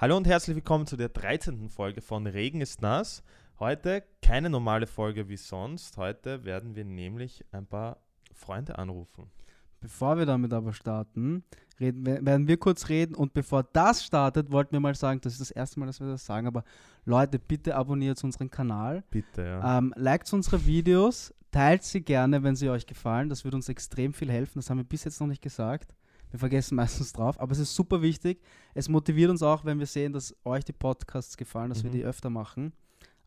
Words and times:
Hallo 0.00 0.16
und 0.16 0.28
herzlich 0.28 0.54
willkommen 0.54 0.86
zu 0.86 0.96
der 0.96 1.08
13. 1.08 1.68
Folge 1.68 2.00
von 2.02 2.28
Regen 2.28 2.60
ist 2.60 2.80
nass. 2.80 3.24
Heute 3.58 4.04
keine 4.22 4.48
normale 4.48 4.86
Folge 4.86 5.28
wie 5.28 5.36
sonst. 5.36 5.96
Heute 5.96 6.44
werden 6.44 6.76
wir 6.76 6.84
nämlich 6.84 7.44
ein 7.50 7.66
paar 7.66 7.96
Freunde 8.32 8.78
anrufen. 8.78 9.24
Bevor 9.80 10.16
wir 10.16 10.24
damit 10.24 10.52
aber 10.52 10.72
starten, 10.72 11.42
reden, 11.80 12.06
werden 12.06 12.46
wir 12.46 12.58
kurz 12.58 12.88
reden 12.88 13.16
und 13.16 13.34
bevor 13.34 13.64
das 13.64 14.04
startet, 14.04 14.52
wollten 14.52 14.70
wir 14.70 14.78
mal 14.78 14.94
sagen, 14.94 15.20
das 15.20 15.32
ist 15.32 15.40
das 15.40 15.50
erste 15.50 15.80
Mal, 15.80 15.86
dass 15.86 15.98
wir 15.98 16.06
das 16.06 16.24
sagen, 16.24 16.46
aber 16.46 16.62
Leute, 17.04 17.40
bitte 17.40 17.74
abonniert 17.74 18.22
unseren 18.22 18.52
Kanal, 18.52 19.02
Bitte, 19.10 19.42
ja. 19.42 19.78
ähm, 19.78 19.92
liked 19.96 20.32
unsere 20.32 20.64
Videos, 20.64 21.34
teilt 21.50 21.82
sie 21.82 22.02
gerne, 22.02 22.44
wenn 22.44 22.54
sie 22.54 22.70
euch 22.70 22.86
gefallen, 22.86 23.28
das 23.28 23.42
würde 23.42 23.56
uns 23.56 23.68
extrem 23.68 24.12
viel 24.12 24.30
helfen, 24.30 24.60
das 24.60 24.70
haben 24.70 24.78
wir 24.78 24.84
bis 24.84 25.02
jetzt 25.02 25.20
noch 25.20 25.26
nicht 25.26 25.42
gesagt. 25.42 25.92
Wir 26.30 26.38
vergessen 26.38 26.74
meistens 26.76 27.12
drauf, 27.12 27.40
aber 27.40 27.52
es 27.52 27.58
ist 27.58 27.74
super 27.74 28.02
wichtig. 28.02 28.40
Es 28.74 28.88
motiviert 28.88 29.30
uns 29.30 29.42
auch, 29.42 29.64
wenn 29.64 29.78
wir 29.78 29.86
sehen, 29.86 30.12
dass 30.12 30.34
euch 30.44 30.64
die 30.64 30.72
Podcasts 30.72 31.36
gefallen, 31.36 31.70
dass 31.70 31.82
wir 31.82 31.90
Mhm. 31.90 31.94
die 31.94 32.04
öfter 32.04 32.30
machen. 32.30 32.72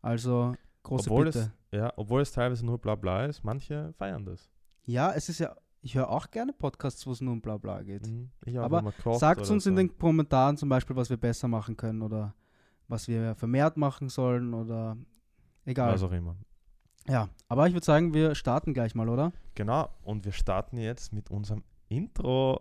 Also 0.00 0.54
große 0.82 1.10
obwohl, 1.10 1.24
Bitte. 1.26 1.52
es, 1.70 1.78
ja, 1.78 1.92
obwohl 1.96 2.20
es 2.22 2.32
teilweise 2.32 2.64
nur 2.64 2.78
Blabla 2.78 3.26
ist, 3.26 3.42
manche 3.44 3.92
feiern 3.98 4.24
das. 4.24 4.48
Ja, 4.84 5.12
es 5.12 5.28
ist 5.28 5.38
ja, 5.40 5.54
ich 5.80 5.94
höre 5.94 6.08
auch 6.10 6.30
gerne 6.30 6.52
Podcasts, 6.52 7.06
wo 7.06 7.12
es 7.12 7.20
nur 7.20 7.32
um 7.32 7.40
Blabla 7.40 7.82
geht. 7.82 8.06
Mhm. 8.06 8.30
Aber 8.58 8.92
Sagt 9.18 9.40
oder 9.42 9.50
uns 9.52 9.66
in 9.66 9.74
so. 9.74 9.76
den 9.76 9.96
Kommentaren 9.98 10.56
zum 10.56 10.68
Beispiel, 10.68 10.96
was 10.96 11.10
wir 11.10 11.16
besser 11.16 11.48
machen 11.48 11.76
können 11.76 12.02
oder 12.02 12.34
was 12.88 13.08
wir 13.08 13.34
vermehrt 13.36 13.76
machen 13.76 14.08
sollen 14.08 14.54
oder 14.54 14.96
egal. 15.64 15.92
Was 15.94 16.02
auch 16.02 16.12
immer. 16.12 16.36
Ja, 17.08 17.28
aber 17.48 17.66
ich 17.66 17.74
würde 17.74 17.84
sagen, 17.84 18.14
wir 18.14 18.34
starten 18.36 18.74
gleich 18.74 18.94
mal, 18.94 19.08
oder? 19.08 19.32
Genau, 19.56 19.88
und 20.02 20.24
wir 20.24 20.30
starten 20.32 20.76
jetzt 20.78 21.12
mit 21.12 21.30
unserem 21.30 21.64
Intro. 21.88 22.60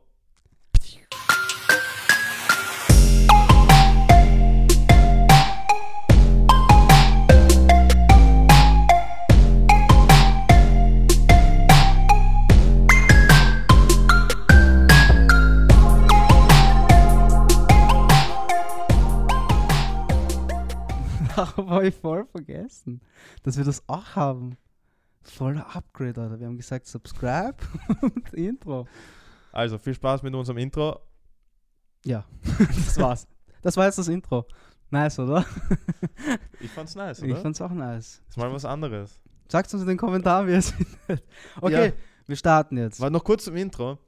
Habe 21.72 21.88
ich 21.88 21.96
voll 21.96 22.26
vergessen, 22.26 23.02
dass 23.44 23.58
wir 23.58 23.64
das 23.64 23.84
auch 23.88 24.16
haben. 24.16 24.58
Voller 25.24 25.76
Upgrade, 25.76 26.20
Alter. 26.22 26.40
Wir 26.40 26.48
haben 26.48 26.58
gesagt, 26.58 26.88
subscribe 26.88 27.58
und 28.02 28.34
Intro. 28.34 28.88
Also 29.52 29.77
viel 29.77 29.94
Spaß 29.94 30.24
mit 30.24 30.34
unserem 30.34 30.58
Intro. 30.58 30.99
Ja, 32.05 32.26
das 32.58 32.98
war's. 32.99 33.27
Das 33.62 33.77
war 33.77 33.86
jetzt 33.86 33.98
das 33.99 34.08
Intro. 34.08 34.46
Nice, 34.90 35.20
oder? 35.20 35.46
Ich 36.60 36.70
fand's 36.72 36.96
nice, 36.96 37.22
Ich 37.22 37.32
oder? 37.32 37.42
fand's 37.42 37.62
auch 37.62 37.72
nice. 37.72 38.22
ist 38.27 38.38
mal 38.38 38.52
was 38.52 38.66
anderes. 38.66 39.22
Sagt 39.48 39.72
uns 39.74 39.84
in 39.84 39.88
den 39.88 39.98
Kommentaren, 39.98 40.48
wie 40.48 40.52
ihr 40.52 40.58
es 40.58 40.72
findet. 40.72 41.24
Okay, 41.62 41.88
Ja. 41.88 41.94
wir 42.27 42.36
starten 42.36 42.77
jetzt. 42.77 42.99
War 42.99 43.10
noch 43.10 43.24
kurz 43.24 43.44
zum 43.46 43.55
Intro. 43.55 43.99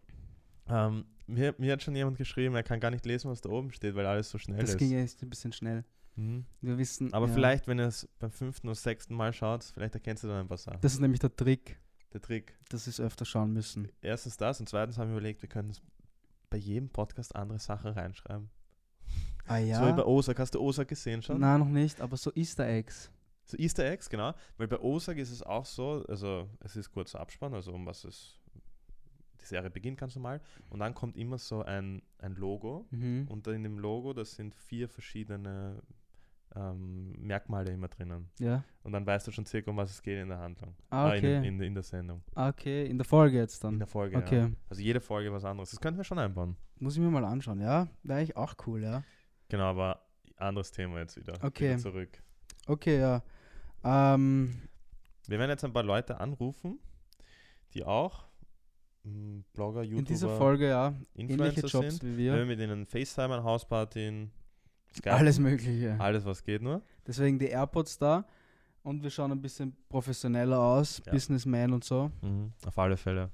Ähm, 0.67 1.05
mir, 1.27 1.53
mir 1.57 1.73
hat 1.73 1.83
schon 1.83 1.95
jemand 1.95 2.17
geschrieben, 2.17 2.55
er 2.55 2.63
kann 2.63 2.79
gar 2.79 2.89
nicht 2.91 3.05
lesen, 3.05 3.29
was 3.29 3.41
da 3.41 3.49
oben 3.49 3.71
steht, 3.71 3.95
weil 3.95 4.05
alles 4.05 4.29
so 4.29 4.37
schnell 4.37 4.59
Das 4.59 4.71
ist. 4.71 4.77
ging 4.77 4.93
echt 4.93 5.21
ein 5.21 5.29
bisschen 5.29 5.53
schnell. 5.53 5.85
Mhm. 6.15 6.45
Wir 6.61 6.77
wissen. 6.77 7.13
Aber 7.13 7.27
ja. 7.27 7.33
vielleicht, 7.33 7.67
wenn 7.67 7.79
ihr 7.79 7.87
es 7.87 8.07
beim 8.19 8.31
fünften 8.31 8.67
oder 8.67 8.75
sechsten 8.75 9.15
Mal 9.15 9.33
schaut, 9.33 9.63
vielleicht 9.63 9.95
erkennst 9.95 10.23
du 10.23 10.27
dann 10.27 10.41
ein 10.41 10.47
paar 10.47 10.57
Sachen. 10.57 10.79
Das 10.81 10.93
ist 10.93 10.99
nämlich 10.99 11.19
der 11.19 11.35
Trick, 11.35 11.79
Der 12.13 12.21
Trick. 12.21 12.57
dass 12.69 12.85
wir 12.85 12.91
es 12.91 12.99
öfter 12.99 13.25
schauen 13.25 13.53
müssen. 13.53 13.89
Erstens 14.01 14.37
das 14.37 14.59
und 14.59 14.69
zweitens 14.69 14.97
haben 14.97 15.09
wir 15.09 15.17
überlegt, 15.17 15.41
wir 15.41 15.49
können 15.49 15.73
bei 16.49 16.57
jedem 16.57 16.89
Podcast 16.89 17.35
andere 17.35 17.59
Sachen 17.59 17.91
reinschreiben. 17.91 18.49
Ah 19.45 19.57
ja. 19.57 19.79
So 19.79 19.87
wie 19.87 19.93
bei 19.93 20.05
Osak. 20.05 20.39
Hast 20.39 20.55
du 20.55 20.61
Osak 20.61 20.87
gesehen 20.87 21.21
schon? 21.21 21.39
Nein, 21.39 21.59
noch 21.59 21.67
nicht, 21.67 21.99
aber 21.99 22.15
so 22.15 22.31
Easter 22.35 22.67
Eggs. 22.67 23.11
So 23.45 23.57
Easter 23.57 23.85
Eggs, 23.85 24.09
genau. 24.09 24.33
Weil 24.57 24.67
bei 24.67 24.79
Osak 24.79 25.17
ist 25.17 25.31
es 25.31 25.43
auch 25.43 25.65
so, 25.65 26.05
also 26.07 26.47
es 26.61 26.75
ist 26.75 26.91
kurzer 26.91 27.19
Abspann, 27.19 27.53
also 27.53 27.73
um 27.73 27.85
was 27.85 28.05
es 28.05 28.39
die 29.41 29.45
Serie 29.45 29.69
beginnt 29.69 29.99
ganz 29.99 30.15
normal. 30.15 30.41
Und 30.69 30.79
dann 30.79 30.93
kommt 30.93 31.17
immer 31.17 31.37
so 31.37 31.63
ein, 31.63 32.01
ein 32.19 32.35
Logo. 32.35 32.87
Mhm. 32.91 33.27
Und 33.29 33.45
in 33.47 33.63
dem 33.63 33.77
Logo, 33.77 34.13
das 34.13 34.35
sind 34.35 34.55
vier 34.55 34.87
verschiedene 34.87 35.81
ähm, 36.55 37.13
Merkmale 37.19 37.71
immer 37.71 37.87
drinnen. 37.87 38.29
Ja. 38.39 38.63
Und 38.83 38.91
dann 38.93 39.05
weißt 39.05 39.25
du 39.27 39.31
schon 39.31 39.45
circa, 39.45 39.71
um 39.71 39.77
was 39.77 39.89
es 39.91 40.01
geht 40.01 40.19
in 40.21 40.29
der 40.29 40.37
Handlung. 40.39 40.75
Ah, 40.89 41.05
Ah, 41.09 41.15
okay. 41.17 41.37
in, 41.37 41.43
in, 41.43 41.61
in 41.61 41.73
der 41.73 41.83
Sendung. 41.83 42.21
Ah, 42.35 42.49
okay, 42.49 42.85
in 42.85 42.97
der 42.97 43.05
Folge 43.05 43.37
jetzt 43.37 43.63
dann. 43.63 43.73
In 43.73 43.79
der 43.79 43.87
Folge, 43.87 44.17
okay. 44.17 44.37
ja. 44.39 44.49
Also 44.69 44.81
jede 44.81 44.99
Folge 45.01 45.31
was 45.33 45.45
anderes. 45.45 45.71
Das 45.71 45.79
könnten 45.81 45.97
wir 45.97 46.03
schon 46.03 46.19
einbauen. 46.19 46.55
Muss 46.79 46.95
ich 46.95 47.01
mir 47.01 47.09
mal 47.09 47.25
anschauen, 47.25 47.59
ja? 47.61 47.87
Wäre 48.03 48.19
eigentlich 48.19 48.37
auch 48.37 48.53
cool, 48.67 48.83
ja. 48.83 49.03
Genau, 49.49 49.63
aber 49.65 50.05
anderes 50.37 50.71
Thema 50.71 50.99
jetzt 50.99 51.15
wieder. 51.17 51.33
Okay. 51.43 51.69
Wieder 51.71 51.77
zurück. 51.77 52.21
Okay, 52.67 52.99
ja. 52.99 53.23
Ähm, 53.83 54.53
Wir 55.27 55.39
werden 55.39 55.49
jetzt 55.51 55.63
ein 55.65 55.73
paar 55.73 55.83
Leute 55.83 56.19
anrufen, 56.19 56.79
die 57.73 57.83
auch 57.83 58.25
mh, 59.03 59.43
Blogger, 59.53 59.83
YouTuber, 59.83 59.99
in 59.99 60.05
dieser 60.05 60.29
Folge, 60.37 60.69
ja, 60.69 60.93
ähnliche 61.15 61.43
Influencer 61.43 61.67
Jobs 61.67 61.97
sind. 61.97 62.03
wie 62.03 62.17
Wir 62.17 62.17
wir. 62.17 62.33
werden 62.33 62.47
mit 62.47 62.59
ihnen 62.59 62.85
FaceTime, 62.85 63.43
Hauspartien, 63.43 64.31
Skype, 64.95 65.13
Alles 65.13 65.39
Mögliche. 65.39 65.95
alles 65.99 66.25
was 66.25 66.43
geht 66.43 66.61
nur. 66.61 66.81
Deswegen 67.07 67.39
die 67.39 67.47
AirPods 67.47 67.97
da. 67.97 68.25
Und 68.83 69.01
wir 69.01 69.09
schauen 69.09 69.31
ein 69.31 69.41
bisschen 69.41 69.75
professioneller 69.89 70.59
aus, 70.59 71.01
Ja. 71.05 71.13
Businessman 71.13 71.71
und 71.73 71.83
so. 71.83 72.11
Auf 72.65 72.77
alle 72.77 72.97
Fälle. 72.97 73.29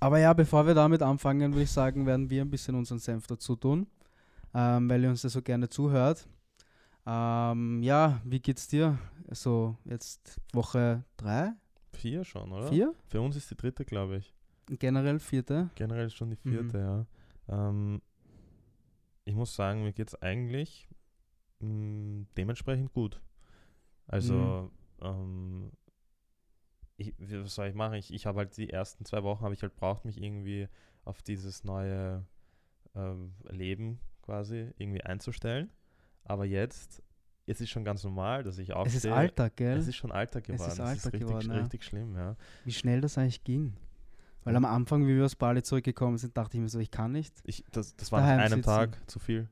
Aber 0.00 0.18
ja, 0.18 0.32
bevor 0.32 0.66
wir 0.66 0.74
damit 0.74 1.02
anfangen, 1.02 1.52
würde 1.52 1.62
ich 1.64 1.70
sagen, 1.70 2.06
werden 2.06 2.28
wir 2.30 2.42
ein 2.42 2.50
bisschen 2.50 2.74
unseren 2.74 2.98
Senf 2.98 3.26
dazu 3.26 3.56
tun, 3.56 3.86
ähm, 4.54 4.88
weil 4.88 5.02
ihr 5.02 5.10
uns 5.10 5.22
ja 5.22 5.28
so 5.28 5.40
gerne 5.42 5.68
zuhört. 5.68 6.26
Ähm, 7.06 7.82
ja, 7.82 8.20
wie 8.24 8.40
geht's 8.40 8.66
dir? 8.68 8.98
So, 9.30 9.76
jetzt 9.84 10.40
Woche 10.52 11.04
drei, 11.16 11.52
Vier 11.92 12.24
schon, 12.24 12.50
oder? 12.52 12.66
vier? 12.68 12.92
Für 13.06 13.20
uns 13.20 13.36
ist 13.36 13.50
die 13.50 13.54
dritte, 13.56 13.84
glaube 13.84 14.16
ich. 14.16 14.34
Generell 14.78 15.18
vierte. 15.20 15.68
Generell 15.74 16.10
schon 16.10 16.30
die 16.30 16.38
Mhm. 16.42 16.50
vierte, 16.70 16.78
ja. 16.78 17.68
Ähm, 17.68 18.00
ich 19.24 19.34
muss 19.34 19.54
sagen, 19.54 19.82
mir 19.82 19.92
geht 19.92 20.08
es 20.08 20.20
eigentlich 20.22 20.88
mh, 21.60 22.26
dementsprechend 22.36 22.92
gut. 22.92 23.20
Also, 24.06 24.70
Mhm. 25.00 25.06
ähm, 25.06 25.72
ich, 26.96 27.14
was 27.18 27.54
soll 27.54 27.68
ich 27.68 27.74
machen? 27.74 27.94
Ich, 27.94 28.12
ich 28.12 28.26
habe 28.26 28.38
halt 28.38 28.56
die 28.56 28.70
ersten 28.70 29.04
zwei 29.04 29.22
Wochen, 29.22 29.42
habe 29.44 29.54
ich 29.54 29.62
halt 29.62 29.74
braucht 29.76 30.04
mich 30.04 30.20
irgendwie 30.22 30.68
auf 31.04 31.22
dieses 31.22 31.64
neue 31.64 32.24
ähm, 32.94 33.34
Leben 33.50 34.00
quasi 34.22 34.70
irgendwie 34.78 35.02
einzustellen. 35.02 35.70
Aber 36.24 36.44
jetzt, 36.44 37.02
es 37.46 37.60
ist 37.60 37.70
schon 37.70 37.84
ganz 37.84 38.04
normal, 38.04 38.42
dass 38.42 38.58
ich 38.58 38.72
aufstehe. 38.72 38.98
Es 38.98 39.04
ist 39.04 39.12
Alltag, 39.12 39.56
gell? 39.56 39.76
Es 39.78 39.88
ist 39.88 39.96
schon 39.96 40.12
Alltag 40.12 40.44
Es 40.48 40.54
geworden. 40.54 40.70
ist 40.70 40.78
Es 40.78 40.78
ist 40.78 40.80
Alltag 40.80 41.12
richtig, 41.14 41.28
geworden, 41.28 41.50
ja. 41.50 41.60
richtig 41.60 41.84
schlimm, 41.84 42.14
ja. 42.16 42.36
Wie 42.64 42.72
schnell 42.72 43.00
das 43.00 43.18
eigentlich 43.18 43.44
ging. 43.44 43.74
Weil 44.44 44.56
am 44.56 44.64
Anfang, 44.64 45.06
wie 45.06 45.16
wir 45.16 45.24
aus 45.24 45.36
Bali 45.36 45.62
zurückgekommen 45.62 46.18
sind, 46.18 46.36
dachte 46.36 46.56
ich 46.56 46.60
mir 46.62 46.68
so, 46.68 46.78
ich 46.78 46.90
kann 46.90 47.12
nicht. 47.12 47.34
Ich, 47.44 47.64
das, 47.72 47.96
das 47.96 48.12
war 48.12 48.20
nach 48.20 48.26
Daheim 48.28 48.40
einem 48.40 48.52
sitzen. 48.58 48.64
Tag 48.64 49.10
zu 49.10 49.18
viel. 49.18 49.48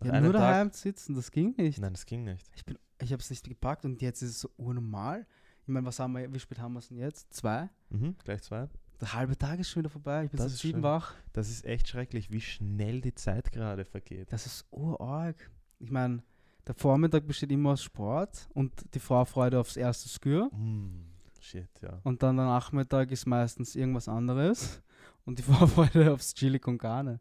Nach 0.00 0.14
Ja, 0.14 0.20
nur 0.20 0.32
Tag, 0.32 0.40
daheim 0.40 0.70
sitzen, 0.72 1.14
das 1.14 1.30
ging 1.30 1.54
nicht. 1.58 1.78
Nein, 1.78 1.92
das 1.92 2.06
ging 2.06 2.24
nicht. 2.24 2.46
Ich, 2.54 2.64
bin, 2.64 2.78
ich 3.00 3.12
habe 3.12 3.20
es 3.22 3.28
nicht 3.30 3.46
gepackt 3.46 3.84
und 3.84 4.00
jetzt 4.00 4.22
ist 4.22 4.30
es 4.30 4.40
so 4.40 4.50
urnormal. 4.56 5.26
Ich 5.62 5.68
meine, 5.68 5.86
was 5.86 5.98
haben 5.98 6.14
wir, 6.14 6.32
wie 6.32 6.38
spät 6.38 6.58
haben 6.58 6.72
wir 6.72 6.78
es 6.78 6.88
denn 6.88 6.96
jetzt? 6.96 7.32
Zwei? 7.34 7.68
Mhm, 7.90 8.16
gleich 8.24 8.42
zwei. 8.42 8.68
Der 9.00 9.12
halbe 9.14 9.36
Tag 9.36 9.58
ist 9.60 9.70
schon 9.70 9.80
wieder 9.82 9.90
vorbei. 9.90 10.24
Ich 10.24 10.30
bin 10.30 10.38
Das 10.38 10.52
seit 10.52 10.60
sieben 10.60 10.76
schön. 10.78 10.82
wach. 10.82 11.14
Das 11.32 11.48
ist 11.50 11.64
echt 11.64 11.88
schrecklich, 11.88 12.30
wie 12.30 12.40
schnell 12.40 13.00
die 13.00 13.14
Zeit 13.14 13.52
gerade 13.52 13.84
vergeht. 13.84 14.32
Das 14.32 14.46
ist 14.46 14.66
urarg. 14.70 15.50
Ich 15.78 15.90
meine, 15.90 16.22
der 16.66 16.74
Vormittag 16.74 17.26
besteht 17.26 17.50
immer 17.52 17.70
aus 17.72 17.82
Sport 17.82 18.48
und 18.54 18.72
die 18.94 18.98
Vorfreude 19.00 19.58
aufs 19.58 19.76
erste 19.76 20.08
Skür. 20.08 20.46
Mm, 20.54 21.09
shit, 21.40 21.68
ja. 21.82 22.00
Und 22.04 22.22
dann 22.22 22.36
der 22.36 22.46
Nachmittag 22.46 23.10
ist 23.10 23.26
meistens 23.26 23.74
irgendwas 23.76 24.08
anderes. 24.08 24.82
Und 25.24 25.38
die 25.38 25.42
Vorfreude 25.42 26.12
aufs 26.12 26.34
Chili 26.34 26.58
con 26.58 26.78
Carne. 26.78 27.20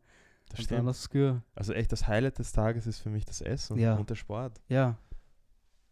Das 0.49 0.59
und 0.61 0.71
dann 0.71 0.77
stimmt. 0.77 0.89
aufs 0.89 1.03
Skür. 1.03 1.43
Also 1.55 1.73
echt, 1.73 1.91
das 1.91 2.07
Highlight 2.07 2.39
des 2.39 2.51
Tages 2.51 2.87
ist 2.87 2.99
für 2.99 3.09
mich 3.09 3.25
das 3.25 3.41
Essen 3.41 3.77
Ja. 3.77 3.95
und 3.95 4.09
der 4.09 4.15
Sport. 4.15 4.59
Ja. 4.67 4.97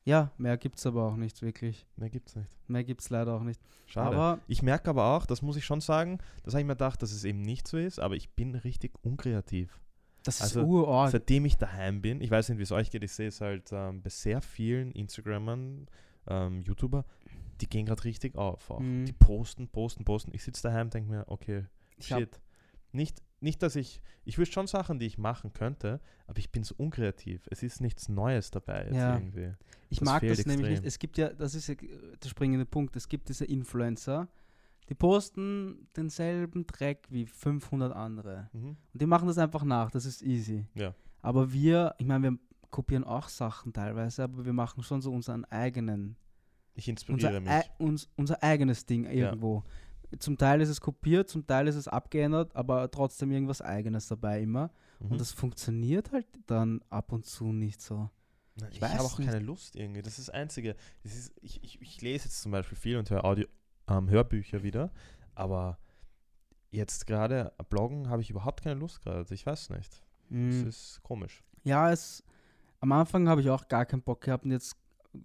Ja, 0.04 0.32
mehr 0.38 0.58
gibt 0.58 0.78
es 0.78 0.86
aber 0.86 1.04
auch 1.04 1.18
nicht 1.18 1.42
wirklich. 1.42 1.86
Mehr 1.98 2.10
gibt's 2.10 2.36
nicht. 2.36 2.50
Mehr 2.70 2.84
gibt 2.86 3.02
es 3.02 3.10
leider 3.10 3.34
auch 3.34 3.44
nicht. 3.44 3.62
Schade. 3.88 4.16
Aber 4.16 4.40
ich 4.48 4.62
merke 4.62 4.90
aber 4.90 5.04
auch, 5.16 5.26
das 5.26 5.42
muss 5.42 5.58
ich 5.58 5.66
schon 5.66 5.82
sagen, 5.82 6.20
das 6.44 6.54
habe 6.54 6.62
ich 6.62 6.66
mir 6.68 6.74
gedacht, 6.76 7.02
dass 7.04 7.12
es 7.12 7.26
eben 7.26 7.42
nicht 7.42 7.68
so 7.68 7.78
ist, 7.78 8.00
aber 8.00 8.16
ich 8.16 8.30
bin 8.30 8.56
richtig 8.56 8.94
unkreativ. 9.04 9.82
das 10.24 10.42
Also, 10.42 10.62
ist 10.62 10.66
urarg. 10.66 11.12
Seitdem 11.12 11.44
ich 11.44 11.58
daheim 11.58 12.02
bin, 12.02 12.22
ich 12.22 12.32
weiß 12.32 12.48
nicht, 12.50 12.58
wie 12.58 12.64
es 12.64 12.72
euch 12.72 12.90
geht, 12.90 13.04
ich 13.04 13.12
sehe 13.12 13.28
es 13.28 13.42
halt 13.42 13.70
ähm, 13.74 14.02
bei 14.02 14.10
sehr 14.10 14.42
vielen 14.42 14.94
Instagrammern, 14.94 15.88
ähm, 16.28 16.62
YouTuber, 16.62 17.04
die 17.62 17.68
gehen 17.70 17.86
gerade 17.86 18.04
richtig 18.04 18.36
auf. 18.36 18.70
Mhm. 18.80 19.06
Die 19.06 19.14
posten, 19.14 19.68
posten, 19.68 20.06
posten. 20.06 20.32
Ich 20.34 20.44
sitze 20.44 20.64
daheim 20.64 20.88
und 20.88 20.94
denke 20.94 21.10
mir, 21.10 21.24
okay, 21.28 21.66
Ich 21.98 22.08
shit. 22.08 22.40
Nicht, 22.94 23.22
nicht, 23.42 23.62
dass 23.62 23.76
ich, 23.76 24.02
ich 24.24 24.38
wüsste 24.38 24.54
schon 24.54 24.68
Sachen, 24.68 24.98
die 24.98 25.06
ich 25.06 25.18
machen 25.18 25.52
könnte, 25.54 26.00
aber 26.26 26.40
ich 26.40 26.52
bin 26.52 26.64
so 26.64 26.74
unkreativ. 26.78 27.46
Es 27.52 27.62
ist 27.62 27.82
nichts 27.82 28.08
Neues 28.10 28.50
dabei 28.50 28.86
jetzt 28.86 28.96
Ja. 28.96 29.16
irgendwie. 29.16 29.54
Ich 29.90 30.00
Das 30.00 30.06
mag 30.06 30.22
das 30.26 30.46
nämlich 30.46 30.68
extrem. 30.68 30.70
nicht. 30.72 30.86
Es 30.86 31.00
gibt 31.00 31.18
ja, 31.18 31.30
das 31.30 31.54
ist 31.54 31.68
ja 31.68 31.76
der 31.76 32.30
springende 32.30 32.66
Punkt, 32.66 32.96
es 32.96 33.08
gibt 33.10 33.28
diese 33.30 33.46
Influencer, 33.46 34.28
die 34.90 34.96
posten 34.96 35.88
denselben 35.98 36.66
Dreck 36.66 37.08
wie 37.10 37.26
500 37.26 37.94
andere. 37.94 38.50
Mhm. 38.54 38.70
Und 38.94 39.02
die 39.02 39.06
machen 39.06 39.28
das 39.28 39.38
einfach 39.38 39.64
nach, 39.66 39.92
das 39.92 40.06
ist 40.06 40.22
easy. 40.24 40.66
Ja. 40.74 40.94
Aber 41.22 41.52
wir, 41.52 41.94
ich 41.98 42.06
meine, 42.06 42.32
wir 42.32 42.40
kopieren 42.72 43.04
auch 43.04 43.28
Sachen 43.28 43.74
teilweise, 43.74 44.24
aber 44.24 44.46
wir 44.46 44.54
machen 44.54 44.82
schon 44.82 45.02
so 45.02 45.12
unseren 45.12 45.44
eigenen, 45.46 46.16
Ich 46.78 46.88
inspiriere 46.88 47.38
unser, 47.40 47.42
mich. 47.58 47.70
uns, 47.80 48.10
unser 48.16 48.42
eigenes 48.44 48.86
Ding 48.86 49.06
irgendwo. 49.06 49.64
Zum 50.20 50.38
Teil 50.38 50.62
ist 50.62 50.70
es 50.70 50.80
kopiert, 50.80 51.28
zum 51.30 51.46
Teil 51.46 51.68
ist 51.68 51.76
es 51.76 51.88
abgeändert, 51.90 52.56
aber 52.56 52.90
trotzdem 52.90 53.30
irgendwas 53.32 53.62
eigenes 53.62 54.08
dabei 54.08 54.42
immer. 54.42 54.72
Mhm. 55.00 55.12
Und 55.12 55.20
das 55.22 55.32
funktioniert 55.34 56.12
halt 56.14 56.28
dann 56.46 56.82
ab 56.90 57.12
und 57.12 57.26
zu 57.26 57.52
nicht 57.52 57.82
so. 57.82 58.10
Na, 58.56 58.70
Ich 58.70 58.78
Ich, 58.78 58.82
habe 58.84 59.02
auch 59.04 59.18
nicht. 59.20 59.28
keine 59.30 59.44
Lust 59.44 59.76
irgendwie. 59.76 60.02
Das 60.02 60.18
ist 60.18 60.30
das 60.30 60.34
Einzige. 60.34 60.76
Das 61.04 61.14
ist, 61.16 61.34
ich, 61.42 61.62
ich, 61.64 61.82
ich 61.82 62.02
lese 62.02 62.26
jetzt 62.26 62.42
zum 62.42 62.54
Beispiel 62.54 62.78
viel 62.78 62.98
und 62.98 63.10
höre 63.10 63.26
Audio, 63.26 63.48
ähm, 63.90 64.10
Hörbücher 64.10 64.64
wieder, 64.64 64.92
aber 65.36 65.78
jetzt 66.72 67.06
gerade 67.08 67.52
bloggen 67.70 68.10
habe 68.10 68.22
ich 68.22 68.30
überhaupt 68.30 68.64
keine 68.64 68.80
Lust 68.80 69.02
gerade. 69.02 69.18
Also 69.18 69.34
Ich 69.34 69.46
weiß 69.46 69.72
nicht. 69.72 69.92
Das 69.92 70.02
Mhm. 70.30 70.68
ist 70.68 71.00
komisch. 71.04 71.44
Ja, 71.64 71.92
es 71.92 72.24
am 72.80 72.92
Anfang 72.92 73.28
habe 73.28 73.42
ich 73.42 73.50
auch 73.50 73.68
gar 73.68 73.86
keinen 73.86 74.04
Bock 74.04 74.22
gehabt 74.22 74.46
und 74.46 74.52
jetzt 74.52 74.76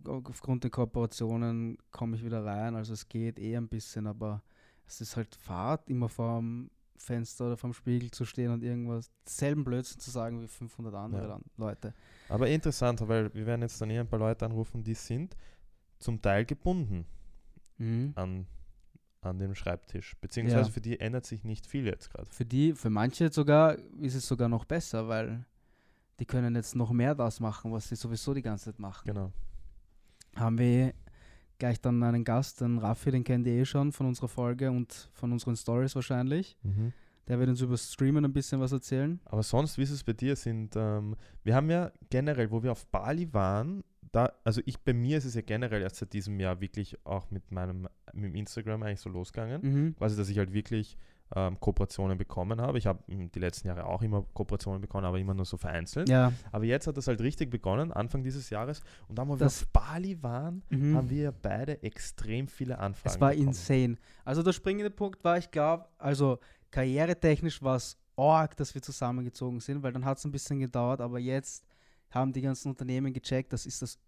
aufgrund 0.06 0.64
der 0.64 0.70
Kooperationen 0.70 1.78
komme 1.90 2.16
ich 2.16 2.24
wieder 2.24 2.44
rein. 2.44 2.74
Also 2.76 2.92
es 2.92 3.08
geht 3.08 3.38
eh 3.38 3.56
ein 3.56 3.68
bisschen, 3.68 4.06
aber 4.06 4.42
es 4.86 5.00
ist 5.00 5.16
halt 5.16 5.34
Fahrt, 5.34 5.88
immer 5.88 6.08
vorm 6.08 6.70
Fenster 6.96 7.46
oder 7.46 7.56
vorm 7.56 7.72
Spiegel 7.72 8.10
zu 8.10 8.24
stehen 8.24 8.52
und 8.52 8.62
irgendwas 8.62 9.10
selben 9.24 9.64
Blödsinn 9.64 9.98
zu 10.00 10.10
sagen 10.10 10.40
wie 10.40 10.46
500 10.46 10.94
andere 10.94 11.28
Ja. 11.28 11.40
Leute. 11.56 11.94
Aber 12.28 12.48
interessant, 12.48 13.00
weil 13.08 13.32
wir 13.34 13.44
werden 13.46 13.62
jetzt 13.62 13.80
dann 13.80 13.90
eh 13.90 13.98
ein 13.98 14.06
paar 14.08 14.18
Leute 14.20 14.44
anrufen, 14.44 14.84
die 14.84 14.94
sind 14.94 15.36
zum 15.98 16.20
Teil 16.22 16.44
gebunden 16.44 17.04
Mhm. 17.78 18.12
an, 18.14 18.46
an 19.22 19.38
dem 19.38 19.54
Schreibtisch. 19.54 20.16
Beziehungsweise 20.20 20.68
Ja. 20.68 20.72
für 20.72 20.80
die 20.80 21.00
ändert 21.00 21.26
sich 21.26 21.42
nicht 21.42 21.66
viel 21.66 21.86
jetzt 21.86 22.10
gerade. 22.10 22.30
Für 22.30 22.44
die, 22.44 22.74
für 22.74 22.90
manche 22.90 23.32
sogar 23.32 23.76
ist 24.00 24.14
es 24.14 24.26
sogar 24.28 24.48
noch 24.48 24.64
besser, 24.64 25.08
weil 25.08 25.44
die 26.20 26.26
können 26.26 26.54
jetzt 26.54 26.76
noch 26.76 26.92
mehr 26.92 27.14
das 27.16 27.40
machen, 27.40 27.72
was 27.72 27.88
sie 27.88 27.96
sowieso 27.96 28.34
die 28.34 28.42
ganze 28.42 28.66
Zeit 28.66 28.78
machen. 28.78 29.06
Genau. 29.06 29.32
Haben 30.36 30.58
wir 30.58 30.94
gleich 31.58 31.80
dann 31.80 32.02
einen 32.02 32.24
Gast, 32.24 32.60
den 32.60 32.78
Raffi, 32.78 33.10
den 33.10 33.24
kennt 33.24 33.46
ihr 33.46 33.52
eh 33.52 33.64
schon 33.64 33.92
von 33.92 34.06
unserer 34.06 34.28
Folge 34.28 34.70
und 34.70 35.10
von 35.12 35.30
unseren 35.32 35.56
Stories 35.56 35.94
wahrscheinlich. 35.94 36.56
Mhm. 36.62 36.92
Der 37.28 37.38
wird 37.38 37.50
uns 37.50 37.60
über 37.60 37.76
Streamen 37.76 38.24
ein 38.24 38.32
bisschen 38.32 38.60
was 38.60 38.72
erzählen. 38.72 39.20
Aber 39.26 39.44
sonst, 39.44 39.78
wie 39.78 39.82
ist 39.82 39.92
es 39.92 40.02
bei 40.02 40.12
dir? 40.12 40.34
Sind, 40.34 40.74
ähm, 40.74 41.14
wir 41.44 41.54
haben 41.54 41.70
ja 41.70 41.92
generell, 42.10 42.50
wo 42.50 42.62
wir 42.64 42.72
auf 42.72 42.86
Bali 42.88 43.32
waren, 43.32 43.84
da, 44.10 44.32
also 44.44 44.60
ich 44.66 44.80
bei 44.80 44.92
mir 44.92 45.18
ist 45.18 45.24
es 45.24 45.34
ja 45.34 45.40
generell 45.40 45.80
erst 45.82 45.96
seit 45.96 46.12
diesem 46.12 46.38
Jahr 46.38 46.60
wirklich 46.60 46.98
auch 47.04 47.30
mit 47.30 47.50
meinem 47.50 47.88
mit 48.12 48.34
Instagram 48.34 48.82
eigentlich 48.82 49.00
so 49.00 49.08
losgegangen. 49.08 49.62
Mhm. 49.62 49.96
Quasi, 49.96 50.16
dass 50.16 50.28
ich 50.28 50.38
halt 50.38 50.52
wirklich 50.52 50.98
ähm, 51.34 51.58
Kooperationen 51.60 52.18
bekommen 52.18 52.60
habe. 52.60 52.78
Ich 52.78 52.86
habe 52.86 53.00
mm, 53.06 53.28
die 53.34 53.38
letzten 53.38 53.68
Jahre 53.68 53.86
auch 53.86 54.02
immer 54.02 54.22
Kooperationen 54.34 54.80
bekommen, 54.80 55.04
aber 55.06 55.18
immer 55.18 55.34
nur 55.34 55.44
so 55.44 55.56
vereinzelt. 55.56 56.08
Ja, 56.08 56.32
Aber 56.50 56.64
jetzt 56.64 56.86
hat 56.86 56.96
das 56.96 57.06
halt 57.06 57.20
richtig 57.20 57.50
begonnen, 57.50 57.90
Anfang 57.92 58.22
dieses 58.22 58.50
Jahres. 58.50 58.80
Und 59.08 59.18
dann, 59.18 59.28
wo 59.28 59.32
wir 59.34 59.38
Das- 59.38 59.62
auf 59.62 59.68
Bali 59.68 60.22
waren, 60.22 60.62
mhm. 60.68 60.96
haben 60.96 61.08
wir 61.10 61.32
beide 61.32 61.82
extrem 61.82 62.48
viele 62.48 62.78
Anfragen 62.78 63.14
es 63.14 63.20
war 63.20 63.30
bekommen. 63.30 63.48
insane. 63.48 63.96
Also 64.24 64.42
der 64.42 64.52
springende 64.52 64.90
Punkt 64.90 65.24
war, 65.24 65.38
ich 65.38 65.50
glaube, 65.50 65.86
also 65.98 66.38
karrieretechnisch 66.70 67.62
war 67.62 67.76
es 67.76 67.96
arg, 68.16 68.56
dass 68.56 68.74
wir 68.74 68.82
zusammengezogen 68.82 69.60
sind, 69.60 69.82
weil 69.82 69.92
dann 69.92 70.04
hat 70.04 70.18
es 70.18 70.24
ein 70.24 70.32
bisschen 70.32 70.58
gedauert, 70.60 71.00
aber 71.00 71.18
jetzt 71.18 71.64
haben 72.10 72.32
die 72.32 72.42
ganzen 72.42 72.68
Unternehmen 72.68 73.12
gecheckt, 73.12 73.52
das 73.52 73.64
ist 73.66 73.80
das 73.80 73.98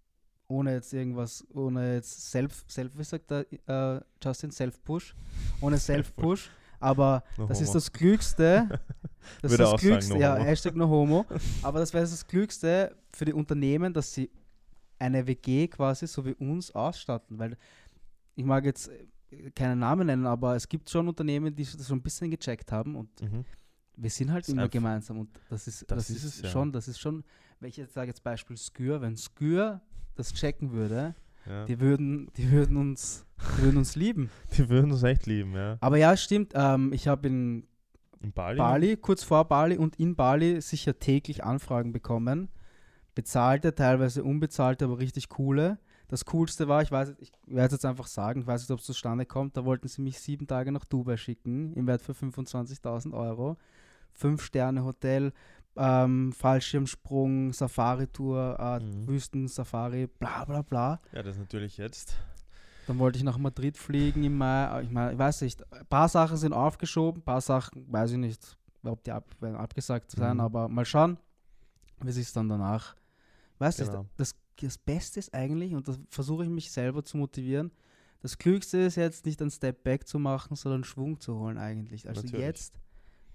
ohne 0.46 0.74
jetzt 0.74 0.92
irgendwas, 0.92 1.42
ohne 1.54 1.94
jetzt 1.94 2.30
Self, 2.30 2.64
Self 2.68 2.98
wie 2.98 3.04
sagt 3.04 3.30
der, 3.30 3.46
äh, 3.66 4.00
Justin, 4.22 4.50
Self-Push, 4.50 5.14
ohne 5.62 5.78
Self-Push, 5.78 6.50
aber 6.84 7.24
No 7.36 7.46
das 7.46 7.60
ist 7.60 7.68
homo. 7.68 7.74
das 7.74 7.92
Klügste. 7.92 8.80
Das 9.40 9.52
ist 9.52 9.58
Würde 9.58 9.62
das 9.64 9.72
auch 9.72 9.78
sagen, 9.80 9.90
Klügste, 9.92 10.12
no 10.14 10.20
ja, 10.20 10.34
homo. 10.34 10.44
Hashtag 10.44 10.74
no 10.76 10.86
homo. 10.86 11.24
Aber 11.62 11.78
das 11.78 11.94
wäre 11.94 12.04
das 12.04 12.26
Klügste 12.26 12.94
für 13.10 13.24
die 13.24 13.32
Unternehmen, 13.32 13.90
dass 13.94 14.12
sie 14.12 14.30
eine 14.98 15.26
WG 15.26 15.66
quasi 15.68 16.06
so 16.06 16.26
wie 16.26 16.34
uns 16.34 16.70
ausstatten. 16.74 17.38
Weil 17.38 17.56
ich 18.34 18.44
mag 18.44 18.66
jetzt 18.66 18.90
äh, 19.30 19.50
keinen 19.52 19.78
Namen 19.78 20.08
nennen, 20.08 20.26
aber 20.26 20.56
es 20.56 20.68
gibt 20.68 20.90
schon 20.90 21.08
Unternehmen, 21.08 21.54
die 21.56 21.64
das 21.64 21.88
schon 21.88 21.98
ein 22.00 22.02
bisschen 22.02 22.30
gecheckt 22.30 22.70
haben 22.70 22.96
und 22.96 23.08
Mhm. 23.22 23.46
wir 23.96 24.10
sind 24.10 24.30
halt 24.30 24.44
Ist 24.46 24.52
immer 24.52 24.68
gemeinsam 24.68 25.20
und 25.20 25.30
das 25.48 25.66
ist, 25.68 25.90
Das 25.90 25.96
das, 26.06 26.10
ist 26.10 26.16
ist, 26.24 26.34
es 26.36 26.42
ja. 26.42 26.48
schon, 26.50 26.70
das 26.70 26.86
ist 26.86 26.98
schon, 27.00 27.24
wenn 27.60 27.70
ich 27.70 27.78
jetzt 27.78 27.94
sage 27.94 28.08
jetzt 28.08 28.22
Beispiel 28.22 28.58
Skür, 28.58 29.00
wenn 29.00 29.16
Skür 29.16 29.80
das 30.16 30.34
checken 30.34 30.70
würde, 30.72 31.14
Ja. 31.46 31.64
die 31.66 31.80
würden, 31.80 32.30
die 32.36 32.50
würden 32.50 32.76
uns, 32.76 33.26
die 33.58 33.62
würden 33.64 33.78
uns 33.78 33.96
lieben. 33.96 34.30
Die 34.56 34.68
würden 34.68 34.92
uns 34.92 35.02
echt 35.02 35.26
lieben, 35.26 35.54
ja. 35.54 35.76
Aber 35.80 35.96
ja, 35.98 36.16
stimmt, 36.16 36.52
ähm, 36.54 36.92
ich 36.92 37.08
habe 37.08 37.28
in 37.28 37.66
In 38.22 38.32
Bali? 38.32 38.56
Bali, 38.58 38.96
kurz 38.96 39.22
vor 39.24 39.44
Bali 39.46 39.76
und 39.76 39.96
in 39.96 40.16
Bali 40.16 40.60
sicher 40.60 40.98
täglich 40.98 41.44
Anfragen 41.44 41.92
bekommen. 41.92 42.48
Bezahlte, 43.14 43.74
teilweise 43.74 44.24
unbezahlte, 44.24 44.86
aber 44.86 44.98
richtig 44.98 45.28
coole. 45.28 45.78
Das 46.08 46.24
Coolste 46.26 46.68
war, 46.68 46.82
ich 46.82 46.90
weiß, 46.90 47.14
ich 47.18 47.32
werde 47.46 47.66
es 47.66 47.72
jetzt 47.72 47.84
einfach 47.84 48.06
sagen, 48.06 48.40
ich 48.40 48.46
weiß 48.46 48.60
nicht, 48.62 48.70
ob 48.70 48.80
es 48.80 48.86
zustande 48.86 49.24
kommt, 49.26 49.56
da 49.56 49.64
wollten 49.64 49.88
sie 49.88 50.02
mich 50.02 50.18
sieben 50.20 50.46
Tage 50.46 50.70
nach 50.72 50.84
Dubai 50.84 51.16
schicken, 51.16 51.72
im 51.74 51.86
Wert 51.86 52.02
für 52.02 52.12
25.000 52.12 53.12
Euro. 53.14 53.56
Fünf-Sterne-Hotel, 54.12 55.32
ähm, 55.76 56.32
Fallschirmsprung, 56.32 57.52
Safari-Tour, 57.52 58.56
äh, 58.58 58.80
Mhm. 58.84 59.06
Wüsten-Safari, 59.08 60.06
bla 60.06 60.44
bla 60.44 60.62
bla. 60.62 61.00
Ja, 61.12 61.22
das 61.22 61.36
ist 61.36 61.40
natürlich 61.40 61.76
jetzt. 61.76 62.16
Dann 62.86 62.98
wollte 62.98 63.16
ich 63.18 63.24
nach 63.24 63.38
Madrid 63.38 63.78
fliegen 63.78 64.24
im 64.24 64.36
Mai. 64.36 64.66
aber 64.66 64.82
Ich 64.82 64.90
meine, 64.90 65.12
ich 65.12 65.18
weiß 65.18 65.40
nicht, 65.42 65.62
ein 65.72 65.86
paar 65.86 66.08
Sachen 66.08 66.36
sind 66.36 66.52
aufgeschoben, 66.52 67.20
ein 67.22 67.24
paar 67.24 67.40
Sachen 67.40 67.90
weiß 67.90 68.12
ich 68.12 68.18
nicht, 68.18 68.56
ob 68.82 69.02
die 69.04 69.10
ab, 69.12 69.24
werden 69.40 69.56
abgesagt 69.56 70.10
sein, 70.10 70.34
Mhm. 70.34 70.40
aber 70.40 70.68
mal 70.68 70.84
schauen, 70.84 71.16
wie 72.02 72.12
sich 72.12 72.30
dann 72.32 72.48
danach. 72.48 72.94
Weißt 73.58 73.80
du, 73.80 73.86
Genau. 73.86 74.06
das, 74.16 74.34
das 74.60 74.76
Beste 74.76 75.18
ist 75.20 75.32
eigentlich, 75.34 75.74
und 75.74 75.88
das 75.88 75.98
versuche 76.10 76.44
ich 76.44 76.50
mich 76.50 76.70
selber 76.70 77.02
zu 77.04 77.16
motivieren, 77.16 77.70
das 78.20 78.36
Klügste 78.38 78.78
ist 78.78 78.96
jetzt 78.96 79.24
nicht 79.26 79.40
einen 79.40 79.50
Step 79.50 79.82
Back 79.84 80.06
zu 80.06 80.18
machen, 80.18 80.54
sondern 80.56 80.84
Schwung 80.84 81.20
zu 81.20 81.34
holen 81.38 81.56
eigentlich. 81.58 82.06
Also 82.08 82.22
Natürlich. 82.22 82.44
jetzt, 82.44 82.74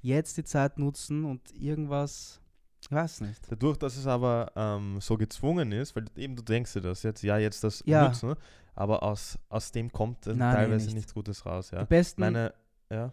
jetzt 0.02 0.38
die 0.38 0.44
Zeit 0.44 0.78
nutzen 0.78 1.26
und 1.26 1.52
irgendwas, 1.54 2.42
ich 2.82 2.92
weiß 2.92 3.22
nicht. 3.22 3.40
Dadurch, 3.52 3.78
dass 3.78 3.98
es 3.98 4.08
aber 4.08 4.52
ähm, 4.56 5.00
so 5.02 5.18
gezwungen 5.18 5.72
ist, 5.72 5.96
weil 5.96 6.06
eben 6.16 6.36
du 6.36 6.44
denkst 6.44 6.74
dir 6.74 6.82
das 6.82 7.04
jetzt, 7.04 7.22
ja, 7.24 7.38
jetzt 7.38 7.64
das 7.64 7.84
Ja. 7.86 8.08
nutzen, 8.08 8.36
aber 8.76 9.04
aus, 9.04 9.38
aus 9.50 9.72
dem 9.72 9.92
kommt 9.92 10.26
dann 10.28 10.38
Nein, 10.38 10.50
nee, 10.50 10.56
teilweise 10.56 10.86
nicht. 10.86 10.96
nichts 10.96 11.14
Gutes 11.14 11.46
raus, 11.46 11.72
ja. 11.72 11.80
Die 11.80 11.86
besten 11.88 12.22
Meine, 12.22 12.54
ja, 12.90 13.12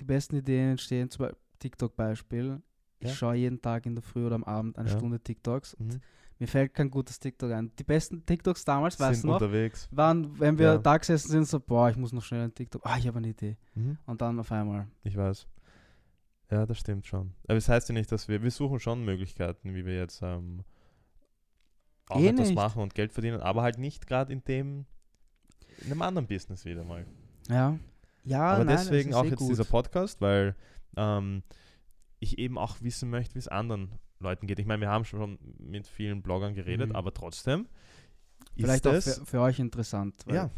die 0.00 0.04
besten 0.04 0.36
Ideen 0.36 0.70
entstehen, 0.72 1.10
zum 1.10 1.26
Beispiel 1.26 1.38
TikTok-Beispiel. 1.60 2.62
Ich 3.00 3.10
Ja. 3.10 3.14
schaue 3.14 3.34
jeden 3.34 3.60
Tag 3.60 3.84
in 3.86 3.94
der 3.94 4.02
Früh 4.02 4.24
oder 4.26 4.36
am 4.36 4.44
Abend 4.44 4.78
eine 4.78 4.88
Ja. 4.88 4.96
Stunde 4.96 5.20
TikToks 5.20 5.74
und 5.74 5.94
mhm. 5.94 6.00
mir 6.38 6.48
fällt 6.48 6.72
kein 6.74 6.90
gutes 6.90 7.18
TikTok 7.20 7.52
ein. 7.52 7.70
Die 7.78 7.84
besten 7.84 8.24
TikToks 8.24 8.64
damals, 8.64 8.98
weißt 8.98 9.20
sind 9.20 9.28
du 9.28 9.34
noch, 9.34 9.40
unterwegs. 9.40 9.88
waren, 9.90 10.38
wenn 10.40 10.58
wir 10.58 10.66
Ja. 10.72 10.78
da 10.78 10.96
gesessen 10.96 11.28
sind, 11.30 11.46
so, 11.46 11.60
boah, 11.60 11.90
ich 11.90 11.96
muss 11.96 12.12
noch 12.12 12.22
schnell 12.24 12.42
ein 12.44 12.54
TikTok, 12.54 12.80
ah, 12.84 12.96
ich 12.98 13.06
habe 13.06 13.18
eine 13.18 13.28
Idee. 13.28 13.56
Mhm. 13.74 13.98
Und 14.06 14.20
dann 14.22 14.38
auf 14.40 14.50
einmal. 14.50 14.88
Ich 15.02 15.16
weiß. 15.16 15.46
Ja, 16.50 16.66
das 16.66 16.78
stimmt 16.78 17.06
schon. 17.06 17.32
Aber 17.48 17.56
es 17.56 17.68
heißt 17.68 17.88
ja 17.88 17.92
nicht, 17.94 18.10
dass 18.12 18.28
wir, 18.28 18.42
wir 18.42 18.50
suchen 18.50 18.78
schon 18.80 19.04
Möglichkeiten, 19.04 19.74
wie 19.74 19.84
wir 19.86 19.96
jetzt 19.96 20.20
ähm, 20.22 20.62
auch 22.08 22.20
Eh 22.20 22.28
etwas 22.28 22.48
nicht. 22.48 22.56
machen 22.56 22.82
und 22.82 22.94
Geld 22.94 23.12
verdienen, 23.12 23.40
aber 23.40 23.62
halt 23.62 23.78
nicht 23.78 24.06
gerade 24.06 24.32
in 24.32 24.44
dem, 24.44 24.84
in 25.78 25.90
einem 25.90 26.02
anderen 26.02 26.26
Business 26.28 26.64
wieder 26.64 26.84
mal. 26.84 27.06
Ja. 27.48 27.78
Ja, 28.24 28.42
aber 28.52 28.64
nein, 28.64 28.76
deswegen 28.78 29.10
das 29.10 29.16
ist 29.18 29.20
auch 29.20 29.24
eh 29.24 29.30
jetzt 29.30 29.38
gut. 29.38 29.50
dieser 29.50 29.64
Podcast, 29.64 30.20
weil 30.20 30.54
ähm, 30.96 31.42
ich 32.20 32.38
eben 32.38 32.56
auch 32.56 32.80
wissen 32.80 33.10
möchte, 33.10 33.34
wie 33.34 33.38
es 33.40 33.48
anderen 33.48 33.92
Leuten 34.20 34.46
geht. 34.46 34.58
Ich 34.58 34.66
meine, 34.66 34.80
wir 34.80 34.88
haben 34.88 35.04
schon 35.04 35.38
mit 35.58 35.86
vielen 35.86 36.22
Bloggern 36.22 36.54
geredet, 36.54 36.90
Mhm. 36.90 36.96
aber 36.96 37.12
trotzdem 37.12 37.66
Vielleicht 38.56 38.86
ist 38.86 39.08
auch 39.08 39.20
für, 39.20 39.26
für 39.26 39.40
euch 39.40 39.58
interessant. 39.58 40.14
weil- 40.26 40.34
ja, 40.36 40.50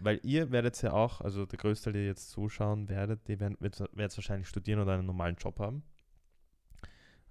weil 0.00 0.20
ihr 0.22 0.50
werdet 0.50 0.80
ja 0.82 0.92
auch, 0.92 1.20
also 1.20 1.46
der 1.46 1.58
größte 1.58 1.84
Teil, 1.84 1.92
der 1.94 2.06
jetzt 2.06 2.30
zuschauen 2.30 2.88
werdet, 2.88 3.26
die 3.28 3.38
werden 3.40 3.56
werdet 3.60 4.16
wahrscheinlich 4.16 4.48
studieren 4.48 4.80
oder 4.80 4.92
einen 4.94 5.06
normalen 5.06 5.36
Job 5.36 5.58
haben. 5.58 5.82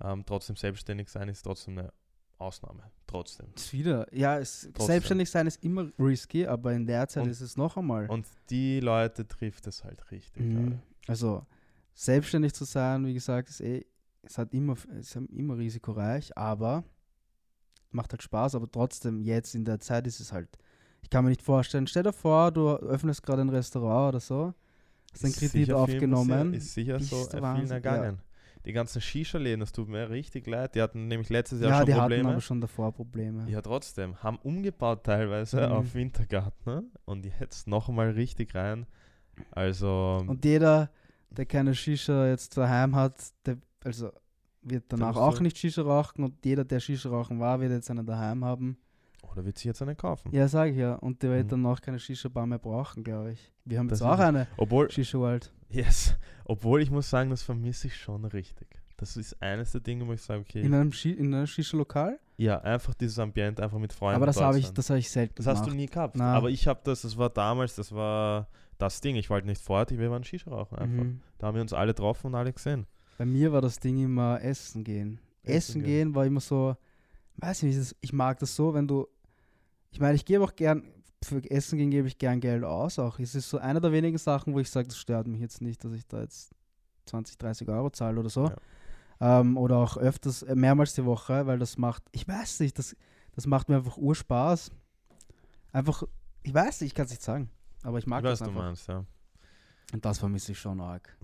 Ähm, 0.03 0.24
trotzdem 0.25 0.55
selbstständig 0.55 1.10
sein 1.10 1.29
ist 1.29 1.43
trotzdem 1.43 1.77
eine 1.77 1.93
Ausnahme. 2.38 2.84
Trotzdem. 3.05 3.48
Ist 3.55 3.72
wieder, 3.72 4.08
ja, 4.15 4.39
es, 4.39 4.62
Trotzdem. 4.62 4.86
selbstständig 4.88 5.29
sein 5.29 5.46
ist 5.48 5.63
immer 5.63 5.91
risky, 6.00 6.48
aber 6.48 6.74
in 6.74 6.88
der 6.88 7.08
Zeit 7.08 7.24
Und- 7.24 7.29
ist 7.29 7.41
es 7.41 7.55
noch 7.55 7.77
einmal. 7.77 8.10
Und 8.10 8.25
die 8.50 8.79
Leute 8.79 9.27
trifft 9.27 9.67
es 9.67 9.84
halt 9.84 10.10
richtig. 10.12 10.43
Mhm. 10.43 10.79
Also 11.08 11.46
selbstständig 11.93 12.53
zu 12.53 12.63
sein, 12.65 13.05
wie 13.05 13.13
gesagt, 13.13 13.50
ist 13.50 13.62
eh, 13.62 13.86
es 14.24 14.38
hat 14.38 14.53
immer, 14.53 14.74
es 15.00 15.15
ist 15.15 15.29
immer 15.31 15.58
risikoreich, 15.58 16.36
aber 16.38 16.84
macht 17.91 18.12
halt 18.13 18.24
Spaß, 18.24 18.55
aber 18.55 18.72
trotzdem 18.72 19.20
jetzt 19.20 19.53
in 19.53 19.65
der 19.65 19.79
Zeit 19.79 20.08
ist 20.08 20.20
es 20.20 20.31
halt, 20.31 20.58
ich 21.01 21.10
kann 21.10 21.24
mir 21.24 21.29
nicht 21.29 21.41
vorstellen, 21.41 21.88
stell 21.88 22.03
dir 22.03 22.13
vor, 22.13 22.51
du 22.51 22.70
öffnest 22.70 23.24
gerade 23.24 23.41
ein 23.41 23.50
Restaurant 23.50 24.10
oder 24.10 24.20
so, 24.20 24.53
hast 25.13 25.24
einen 25.25 25.34
Kredit 25.34 25.51
sicher 25.51 25.65
viel 25.65 25.74
aufgenommen. 25.96 26.51
passiert, 26.51 26.55
Ist 26.55 26.74
sicher 26.74 27.00
so 27.00 27.27
äh, 27.27 27.55
vielen 27.55 27.72
ergangen. 27.72 28.20
Die 28.63 28.74
ganzen 28.74 29.01
Shisha-Läden, 29.01 29.60
das 29.62 29.72
tut 29.72 29.89
mir 29.89 30.12
richtig 30.12 30.46
leid. 30.46 30.75
Die 30.75 30.81
hatten 30.84 31.08
nämlich 31.08 31.29
letztes 31.29 31.62
Ja, 31.62 31.70
Jahr 31.70 31.84
die 31.86 31.91
schon 31.93 32.01
hatten 32.01 32.10
Probleme. 32.12 32.29
aber 32.29 32.41
schon 32.41 32.62
davor 32.62 32.91
Probleme. 32.93 33.50
Ja, 33.50 33.60
trotzdem. 33.62 34.22
Haben 34.22 34.38
umgebaut 34.43 35.03
teilweise 35.03 35.62
Mhm. 35.65 35.72
auf 35.72 35.96
Wintergarten 35.96 36.91
und 37.05 37.25
jetzt 37.39 37.67
noch 37.67 37.89
mal 37.89 38.12
richtig 38.12 38.53
rein. 38.53 38.86
Also, 39.50 40.24
Und 40.27 40.46
jeder, 40.46 40.91
der 41.31 41.48
keine 41.48 41.74
Shisha 41.74 42.27
jetzt 42.27 42.55
daheim 42.55 42.96
hat, 42.96 43.15
der, 43.48 43.58
also 43.84 44.12
wird 44.62 44.84
danach 44.89 45.15
auch 45.15 45.39
nicht 45.39 45.58
Shisha 45.58 45.81
rauchen 45.81 46.24
und 46.24 46.46
jeder, 46.46 46.63
der 46.63 46.79
Shisha 46.79 47.10
rauchen 47.10 47.39
war, 47.39 47.60
wird 47.62 47.72
jetzt 47.72 47.89
einen 47.89 48.05
daheim 48.05 48.46
haben. 48.46 48.77
Oder 49.21 49.45
wird 49.45 49.57
sie 49.57 49.67
jetzt 49.69 49.81
eine 49.81 49.95
kaufen? 49.95 50.31
Ja, 50.33 50.47
sage 50.47 50.71
ich 50.71 50.77
ja. 50.77 50.95
Und 50.95 51.21
wird 51.23 51.45
Mhm. 51.45 51.49
danach 51.49 51.81
keine 51.81 51.99
Shisha-Bar 51.99 52.45
mehr 52.47 52.59
brauchen, 52.59 53.03
glaube 53.03 53.31
ich. 53.33 53.51
Wir 53.65 53.79
haben 53.79 53.87
Das 53.87 53.99
jetzt 53.99 54.07
auch 54.07 54.19
eine 54.19 54.47
Obwohl, 54.57 54.89
Shisha 54.91 55.17
World. 55.19 55.51
yes, 55.69 56.15
obwohl 56.45 56.81
ich 56.81 56.91
muss 56.91 57.09
sagen, 57.09 57.29
das 57.29 57.41
vermisse 57.43 57.87
ich 57.87 57.95
schon 57.95 58.25
richtig. 58.25 58.67
Das 58.97 59.17
ist 59.17 59.41
eines 59.41 59.71
der 59.71 59.81
Dinge, 59.81 60.05
wo 60.07 60.13
ich 60.13 60.21
sage, 60.21 60.41
okay, 60.41 60.61
In 60.61 60.73
einem, 60.73 60.91
in 61.05 61.33
einem 61.33 61.47
Shisha-Lokal. 61.47 62.19
ja, 62.37 62.59
einfach 62.61 62.93
dieses 62.93 63.17
Ambiente, 63.19 63.63
einfach 63.63 63.79
mit 63.79 63.93
Freunden. 63.93 64.17
Aber 64.17 64.25
das 64.27 64.39
habe 64.41 64.59
ich, 64.59 64.71
das 64.73 64.89
habe 64.89 64.99
ich 64.99 65.09
selten 65.09 65.35
Das 65.37 65.47
hast 65.47 65.61
du 65.61 65.65
gemacht. 65.65 65.77
nie 65.77 65.85
gehabt. 65.87 66.15
Na. 66.17 66.33
Aber 66.35 66.49
ich 66.49 66.67
habe 66.67 66.81
das, 66.83 67.01
das 67.03 67.17
war 67.17 67.29
damals, 67.29 67.75
das 67.75 67.91
war 67.93 68.47
das 68.77 68.99
Ding. 69.01 69.15
Ich 69.15 69.29
wollte 69.29 69.47
nicht 69.47 69.61
fort, 69.61 69.91
wir 69.97 70.11
waren 70.11 70.23
Shisha 70.23 70.51
rauchen 70.51 70.77
einfach. 70.77 71.03
Mhm. 71.03 71.21
Da 71.39 71.47
haben 71.47 71.55
wir 71.55 71.61
uns 71.61 71.73
alle 71.73 71.93
getroffen 71.93 72.27
und 72.27 72.35
alle 72.35 72.51
gesehen. 72.53 72.85
Bei 73.17 73.25
mir 73.25 73.51
war 73.51 73.61
das 73.61 73.79
Ding 73.79 74.03
immer 74.03 74.41
Essen 74.41 74.83
gehen. 74.83 75.19
Essen 75.43 75.55
Essen, 75.55 75.83
gehen. 75.83 75.89
gehen. 76.09 76.15
war 76.15 76.25
immer 76.25 76.39
so, 76.41 76.75
weiß 77.41 77.63
nicht, 77.63 77.95
ich 78.01 78.13
mag 78.13 78.39
das 78.39 78.55
so, 78.55 78.74
wenn 78.74 78.88
du, 78.88 79.07
ich 79.91 80.00
meine, 80.00 80.15
ich 80.15 80.25
gebe 80.25 80.43
auch 80.43 80.55
gern, 80.55 80.83
für 81.24 81.38
Essen 81.51 81.77
gehen 81.77 81.91
gebe 81.91 82.07
ich 82.07 82.17
gern 82.17 82.39
Geld 82.39 82.63
aus 82.63 82.98
auch. 82.98 83.19
Es 83.19 83.36
ist 83.36 83.50
so 83.50 83.57
eine 83.60 83.79
der 83.79 83.91
wenigen 83.91 84.17
Sachen, 84.17 84.53
wo 84.53 84.60
ich 84.60 84.69
sage, 84.69 84.88
das 84.88 84.98
stört 84.98 85.27
mich 85.27 85.39
jetzt 85.41 85.62
nicht, 85.62 85.83
dass 85.83 85.93
ich 85.93 86.07
da 86.07 86.21
jetzt 86.21 86.51
20, 87.05 87.38
30 87.38 87.67
Euro 87.69 87.89
zahle 87.91 88.19
oder 88.19 88.29
so. 88.29 88.51
Ähm, 89.19 89.55
oder 89.57 89.77
auch 89.77 89.98
öfters, 89.98 90.41
äh, 90.43 90.55
mehrmals 90.55 90.95
die 90.95 91.05
Woche, 91.05 91.45
weil 91.45 91.60
das 91.60 91.77
macht, 91.77 92.03
ich 92.12 92.27
weiß 92.27 92.60
nicht, 92.62 92.79
das, 92.79 92.95
das 93.33 93.45
macht 93.45 93.69
mir 93.69 93.75
einfach 93.77 93.98
Urspaß. 93.98 94.71
Einfach, 95.71 96.03
ich 96.41 96.53
weiß 96.53 96.81
nicht, 96.81 96.91
ich 96.91 96.95
kann 96.95 97.05
es 97.05 97.12
nicht 97.12 97.21
sagen, 97.21 97.50
aber 97.83 98.00
ich 98.00 98.07
mag 98.07 98.24
ich 98.24 98.29
weiß, 98.31 98.39
das 98.39 98.48
du 98.48 98.51
einfach. 98.51 98.63
meinst, 98.65 98.88
ja. 98.88 99.05
Und 99.93 100.03
das 100.03 100.17
vermisse 100.17 100.53
ich 100.53 100.60
schon 100.60 100.81
arg. 100.81 101.15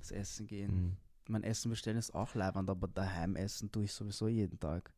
Das 0.00 0.10
Essen 0.10 0.46
gehen 0.46 0.74
Mhm. 0.74 0.96
mein 1.28 1.44
Essen 1.44 1.70
bestellen 1.70 1.96
ist 1.96 2.14
auch 2.14 2.34
leibend, 2.34 2.68
aber 2.68 2.88
daheim 2.88 3.36
essen 3.36 3.70
tue 3.72 3.84
ich 3.84 3.92
sowieso 3.92 4.28
jeden 4.28 4.58
Tag. 4.60 4.92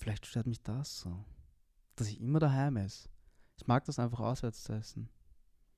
Vielleicht 0.00 0.24
stört 0.26 0.46
mich 0.46 0.62
das 0.62 1.00
so, 1.00 1.24
dass 1.96 2.08
ich 2.08 2.20
immer 2.20 2.38
daheim 2.38 2.76
esse. 2.78 3.08
Ich 3.58 3.66
mag 3.66 3.84
das 3.84 3.98
einfach 3.98 4.20
auswärts 4.20 4.64
zu 4.64 4.72
essen. 4.72 5.10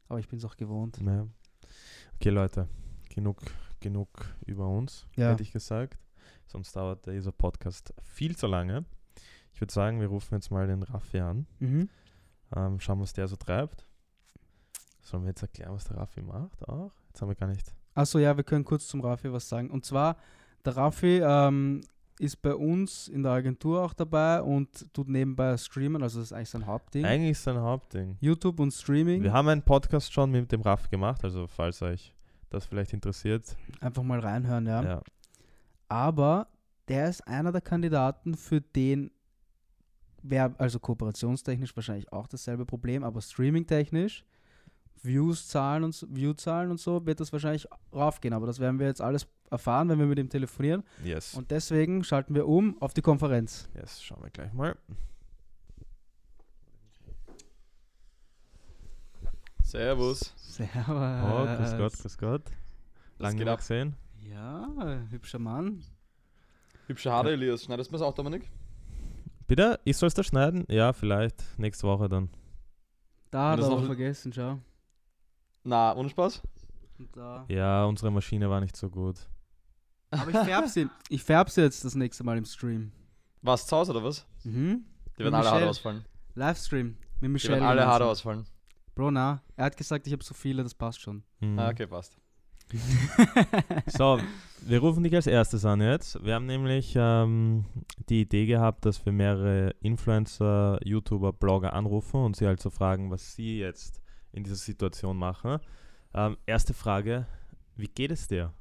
Aber 0.09 0.21
ich 0.21 0.29
bin 0.29 0.39
es 0.39 0.45
auch 0.45 0.57
gewohnt. 0.57 0.99
Ja. 1.05 1.27
Okay, 2.15 2.31
Leute, 2.31 2.69
genug, 3.09 3.43
genug 3.81 4.09
über 4.47 4.69
uns, 4.69 5.07
Ja. 5.17 5.31
hätte 5.31 5.43
ich 5.43 5.51
gesagt. 5.51 5.99
Sonst 6.47 6.77
dauert 6.77 7.07
dieser 7.07 7.33
Podcast 7.33 7.93
viel 8.03 8.37
zu 8.37 8.47
lange. 8.47 8.85
Ich 9.55 9.61
würde 9.61 9.73
sagen, 9.73 10.01
wir 10.01 10.07
rufen 10.09 10.35
jetzt 10.35 10.51
mal 10.51 10.67
den 10.69 10.83
Raffi 10.85 11.19
an. 11.21 11.47
Mhm. 11.59 11.89
Ähm, 12.55 12.79
schauen, 12.79 13.01
was 13.01 13.13
der 13.13 13.27
so 13.27 13.37
treibt. 13.37 13.87
Sollen 15.01 15.25
wir 15.25 15.31
jetzt 15.31 15.43
erklären, 15.43 15.73
was 15.75 15.85
der 15.85 15.97
Raffi 15.97 16.23
macht 16.23 16.69
auch? 16.69 16.93
Jetzt 17.09 17.21
haben 17.21 17.29
wir 17.29 17.35
gar 17.35 17.49
nicht. 17.49 17.75
Achso, 17.95 18.19
ja, 18.21 18.37
wir 18.37 18.45
können 18.45 18.65
kurz 18.65 18.87
zum 18.87 19.01
Raffi 19.01 19.33
was 19.33 19.49
sagen. 19.49 19.71
Und 19.71 19.85
zwar, 19.85 20.17
der 20.65 20.77
Raffi 20.77 21.21
ähm, 21.23 21.81
ist 22.19 22.41
bei 22.43 22.55
uns 22.55 23.09
in 23.09 23.23
der 23.23 23.33
Agentur 23.33 23.83
auch 23.83 23.95
dabei 23.95 24.43
und 24.43 24.93
tut 24.93 25.09
nebenbei 25.09 25.57
streamen, 25.57 26.03
also 26.03 26.21
das 26.21 26.29
ist 26.29 26.33
eigentlich 26.33 26.51
sein 26.51 26.67
Hauptding. 26.67 27.05
Eigentlich 27.05 27.33
ist 27.33 27.43
sein 27.43 27.59
Hauptding. 27.59 28.17
YouTube 28.21 28.61
und 28.61 28.71
Streaming. 28.71 29.23
Wir 29.23 29.33
haben 29.33 29.49
einen 29.49 29.63
Podcast 29.63 30.13
schon 30.13 30.31
mit 30.31 30.53
dem 30.53 30.61
Raffi 30.61 30.89
gemacht, 30.89 31.25
also 31.25 31.47
falls 31.47 31.83
euch 31.83 32.15
das 32.51 32.67
vielleicht 32.67 32.93
interessiert. 32.93 33.57
Einfach 33.81 34.03
mal 34.03 34.21
reinhören, 34.21 34.67
ja. 34.67 34.83
Ja. 34.83 35.03
aber 35.89 36.49
der 36.89 37.09
ist 37.09 37.27
einer 37.27 37.53
der 37.53 37.61
Kandidaten, 37.61 38.35
für 38.35 38.61
den 38.61 39.11
wäre 40.23 40.55
also 40.59 40.79
kooperationstechnisch 40.79 41.75
wahrscheinlich 41.75 42.13
auch 42.13 42.27
dasselbe 42.27 42.67
Problem, 42.67 43.03
aber 43.05 43.21
streamingtechnisch, 43.21 44.25
Views-Zahlen 45.03 45.85
und 45.85 46.07
View-Zahlen 46.11 46.71
und 46.71 46.79
so 46.79 47.05
wird 47.07 47.21
das 47.21 47.33
wahrscheinlich 47.33 47.67
raufgehen, 47.93 48.35
aber 48.35 48.47
das 48.47 48.61
werden 48.61 48.79
wir 48.79 48.87
jetzt 48.87 49.01
alles 49.01 49.27
erfahren, 49.53 49.89
wenn 49.89 49.99
wir 49.99 50.07
mit 50.07 50.19
ihm 50.19 50.29
telefonieren 50.29 50.83
Yes. 51.05 51.35
und 51.35 51.51
deswegen 51.51 52.03
schalten 52.05 52.35
wir 52.35 52.49
um 52.49 52.81
auf 52.83 52.93
die 52.95 53.03
Konferenz. 53.03 53.69
yes, 53.75 54.03
schauen 54.03 54.23
wir 54.23 54.31
gleich 54.31 54.53
mal. 54.53 54.77
Servus. 59.63 60.33
Servus. 60.37 60.87
Oh, 60.87 61.57
grüß 61.57 61.77
Gott, 61.79 61.93
grüß 61.99 62.19
Gott. 62.19 62.43
Lange 63.19 63.45
nicht 63.45 63.57
gesehen. 63.59 63.95
Ja, 64.29 64.67
hübscher 65.11 65.39
Mann. 65.39 65.83
Hübsche 66.89 67.11
Haare, 67.13 67.33
Elias. 67.33 67.65
Schneidest 67.65 67.91
du 67.91 67.95
mir 67.95 67.99
das 68.01 68.07
auch, 68.09 68.15
Dominik? 68.15 68.51
Bitte? 69.47 69.81
Ich 69.85 69.97
soll 69.97 70.09
es 70.09 70.15
da 70.15 70.23
schneiden? 70.23 70.65
Ja, 70.69 70.93
vielleicht. 70.93 71.43
Nächste 71.59 71.87
Woche 71.87 72.09
dann. 72.09 72.29
Da 73.31 73.53
hat 73.53 73.61
er 73.61 73.69
noch- 73.69 73.85
vergessen, 73.87 74.33
schau. 74.33 74.59
Na, 75.65 75.95
ohne 75.97 76.09
Spaß? 76.11 76.43
Da. 77.13 77.45
Ja, 77.49 77.85
unsere 77.85 78.11
Maschine 78.13 78.51
war 78.51 78.61
nicht 78.61 78.77
so 78.77 78.89
gut. 78.91 79.27
Aber 80.13 80.31
ich 80.31 80.37
färb 80.49 80.69
sie. 80.69 80.89
Ich 81.09 81.23
färb 81.23 81.51
sie 81.51 81.63
jetzt 81.63 81.85
das 81.85 81.95
nächste 81.95 82.23
Mal 82.25 82.39
im 82.39 82.45
Stream. 82.45 82.93
Was, 83.43 83.67
zu 83.67 83.77
Hause 83.77 83.93
oder 83.93 84.05
was? 84.05 84.25
Mhm. 84.45 84.85
Die 85.17 85.25
werden 85.25 85.33
Mit 85.33 85.35
alle 85.35 85.51
Michelle. 85.51 85.69
ausfallen. 85.71 86.05
Livestream 86.35 86.87
mit 86.87 86.97
Die 87.23 87.29
Michelle. 87.29 87.55
werden 87.57 87.65
alle. 87.67 87.87
Haare 87.87 88.07
ausfallen. 88.07 88.45
Bro, 88.95 89.11
na, 89.11 89.43
er 89.57 89.65
hat 89.67 89.77
gesagt, 89.77 90.07
ich 90.07 90.13
habe 90.13 90.23
so 90.23 90.35
viele, 90.35 90.63
das 90.63 90.75
passt 90.75 91.01
schon. 91.01 91.23
Mhm. 91.41 91.59
Ah, 91.59 91.69
okay, 91.71 91.87
passt. 91.87 92.17
So, 93.87 94.19
wir 94.63 94.79
rufen 94.79 95.03
dich 95.03 95.15
als 95.15 95.27
erstes 95.27 95.65
an 95.65 95.81
jetzt. 95.81 96.23
Wir 96.25 96.35
haben 96.35 96.47
nämlich 96.47 96.95
ähm, 96.97 97.65
die 98.09 98.23
Idee 98.23 98.47
gehabt, 98.47 98.85
dass 98.87 99.05
wir 99.05 99.13
mehrere 99.13 99.71
Influencer, 99.81 100.79
YouTuber, 100.85 101.33
Blogger 101.33 101.73
anrufen 101.75 102.25
und 102.25 102.37
sie 102.37 102.47
halt 102.47 102.61
so 102.61 102.71
fragen, 102.71 103.11
was 103.11 103.35
sie 103.35 103.59
jetzt 103.59 104.01
in 104.33 104.45
dieser 104.45 104.57
Situation 104.57 105.17
machen. 105.19 105.59
Ähm, 106.15 106.37
erste 106.47 106.73
Frage, 106.75 107.27
wie 107.77 107.89
geht 107.89 108.11
es 108.11 108.29
dir? 108.29 108.53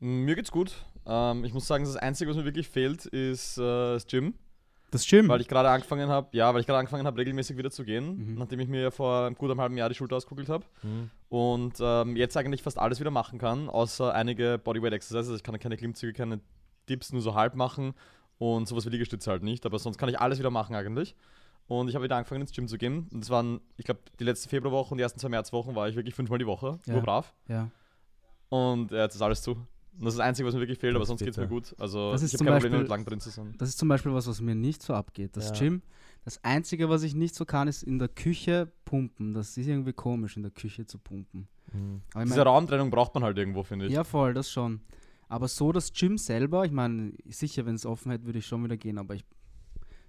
Mir 0.00 0.34
geht's 0.36 0.50
gut. 0.52 0.72
Ähm, 1.06 1.44
ich 1.44 1.52
muss 1.54 1.66
sagen, 1.66 1.84
das 1.84 1.96
Einzige, 1.96 2.30
was 2.30 2.36
mir 2.36 2.44
wirklich 2.44 2.68
fehlt, 2.68 3.06
ist 3.06 3.58
äh, 3.58 3.62
das 3.94 4.06
Gym. 4.06 4.34
Das 4.90 5.06
Gym. 5.06 5.28
Weil 5.28 5.40
ich 5.42 5.48
gerade 5.48 5.68
angefangen 5.68 6.08
habe, 6.08 6.28
ja, 6.32 6.52
weil 6.54 6.60
ich 6.60 6.66
gerade 6.66 6.78
angefangen 6.78 7.06
habe, 7.06 7.18
regelmäßig 7.18 7.56
wieder 7.58 7.70
zu 7.70 7.84
gehen, 7.84 8.16
Mhm. 8.32 8.34
nachdem 8.38 8.60
ich 8.60 8.68
mir 8.68 8.80
ja 8.80 8.90
vor 8.90 9.30
gut 9.32 9.50
einem 9.50 9.60
halben 9.60 9.76
Jahr 9.76 9.88
die 9.90 9.94
Schulter 9.94 10.16
ausgekugelt 10.16 10.48
habe. 10.48 10.64
Und 11.28 11.74
ähm, 11.80 12.16
jetzt 12.16 12.36
eigentlich 12.36 12.62
fast 12.62 12.78
alles 12.78 12.98
wieder 13.00 13.10
machen 13.10 13.38
kann, 13.38 13.68
außer 13.68 14.14
einige 14.14 14.58
Bodyweight 14.58 14.92
Exercises. 14.94 15.28
Also 15.28 15.36
Ich 15.36 15.42
kann 15.42 15.58
keine 15.58 15.76
Klimmzüge, 15.76 16.12
keine 16.14 16.40
Dips, 16.88 17.12
nur 17.12 17.20
so 17.20 17.34
halb 17.34 17.54
machen 17.54 17.92
und 18.38 18.66
sowas 18.66 18.86
wie 18.86 18.90
Liegestütze 18.90 19.30
halt 19.30 19.42
nicht. 19.42 19.66
Aber 19.66 19.78
sonst 19.78 19.98
kann 19.98 20.08
ich 20.08 20.18
alles 20.18 20.38
wieder 20.38 20.50
machen 20.50 20.74
eigentlich. 20.74 21.14
Und 21.66 21.88
ich 21.88 21.94
habe 21.94 22.04
wieder 22.04 22.16
angefangen 22.16 22.40
ins 22.40 22.52
Gym 22.52 22.66
zu 22.66 22.78
gehen. 22.78 23.08
Und 23.12 23.20
das 23.22 23.28
waren, 23.28 23.60
ich 23.76 23.84
glaube, 23.84 24.00
die 24.18 24.24
letzte 24.24 24.48
Februarwoche 24.48 24.92
und 24.92 24.96
die 24.98 25.02
ersten 25.02 25.18
zwei 25.18 25.28
Märzwochen 25.28 25.74
war 25.74 25.86
ich 25.86 25.96
wirklich 25.96 26.14
fünfmal 26.14 26.38
die 26.38 26.46
Woche. 26.46 26.78
Ja. 26.86 26.94
Nur 26.94 27.02
brav. 27.02 27.34
ja. 27.48 27.68
Und 28.48 28.90
ja, 28.92 29.02
jetzt 29.02 29.14
ist 29.16 29.20
alles 29.20 29.42
zu. 29.42 29.56
Und 29.98 30.04
das 30.04 30.14
ist 30.14 30.18
das 30.18 30.26
Einzige, 30.26 30.46
was 30.48 30.54
mir 30.54 30.60
wirklich 30.60 30.78
fehlt, 30.78 30.94
aber 30.94 31.00
Das 31.00 31.08
sonst 31.08 31.20
geht 31.20 31.30
es 31.30 31.36
mir 31.36 31.48
gut. 31.48 31.74
Also 31.78 32.12
Das 32.12 32.22
ist 32.22 32.32
ich 32.32 32.38
zum 32.38 32.46
habe 32.46 32.54
kein 32.54 32.62
Problem 32.62 32.72
Beispiel- 32.80 32.88
damit, 32.88 32.88
lang 32.88 33.04
drin 33.04 33.20
zu 33.20 33.30
sein. 33.30 33.54
Das 33.58 33.68
ist 33.68 33.78
zum 33.78 33.88
Beispiel 33.88 34.12
was, 34.14 34.26
was 34.28 34.40
mir 34.40 34.54
nicht 34.54 34.82
so 34.82 34.94
abgeht. 34.94 35.36
Das 35.36 35.50
Ja. 35.50 35.56
Gym. 35.58 35.82
Das 36.24 36.42
Einzige, 36.44 36.88
was 36.88 37.02
ich 37.02 37.14
nicht 37.14 37.34
so 37.34 37.44
kann, 37.44 37.68
ist 37.68 37.82
in 37.82 37.98
der 37.98 38.08
Küche 38.08 38.70
pumpen. 38.84 39.34
Das 39.34 39.56
ist 39.56 39.66
irgendwie 39.66 39.92
komisch, 39.92 40.36
in 40.36 40.42
der 40.42 40.52
Küche 40.52 40.84
zu 40.86 40.98
pumpen. 40.98 41.48
Mhm. 41.72 42.02
Aber 42.14 42.24
Diese 42.24 42.36
mein, 42.36 42.46
Raumtrennung 42.46 42.90
braucht 42.90 43.14
man 43.14 43.24
halt 43.24 43.38
irgendwo, 43.38 43.62
finde 43.62 43.86
ich. 43.86 43.92
ja, 43.92 44.04
voll, 44.04 44.34
das 44.34 44.50
schon. 44.50 44.80
Aber 45.28 45.48
so 45.48 45.72
das 45.72 45.92
Gym 45.92 46.16
selber, 46.16 46.64
ich 46.64 46.72
meine, 46.72 47.12
sicher, 47.28 47.66
wenn 47.66 47.74
es 47.74 47.84
offen 47.84 48.10
hätte, 48.12 48.24
würde 48.24 48.38
ich 48.38 48.46
schon 48.46 48.62
wieder 48.64 48.76
gehen, 48.76 48.98
aber 48.98 49.14
ich 49.14 49.24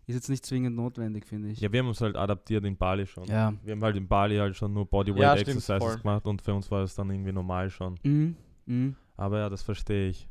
ist 0.07 0.15
jetzt 0.15 0.29
nicht 0.29 0.43
zwingend 0.45 0.75
notwendig, 0.75 1.23
finde 1.25 1.49
ich. 1.49 1.59
Ja, 1.59 1.71
wir 1.71 1.79
haben 1.81 1.87
uns 1.87 2.01
halt 2.01 2.15
adaptiert 2.15 2.65
in 2.65 2.75
Bali 2.75 3.05
schon. 3.05 3.25
Ja. 3.25 3.53
Wir 3.63 3.73
haben 3.73 3.83
halt 3.83 3.95
in 3.95 4.07
Bali 4.07 4.37
halt 4.37 4.55
schon 4.55 4.73
nur 4.73 4.85
Bodyweight 4.87 5.21
Ja, 5.21 5.37
stimmt, 5.37 5.57
Exercises 5.57 5.83
voll. 5.83 5.97
gemacht 6.01 6.25
und 6.25 6.41
für 6.41 6.53
uns 6.53 6.71
war 6.71 6.81
es 6.81 6.95
dann 6.95 7.09
irgendwie 7.11 7.31
normal 7.31 7.69
schon. 7.69 7.99
Mhm. 8.03 8.35
Mhm. 8.65 8.95
Aber 9.19 9.39
ja, 9.39 9.49
das 9.49 9.63
verstehe 9.63 10.09
ich. 10.09 10.29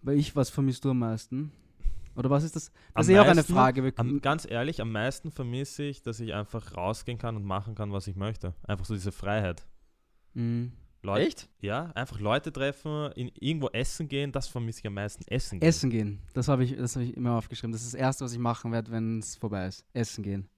Weil 0.00 0.18
ich, 0.18 0.34
was 0.34 0.48
vermisst 0.48 0.84
du 0.84 0.90
am 0.90 0.98
meisten? 1.00 1.52
Oder 2.16 2.30
was 2.30 2.42
ist 2.42 2.56
das? 2.56 2.68
Am 2.68 3.00
Das 3.00 3.08
ist 3.08 3.14
eh 3.14 3.18
auch 3.18 3.26
eine 3.26 3.44
Frage. 3.44 3.92
Am, 3.96 4.20
ganz 4.22 4.50
ehrlich, 4.50 4.80
am 4.80 4.90
meisten 4.90 5.30
vermisse 5.30 5.82
ich, 5.82 6.02
dass 6.02 6.18
ich 6.18 6.32
einfach 6.32 6.74
rausgehen 6.74 7.18
kann 7.18 7.36
und 7.36 7.44
machen 7.44 7.74
kann, 7.74 7.92
was 7.92 8.06
ich 8.06 8.16
möchte. 8.16 8.54
Einfach 8.62 8.86
so 8.86 8.94
diese 8.94 9.12
Freiheit. 9.12 9.66
Mhm. 10.32 10.72
Leute, 11.02 11.26
Echt? 11.26 11.48
Ja, 11.60 11.90
einfach 11.94 12.18
Leute 12.18 12.52
treffen, 12.52 13.10
in, 13.12 13.30
irgendwo 13.38 13.68
essen 13.68 14.08
gehen, 14.08 14.32
das 14.32 14.48
vermisse 14.48 14.80
ich 14.80 14.86
am 14.86 14.94
meisten. 14.94 15.24
Essen 15.26 15.60
gehen. 15.60 15.68
Essen 15.68 15.90
gehen. 15.90 16.18
Das 16.32 16.48
habe 16.48 16.64
ich, 16.64 16.76
das 16.76 16.96
hab 16.96 17.02
ich 17.02 17.14
immer 17.14 17.36
aufgeschrieben. 17.36 17.72
Das 17.72 17.82
ist 17.82 17.92
das 17.92 18.00
Erste, 18.00 18.24
was 18.24 18.32
ich 18.32 18.38
machen 18.38 18.72
werde, 18.72 18.90
wenn 18.90 19.18
es 19.18 19.36
vorbei 19.36 19.66
ist. 19.66 19.84
Essen 19.92 20.22
gehen. 20.22 20.48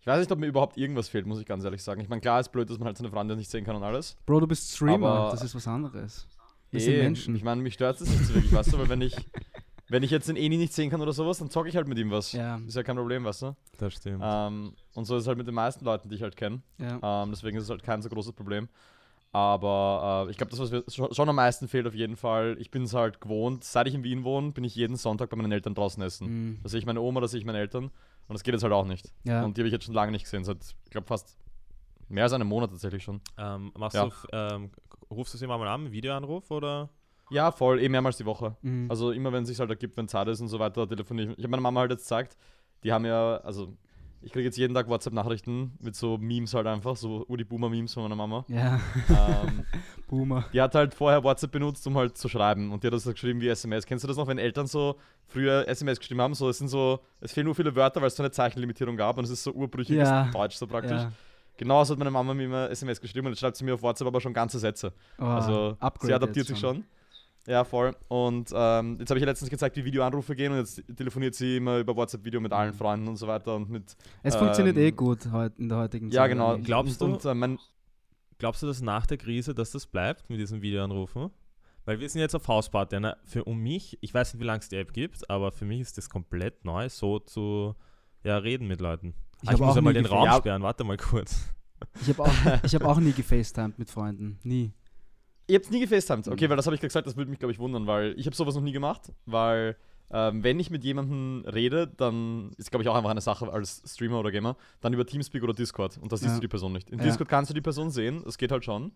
Ich 0.00 0.06
weiß 0.06 0.18
nicht, 0.20 0.32
ob 0.32 0.38
mir 0.38 0.46
überhaupt 0.46 0.76
irgendwas 0.78 1.08
fehlt, 1.08 1.26
muss 1.26 1.40
ich 1.40 1.46
ganz 1.46 1.62
ehrlich 1.64 1.82
sagen. 1.82 2.00
Ich 2.00 2.08
meine, 2.08 2.20
klar 2.20 2.40
ist 2.40 2.50
blöd, 2.50 2.70
dass 2.70 2.78
man 2.78 2.86
halt 2.86 2.96
seine 2.96 3.10
Freunde 3.10 3.36
nicht 3.36 3.50
sehen 3.50 3.64
kann 3.64 3.76
und 3.76 3.82
alles. 3.82 4.16
Bro, 4.24 4.40
du 4.40 4.46
bist 4.46 4.72
Streamer. 4.74 5.28
Das 5.30 5.42
ist 5.42 5.54
was 5.54 5.68
anderes. 5.68 6.26
Wir 6.70 6.80
sind 6.80 6.98
Menschen. 6.98 7.34
Ich 7.36 7.42
meine, 7.44 7.60
mich 7.60 7.74
stört 7.74 8.00
das 8.00 8.08
nicht 8.08 8.24
so 8.24 8.34
wirklich, 8.34 8.52
weißt 8.52 8.72
du, 8.72 8.78
weil 8.78 8.88
wenn 8.88 9.02
ich, 9.02 9.14
wenn 9.88 10.02
ich 10.02 10.10
jetzt 10.10 10.28
den 10.28 10.36
Eni 10.36 10.56
nicht 10.56 10.72
sehen 10.72 10.88
kann 10.88 11.00
oder 11.02 11.12
sowas, 11.12 11.38
dann 11.38 11.50
zocke 11.50 11.68
ich 11.68 11.76
halt 11.76 11.86
mit 11.88 11.98
ihm 11.98 12.10
was. 12.10 12.32
Ja, 12.32 12.56
Ist 12.66 12.76
ja 12.76 12.82
kein 12.82 12.96
Problem, 12.96 13.24
weißt 13.24 13.42
du? 13.42 13.56
Das 13.76 13.92
stimmt. 13.94 14.22
Ähm, 14.24 14.72
und 14.94 15.04
so 15.04 15.16
ist 15.16 15.22
es 15.22 15.28
halt 15.28 15.36
mit 15.36 15.46
den 15.46 15.54
meisten 15.54 15.84
Leuten, 15.84 16.08
die 16.08 16.14
ich 16.14 16.22
halt 16.22 16.36
kenne. 16.36 16.62
ja. 16.78 17.24
Ähm, 17.24 17.30
deswegen 17.32 17.58
ist 17.58 17.64
es 17.64 17.70
halt 17.70 17.82
kein 17.82 18.00
so 18.00 18.08
großes 18.08 18.32
Problem. 18.32 18.68
Aber 19.32 20.24
äh, 20.26 20.30
ich 20.30 20.36
glaube, 20.36 20.50
das, 20.50 20.58
was 20.58 20.70
mir 20.72 20.82
schon, 20.88 21.12
schon 21.14 21.28
am 21.28 21.36
meisten 21.36 21.68
fehlt, 21.68 21.86
auf 21.86 21.94
jeden 21.94 22.16
Fall, 22.16 22.56
ich 22.58 22.70
bin 22.70 22.82
es 22.82 22.94
halt 22.94 23.20
gewohnt, 23.20 23.62
seit 23.64 23.86
ich 23.86 23.94
in 23.94 24.02
Wien 24.02 24.24
wohne, 24.24 24.50
bin 24.52 24.64
ich 24.64 24.74
jeden 24.74 24.96
Sonntag 24.96 25.30
bei 25.30 25.36
meinen 25.36 25.52
Eltern 25.52 25.74
draußen 25.74 26.02
essen. 26.02 26.28
Mhm. 26.28 26.58
Da 26.62 26.68
sehe 26.68 26.80
ich 26.80 26.86
meine 26.86 27.00
Oma, 27.00 27.20
da 27.20 27.28
sehe 27.28 27.38
ich 27.38 27.46
meine 27.46 27.58
Eltern. 27.58 27.90
Und 28.30 28.34
das 28.34 28.44
geht 28.44 28.54
jetzt 28.54 28.62
halt 28.62 28.72
auch 28.72 28.86
nicht. 28.86 29.12
ja. 29.24 29.44
Und 29.44 29.56
die 29.56 29.62
habe 29.62 29.66
ich 29.66 29.72
jetzt 29.72 29.86
schon 29.86 29.94
lange 29.94 30.12
nicht 30.12 30.22
gesehen, 30.22 30.44
seit, 30.44 30.64
ich 30.84 30.90
glaube, 30.90 31.08
fast 31.08 31.36
mehr 32.08 32.22
als 32.22 32.32
einem 32.32 32.46
Monat 32.46 32.70
tatsächlich 32.70 33.02
schon. 33.02 33.20
ähm, 33.36 33.72
machst 33.76 33.96
ja. 33.96 34.06
du, 34.06 34.12
ähm, 34.32 34.70
rufst 35.10 35.34
du 35.34 35.38
sie 35.38 35.48
mal 35.48 35.60
an, 35.66 35.90
Videoanruf 35.90 36.48
oder? 36.52 36.90
Ja, 37.30 37.50
voll, 37.50 37.82
eh 37.82 37.88
mehrmals 37.88 38.18
die 38.18 38.24
Woche. 38.24 38.54
Mhm. 38.62 38.88
Also 38.88 39.10
immer 39.10 39.32
wenn 39.32 39.42
es 39.42 39.48
sich 39.48 39.58
halt 39.58 39.68
ergibt, 39.70 39.96
wenn 39.96 40.06
Zeit 40.06 40.28
ist 40.28 40.40
und 40.40 40.46
so 40.46 40.60
weiter, 40.60 40.88
telefoniere 40.88 41.32
ich. 41.32 41.38
Ich 41.38 41.42
habe 41.42 41.50
meiner 41.50 41.60
Mama 41.62 41.80
halt 41.80 41.90
jetzt 41.90 42.04
gesagt, 42.04 42.36
die 42.84 42.92
haben 42.92 43.04
ja, 43.04 43.38
also 43.38 43.76
ich 44.22 44.32
kriege 44.32 44.44
jetzt 44.44 44.58
jeden 44.58 44.74
Tag 44.74 44.88
WhatsApp-Nachrichten 44.88 45.72
mit 45.80 45.96
so 45.96 46.18
Memes 46.18 46.52
halt 46.54 46.66
einfach, 46.66 46.96
so 46.96 47.24
Udi 47.28 47.44
Boomer-Memes 47.44 47.94
von 47.94 48.02
meiner 48.02 48.16
Mama. 48.16 48.44
ja, 48.48 48.78
ähm, 49.08 49.64
Boomer. 50.08 50.44
die 50.52 50.60
hat 50.60 50.74
halt 50.74 50.94
vorher 50.94 51.24
WhatsApp 51.24 51.52
benutzt, 51.52 51.86
um 51.86 51.96
halt 51.96 52.18
zu 52.18 52.28
schreiben. 52.28 52.70
Und 52.72 52.82
die 52.82 52.88
hat 52.88 52.94
das 52.94 53.04
geschrieben 53.04 53.40
wie 53.40 53.48
SMS. 53.48 53.86
Kennst 53.86 54.04
du 54.04 54.08
das 54.08 54.16
noch, 54.16 54.26
wenn 54.26 54.38
Eltern 54.38 54.66
so 54.66 54.96
früher 55.26 55.66
SMS 55.68 55.98
geschrieben 55.98 56.20
haben? 56.20 56.34
So, 56.34 56.48
es 56.48 56.58
sind 56.58 56.68
so, 56.68 57.00
es 57.20 57.32
fehlen 57.32 57.46
nur 57.46 57.54
viele 57.54 57.74
Wörter, 57.74 58.00
weil 58.00 58.08
es 58.08 58.16
so 58.16 58.22
eine 58.22 58.30
Zeichenlimitierung 58.30 58.96
gab 58.96 59.16
und 59.18 59.24
es 59.24 59.30
ist 59.30 59.42
so 59.42 59.52
urbrüchiges 59.52 60.08
Ja. 60.08 60.30
Deutsch 60.30 60.56
so 60.56 60.66
praktisch. 60.66 60.92
Ja. 61.00 61.12
Genauso 61.56 61.92
hat 61.92 61.98
meine 61.98 62.10
Mama 62.10 62.32
mir 62.34 62.44
immer 62.44 62.70
SMS 62.70 63.00
geschrieben 63.00 63.26
und 63.26 63.32
jetzt 63.32 63.40
schreibt 63.40 63.56
sie 63.56 63.64
mir 63.64 63.74
auf 63.74 63.82
WhatsApp 63.82 64.06
aber 64.08 64.20
schon 64.20 64.32
ganze 64.32 64.58
Sätze. 64.58 64.92
Oh, 65.18 65.24
Also 65.24 65.76
sie 66.02 66.12
adaptiert 66.14 66.46
sich 66.46 66.58
schon. 66.58 66.84
Ja, 67.46 67.64
voll. 67.64 67.96
Und 68.08 68.50
ähm, 68.54 68.96
jetzt 68.98 69.08
habe 69.10 69.18
ich 69.18 69.22
ihr 69.22 69.26
letztens 69.26 69.50
gezeigt, 69.50 69.74
wie 69.76 69.84
Videoanrufe 69.84 70.36
gehen 70.36 70.52
und 70.52 70.58
jetzt 70.58 70.82
telefoniert 70.96 71.34
sie 71.34 71.56
immer 71.56 71.78
über 71.78 71.96
WhatsApp-Video 71.96 72.40
mit 72.40 72.52
allen 72.52 72.72
Mhm. 72.72 72.76
Freunden 72.78 73.08
und 73.08 73.16
so 73.16 73.26
weiter 73.26 73.56
und 73.56 73.70
mit. 73.70 73.96
Es 74.22 74.36
funktioniert 74.36 74.76
ähm, 74.76 74.82
eh 74.84 74.90
gut 74.92 75.26
in 75.56 75.68
der 75.68 75.78
heutigen 75.78 76.08
Ja, 76.10 76.22
Zeit. 76.22 76.30
genau. 76.32 76.52
eigentlich. 76.52 76.66
Glaubst 76.66 77.00
und, 77.02 77.12
Und, 77.14 77.24
äh, 77.24 77.34
mein, 77.34 77.58
Glaubst 78.38 78.62
du, 78.62 78.66
dass 78.66 78.80
nach 78.80 79.04
der 79.06 79.18
Krise, 79.18 79.54
dass 79.54 79.70
das 79.72 79.86
bleibt 79.86 80.30
mit 80.30 80.38
diesen 80.40 80.62
Videoanrufen? 80.62 81.30
Weil 81.84 81.98
wir 82.00 82.08
sind 82.08 82.20
jetzt 82.20 82.34
auf 82.34 82.46
Hausparty. 82.48 83.00
Ne? 83.00 83.16
Für 83.24 83.44
um 83.44 83.58
mich, 83.58 83.98
ich 84.00 84.14
weiß 84.14 84.32
nicht, 84.34 84.40
wie 84.42 84.46
lange 84.46 84.60
es 84.60 84.68
die 84.68 84.76
App 84.76 84.92
gibt, 84.92 85.28
aber 85.28 85.50
für 85.52 85.64
mich 85.64 85.80
ist 85.80 85.98
das 85.98 86.08
komplett 86.08 86.64
neu, 86.64 86.88
so 86.88 87.18
zu 87.18 87.74
ja, 88.22 88.36
reden 88.38 88.66
mit 88.68 88.80
Leuten. 88.80 89.14
Ich 89.42 89.48
Ah, 89.48 89.52
ich 89.52 89.58
habe 89.60 89.64
muss 89.64 89.76
einmal 89.76 89.92
den 89.94 90.06
Raum 90.06 90.24
Ja. 90.26 90.36
sperren, 90.36 90.62
warte 90.62 90.84
mal 90.84 90.96
kurz. 90.98 91.48
ich 92.02 92.08
hab 92.10 92.20
auch, 92.20 92.28
ich 92.64 92.74
hab 92.74 92.84
auch 92.84 92.98
nie 93.00 93.12
gefacetimed 93.12 93.78
mit 93.78 93.90
Freunden. 93.90 94.38
Nie. 94.42 94.72
Ihr 95.50 95.58
habt 95.58 95.70
nie 95.70 95.80
gefacetimed. 95.80 96.28
Okay, 96.28 96.46
Mhm. 96.46 96.50
weil 96.50 96.56
das 96.56 96.66
habe 96.66 96.74
ich 96.76 96.80
gesagt, 96.80 97.06
das 97.06 97.16
würde 97.16 97.30
mich, 97.30 97.38
glaube 97.40 97.52
ich, 97.52 97.58
wundern, 97.58 97.86
weil 97.86 98.14
ich 98.18 98.26
habe 98.26 98.36
sowas 98.36 98.54
noch 98.54 98.62
nie 98.62 98.72
gemacht, 98.72 99.12
weil 99.26 99.76
ähm, 100.12 100.42
wenn 100.42 100.58
ich 100.58 100.70
mit 100.70 100.82
jemandem 100.82 101.44
rede, 101.46 101.86
dann 101.86 102.52
ist, 102.56 102.70
glaube 102.70 102.82
ich, 102.82 102.88
auch 102.88 102.96
einfach 102.96 103.10
eine 103.10 103.20
Sache 103.20 103.52
als 103.52 103.80
Streamer 103.86 104.18
oder 104.20 104.32
Gamer, 104.32 104.56
dann 104.80 104.92
über 104.92 105.06
Teamspeak 105.06 105.42
oder 105.44 105.52
Discord 105.54 105.98
und 105.98 106.10
da 106.10 106.16
siehst 106.16 106.30
Ja. 106.30 106.34
du 106.34 106.40
die 106.40 106.48
Person 106.48 106.72
nicht. 106.72 106.90
In 106.90 106.98
Ja. 106.98 107.04
Discord 107.04 107.28
kannst 107.28 107.50
du 107.50 107.54
die 107.54 107.60
Person 107.60 107.90
sehen, 107.90 108.22
das 108.24 108.36
geht 108.36 108.50
halt 108.50 108.64
schon, 108.64 108.90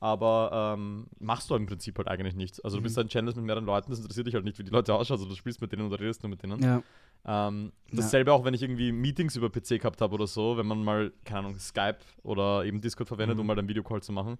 aber 0.00 0.74
ähm, 0.78 1.06
machst 1.18 1.48
du 1.50 1.54
im 1.54 1.66
Prinzip 1.66 1.96
halt 1.98 2.08
eigentlich 2.08 2.34
nichts. 2.36 2.60
Also 2.60 2.76
du 2.76 2.80
Mhm. 2.80 2.84
bist 2.84 2.98
ein 2.98 3.08
Channel 3.08 3.34
mit 3.34 3.44
mehreren 3.44 3.64
Leuten, 3.64 3.90
das 3.90 4.00
interessiert 4.00 4.26
dich 4.26 4.34
halt 4.34 4.44
nicht, 4.44 4.58
wie 4.58 4.62
die 4.64 4.70
Leute 4.70 4.94
ausschauen, 4.94 5.16
also 5.18 5.28
du 5.28 5.34
spielst 5.34 5.60
mit 5.60 5.72
denen 5.72 5.86
oder 5.86 5.98
redest 6.00 6.22
nur 6.22 6.30
mit 6.30 6.42
denen. 6.42 6.62
Ja. 6.62 6.82
Ähm, 7.24 7.72
dasselbe 7.92 8.32
auch, 8.32 8.44
wenn 8.44 8.54
ich 8.54 8.62
irgendwie 8.62 8.92
Meetings 8.92 9.36
über 9.36 9.50
PC 9.50 9.78
gehabt 9.80 10.00
habe 10.00 10.14
oder 10.14 10.26
so, 10.26 10.56
wenn 10.56 10.66
man 10.66 10.84
mal, 10.84 11.12
keine 11.24 11.40
Ahnung, 11.40 11.58
Skype 11.58 11.98
oder 12.22 12.64
eben 12.64 12.80
Discord 12.80 13.08
verwendet, 13.08 13.36
Mhm. 13.36 13.40
um 13.40 13.46
mal 13.46 13.58
einen 13.58 13.68
Videocall 13.68 14.02
zu 14.02 14.12
machen. 14.12 14.38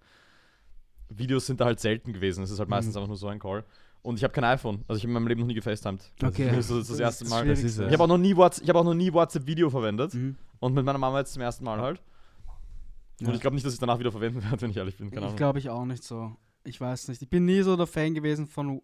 Videos 1.08 1.46
sind 1.46 1.60
da 1.60 1.64
halt 1.66 1.80
selten 1.80 2.12
gewesen. 2.12 2.42
Es 2.44 2.50
ist 2.50 2.58
halt 2.58 2.68
meistens 2.68 2.94
Mhm. 2.94 2.98
einfach 2.98 3.08
nur 3.08 3.16
so 3.16 3.28
ein 3.28 3.38
Call. 3.38 3.64
Und 4.02 4.16
ich 4.16 4.24
habe 4.24 4.32
kein 4.32 4.44
iPhone. 4.44 4.84
Also 4.86 4.98
ich 4.98 5.02
habe 5.04 5.08
in 5.08 5.14
meinem 5.14 5.26
Leben 5.26 5.40
noch 5.40 5.48
nie 5.48 5.54
gefacetimed. 5.54 6.00
Also 6.22 6.26
Okay. 6.26 6.50
mich 6.50 6.58
ist 6.60 6.70
das, 6.70 6.78
das, 6.78 6.88
Das 6.88 7.00
erste 7.00 7.24
Mal. 7.26 7.46
das 7.48 7.62
Das. 7.62 7.78
Ich 7.78 7.92
habe 7.92 8.02
auch 8.04 8.06
noch 8.08 8.18
nie 8.18 8.36
Whats- 8.36 8.60
ich 8.60 8.72
auch 8.72 8.84
noch 8.84 8.94
nie 8.94 9.12
WhatsApp-Video 9.12 9.70
verwendet. 9.70 10.14
Mhm. 10.14 10.36
Und 10.60 10.74
mit 10.74 10.84
meiner 10.84 10.98
Mama 10.98 11.18
jetzt 11.18 11.32
zum 11.32 11.42
ersten 11.42 11.64
Mal 11.64 11.80
halt. 11.80 12.00
Ja. 13.20 13.28
Und 13.28 13.34
ich 13.34 13.40
glaube 13.40 13.54
nicht, 13.54 13.66
dass 13.66 13.74
ich 13.74 13.80
danach 13.80 13.98
wieder 13.98 14.12
verwenden 14.12 14.42
werde, 14.42 14.60
wenn 14.62 14.70
ich 14.70 14.76
ehrlich 14.76 14.96
bin. 14.96 15.10
Keine 15.10 15.26
Ich 15.28 15.36
glaube 15.36 15.58
ich 15.58 15.68
auch 15.70 15.84
nicht 15.84 16.04
so. 16.04 16.36
Ich 16.64 16.80
weiß 16.80 17.08
nicht. 17.08 17.22
Ich 17.22 17.28
bin 17.28 17.44
nie 17.44 17.62
so 17.62 17.76
der 17.76 17.86
Fan 17.86 18.14
gewesen 18.14 18.46
von 18.46 18.80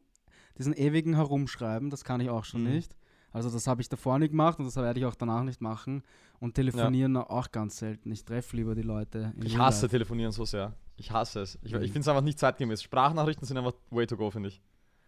diesen 0.59 0.73
ewigen 0.75 1.15
Herumschreiben. 1.15 1.91
Das 1.91 2.05
kann 2.05 2.21
ich 2.21 2.31
auch 2.31 2.45
schon 2.45 2.63
Mhm. 2.65 2.71
nicht. 2.73 2.97
Also 3.33 3.51
das 3.51 3.67
habe 3.67 3.81
ich 3.83 3.89
davor 3.89 4.19
nicht 4.19 4.31
gemacht 4.31 4.59
und 4.61 4.65
das 4.65 4.77
werde 4.77 4.99
ich 4.99 5.07
auch 5.07 5.15
danach 5.17 5.43
nicht 5.45 5.61
machen. 5.61 6.03
Und 6.41 6.55
telefonieren 6.55 7.17
auch 7.17 7.51
ganz 7.51 7.79
selten. 7.79 8.11
Ich 8.13 8.25
treffe 8.25 8.57
lieber 8.57 8.75
die 8.75 8.83
Leute. 8.83 9.33
Ich 9.43 9.57
hasse 9.59 9.87
life. 9.87 9.91
Telefonieren 9.91 10.31
so 10.33 10.45
sehr. 10.45 10.73
Ich 10.97 11.11
hasse 11.11 11.41
es. 11.41 11.59
Ich, 11.63 11.73
Mhm. 11.73 11.79
ich 11.83 11.91
finde 11.93 12.01
es 12.01 12.09
einfach 12.09 12.23
nicht 12.23 12.39
zeitgemäß. 12.39 12.83
Sprachnachrichten 12.83 13.47
sind 13.47 13.57
einfach 13.59 13.75
way 13.91 14.07
to 14.07 14.17
go, 14.17 14.31
finde 14.31 14.49
ich. 14.51 14.61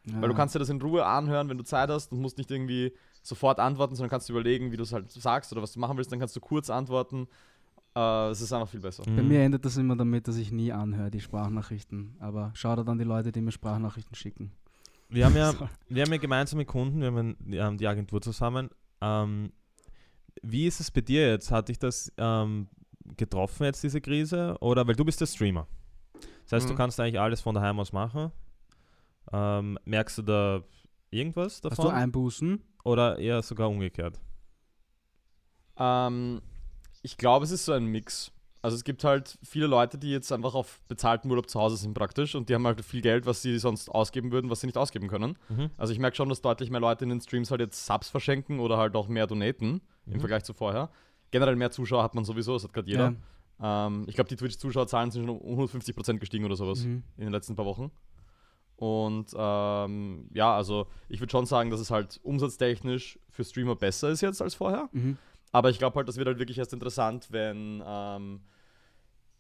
Ja. 0.05 0.21
Weil 0.21 0.29
du 0.29 0.35
kannst 0.35 0.55
dir 0.55 0.59
das 0.61 0.69
in 0.69 0.81
Ruhe 0.81 1.05
anhören, 1.05 1.49
wenn 1.49 1.59
du 1.59 1.65
Zeit 1.65 1.91
hast 1.91 2.13
und 2.13 2.21
musst 2.21 2.39
nicht 2.39 2.51
irgendwie 2.51 2.93
sofort 3.23 3.59
antworten, 3.59 3.95
sondern 3.97 4.11
kannst 4.11 4.29
du 4.29 4.33
überlegen, 4.33 4.71
wie 4.73 4.77
du 4.77 4.85
es 4.85 4.93
halt 4.93 5.11
sagst 5.11 5.51
oder 5.53 5.63
was 5.63 5.73
du 5.73 5.81
machen 5.81 5.97
willst. 5.97 6.13
Dann 6.13 6.19
kannst 6.21 6.35
du 6.37 6.41
kurz 6.41 6.71
antworten. 6.71 7.27
Äh, 7.97 8.29
Es 8.31 8.41
ist 8.41 8.53
einfach 8.53 8.69
viel 8.69 8.81
besser. 8.81 9.03
Bei 9.05 9.23
mir 9.23 9.41
endet 9.43 9.65
das 9.65 9.77
immer 9.79 9.97
damit, 9.97 10.29
dass 10.29 10.37
ich 10.37 10.53
nie 10.53 10.71
anhöre, 10.73 11.11
die 11.11 11.21
Sprachnachrichten. 11.21 12.15
Aber 12.21 12.51
schau 12.55 12.77
da 12.77 12.85
dann 12.85 12.99
die 12.99 13.05
Leute, 13.05 13.33
die 13.33 13.41
mir 13.41 13.53
Sprachnachrichten 13.53 14.15
schicken. 14.15 14.53
Wir 15.09 15.25
haben 15.25 15.37
ja, 15.37 15.53
wir 15.89 16.03
haben 16.03 16.13
ja 16.13 16.19
gemeinsame 16.19 16.65
Kunden, 16.65 17.01
wir 17.01 17.07
haben 17.09 17.37
ja- 17.49 17.71
die 17.73 17.87
Agentur 17.87 18.21
zusammen. 18.21 18.71
Ähm, 19.01 19.53
wie 20.43 20.67
ist 20.67 20.81
es 20.81 20.91
bei 20.91 21.01
dir 21.01 21.29
jetzt? 21.31 21.51
Hat 21.51 21.69
dich 21.69 21.79
das 21.79 22.13
ähm, 22.19 22.69
getroffen 23.17 23.65
jetzt, 23.65 23.83
diese 23.83 24.01
Krise? 24.01 24.57
Oder, 24.61 24.87
weil 24.87 24.95
du 24.97 25.05
bist 25.05 25.21
der 25.21 25.27
Streamer. 25.27 25.67
Das 26.45 26.53
heißt, 26.53 26.69
du 26.69 26.75
Mhm. 26.75 26.79
kannst 26.79 27.01
eigentlich 27.01 27.21
alles 27.21 27.41
von 27.41 27.55
daheim 27.55 27.79
aus 27.81 27.93
machen. 27.93 28.33
Ähm, 29.33 29.79
merkst 29.85 30.19
du 30.19 30.23
da 30.23 30.63
irgendwas 31.11 31.55
Hast 31.55 31.65
du 31.65 31.69
davon? 31.69 31.91
Einbußen? 31.95 32.63
Oder 32.85 33.19
eher 33.19 33.43
sogar 33.43 33.69
umgekehrt? 33.69 34.21
Ähm, 35.79 36.41
ich 37.03 37.17
glaube, 37.17 37.45
es 37.45 37.51
ist 37.51 37.65
so 37.65 37.73
ein 37.73 37.87
Mix. 37.87 38.33
Also 38.63 38.77
es 38.77 38.83
gibt 38.85 39.05
halt 39.05 39.39
viele 39.45 39.67
Leute, 39.69 39.97
die 39.97 40.11
jetzt 40.11 40.33
einfach 40.33 40.55
auf 40.55 40.81
bezahlten 40.89 41.31
Urlaub 41.31 41.49
zu 41.49 41.61
Hause 41.61 41.77
sind 41.77 41.95
praktisch 41.95 42.35
und 42.35 42.49
die 42.49 42.55
haben 42.55 42.67
halt 42.67 42.85
viel 42.85 43.01
Geld, 43.01 43.25
was 43.25 43.41
sie 43.43 43.59
sonst 43.59 43.89
ausgeben 43.89 44.33
würden, 44.33 44.51
was 44.51 44.61
sie 44.61 44.67
nicht 44.67 44.79
ausgeben 44.79 45.07
können. 45.09 45.39
Mhm. 45.49 45.71
Also 45.77 45.93
ich 45.93 46.01
merke 46.01 46.17
schon, 46.17 46.29
dass 46.29 46.41
deutlich 46.41 46.71
mehr 46.71 46.81
Leute 46.81 47.05
in 47.05 47.11
den 47.11 47.21
Streams 47.21 47.51
halt 47.53 47.61
jetzt 47.61 47.87
Subs 47.87 48.09
verschenken 48.09 48.59
oder 48.59 48.77
halt 48.77 48.97
auch 48.97 49.07
mehr 49.07 49.27
donaten 49.29 49.83
im 50.07 50.15
Mhm. 50.15 50.21
Vergleich 50.21 50.43
zu 50.43 50.53
vorher. 50.53 50.91
Generell 51.31 51.57
mehr 51.57 51.71
Zuschauer 51.71 52.03
hat 52.03 52.15
man 52.15 52.25
sowieso, 52.25 52.55
das 52.55 52.65
hat 52.65 52.73
gerade 52.73 52.89
jeder. 52.89 53.15
Ähm, 53.61 54.05
ich 54.09 54.15
glaube, 54.15 54.29
die 54.29 54.37
Twitch-Zuschauerzahlen 54.37 55.11
sind 55.11 55.27
schon 55.27 55.39
um 55.39 55.59
150% 55.59 56.19
gestiegen 56.19 56.45
oder 56.45 56.57
sowas 56.57 56.85
Mhm. 56.85 57.03
in 57.17 57.25
den 57.25 57.33
letzten 57.33 57.57
paar 57.57 57.65
Wochen. 57.67 57.91
Und 58.77 59.29
ähm, 59.37 60.29
ja, 60.35 60.55
also 60.55 60.87
ich 61.09 61.21
würde 61.21 61.31
schon 61.31 61.47
sagen, 61.47 61.71
dass 61.71 61.81
es 61.81 61.91
halt 61.91 62.21
umsatztechnisch 62.23 63.19
für 63.31 63.43
Streamer 63.45 63.75
besser 63.75 64.11
ist 64.11 64.21
jetzt 64.21 64.43
als 64.43 64.55
vorher. 64.55 64.89
Mhm. 64.93 65.17
Aber 65.53 65.71
ich 65.71 65.79
glaube 65.79 65.97
halt, 65.97 66.09
das 66.09 66.17
wird 66.19 66.27
halt 66.29 66.39
wirklich 66.39 66.59
erst 66.59 66.75
interessant, 66.75 67.29
wenn 67.31 67.83
ähm, 67.87 68.41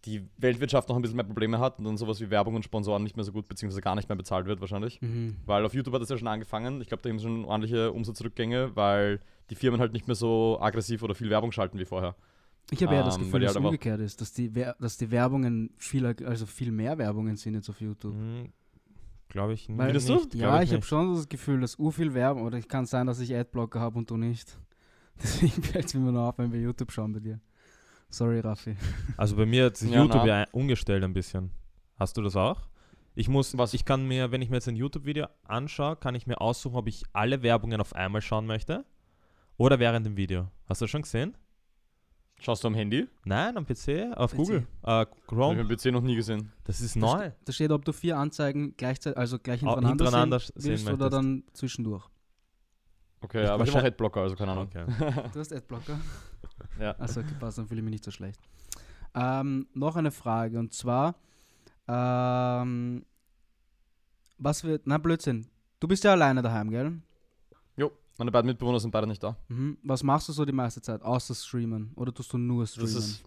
die 0.06 0.26
Weltwirtschaft 0.38 0.88
noch 0.88 0.96
ein 0.96 1.02
bisschen 1.02 1.16
mehr 1.16 1.24
Probleme 1.26 1.58
hat 1.58 1.78
und 1.78 1.84
dann 1.84 1.96
sowas 1.96 2.20
wie 2.20 2.30
Werbung 2.30 2.54
und 2.54 2.64
Sponsoren 2.64 3.02
nicht 3.02 3.16
mehr 3.16 3.24
so 3.24 3.32
gut 3.32 3.48
beziehungsweise 3.48 3.80
gar 3.82 3.94
nicht 3.96 4.08
mehr 4.08 4.16
bezahlt 4.16 4.46
wird 4.46 4.60
wahrscheinlich. 4.60 5.00
Mhm. 5.02 5.36
Weil 5.44 5.64
auf 5.66 5.74
YouTube 5.74 5.92
hat 5.94 6.00
das 6.02 6.08
ja 6.08 6.16
schon 6.16 6.28
angefangen. 6.28 6.80
Ich 6.80 6.88
glaube, 6.88 7.02
da 7.02 7.10
haben 7.10 7.18
schon 7.18 7.44
ordentliche 7.44 7.92
Umsatzrückgänge, 7.92 8.74
weil 8.76 9.20
die 9.50 9.54
Firmen 9.56 9.80
halt 9.80 9.92
nicht 9.92 10.06
mehr 10.06 10.14
so 10.16 10.58
aggressiv 10.60 11.02
oder 11.02 11.14
viel 11.14 11.28
Werbung 11.28 11.52
schalten 11.52 11.78
wie 11.78 11.84
vorher. 11.84 12.14
Ich 12.70 12.82
habe 12.82 12.94
eher 12.94 13.04
das 13.04 13.16
Ähm, 13.16 13.20
weil 13.22 13.26
Gefühl, 13.26 13.40
die 13.40 13.44
dass 13.46 13.52
es 13.52 13.56
halt 13.56 13.64
umgekehrt 13.66 14.00
ist, 14.00 14.20
dass 14.20 14.32
die, 14.32 14.54
Wer 14.54 14.74
dass 14.80 14.96
die 14.96 15.10
Werbungen 15.10 15.70
viel, 15.76 16.06
also 16.06 16.46
viel 16.46 16.72
mehr 16.72 16.98
Werbungen 16.98 17.36
sind 17.36 17.54
jetzt 17.54 17.68
auf 17.68 17.80
YouTube. 17.80 18.14
Mhm. 18.14 18.52
Glaube 19.28 19.52
ich 19.54 19.68
Weil- 19.68 19.92
nicht. 19.92 20.08
Du? 20.08 20.14
nicht, 20.14 20.34
Ja, 20.34 20.48
glaub 20.50 20.62
ich 20.62 20.68
habe 20.70 20.76
nicht. 20.78 20.88
schon 20.88 21.14
das 21.14 21.28
Gefühl, 21.28 21.60
dass 21.60 21.76
urviel 21.76 22.14
Werbung, 22.14 22.42
oder 22.44 22.58
es 22.58 22.66
kann 22.68 22.86
sein, 22.86 23.06
dass 23.06 23.20
ich 23.20 23.34
Adblocker 23.34 23.80
habe 23.80 23.98
und 23.98 24.10
du 24.10 24.16
nicht. 24.16 24.56
Deswegen 25.22 25.62
fällt 25.62 25.86
es 25.86 25.94
mir 25.94 26.00
nur 26.12 26.22
auf, 26.22 26.38
wenn 26.38 26.52
wir 26.52 26.60
YouTube 26.60 26.92
schauen 26.92 27.12
bei 27.12 27.20
dir. 27.20 27.40
Sorry, 28.08 28.40
Raffi. 28.40 28.76
Also 29.16 29.36
bei 29.36 29.46
mir 29.46 29.66
hat 29.66 29.76
sich 29.76 29.90
Ja, 29.90 30.02
YouTube 30.02 30.22
na. 30.26 30.42
ja 30.42 30.44
umgestellt 30.52 31.04
ein 31.04 31.12
bisschen. 31.12 31.50
Hast 31.96 32.16
du 32.16 32.22
das 32.22 32.36
auch? 32.36 32.62
Ich 33.14 33.28
muss, 33.28 33.56
Was? 33.56 33.72
ich 33.74 33.84
kann 33.84 34.06
mir, 34.06 34.30
wenn 34.30 34.42
ich 34.42 34.50
mir 34.50 34.56
jetzt 34.56 34.68
ein 34.68 34.76
YouTube-Video 34.76 35.26
anschaue, 35.44 35.96
kann 35.96 36.14
ich 36.14 36.26
mir 36.26 36.40
aussuchen, 36.40 36.76
ob 36.76 36.86
ich 36.86 37.02
alle 37.12 37.42
Werbungen 37.42 37.80
auf 37.80 37.94
einmal 37.94 38.20
schauen 38.20 38.46
möchte 38.46 38.84
oder 39.56 39.78
während 39.78 40.04
dem 40.06 40.16
Video. 40.16 40.48
Hast 40.66 40.80
du 40.80 40.84
das 40.84 40.90
schon 40.90 41.02
gesehen? 41.02 41.36
Schaust 42.38 42.62
du 42.62 42.68
am 42.68 42.74
Handy? 42.74 43.08
Nein, 43.24 43.56
am 43.56 43.64
PC, 43.64 44.12
auf 44.14 44.32
PC. 44.32 44.36
Google, 44.36 44.66
äh, 44.82 44.86
Hab 44.90 45.16
ich 45.16 45.26
Chrome. 45.26 45.60
am 45.62 45.68
PC 45.68 45.86
noch 45.86 46.02
nie 46.02 46.14
gesehen. 46.16 46.52
Das 46.64 46.82
ist 46.82 46.94
neu. 46.94 47.30
Da 47.46 47.52
steht, 47.52 47.70
ob 47.72 47.86
du 47.86 47.92
vier 47.94 48.18
Anzeigen 48.18 48.74
gleichzeitig, 48.76 49.16
also 49.16 49.38
gleich 49.38 49.60
hintereinander, 49.60 49.88
hintereinander 50.04 50.38
sehen, 50.40 50.52
sehen 50.56 50.70
willst 50.72 50.86
oder 50.88 50.96
möchtest. 50.96 51.12
dann 51.14 51.44
zwischendurch. 51.54 52.06
Okay, 53.26 53.42
Ich 53.42 53.50
aber 53.50 53.64
ich 53.64 53.70
habe 53.70 53.70
auch 53.70 53.74
wahrscheinlich- 53.74 53.92
Adblocker, 53.92 54.20
also 54.20 54.36
keine 54.36 54.52
Ahnung. 54.52 54.68
Okay. 54.72 54.84
Du 55.32 55.40
hast 55.40 55.52
Adblocker? 55.52 55.98
Ja. 56.80 56.98
Achso, 56.98 57.20
okay, 57.20 57.34
passt, 57.38 57.58
dann 57.58 57.66
fühle 57.66 57.80
ich 57.80 57.84
mich 57.84 57.90
nicht 57.92 58.04
so 58.04 58.10
schlecht. 58.10 58.40
Ähm, 59.14 59.66
noch 59.74 59.96
eine 59.96 60.10
Frage 60.10 60.58
und 60.58 60.72
zwar, 60.72 61.16
ähm, 61.88 63.04
was 64.38 64.62
wird, 64.64 64.86
na 64.86 64.96
Blödsinn, 64.98 65.46
du 65.80 65.88
bist 65.88 66.04
ja 66.04 66.12
alleine 66.12 66.40
daheim, 66.42 66.70
gell? 66.70 66.92
Jo, 67.76 67.90
meine 68.18 68.30
beiden 68.30 68.46
Mitbewohner 68.46 68.78
sind 68.80 68.90
beide 68.90 69.06
nicht 69.06 69.22
da. 69.22 69.36
Mhm. 69.48 69.76
Was 69.82 70.02
machst 70.02 70.28
du 70.28 70.32
so 70.32 70.44
die 70.44 70.52
meiste 70.52 70.80
Zeit, 70.80 71.02
außer 71.02 71.34
streamen? 71.34 71.92
Oder 71.96 72.12
tust 72.14 72.32
du 72.32 72.38
nur 72.38 72.66
streamen? 72.66 72.94
Das 72.94 73.04
ist, 73.04 73.24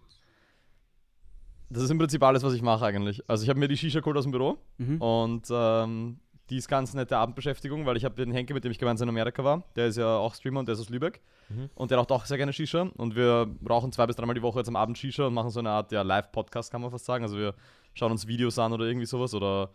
das 1.69 1.83
ist 1.83 1.89
im 1.91 1.99
Prinzip 1.99 2.23
alles, 2.23 2.41
was 2.41 2.53
ich 2.53 2.61
mache 2.61 2.85
eigentlich. 2.85 3.21
Also 3.27 3.43
ich 3.43 3.49
habe 3.49 3.59
mir 3.59 3.67
die 3.67 3.77
Shisha 3.77 3.99
geholt 3.99 4.17
aus 4.17 4.23
dem 4.25 4.31
Büro 4.31 4.57
mhm. 4.77 5.01
und 5.01 5.47
ähm, 5.51 6.19
die 6.49 6.57
ist 6.57 6.67
ganz 6.67 6.93
nette 6.93 7.17
Abendbeschäftigung, 7.17 7.85
weil 7.85 7.97
ich 7.97 8.05
habe 8.05 8.15
den 8.15 8.31
Henke, 8.31 8.53
mit 8.53 8.63
dem 8.63 8.71
ich 8.71 8.79
gemeinsam 8.79 9.07
in 9.07 9.09
Amerika 9.15 9.43
war, 9.43 9.63
der 9.75 9.87
ist 9.87 9.97
ja 9.97 10.17
auch 10.17 10.33
Streamer 10.35 10.59
und 10.61 10.67
der 10.67 10.73
ist 10.73 10.81
aus 10.81 10.89
Lübeck 10.89 11.21
Mhm. 11.49 11.69
und 11.75 11.89
der 11.89 11.97
raucht 11.97 12.11
auch 12.11 12.25
sehr 12.25 12.37
gerne 12.37 12.53
Shisha 12.53 12.89
und 12.97 13.15
wir 13.15 13.47
rauchen 13.67 13.91
zwei 13.91 14.05
bis 14.05 14.15
dreimal 14.15 14.35
die 14.35 14.41
Woche 14.43 14.59
jetzt 14.59 14.67
am 14.67 14.75
Abend 14.75 14.97
Shisha 14.97 15.25
und 15.27 15.33
machen 15.33 15.49
so 15.49 15.59
eine 15.59 15.71
Art 15.71 15.91
ja, 15.91 16.03
Live-Podcast, 16.03 16.71
kann 16.71 16.81
man 16.81 16.91
fast 16.91 17.05
sagen. 17.05 17.23
Also 17.23 17.37
wir 17.37 17.55
schauen 17.95 18.11
uns 18.11 18.27
Videos 18.27 18.59
an 18.59 18.71
oder 18.71 18.85
irgendwie 18.85 19.07
sowas 19.07 19.33
oder 19.33 19.71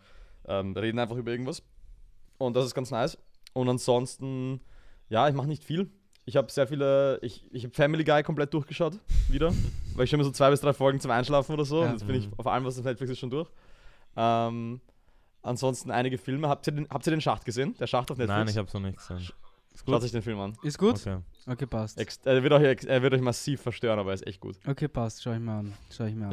ähm, 0.47 0.73
reden 0.77 0.99
einfach 0.99 1.17
über 1.17 1.31
irgendwas 1.31 1.61
und 2.37 2.55
das 2.55 2.65
ist 2.65 2.75
ganz 2.75 2.91
nice. 2.91 3.17
Und 3.53 3.67
ansonsten, 3.69 4.61
ja, 5.09 5.27
ich 5.27 5.35
mache 5.35 5.47
nicht 5.47 5.63
viel. 5.63 5.89
Ich 6.27 6.35
habe 6.37 6.51
sehr 6.51 6.65
viele, 6.67 7.19
ich, 7.21 7.45
ich 7.53 7.63
habe 7.65 7.73
Family 7.73 8.03
Guy 8.03 8.23
komplett 8.23 8.53
durchgeschaut, 8.53 8.99
wieder, 9.29 9.51
weil 9.95 10.05
ich 10.05 10.09
schon 10.09 10.17
mal 10.19 10.23
so 10.23 10.31
zwei 10.31 10.49
bis 10.49 10.59
drei 10.61 10.73
Folgen 10.73 10.99
zum 10.99 11.11
Einschlafen 11.11 11.53
oder 11.53 11.65
so. 11.65 11.81
Ja. 11.81 11.85
Und 11.87 11.91
jetzt 11.91 12.07
bin 12.07 12.15
ich 12.15 12.27
Mhm. 12.27 12.33
auf 12.37 12.47
allem, 12.47 12.63
was 12.65 12.79
auf 12.79 12.85
Netflix 12.85 13.11
ist, 13.11 13.19
schon 13.19 13.29
durch. 13.29 13.47
Ähm, 14.17 14.81
ansonsten 15.45 15.91
einige 15.91 16.17
Filme. 16.17 16.49
Habt 16.49 16.67
ihr, 16.67 16.73
den, 16.73 16.87
habt 16.89 17.05
ihr 17.07 17.11
den 17.11 17.21
Schacht 17.21 17.45
gesehen? 17.45 17.75
Der 17.79 17.87
Schacht 17.87 18.11
auf 18.11 18.17
Netflix? 18.17 18.37
Nein, 18.37 18.47
ich 18.47 18.57
habe 18.57 18.67
es 18.67 18.73
noch 18.73 18.81
nicht 18.81 18.97
gesehen. 18.97 19.17
Ist 19.17 19.33
Schaut 19.85 20.03
euch 20.03 20.11
den 20.11 20.21
Film 20.21 20.39
an. 20.39 20.53
Ist 20.63 20.77
gut? 20.77 20.95
Okay. 20.95 21.17
Okay, 21.47 21.65
passt. 21.65 21.99
Ex 21.99 22.19
er, 22.23 22.41
wird 22.41 22.53
euch, 22.53 22.85
er 22.85 23.01
wird 23.01 23.13
euch 23.13 23.21
massiv 23.21 23.61
verstören, 23.61 23.99
aber 23.99 24.11
er 24.11 24.15
ist 24.15 24.25
echt 24.25 24.39
gut. 24.39 24.57
Okay, 24.65 24.87
passt. 24.87 25.21
Schau 25.21 25.33
ich 25.33 25.39
mir 25.39 25.51
an. 25.51 25.73
Schau 25.91 26.05
ich 26.05 26.15
mir 26.15 26.27
an. 26.27 26.31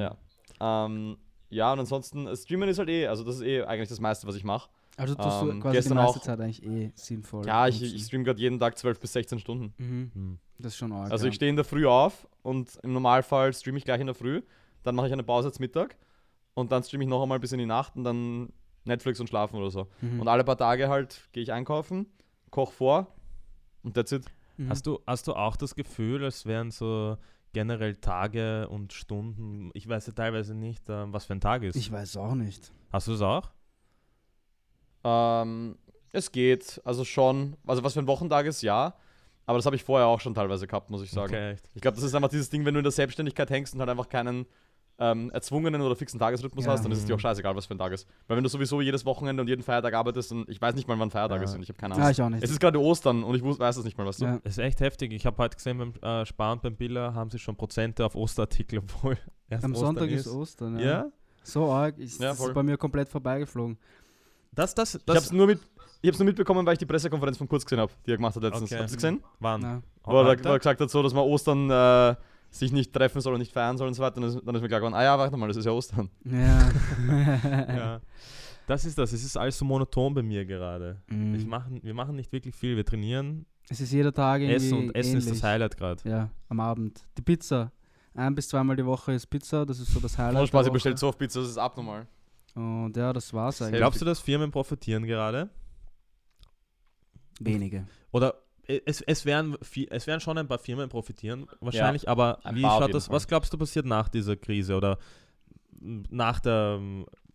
Ja. 0.61 0.85
Ähm, 0.87 1.17
ja, 1.51 1.73
und 1.73 1.81
ansonsten, 1.81 2.27
äh, 2.27 2.37
Streamen 2.37 2.69
ist 2.69 2.79
halt 2.79 2.89
eh, 2.89 3.07
also 3.09 3.25
das 3.25 3.37
ist 3.37 3.43
eh 3.43 3.63
eigentlich 3.65 3.89
das 3.89 4.01
meiste, 4.01 4.27
was 4.27 4.37
ich 4.37 4.45
mache. 4.45 4.71
Also 4.97 5.15
tust 5.15 5.43
du 5.43 5.51
Ähm, 5.51 5.61
quasi 5.61 5.81
die 5.89 5.95
meiste 5.95 6.19
auch- 6.19 6.23
Zeit 6.23 6.41
eigentlich 6.41 6.63
eh 6.65 6.93
sinnvoll. 6.95 7.47
Ja, 7.47 7.67
ich, 7.67 7.83
ich 7.83 8.05
streame 8.05 8.25
gerade 8.25 8.41
jeden 8.41 8.59
Tag 8.61 8.79
12 8.79 9.01
bis 9.01 9.13
16 9.13 9.39
Stunden. 9.39 9.75
Mhm. 9.79 10.11
Hm. 10.15 10.39
Das 10.59 10.73
ist 10.73 10.79
schon 10.79 10.93
arg. 10.93 11.11
Also 11.11 11.25
ja. 11.27 11.31
ich 11.31 11.35
stehe 11.35 11.51
in 11.51 11.57
der 11.57 11.65
Früh 11.65 11.87
auf 11.87 12.27
und 12.43 12.79
im 12.83 12.93
Normalfall 12.93 13.53
streame 13.53 13.79
ich 13.79 13.85
gleich 13.85 14.01
in 14.01 14.07
der 14.07 14.15
Früh, 14.15 14.43
dann 14.83 14.95
mache 14.95 15.09
ich 15.09 15.13
eine 15.13 15.25
Pause 15.25 15.51
zum 15.51 15.63
Mittag 15.63 15.97
und 16.55 16.71
dann 16.73 16.83
streame 16.85 17.05
ich 17.05 17.11
noch 17.11 17.23
einmal 17.23 17.41
bis 17.41 17.53
in 17.53 17.59
die 17.59 17.67
Nacht 17.67 17.97
und 17.97 18.05
dann 18.05 18.53
Netflix 18.85 19.21
und 19.21 19.29
schlafen 19.29 19.57
oder 19.57 19.71
so. 19.71 19.89
Mhm. 20.01 20.21
Und 20.21 20.29
alle 20.29 20.45
paar 20.45 20.57
Tage 20.57 20.89
halt 20.89 21.29
gehe 21.33 21.43
ich 21.43 21.53
einkaufen, 21.53 22.07
koche 22.51 22.73
vor 22.73 23.07
und 23.83 23.95
that's 23.95 24.13
it. 24.13 24.25
Mhm. 24.57 24.69
Hast, 24.69 24.87
du, 24.87 25.01
hast 25.07 25.27
du 25.29 25.35
auch 25.35 25.57
das 25.57 25.75
Gefühl, 25.75 26.25
es 26.25 26.47
wären 26.47 26.71
so 26.71 27.17
generell 27.53 27.97
Tage 27.97 28.69
und 28.69 28.93
Stunden, 28.93 29.71
ich 29.75 29.89
weiß 29.89 30.07
ja 30.07 30.13
teilweise 30.13 30.55
nicht, 30.55 30.89
ähm, 30.89 31.13
was 31.13 31.27
für 31.27 31.35
ein 31.35 31.41
Tag 31.41 31.63
ist. 31.63 31.77
Ich 31.77 31.93
weiß 31.93 32.17
auch 32.17 32.35
nicht. 32.35 32.73
Hast 32.91 33.09
du 33.09 33.13
es 33.13 33.21
auch? 33.21 33.51
Ähm, 35.05 35.77
es 36.13 36.33
geht, 36.33 36.81
also 36.85 37.05
schon, 37.05 37.57
also 37.67 37.85
was 37.85 37.95
für 37.95 38.01
ein 38.01 38.07
Wochentag 38.07 38.47
ist, 38.47 38.63
ja. 38.63 38.95
Aber 39.45 39.59
das 39.59 39.67
habe 39.67 39.77
ich 39.77 39.83
vorher 39.83 40.07
auch 40.07 40.21
schon 40.21 40.35
teilweise 40.35 40.67
gehabt, 40.67 40.91
muss 40.91 41.03
ich 41.03 41.11
sagen. 41.11 41.33
Okay, 41.33 41.53
echt. 41.53 41.69
Ich 41.75 41.83
glaube, 41.83 41.97
das 41.97 42.05
ist 42.05 42.15
einfach 42.15 42.29
dieses 42.29 42.49
Ding, 42.49 42.65
wenn 42.65 42.75
du 42.75 42.81
in 42.81 42.85
der 42.85 42.93
Selbstständigkeit 42.93 43.51
hängst 43.51 43.75
und 43.75 43.81
halt 43.81 43.91
einfach 43.91 44.09
keinen 44.09 44.47
ähm, 45.05 45.31
erzwungenen 45.33 45.81
oder 45.83 45.97
fixen 45.97 46.21
Tagesrhythmus 46.21 46.65
Ja. 46.65 46.73
hast, 46.73 46.85
dann 46.85 46.93
ist 46.93 46.99
es 46.99 47.05
dir 47.07 47.15
auch 47.15 47.19
Mhm. 47.19 47.23
scheißegal, 47.23 47.57
was 47.57 47.67
für 47.67 47.75
ein 47.75 47.79
Tag 47.79 47.93
ist. 47.93 48.07
Weil 48.29 48.37
wenn 48.37 48.45
du 48.45 48.49
sowieso 48.51 48.81
jedes 48.81 49.05
Wochenende 49.05 49.41
und 49.43 49.49
jeden 49.49 49.63
Feiertag 49.63 49.95
arbeitest, 49.95 50.31
dann 50.31 50.45
ich 50.49 50.61
weiß 50.61 50.75
nicht 50.75 50.87
mal, 50.87 50.99
wann 50.99 51.11
Feiertag 51.11 51.39
Ja. 51.39 51.45
ist 51.45 51.55
und 51.55 51.63
ich 51.63 51.69
habe 51.69 51.79
keine 51.79 51.95
Ahnung. 51.95 52.05
Ja, 52.07 52.11
ich 52.11 52.23
auch 52.23 52.29
nicht. 52.29 52.45
es 52.45 52.51
ist 52.51 52.61
gerade 52.61 52.81
Ostern 52.81 53.25
und 53.25 53.35
ich 53.35 53.43
weiß 53.43 53.77
es 53.77 53.85
nicht 53.85 53.99
mal, 53.99 54.07
was 54.07 54.19
du. 54.19 54.27
ja. 54.27 54.39
Es 54.45 54.53
ist 54.53 54.59
echt 54.59 54.81
heftig. 54.81 55.13
Ich 55.13 55.27
habe 55.27 55.37
heute 55.39 55.57
gesehen, 55.57 55.79
beim 55.79 55.93
äh, 56.03 56.25
Sparen 56.27 56.61
beim 56.63 56.77
Biller 56.77 57.15
haben 57.15 57.31
sie 57.31 57.39
schon 57.39 57.57
Prozente 57.57 58.05
auf 58.07 58.15
Osterartikel, 58.15 58.79
obwohl 58.83 59.19
erst 59.51 59.65
Am 59.65 59.73
Ostern 59.73 59.87
Sonntag 59.87 60.11
ist 60.11 60.29
Ostern. 60.29 60.79
Ja. 60.79 60.85
Ja? 60.87 61.07
So 61.43 61.71
arg. 61.73 61.97
Ich, 61.99 62.19
Ja, 62.19 62.29
das 62.31 62.41
ist 62.41 62.55
bei 62.55 62.63
mir 62.63 62.77
komplett 62.77 63.09
vorbeigeflogen. 63.09 63.77
Das, 64.55 64.75
das, 64.75 64.95
Ich 64.95 65.01
habe 65.09 65.19
es 65.19 65.25
das, 65.25 65.33
nur, 65.33 65.47
mit, 65.47 65.61
ich 66.03 66.09
hab's 66.09 66.19
nur 66.19 66.27
mitbekommen, 66.27 66.65
weil 66.67 66.75
ich 66.75 66.79
die 66.79 66.87
Pressekonferenz 66.87 67.39
von 67.39 67.49
Kurz 67.49 67.65
gesehen 67.65 67.81
habe, 67.81 67.91
die 68.07 68.11
er 68.13 68.17
gemacht 68.17 68.37
hat 68.37 68.43
letztens. 68.43 68.71
Okay. 68.71 68.81
Habt 68.81 68.91
ihr 68.91 68.97
gesehen? 68.97 69.25
wann? 69.41 69.63
Ja. 69.63 69.83
Wo 70.05 70.19
er, 70.21 70.25
wo 70.45 70.49
er 70.51 70.59
gesagt 70.59 70.81
hat, 70.81 70.91
so, 70.91 71.03
dass 71.03 71.15
man 71.15 71.25
Ostern 71.25 71.71
äh, 71.71 72.15
sich 72.53 72.71
nicht 72.71 72.93
treffen 72.93 73.21
soll 73.21 73.35
und 73.35 73.41
nicht 73.41 73.53
feiern 73.53 73.79
soll 73.79 73.89
und 73.89 73.95
so 73.95 74.03
weiter. 74.03 74.21
Dann 74.21 74.25
ist, 74.25 74.41
dann 74.45 74.55
ist 74.55 74.61
mir 74.61 74.69
klar 74.69 74.81
geworden, 74.81 74.95
ah 74.95 75.03
ja, 75.03 75.19
warte 75.19 75.37
mal, 75.37 75.49
das 75.49 75.57
ist 75.57 75.65
ja 75.65 75.73
Ostern. 75.73 76.11
Ja. 76.25 76.71
ja. 77.69 78.01
Das 78.67 78.85
ist 78.85 78.97
das. 78.97 79.13
Es 79.13 79.25
ist 79.25 79.37
alles 79.37 79.59
so 79.59 79.65
monoton 79.65 80.15
bei 80.15 80.23
mir 80.23 80.45
gerade. 80.45 81.03
Mhm. 81.09 81.35
Ich 81.35 81.47
machen, 81.47 81.81
wir 81.83 81.95
machen 81.95 82.15
nicht 82.15 82.31
wirklich 82.31 82.55
viel. 82.55 82.77
Wir 82.77 82.85
trainieren, 82.85 83.47
Es 83.69 83.81
ist 83.81 83.93
jeder 83.93 84.13
Tag 84.13 84.41
irgendwie 84.43 84.55
essen 84.55 84.79
und 84.79 84.95
Essen 84.95 85.19
ist 85.19 85.25
ähnlich. 85.25 85.41
das 85.41 85.43
Highlight 85.43 85.77
gerade. 85.77 86.09
Ja, 86.09 86.31
am 86.49 86.61
Abend. 86.61 87.03
Die 87.19 87.23
Pizza. 87.23 87.73
Ein 88.15 88.35
bis 88.35 88.49
zweimal 88.49 88.77
die 88.77 88.85
Woche 88.85 89.13
ist 89.13 89.27
Pizza, 89.27 89.65
das 89.65 89.81
ist 89.81 89.91
so 89.91 89.99
das 89.99 90.19
Highlight. 90.19 90.37
Ohne 90.37 90.47
Spaß, 90.47 90.67
ihr 90.67 90.73
bestellt 90.73 90.99
so 90.99 91.09
oft 91.09 91.19
Pizza, 91.19 91.41
das 91.41 91.49
ist 91.49 91.59
abnormal. 91.59 92.07
Und 92.55 92.95
ja, 92.95 93.11
das 93.13 93.33
war's 93.33 93.63
eigentlich. 93.63 93.79
Glaubst 93.79 94.03
du, 94.03 94.05
dass 94.05 94.21
Firmen 94.21 94.51
profitieren 94.51 95.05
gerade? 95.05 95.49
Wenige. 97.41 97.87
Oder 98.11 98.35
es, 98.85 99.01
es, 99.03 99.25
werden, 99.25 99.57
es 99.91 100.07
werden 100.07 100.21
schon 100.21 100.39
ein 100.39 100.49
paar 100.49 100.59
Firmen 100.59 100.89
profitieren, 100.89 101.47
wahrscheinlich, 101.61 102.09
aber 102.09 102.45
ein 102.45 102.55
wie 102.57 102.63
schaut 102.63 102.95
das, 102.95 103.07
Fall. 103.07 103.17
was 103.17 103.27
glaubst 103.27 103.53
du 103.53 103.59
passiert 103.59 103.87
nach 103.87 104.09
dieser 104.09 104.37
Krise 104.37 104.77
oder 104.77 104.99
nach 105.81 106.41
der, 106.41 106.81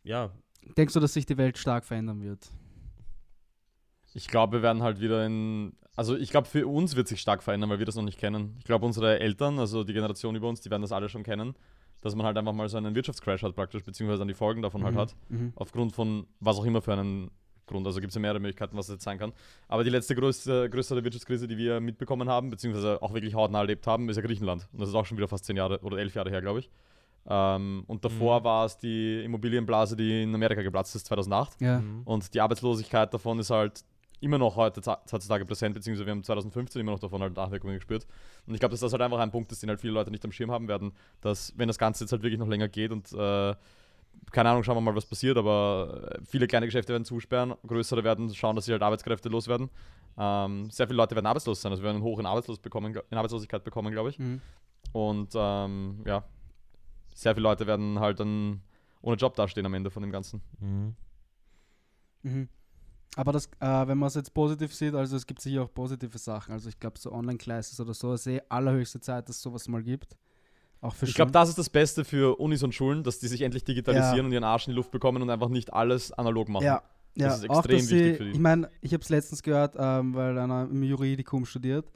ja, 0.04 0.32
Denkst 0.76 0.93
du, 0.93 1.00
dass 1.00 1.13
sich 1.13 1.26
die 1.26 1.38
Welt 1.38 1.58
stark 1.58 1.86
verändern 1.86 2.21
wird? 2.21 2.50
Ich 4.13 4.28
glaube, 4.28 4.58
wir 4.58 4.62
werden 4.63 4.82
halt 4.84 5.00
wieder 5.00 5.26
in. 5.26 5.73
Also, 5.95 6.15
ich 6.15 6.30
glaube, 6.30 6.47
für 6.47 6.67
uns 6.67 6.95
wird 6.95 7.08
sich 7.08 7.21
stark 7.21 7.41
verändern, 7.41 7.69
weil 7.69 7.80
wir 7.80 7.86
das 7.86 7.95
noch 7.95 8.04
nicht 8.04 8.19
kennen. 8.19 8.56
Ich 8.60 8.65
glaube, 8.65 8.86
unsere 8.86 9.19
Eltern, 9.19 9.60
also 9.60 9.84
die 9.84 9.93
Generation 9.93 10.36
über 10.36 10.47
uns, 10.50 10.60
die 10.62 10.69
werden 10.69 10.82
das 10.82 10.91
alle 10.91 11.10
schon 11.10 11.23
kennen, 11.23 11.56
dass 12.02 12.15
man 12.15 12.26
halt 12.26 12.38
einfach 12.38 12.54
mal 12.54 12.67
so 12.69 12.78
einen 12.78 12.95
Wirtschaftscrash 12.95 13.43
hat, 13.43 13.56
praktisch, 13.56 13.84
beziehungsweise 13.84 14.19
dann 14.19 14.28
die 14.28 14.34
Folgen 14.34 14.62
davon 14.62 14.84
halt 14.84 14.95
Mhm. 14.95 15.00
hat. 15.00 15.15
Mhm. 15.30 15.54
Aufgrund 15.56 15.93
von 15.93 16.28
was 16.39 16.58
auch 16.58 16.65
immer 16.65 16.82
für 16.82 16.93
einen 16.93 17.32
Grund. 17.67 17.86
Also 17.86 17.99
gibt 17.99 18.12
es 18.12 18.15
ja 18.15 18.21
mehrere 18.21 18.39
Möglichkeiten, 18.39 18.75
was 18.77 18.88
das 18.88 18.95
jetzt 18.95 19.03
sein 19.03 19.17
kann. 19.19 19.34
Aber 19.67 19.84
die 19.84 19.89
letzte 19.89 20.15
größte, 20.15 20.69
größere 20.69 21.03
Wirtschaftskrise, 21.03 21.47
die 21.47 21.58
wir 21.58 21.80
mitbekommen 21.80 22.27
haben, 22.30 22.49
beziehungsweise 22.49 23.01
auch 23.01 23.13
wirklich 23.13 23.36
hautnah 23.36 23.60
erlebt 23.60 23.86
haben, 23.88 24.10
ist 24.10 24.15
ja 24.15 24.21
Griechenland. 24.23 24.67
Und 24.73 24.82
das 24.82 24.89
ist 24.89 24.95
auch 24.95 25.06
schon 25.06 25.17
wieder 25.17 25.27
fast 25.27 25.45
zehn 25.45 25.58
Jahre 25.58 25.80
oder 25.82 25.97
elf 25.99 26.15
Jahre 26.15 26.30
her, 26.30 26.41
glaube 26.41 26.60
ich. 26.60 26.69
Ähm, 27.30 27.84
und 27.88 28.06
davor 28.06 28.39
Mhm. 28.39 28.43
war 28.45 28.65
es 28.65 28.77
die 28.77 29.21
Immobilienblase, 29.23 29.95
die 29.97 30.23
in 30.23 30.34
Amerika 30.34 30.62
geplatzt 30.62 30.95
ist, 30.95 31.06
2008. 31.08 31.60
Ja. 31.62 31.80
mhm. 31.80 32.01
Und 32.06 32.34
die 32.34 32.39
Arbeitslosigkeit 32.41 33.13
davon 33.13 33.38
ist 33.39 33.49
halt 33.49 33.84
immer 34.19 34.38
noch 34.39 34.56
heute 34.56 34.82
heutzutage 35.12 35.45
präsent, 35.45 35.75
beziehungsweise 35.75 36.06
wir 36.08 36.12
haben 36.12 36.23
2015 36.23 36.80
immer 36.80 36.91
noch 36.93 36.99
davon 36.99 37.21
halt 37.21 37.36
Nachwirkungen 37.36 37.75
gespürt. 37.75 38.08
Und 38.47 38.53
ich 38.56 38.60
glaube, 38.60 38.71
dass 38.71 38.80
das 38.80 38.91
halt 38.91 39.01
einfach 39.03 39.19
ein 39.19 39.30
Punkt 39.30 39.51
ist, 39.51 39.62
den 39.62 39.69
halt 39.69 39.80
viele 39.82 39.93
Leute 39.93 40.10
nicht 40.10 40.25
am 40.25 40.32
Schirm 40.32 40.49
haben 40.51 40.67
werden, 40.67 40.93
dass 41.21 41.53
wenn 41.56 41.67
das 41.67 41.77
Ganze 41.77 42.03
jetzt 42.06 42.12
halt 42.13 42.23
wirklich 42.23 42.39
noch 42.39 42.47
länger 42.47 42.67
geht 42.67 42.91
und 42.91 43.12
äh, 43.13 43.53
keine 44.31 44.49
Ahnung, 44.49 44.63
schauen 44.63 44.77
wir 44.77 44.81
mal, 44.81 44.95
was 44.95 45.05
passiert, 45.05 45.37
aber 45.37 46.11
äh, 46.11 46.25
viele 46.25 46.47
kleine 46.47 46.65
Geschäfte 46.65 46.93
werden 46.93 47.05
zusperren, 47.05 47.55
größere 47.65 48.03
werden 48.03 48.33
schauen, 48.33 48.55
dass 48.55 48.65
sie 48.65 48.71
halt 48.71 48.83
Arbeitskräfte 48.83 49.29
loswerden. 49.29 49.69
Ähm, 50.17 50.69
sehr 50.69 50.87
viele 50.87 50.97
Leute 50.97 51.15
werden 51.15 51.27
arbeitslos 51.27 51.61
sein, 51.61 51.71
also 51.71 51.83
wir 51.83 51.87
werden 51.87 51.97
einen 51.97 52.05
hohen 52.05 52.25
Arbeitslos 52.25 52.59
bekommen, 52.59 52.97
in 53.09 53.17
Arbeitslosigkeit 53.17 53.63
bekommen, 53.63 53.91
glaube 53.91 54.09
ich. 54.09 54.19
Mhm. 54.19 54.41
Und 54.91 55.33
ähm, 55.35 56.03
ja, 56.05 56.23
sehr 57.13 57.33
viele 57.33 57.43
Leute 57.43 57.67
werden 57.67 57.99
halt 57.99 58.19
dann 58.19 58.61
ohne 59.01 59.17
Job 59.17 59.35
dastehen 59.35 59.65
am 59.65 59.73
Ende 59.73 59.89
von 59.89 60.01
dem 60.01 60.11
Ganzen. 60.11 60.41
Mhm. 60.59 60.95
Mhm. 62.23 62.49
Aber 63.15 63.31
das, 63.31 63.47
äh, 63.59 63.87
wenn 63.87 63.97
man 63.97 64.07
es 64.07 64.15
jetzt 64.15 64.33
positiv 64.33 64.73
sieht, 64.73 64.93
also 64.93 65.15
es 65.15 65.25
gibt 65.25 65.41
sicher 65.41 65.63
auch 65.63 65.73
positive 65.73 66.17
Sachen. 66.17 66.53
Also 66.53 66.69
ich 66.69 66.79
glaube, 66.79 66.99
so 66.99 67.11
Online-Classes 67.11 67.79
oder 67.79 67.93
so, 67.93 68.13
ist 68.13 68.27
eh 68.27 68.41
allerhöchste 68.49 68.99
Zeit, 68.99 69.27
dass 69.27 69.37
es 69.37 69.41
sowas 69.41 69.67
mal 69.67 69.81
gibt. 69.81 70.15
Auch 70.81 70.95
Ich 71.01 71.13
glaube, 71.15 71.31
das 71.31 71.49
ist 71.49 71.57
das 71.57 71.69
Beste 71.69 72.05
für 72.05 72.39
Unis 72.39 72.61
und 72.63 72.73
Schulen, 72.73 73.03
dass 73.03 73.19
die 73.19 73.27
sich 73.27 73.41
endlich 73.41 73.63
digitalisieren 73.63 74.17
Ja. 74.17 74.23
und 74.25 74.31
ihren 74.31 74.43
Arsch 74.43 74.67
in 74.67 74.71
die 74.71 74.75
Luft 74.75 74.91
bekommen 74.91 75.21
und 75.21 75.29
einfach 75.29 75.49
nicht 75.49 75.73
alles 75.73 76.11
analog 76.11 76.49
machen. 76.49 76.65
Ja, 76.65 76.83
ja 77.15 77.27
Das 77.29 77.39
ist 77.43 77.49
auch, 77.49 77.57
extrem 77.59 77.77
dass 77.79 77.89
wichtig 77.89 78.11
sie, 78.11 78.17
für 78.17 78.23
die. 78.25 78.31
Ich 78.31 78.39
meine, 78.39 78.69
ich 78.81 78.93
habe 78.93 79.01
es 79.03 79.09
letztens 79.09 79.41
gehört, 79.41 79.75
ähm, 79.77 80.13
weil 80.13 80.37
einer 80.37 80.67
im 80.69 80.83
Juridikum 80.83 81.45
studiert. 81.45 81.91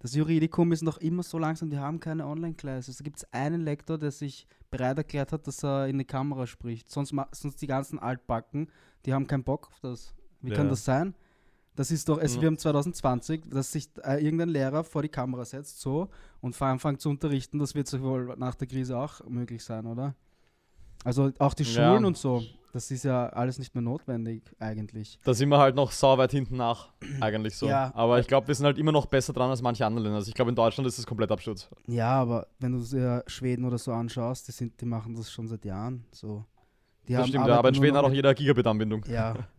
Das 0.00 0.14
Juridikum 0.14 0.70
ist 0.72 0.82
noch 0.82 0.98
immer 0.98 1.22
so 1.22 1.38
langsam, 1.38 1.70
die 1.70 1.78
haben 1.78 1.98
keine 1.98 2.26
Online-Classes. 2.26 2.98
Da 2.98 3.02
gibt 3.02 3.16
es 3.16 3.32
einen 3.32 3.62
Lektor, 3.62 3.96
der 3.96 4.10
sich 4.10 4.46
bereit 4.70 4.98
erklärt 4.98 5.32
hat, 5.32 5.46
dass 5.46 5.64
er 5.64 5.86
in 5.88 5.96
die 5.98 6.04
Kamera 6.04 6.46
spricht. 6.46 6.90
Sonst, 6.90 7.14
sonst 7.32 7.62
die 7.62 7.66
ganzen 7.66 7.98
Altbacken, 7.98 8.68
die 9.06 9.14
haben 9.14 9.26
keinen 9.26 9.44
Bock 9.44 9.68
auf 9.68 9.80
das. 9.80 10.14
Wie 10.42 10.50
kann 10.50 10.66
Ja. 10.66 10.70
das 10.70 10.84
sein? 10.84 11.14
Das 11.76 11.90
ist 11.90 12.08
doch, 12.08 12.18
es, 12.18 12.36
Mhm. 12.36 12.40
wir 12.40 12.46
haben 12.48 12.58
2020, 12.58 13.42
dass 13.50 13.70
sich 13.70 13.88
äh, 14.02 14.22
irgendein 14.24 14.48
Lehrer 14.48 14.82
vor 14.82 15.02
die 15.02 15.08
Kamera 15.08 15.44
setzt, 15.44 15.80
so, 15.80 16.08
und 16.40 16.60
anfängt 16.60 17.00
zu 17.00 17.10
unterrichten. 17.10 17.58
Das 17.58 17.74
wird 17.74 17.86
so 17.86 18.00
wohl 18.02 18.34
nach 18.38 18.54
der 18.54 18.66
Krise 18.66 18.98
auch 18.98 19.20
möglich 19.28 19.62
sein, 19.62 19.86
oder? 19.86 20.14
Also 21.04 21.30
auch 21.38 21.54
die 21.54 21.62
Ja. 21.64 21.90
Schulen 21.92 22.04
und 22.04 22.16
so, 22.16 22.42
das 22.72 22.90
ist 22.90 23.04
ja 23.04 23.28
alles 23.28 23.58
nicht 23.58 23.74
mehr 23.74 23.82
notwendig 23.82 24.42
eigentlich. 24.58 25.18
Da 25.24 25.32
sind 25.34 25.48
wir 25.50 25.58
halt 25.58 25.76
noch 25.76 25.92
sau 25.92 26.18
weit 26.18 26.32
hinten 26.32 26.56
nach, 26.56 26.88
eigentlich 27.20 27.56
so. 27.56 27.66
Ja. 27.68 27.92
Aber 27.94 28.18
ich 28.18 28.26
glaube, 28.26 28.48
wir 28.48 28.54
sind 28.54 28.66
halt 28.66 28.78
immer 28.78 28.92
noch 28.92 29.06
besser 29.06 29.32
dran 29.32 29.50
als 29.50 29.62
manche 29.62 29.86
anderen 29.86 30.04
Länder. 30.04 30.16
Also 30.16 30.28
ich 30.28 30.34
glaube, 30.34 30.50
in 30.50 30.56
Deutschland 30.56 30.86
ist 30.88 30.98
es 30.98 31.06
komplett 31.06 31.30
Absturz. 31.30 31.68
Ja, 31.86 32.08
aber 32.20 32.48
wenn 32.58 32.72
du 32.72 32.80
dir 32.84 33.22
Schweden 33.28 33.64
oder 33.64 33.78
so 33.78 33.92
anschaust, 33.92 34.48
die, 34.48 34.52
sind, 34.52 34.80
die 34.80 34.86
machen 34.86 35.14
das 35.14 35.30
schon 35.30 35.46
seit 35.46 35.64
Jahren 35.64 36.04
so. 36.10 36.44
Die 37.06 37.12
Das 37.12 37.28
stimmt, 37.28 37.46
ja, 37.46 37.58
aber 37.58 37.68
in 37.68 37.74
Schweden 37.76 37.96
hat 37.96 38.02
noch 38.02 38.10
auch 38.10 38.14
jeder 38.14 38.34
Gigabit-Anbindung. 38.34 39.04
Ja. 39.08 39.34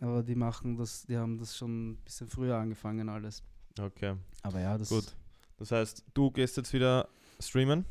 aber 0.00 0.22
die 0.22 0.34
machen 0.34 0.76
das, 0.76 1.04
die 1.06 1.16
haben 1.16 1.38
das 1.38 1.56
schon 1.56 1.90
ein 1.92 1.96
bisschen 2.04 2.28
früher 2.28 2.56
angefangen 2.56 3.08
alles. 3.08 3.42
Okay, 3.78 4.14
Aber 4.42 4.60
ja, 4.60 4.76
das 4.78 4.88
gut. 4.88 5.04
Das 5.58 5.70
heißt, 5.72 6.04
du 6.14 6.30
gehst 6.30 6.56
jetzt 6.56 6.72
wieder 6.72 7.08
streamen? 7.40 7.84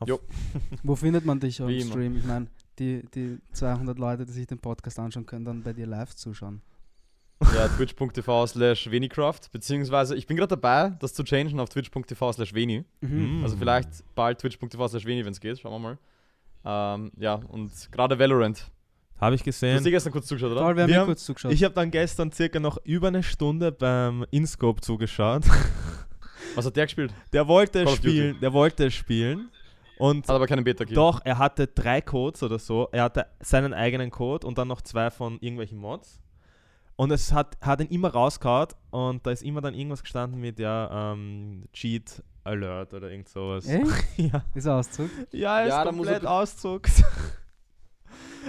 Auf- 0.00 0.08
Jo. 0.08 0.20
Wo 0.82 0.96
findet 0.96 1.24
man 1.24 1.38
dich 1.40 1.60
Wie 1.60 1.80
immer. 1.80 1.90
Stream? 1.92 2.16
Ich 2.16 2.24
meine, 2.24 2.46
die, 2.78 3.04
die 3.14 3.38
200 3.52 3.98
Leute, 3.98 4.26
die 4.26 4.32
sich 4.32 4.46
den 4.46 4.58
Podcast 4.58 4.98
anschauen, 4.98 5.26
können 5.26 5.44
dann 5.44 5.62
bei 5.62 5.72
dir 5.72 5.86
live 5.86 6.14
zuschauen. 6.14 6.62
Ja, 7.54 7.68
twitch.tv 7.76 8.46
slash 8.46 8.90
Venicraft. 8.90 9.50
Beziehungsweise, 9.52 10.16
ich 10.16 10.26
bin 10.26 10.36
gerade 10.36 10.56
dabei, 10.56 10.90
das 11.00 11.14
zu 11.14 11.22
changen 11.24 11.58
auf 11.60 11.68
twitch.tv 11.68 12.32
slash 12.32 12.54
Veni. 12.54 12.84
Mhm. 13.00 13.38
Mhm. 13.38 13.42
Also 13.44 13.56
vielleicht 13.56 13.88
bald 14.14 14.38
twitch.tv 14.40 14.88
slash 14.88 15.04
Veni, 15.04 15.24
wenn 15.24 15.32
es 15.32 15.40
geht. 15.40 15.58
Schauen 15.60 15.72
wir 15.72 15.78
mal. 16.64 16.94
Ähm, 16.96 17.12
ja, 17.16 17.34
und 17.34 17.70
gerade 17.92 18.18
Valorant. 18.18 18.70
Habe 19.24 19.34
ich 19.36 19.42
Du 19.42 19.50
hast 19.50 19.60
gesehen. 19.60 19.84
dir 19.84 19.90
gestern 19.90 20.12
kurz 20.12 20.26
zugeschaut, 20.26 20.52
oder? 20.52 20.60
Paul, 20.60 20.76
wir 20.76 20.82
haben 20.84 20.90
Wir 20.90 20.98
haben- 21.00 21.06
kurz 21.06 21.24
zugeschaut. 21.24 21.52
Ich 21.52 21.64
habe 21.64 21.74
dann 21.74 21.90
gestern 21.90 22.30
circa 22.32 22.60
noch 22.60 22.78
über 22.84 23.08
eine 23.08 23.22
Stunde 23.22 23.72
beim 23.72 24.24
InScope 24.30 24.80
zugeschaut. 24.80 25.44
Was 26.54 26.66
hat 26.66 26.76
der 26.76 26.84
gespielt? 26.86 27.12
Der 27.32 27.48
wollte 27.48 27.84
Call 27.84 27.94
spielen, 27.96 28.38
der 28.40 28.52
wollte 28.52 28.90
spielen. 28.90 29.48
Und 29.98 30.28
Hat 30.28 30.34
aber 30.34 30.46
keinen 30.46 30.64
Beta-Key. 30.64 30.92
Doch, 30.94 31.20
er 31.24 31.38
hatte 31.38 31.66
drei 31.68 32.00
Codes 32.00 32.42
oder 32.42 32.58
so. 32.58 32.88
Er 32.92 33.04
hatte 33.04 33.26
seinen 33.40 33.72
eigenen 33.72 34.10
Code 34.10 34.46
und 34.46 34.58
dann 34.58 34.66
noch 34.68 34.82
zwei 34.82 35.10
von 35.10 35.38
irgendwelchen 35.40 35.78
Mods. 35.78 36.20
Und 36.96 37.10
es 37.12 37.32
hat, 37.32 37.56
hat 37.60 37.80
ihn 37.80 37.88
immer 37.88 38.08
rausgehauen 38.12 38.68
und 38.90 39.26
da 39.26 39.30
ist 39.32 39.42
immer 39.42 39.60
dann 39.60 39.74
irgendwas 39.74 40.02
gestanden 40.02 40.40
mit, 40.40 40.58
ja, 40.60 41.12
ähm, 41.12 41.64
Cheat 41.72 42.22
Alert 42.44 42.92
oder 42.94 43.10
irgend 43.10 43.28
sowas. 43.28 43.66
Echt? 43.66 43.86
ja. 44.16 44.44
Ist 44.54 44.66
er 44.66 44.74
Auszug? 44.74 45.10
ja, 45.32 45.60
er 45.60 45.66
ist 45.66 45.70
Ja, 45.72 45.84
komplett 45.84 46.26
auszuckt. 46.26 46.90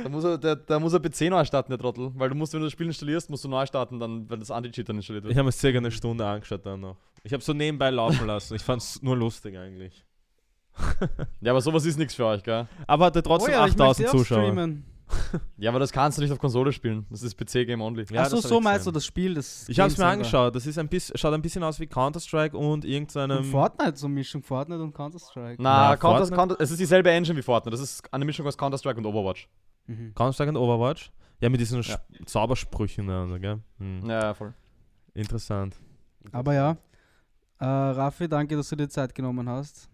Da 0.03 0.09
muss 0.09 0.23
er, 0.23 0.37
der, 0.37 0.55
da 0.55 0.79
muss 0.79 0.93
er 0.93 0.99
PC 0.99 1.29
neu 1.29 1.43
starten, 1.45 1.71
der 1.71 1.79
Trottel. 1.79 2.11
Weil 2.15 2.29
du 2.29 2.35
musst, 2.35 2.53
wenn 2.53 2.59
du 2.61 2.65
das 2.65 2.73
Spiel 2.73 2.87
installierst, 2.87 3.29
musst 3.29 3.43
du 3.43 3.49
neu 3.49 3.65
starten, 3.65 3.99
dann, 3.99 4.29
wenn 4.29 4.39
das 4.39 4.51
Anti-Cheat 4.51 4.89
dann 4.89 4.97
installiert 4.97 5.23
Ich 5.25 5.29
wird. 5.29 5.37
habe 5.37 5.45
mir 5.47 5.51
circa 5.51 5.77
eine 5.77 5.91
Stunde 5.91 6.25
angeschaut 6.25 6.65
dann 6.65 6.81
noch. 6.81 6.97
Ich 7.23 7.33
habe 7.33 7.43
so 7.43 7.53
nebenbei 7.53 7.89
laufen 7.89 8.27
lassen. 8.27 8.55
Ich 8.55 8.61
fand 8.61 8.81
es 8.81 9.01
nur 9.01 9.15
lustig 9.17 9.57
eigentlich. 9.57 10.03
Ja, 11.41 11.51
aber 11.53 11.61
sowas 11.61 11.85
ist 11.85 11.97
nichts 11.97 12.15
für 12.15 12.25
euch, 12.25 12.43
gell? 12.43 12.67
Aber 12.85 13.05
hatte 13.05 13.23
trotzdem 13.23 13.53
Oh 13.53 13.57
ja, 13.57 13.65
ich 13.65 13.77
möchte 13.77 13.83
8000 13.83 14.07
auch 14.07 14.11
Zuschauer. 14.11 14.41
streamen. 14.43 14.85
Ja, 15.57 15.69
aber 15.71 15.79
das 15.79 15.91
kannst 15.91 16.17
du 16.17 16.21
nicht 16.21 16.31
auf 16.31 16.39
Konsole 16.39 16.71
spielen. 16.71 17.05
Das 17.09 17.21
ist 17.21 17.37
PC-Game 17.37 17.81
only. 17.81 18.05
Ja, 18.11 18.23
Achso, 18.23 18.37
so 18.37 18.59
meinst 18.59 18.85
du 18.87 18.91
das 18.91 19.05
Spiel? 19.05 19.33
Das 19.35 19.67
Ich 19.69 19.79
habe 19.79 19.91
es 19.91 19.97
mir 19.97 20.05
angeschaut. 20.05 20.55
Das 20.55 20.65
ist 20.65 20.77
ein 20.77 20.87
bisschen, 20.87 21.17
schaut 21.17 21.33
ein 21.33 21.41
bisschen 21.41 21.63
aus 21.63 21.79
wie 21.79 21.87
Counter-Strike 21.87 22.57
und 22.57 22.83
irgendeinem. 22.85 23.37
Und 23.39 23.43
Fortnite, 23.45 23.97
so 23.97 24.07
Mischung 24.07 24.41
Fortnite 24.43 24.81
und 24.81 24.93
Counter-Strike. 24.93 25.61
Na, 25.61 25.89
Na, 25.89 25.97
Counter, 25.97 26.25
Fortnite- 26.25 26.35
Counter, 26.35 26.55
es 26.59 26.71
ist 26.71 26.79
dieselbe 26.79 27.11
Engine 27.11 27.37
wie 27.37 27.41
Fortnite. 27.41 27.71
Das 27.71 27.79
ist 27.81 28.13
eine 28.13 28.25
Mischung 28.25 28.45
aus 28.47 28.57
Counter-Strike 28.57 28.97
und 28.97 29.05
Overwatch. 29.05 29.47
Mhm. 29.87 30.13
Counter-Strike 30.15 30.49
und 30.49 30.57
Overwatch. 30.57 31.11
Ja, 31.39 31.49
mit 31.49 31.59
diesen 31.59 31.81
Ja. 31.81 31.99
Zaubersprüchen, 32.25 33.07
da, 33.07 33.37
gell? 33.37 33.59
Hm. 33.79 34.09
Ja, 34.09 34.33
voll. 34.33 34.53
Interessant. 35.13 35.75
Aber 36.31 36.53
ja, 36.53 36.77
äh, 37.59 37.65
Raffi, 37.65 38.27
danke, 38.27 38.55
dass 38.55 38.69
du 38.69 38.75
dir 38.75 38.89
Zeit 38.89 39.13
genommen 39.13 39.47
hast. 39.49 39.89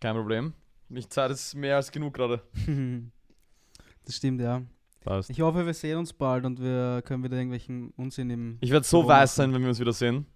Kein 0.00 0.14
Problem. 0.14 0.52
Nicht 0.88 1.12
Zeit 1.12 1.30
ist 1.30 1.54
mehr 1.54 1.76
als 1.76 1.90
genug 1.90 2.14
gerade. 2.14 2.42
das 4.04 4.16
stimmt, 4.16 4.40
ja. 4.40 4.62
Passt. 5.04 5.30
Ich 5.30 5.40
hoffe, 5.40 5.66
wir 5.66 5.74
sehen 5.74 5.98
uns 5.98 6.12
bald 6.12 6.44
und 6.44 6.60
wir 6.60 7.02
können 7.02 7.24
wieder 7.24 7.36
irgendwelchen 7.36 7.92
Unsinn 7.96 8.30
im. 8.30 8.58
Ich 8.60 8.70
werde 8.70 8.86
so 8.86 9.06
weiß 9.06 9.34
sein, 9.34 9.52
wenn 9.52 9.62
wir 9.62 9.68
uns 9.68 9.80
wieder 9.80 9.92
sehen. 9.92 10.26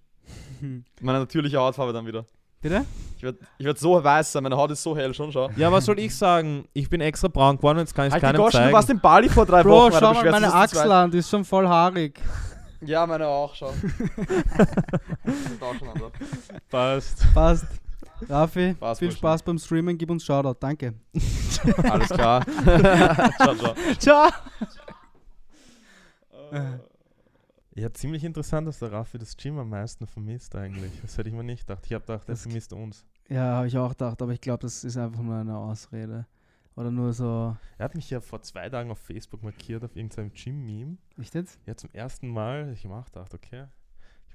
Meine 1.00 1.20
natürliche 1.20 1.58
Hautfarbe 1.58 1.92
dann 1.92 2.06
wieder. 2.06 2.26
Bitte? 2.60 2.84
Ich 3.16 3.22
werde 3.22 3.38
ich 3.58 3.66
werd 3.66 3.78
so 3.78 4.02
weiß 4.02 4.32
sein, 4.32 4.42
meine 4.42 4.56
Haut 4.56 4.70
ist 4.70 4.82
so 4.82 4.96
hell, 4.96 5.12
schon 5.14 5.30
schau. 5.30 5.50
Ja, 5.56 5.70
was 5.70 5.84
soll 5.84 5.98
ich 5.98 6.16
sagen? 6.16 6.66
Ich 6.72 6.88
bin 6.90 7.00
extra 7.00 7.28
braun 7.28 7.58
geworden, 7.58 7.78
jetzt 7.78 7.94
kann 7.94 8.06
ich 8.06 8.08
es 8.08 8.14
Halt 8.14 8.22
die 8.22 8.26
keinem 8.26 8.38
Goschen, 8.38 8.58
du 8.58 8.64
zeigen. 8.64 8.72
warst 8.72 8.90
in 8.90 9.00
Bali 9.00 9.28
vor 9.28 9.46
drei 9.46 9.62
Bro, 9.62 9.70
Wochen. 9.70 9.94
Alter, 9.94 9.98
schau 10.00 10.14
mal 10.14 10.30
meine 10.30 10.46
du 10.46 10.54
Achsel 10.54 10.90
an, 10.90 11.10
die 11.10 11.18
ist 11.18 11.30
schon 11.30 11.44
voll 11.44 11.68
haarig. 11.68 12.20
Ja, 12.80 13.06
meine 13.06 13.26
auch, 13.26 13.54
schon. 13.54 13.72
Passt. 16.70 17.26
Passt. 17.34 17.66
Raffi, 18.28 18.74
Passt, 18.74 18.98
viel. 19.00 19.12
Spaß 19.12 19.42
beim 19.42 19.58
Streamen, 19.58 19.96
gib 19.98 20.10
uns 20.10 20.24
Shoutout, 20.24 20.58
danke. 20.60 20.94
Alles 21.82 22.08
klar. 22.08 22.44
ciao, 23.36 23.54
ciao. 23.54 23.74
Ciao! 23.98 24.30
Ja, 27.74 27.92
ziemlich 27.92 28.24
interessant, 28.24 28.66
dass 28.66 28.78
der 28.78 28.90
Raffi 28.92 29.18
das 29.18 29.36
Gym 29.36 29.58
am 29.58 29.68
meisten 29.68 30.06
vermisst 30.06 30.54
eigentlich. 30.56 30.92
Das 31.02 31.18
hätte 31.18 31.28
ich 31.28 31.34
mir 31.34 31.44
nicht 31.44 31.66
gedacht. 31.66 31.84
Ich 31.84 31.92
habe 31.92 32.06
gedacht, 32.06 32.28
er 32.28 32.36
vermisst 32.36 32.72
uns. 32.72 33.04
Ja, 33.28 33.56
habe 33.56 33.66
ich 33.66 33.76
auch 33.76 33.90
gedacht, 33.90 34.22
aber 34.22 34.32
ich 34.32 34.40
glaube, 34.40 34.60
das 34.62 34.82
ist 34.84 34.96
einfach 34.96 35.20
nur 35.20 35.36
eine 35.36 35.56
Ausrede. 35.56 36.26
Oder 36.76 36.90
nur 36.90 37.12
so. 37.12 37.56
Er 37.78 37.84
hat 37.84 37.94
mich 37.94 38.08
ja 38.10 38.20
vor 38.20 38.42
zwei 38.42 38.68
Tagen 38.68 38.90
auf 38.90 38.98
Facebook 38.98 39.42
markiert 39.42 39.82
auf 39.82 39.96
irgendeinem 39.96 40.32
Gym-Meme. 40.32 40.98
Nicht 41.16 41.34
jetzt? 41.34 41.58
Ja, 41.66 41.74
zum 41.74 41.90
ersten 41.92 42.28
Mal. 42.28 42.72
Ich 42.72 42.84
habe 42.84 42.94
auch 42.94 43.06
gedacht, 43.06 43.34
okay. 43.34 43.66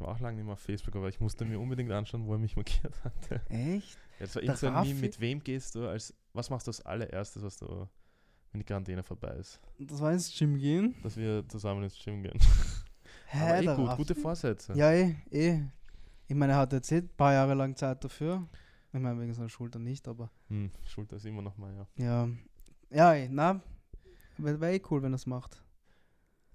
War 0.02 0.10
auch 0.16 0.20
lange 0.20 0.38
nicht 0.38 0.46
mehr 0.46 0.54
auf 0.54 0.60
Facebook, 0.60 0.96
aber 0.96 1.10
ich 1.10 1.20
musste 1.20 1.46
mir 1.46 1.60
unbedingt 1.60 1.92
anschauen, 1.92 2.26
wo 2.26 2.34
er 2.34 2.40
mich 2.40 2.56
markiert 2.56 2.94
hatte. 3.04 3.42
Echt? 3.50 3.98
Das 4.20 4.36
war 4.36 4.44
irgendein? 4.44 4.88
Meme, 4.88 5.00
mit 5.02 5.20
wem 5.20 5.44
gehst 5.44 5.76
du 5.76 5.88
als, 5.88 6.14
was 6.34 6.50
machst 6.50 6.68
du 6.68 6.72
als 6.72 6.86
allererstes, 6.86 7.44
was 7.44 7.58
du, 7.58 7.88
wenn 8.52 8.60
die 8.60 8.66
Quarantäne 8.66 9.04
vorbei 9.04 9.36
ist? 9.36 9.60
Das 9.80 10.00
war 10.02 10.12
ins 10.12 10.36
Gym 10.38 10.58
gehen? 10.58 10.96
Dass 11.04 11.18
wir 11.18 11.48
zusammen 11.48 11.84
ins 11.84 11.98
Gym 12.04 12.24
gehen. 12.24 12.40
Hä, 13.28 13.40
aber 13.40 13.62
eh 13.62 13.76
gut, 13.76 13.88
Raffi? 13.88 13.98
gute 13.98 14.16
Vorsätze. 14.16 14.74
Ja, 14.74 14.92
eh, 14.92 15.16
eh. 15.30 15.62
Ich 16.28 16.36
meine, 16.36 16.54
er 16.54 16.60
hat 16.60 16.74
jetzt 16.74 16.92
eh 16.92 16.98
ein 16.98 17.10
paar 17.10 17.34
Jahre 17.34 17.54
lang 17.54 17.76
Zeit 17.76 18.04
dafür. 18.04 18.48
Ich 18.94 19.00
meine, 19.00 19.20
wegen 19.22 19.34
seiner 19.34 19.50
Schulter 19.50 19.80
nicht, 19.80 20.08
aber 20.08 20.30
Hm, 20.50 20.72
Schulter 20.86 21.16
ist 21.16 21.26
immer 21.26 21.42
noch 21.42 21.58
mal, 21.58 21.74
ja. 21.74 21.88
ja. 22.04 22.30
Ja, 22.90 23.14
eh, 23.14 23.30
na, 23.30 23.62
wäre 24.38 24.60
wär 24.60 24.72
eh 24.74 24.82
cool, 24.90 25.02
wenn 25.02 25.14
er 25.14 25.16
es 25.16 25.26
macht. 25.26 25.64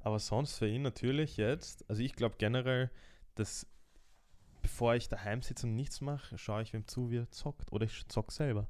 Aber 0.00 0.18
sonst 0.18 0.58
für 0.58 0.68
ihn 0.68 0.82
natürlich 0.82 1.36
jetzt, 1.36 1.88
also 1.88 2.02
ich 2.02 2.14
glaube 2.14 2.36
generell, 2.38 2.90
dass 3.36 3.66
bevor 4.62 4.96
ich 4.96 5.08
daheim 5.08 5.42
sitze 5.42 5.66
und 5.66 5.76
nichts 5.76 6.00
mache, 6.00 6.36
schaue 6.38 6.62
ich 6.62 6.72
wem 6.72 6.86
zu, 6.88 7.10
wie 7.10 7.18
er 7.18 7.30
zockt. 7.30 7.70
Oder 7.72 7.84
ich 7.86 8.06
zock 8.08 8.32
selber. 8.32 8.66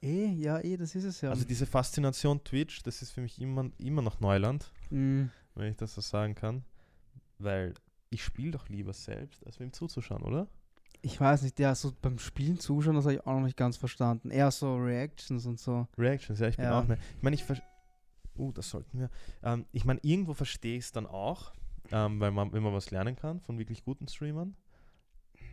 Eh, 0.00 0.26
ja, 0.32 0.58
eh, 0.60 0.76
das 0.76 0.94
ist 0.94 1.04
es 1.04 1.20
ja. 1.20 1.30
Also 1.30 1.44
diese 1.44 1.66
Faszination 1.66 2.42
Twitch, 2.44 2.82
das 2.82 3.02
ist 3.02 3.10
für 3.10 3.20
mich 3.20 3.38
immer, 3.40 3.70
immer 3.78 4.00
noch 4.00 4.20
Neuland, 4.20 4.72
Mm, 4.90 5.24
wenn 5.54 5.70
ich 5.70 5.76
das 5.76 5.94
so 5.94 6.00
sagen 6.00 6.34
kann. 6.34 6.64
Weil 7.38 7.74
ich 8.08 8.24
spiele 8.24 8.52
doch 8.52 8.68
lieber 8.70 8.94
selbst, 8.94 9.44
als 9.46 9.60
wem 9.60 9.72
zuzuschauen, 9.72 10.22
oder? 10.22 10.48
ich 11.00 11.20
weiß 11.20 11.42
nicht, 11.42 11.60
ja, 11.60 11.74
so 11.76 11.92
beim 12.02 12.18
Spielen 12.18 12.58
zuschauen, 12.58 12.96
das 12.96 13.04
habe 13.04 13.14
ich 13.14 13.20
auch 13.26 13.34
noch 13.36 13.44
nicht 13.44 13.56
ganz 13.56 13.76
verstanden. 13.76 14.30
Eher 14.30 14.50
so 14.50 14.74
Reactions 14.76 15.46
und 15.46 15.60
so. 15.60 15.86
Reactions, 15.96 16.40
ja, 16.40 16.48
ich 16.48 16.56
bin 16.56 16.64
Ja. 16.64 16.80
auch 16.80 16.86
ne. 16.86 16.98
Ich 17.18 17.22
meine, 17.22 17.36
ich 17.36 17.44
Uh, 18.36 18.52
das 18.52 18.70
sollten 18.70 19.00
wir. 19.00 19.10
Ähm, 19.42 19.66
ich 19.72 19.84
meine, 19.84 19.98
irgendwo 20.02 20.32
verstehe 20.32 20.78
ich 20.78 20.84
es 20.84 20.92
dann 20.92 21.06
auch, 21.06 21.52
ähm, 21.90 22.20
weil 22.20 22.30
man, 22.30 22.52
wenn 22.52 22.62
man 22.62 22.72
was 22.72 22.90
lernen 22.90 23.16
kann 23.16 23.40
von 23.40 23.58
wirklich 23.58 23.84
guten 23.84 24.08
Streamern. 24.08 24.56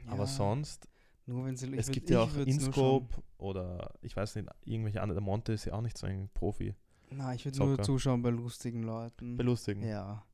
Aber 0.07 0.19
Ja, 0.23 0.27
sonst, 0.27 0.87
Nur 1.25 1.45
wenn 1.45 1.55
sie. 1.57 1.73
es 1.75 1.89
gibt 1.89 2.09
ja 2.09 2.21
auch 2.21 2.35
InScope 2.35 3.21
oder 3.37 3.93
ich 4.01 4.15
weiß 4.15 4.35
nicht, 4.35 4.47
irgendwelche 4.63 5.01
anderen. 5.01 5.17
Der 5.17 5.23
Monte 5.23 5.53
ist 5.53 5.65
ja 5.65 5.73
auch 5.73 5.81
nicht 5.81 5.97
so 5.97 6.05
ein 6.07 6.29
Profi. 6.33 6.75
Nein, 7.09 7.35
ich 7.35 7.45
würde 7.45 7.57
nur 7.59 7.81
zuschauen 7.81 8.21
bei 8.21 8.29
lustigen 8.29 8.83
Leuten. 8.83 9.37
Belustigen. 9.37 9.83
Ja. 9.83 10.25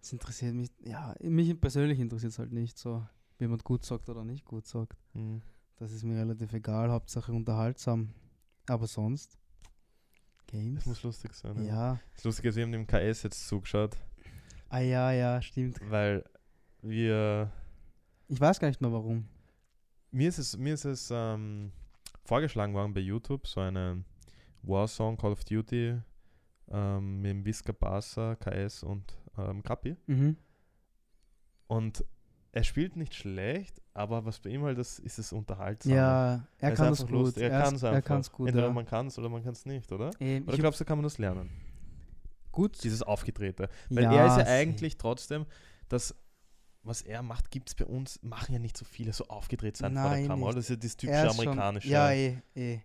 Es 0.00 0.12
interessiert 0.12 0.54
mich. 0.54 0.70
Ja, 0.84 1.14
mich 1.20 1.58
persönlich 1.60 1.98
interessiert 1.98 2.32
es 2.32 2.38
halt 2.38 2.52
nicht 2.52 2.78
so, 2.78 3.06
wie 3.38 3.44
jemand 3.44 3.64
gut 3.64 3.84
sagt 3.84 4.08
oder 4.08 4.24
nicht 4.24 4.44
gut 4.44 4.66
sagt. 4.66 4.98
Mhm. 5.14 5.42
Das 5.76 5.92
ist 5.92 6.04
mir 6.04 6.16
relativ 6.18 6.52
egal, 6.52 6.90
Hauptsache 6.90 7.32
unterhaltsam. 7.32 8.10
Aber 8.68 8.86
sonst? 8.86 9.38
Das 10.46 10.46
Games? 10.46 10.86
muss 10.86 11.02
lustig 11.02 11.34
sein. 11.34 11.56
Ja. 11.64 11.92
Ja. 11.94 12.00
Das 12.14 12.24
Lustige 12.24 12.48
ist, 12.50 12.56
wir 12.56 12.64
haben 12.64 12.72
dem 12.72 12.86
KS 12.86 13.22
jetzt 13.24 13.46
zugeschaut, 13.48 13.96
Ah 14.74 14.80
ja, 14.80 15.12
ja, 15.12 15.40
stimmt. 15.40 15.78
weil 15.88 16.24
wir. 16.82 17.48
Ich 18.26 18.40
weiß 18.40 18.58
gar 18.58 18.66
nicht 18.66 18.80
mehr 18.80 18.92
warum. 18.92 19.28
Mir 20.10 20.28
ist 20.28 20.38
es, 20.38 20.56
mir 20.56 20.74
ist 20.74 20.84
es 20.84 21.12
ähm, 21.12 21.70
vorgeschlagen 22.24 22.74
worden 22.74 22.92
bei 22.92 23.00
YouTube, 23.00 23.46
so 23.46 23.60
eine 23.60 24.02
Warsong 24.62 25.16
Call 25.16 25.30
of 25.30 25.44
Duty 25.44 26.00
ähm, 26.72 27.20
mit 27.20 27.30
dem 27.30 27.44
Visca 27.44 27.70
Barca, 27.72 28.34
KS 28.34 28.82
und 28.82 29.16
ähm, 29.38 29.62
Krappi. 29.62 29.96
Mhm. 30.08 30.36
Und 31.68 32.04
er 32.50 32.64
spielt 32.64 32.96
nicht 32.96 33.14
schlecht, 33.14 33.80
aber 33.92 34.24
was 34.24 34.40
bei 34.40 34.50
ihm 34.50 34.64
halt 34.64 34.78
ist, 34.78 34.98
ist 34.98 35.20
es 35.20 35.32
unterhaltsam. 35.32 35.92
Ja, 35.92 36.46
er 36.58 36.72
ist 36.72 36.76
kann 36.78 36.92
es 36.92 37.00
einfach 37.00 37.12
gut. 37.14 37.36
Er 37.36 37.50
Er 37.52 37.62
kann 37.62 37.74
es 37.76 37.82
er 37.84 38.02
kann's 38.02 38.32
gut, 38.32 38.48
Entweder 38.48 38.66
ja. 38.68 38.72
man 38.72 38.86
kann 38.86 39.06
es 39.06 39.18
oder 39.20 39.28
man 39.28 39.42
kann 39.44 39.52
es 39.52 39.66
nicht, 39.66 39.92
oder? 39.92 40.10
Ähm, 40.18 40.42
Oder 40.44 40.54
ich- 40.54 40.60
glaubst 40.60 40.80
du, 40.80 40.84
kann 40.84 40.98
man 40.98 41.04
das 41.04 41.18
lernen? 41.18 41.50
Gut. 42.54 42.82
Dieses 42.84 43.02
Aufgedrehte. 43.02 43.68
Weil 43.90 44.04
er 44.04 44.26
ist 44.26 44.38
ja 44.38 44.46
eigentlich 44.46 44.96
trotzdem, 44.96 45.44
das, 45.88 46.14
was 46.82 47.02
er 47.02 47.22
macht, 47.22 47.50
gibt 47.50 47.68
es 47.68 47.74
bei 47.74 47.84
uns, 47.86 48.20
machen 48.22 48.52
ja 48.52 48.58
nicht 48.58 48.76
so 48.76 48.84
viele 48.84 49.12
so 49.12 49.24
aufgedreht 49.28 49.76
sein 49.76 49.94
vor 49.94 50.02
der 50.02 50.10
Nein, 50.10 50.26
Kamera. 50.28 50.46
nicht. 50.48 50.58
Das 50.58 50.64
ist 50.64 50.70
ja 50.70 50.76
das 50.76 50.92
Er 50.92 50.96
typische 51.28 51.42
schon- 51.42 51.48
amerikanische. 51.58 51.88
Ja, 51.88 52.10
eh, 52.12 52.38
eh. 52.54 52.80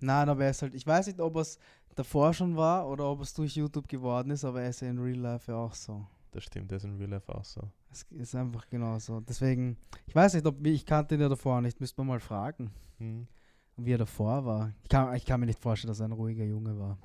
Nein, 0.00 0.28
aber 0.28 0.44
er 0.44 0.50
ist 0.50 0.60
halt, 0.62 0.74
ich 0.74 0.86
weiß 0.86 1.06
nicht, 1.06 1.20
ob 1.20 1.36
es 1.36 1.58
davor 1.94 2.34
schon 2.34 2.56
war 2.56 2.88
oder 2.88 3.04
ob 3.10 3.20
es 3.22 3.32
durch 3.32 3.54
YouTube 3.56 3.88
geworden 3.88 4.30
ist, 4.30 4.44
aber 4.44 4.62
er 4.62 4.70
ist 4.70 4.80
ja 4.80 4.88
in 4.90 4.98
Real 4.98 5.18
Life 5.18 5.50
ja 5.50 5.56
auch 5.58 5.74
so. 5.74 6.04
Das 6.32 6.42
stimmt, 6.44 6.70
der 6.70 6.76
ist 6.78 6.84
in 6.84 6.96
Real 6.96 7.10
Life 7.10 7.32
auch 7.32 7.44
so. 7.44 7.60
Es 7.92 8.04
ist 8.10 8.34
einfach 8.34 8.68
genauso. 8.68 9.20
Deswegen, 9.20 9.76
ich 10.06 10.14
weiß 10.14 10.34
nicht, 10.34 10.44
ob 10.46 10.66
ich 10.66 10.84
kannte 10.84 11.14
ihn 11.14 11.20
ja 11.20 11.28
davor 11.28 11.60
nicht, 11.60 11.80
müsste 11.80 12.00
man 12.00 12.08
mal 12.08 12.20
fragen, 12.20 12.72
Hm. 12.98 13.28
wie 13.76 13.92
er 13.92 13.98
davor 13.98 14.44
war. 14.44 14.72
Ich 14.82 14.88
kann, 14.88 15.14
ich 15.14 15.24
kann 15.24 15.38
mir 15.38 15.46
nicht 15.46 15.60
vorstellen, 15.60 15.90
dass 15.90 16.00
er 16.00 16.06
ein 16.08 16.12
ruhiger 16.12 16.44
Junge 16.44 16.76
war. 16.78 16.98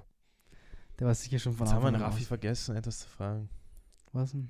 Der 1.00 1.08
war 1.08 1.16
sicher 1.16 1.40
schon 1.40 1.54
von 1.54 1.66
Jetzt 1.66 1.74
haben 1.74 1.82
wir 1.84 1.88
Anfang 1.88 1.96
einen 1.96 2.04
an 2.04 2.12
Raffi 2.12 2.24
aus. 2.24 2.28
vergessen, 2.28 2.76
etwas 2.76 3.00
zu 3.00 3.10
fragen. 3.10 3.50
Was 4.12 4.32
denn? 4.32 4.50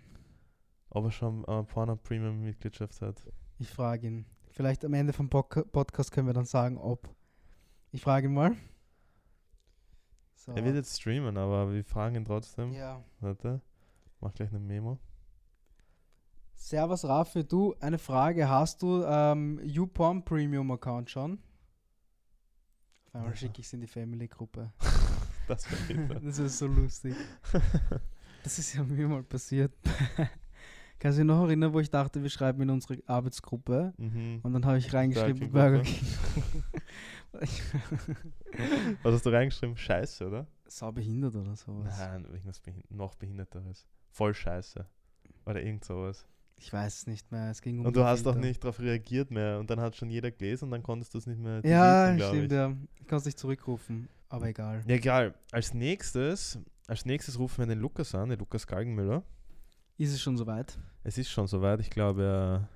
Ob 0.90 1.06
er 1.06 1.12
schon 1.12 1.44
äh, 1.46 1.64
Porno 1.64 1.96
Premium 1.96 2.42
Mitgliedschaft 2.42 3.02
hat. 3.02 3.22
Ich 3.60 3.70
frage 3.70 4.08
ihn. 4.08 4.26
Vielleicht 4.52 4.84
am 4.84 4.94
Ende 4.94 5.14
vom 5.14 5.30
Podca- 5.30 5.64
Podcast 5.66 6.12
können 6.12 6.28
wir 6.28 6.34
dann 6.34 6.46
sagen, 6.46 6.78
ob. 6.78 7.08
Ich 7.92 8.02
frage 8.02 8.28
ihn 8.28 8.34
mal. 8.34 8.56
So. 10.34 10.54
Er 10.54 10.64
wird 10.64 10.76
jetzt 10.76 11.00
streamen, 11.00 11.38
aber 11.38 11.72
wir 11.72 11.84
fragen 11.84 12.16
ihn 12.16 12.26
trotzdem. 12.26 12.72
ja. 12.74 13.04
Warte, 13.20 13.62
mach 14.22 14.34
gleich 14.34 14.50
eine 14.50 14.60
Memo. 14.60 14.98
Servus 16.56 17.06
Raffi, 17.06 17.44
du, 17.46 17.76
eine 17.80 18.00
Frage. 18.00 18.50
Hast 18.50 18.82
du 18.82 19.04
ähm, 19.04 19.60
YouPorn 19.64 20.26
Premium 20.26 20.72
Account 20.72 21.10
schon? 21.10 21.40
Auf 23.08 23.16
einmal 23.16 23.30
Ja. 23.32 23.36
schicke 23.36 23.60
ich 23.62 23.68
es 23.68 23.74
in 23.74 23.82
die 23.82 23.88
Family-Gruppe. 23.88 24.72
Das. 25.50 25.66
Das 26.24 26.38
ist 26.38 26.60
so 26.60 26.68
lustig. 26.68 27.16
Das 28.44 28.60
ist 28.60 28.76
ja 28.76 28.84
mir 28.84 29.08
mal 29.08 29.24
passiert. 29.24 29.74
Kannst 31.00 31.18
du 31.18 31.24
dich 31.24 31.28
noch 31.28 31.46
erinnern, 31.46 31.74
wo 31.74 31.80
ich 31.80 31.90
dachte, 31.90 32.22
wir 32.22 32.30
schreiben 32.30 32.62
in 32.62 32.70
unsere 32.70 33.02
Arbeitsgruppe? 33.08 33.94
mhm. 33.98 34.42
Und 34.44 34.54
dann 34.54 34.66
habe 34.66 34.78
ich 34.78 34.94
reingeschrieben, 34.94 35.52
Burger 35.52 35.82
King. 35.84 36.06
Was 39.02 39.14
hast 39.14 39.26
du 39.26 39.30
reingeschrieben? 39.30 39.76
Scheiße, 39.78 40.28
oder? 40.28 40.46
Sau 40.68 40.92
behindert 40.92 41.36
oder 41.36 41.56
sowas. 41.56 41.98
Nein, 41.98 42.26
irgendwas 42.26 42.60
behin 42.60 42.84
noch 42.90 43.16
behinderteres. 43.16 43.88
Voll 44.12 44.34
scheiße. 44.34 44.86
Oder 45.46 45.64
irgend 45.64 45.86
sowas. 45.86 46.28
Ich 46.60 46.72
weiß 46.74 46.98
es 46.98 47.08
nicht 47.08 47.32
mehr. 47.32 47.50
Es 47.52 47.62
ging 47.62 47.80
um 47.80 47.86
Und 47.86 47.96
du 47.96 48.04
hast 48.04 48.28
auch 48.28 48.36
nicht 48.36 48.64
darauf 48.64 48.80
reagiert 48.80 49.32
mehr. 49.32 49.60
Und 49.60 49.70
dann 49.70 49.80
hat 49.80 49.96
schon 49.96 50.10
jeder 50.10 50.30
gelesen 50.32 50.66
und 50.66 50.72
dann 50.72 50.84
konntest 50.84 51.14
du 51.14 51.18
es 51.18 51.26
nicht 51.26 51.40
mehr 51.40 51.62
Ja, 51.66 52.14
glaub 52.16 52.30
stimmt, 52.30 52.52
ich. 52.52 52.52
ja. 52.52 52.74
Ich 53.00 53.08
kann 53.08 53.18
es 53.20 53.26
nicht 53.26 53.40
zurückrufen, 53.40 54.10
aber 54.28 54.48
egal. 54.48 54.84
Ja, 54.88 54.96
egal. 54.96 55.34
Als 55.52 55.74
nächstes 55.74 56.60
als 56.88 57.06
nächstes 57.06 57.38
rufen 57.38 57.60
wir 57.60 57.68
den 57.68 57.80
Lukas 57.80 58.16
an, 58.16 58.30
den 58.30 58.40
Lukas 58.40 58.66
Galgenmüller. 58.66 59.24
Ist 59.98 60.12
es 60.14 60.22
schon 60.22 60.38
soweit? 60.38 60.78
Es 61.04 61.18
ist 61.18 61.30
schon 61.30 61.46
soweit, 61.48 61.80
ich 61.82 61.90
glaube, 61.90 62.24
er 62.24 62.70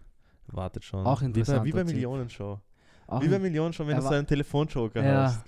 wartet 0.56 0.84
schon. 0.84 1.06
Auch 1.06 1.22
Wie 1.22 1.30
bei, 1.44 1.64
wie 1.66 1.72
bei. 1.72 1.84
Millionenshow. 1.84 2.60
Auch 3.08 3.22
Wie 3.22 3.28
bei 3.28 3.40
Millionenshow, 3.40 3.86
wenn 3.88 3.96
du 3.98 4.02
so 4.04 4.10
einen 4.10 4.28
Telefonjoker 4.28 5.04
Ja. 5.04 5.24
hast. 5.24 5.46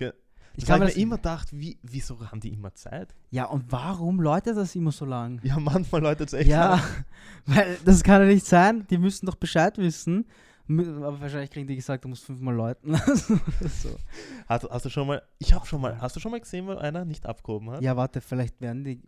Ich 0.58 0.70
habe 0.70 0.86
mir 0.86 0.92
immer 0.92 1.18
gedacht, 1.18 1.50
wie, 1.52 1.78
wieso 1.84 2.20
haben 2.32 2.40
die 2.40 2.54
immer 2.54 2.74
Zeit? 2.74 3.16
ja, 3.32 3.46
und 3.46 3.72
warum 3.72 4.20
läutet 4.22 4.58
das 4.58 4.76
immer 4.76 4.92
so 4.92 5.06
lang? 5.06 5.40
Ja, 5.44 5.60
manchmal 5.60 6.02
Leute, 6.02 6.24
es 6.24 6.34
echt 6.34 6.50
Ja, 6.50 6.76
lang. 6.76 6.82
weil 7.46 7.78
das 7.86 8.04
kann 8.04 8.22
ja 8.22 8.28
nicht 8.28 8.46
sein. 8.46 8.86
Die 8.90 8.98
müssen 8.98 9.26
doch 9.26 9.36
Bescheid 9.36 9.78
wissen. 9.78 10.26
Aber 10.68 11.22
wahrscheinlich 11.22 11.52
kriegen 11.52 11.68
die 11.68 11.76
gesagt, 11.76 12.04
du 12.06 12.08
musst 12.10 12.24
fünfmal 12.24 12.56
läuten 12.56 12.96
so. 13.06 13.96
Hast, 14.48 14.68
hast 14.70 14.86
du 14.86 14.90
schon 14.90 15.06
mal, 15.08 15.22
ich 15.38 15.54
habe 15.54 15.66
schon 15.68 15.80
mal, 15.80 16.02
hast 16.02 16.16
du 16.16 16.20
schon 16.20 16.32
mal 16.32 16.40
gesehen, 16.40 16.66
weil 16.66 16.80
einer 16.80 17.06
nicht 17.06 17.26
abgehoben 17.28 17.70
hat? 17.70 17.82
Ja, 17.84 17.96
warte, 17.96 18.20
vielleicht 18.20 18.60
werden 18.62 18.84
die, 18.84 19.00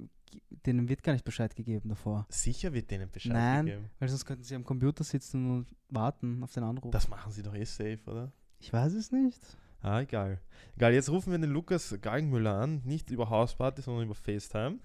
denen 0.67 0.87
wird 0.87 1.01
gar 1.01 1.13
nicht 1.13 1.25
Bescheid 1.25 1.55
gegeben 1.55 1.89
davor. 1.89 2.27
Sicher 2.29 2.73
wird 2.73 2.91
denen 2.91 3.09
Bescheid 3.09 3.33
Nein. 3.33 3.65
gegeben. 3.65 3.89
Weil 3.97 4.09
sonst 4.09 4.25
könnten 4.25 4.43
sie 4.43 4.53
am 4.53 4.65
Computer 4.65 5.03
sitzen 5.03 5.49
und 5.49 5.67
warten 5.89 6.43
auf 6.43 6.53
den 6.53 6.63
Anruf. 6.63 6.91
Das 6.91 7.09
machen 7.09 7.31
sie 7.31 7.41
doch 7.41 7.55
eh 7.55 7.63
safe, 7.65 7.99
oder? 8.05 8.31
ich 8.59 8.71
weiß 8.71 8.93
es 8.93 9.11
nicht. 9.11 9.41
Ah, 9.81 10.01
egal. 10.01 10.41
Egal, 10.75 10.93
jetzt 10.93 11.09
rufen 11.09 11.31
wir 11.31 11.39
den 11.39 11.51
Lukas 11.51 11.95
Galgenmüller 12.01 12.53
an, 12.55 12.81
nicht 12.83 13.09
über 13.11 13.29
Hausparty, 13.29 13.81
sondern 13.81 14.05
über 14.05 14.15
FaceTime. 14.15 14.79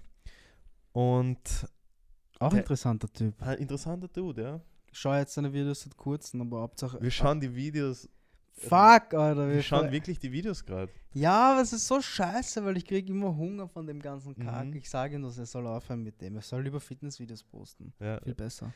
Und 0.91 1.67
Auch 2.39 2.53
interessanter 2.53 3.07
Typ. 3.11 3.41
ein 3.41 3.57
interessanter 3.57 4.07
Dude, 4.07 4.41
ja. 4.43 4.61
Ich 4.91 4.99
schaue 4.99 5.17
jetzt 5.17 5.33
seine 5.33 5.51
Videos 5.51 5.81
seit 5.81 5.97
kurzem, 5.97 6.41
aber 6.41 6.61
Hauptsache. 6.61 7.01
Wir 7.01 7.09
schauen 7.11 7.39
die 7.39 7.53
Videos, 7.55 8.07
Fuck, 8.51 9.13
Alter. 9.15 9.49
wir 9.49 9.63
schauen 9.63 9.87
scha- 9.87 9.91
wirklich 9.91 10.19
die 10.19 10.31
Videos 10.31 10.63
gerade. 10.63 10.91
Ja, 11.13 11.53
aber 11.53 11.61
es 11.61 11.73
ist 11.73 11.87
so 11.87 11.99
scheiße, 11.99 12.63
weil 12.63 12.77
ich 12.77 12.85
kriege 12.85 13.11
immer 13.11 13.35
Hunger 13.35 13.67
von 13.67 13.87
dem 13.87 13.99
ganzen 13.99 14.35
Kack. 14.35 14.67
Mhm. 14.67 14.73
Ich 14.75 14.89
sage 14.89 15.15
ihm, 15.15 15.23
dass 15.23 15.37
er 15.39 15.47
soll 15.47 15.65
aufhören 15.65 16.03
mit 16.03 16.21
dem. 16.21 16.35
Er 16.35 16.41
soll 16.43 16.61
lieber 16.61 16.79
Fitnessvideos 16.79 17.43
posten. 17.43 17.93
Ja. 17.99 18.19
Viel 18.21 18.35
besser. 18.35 18.71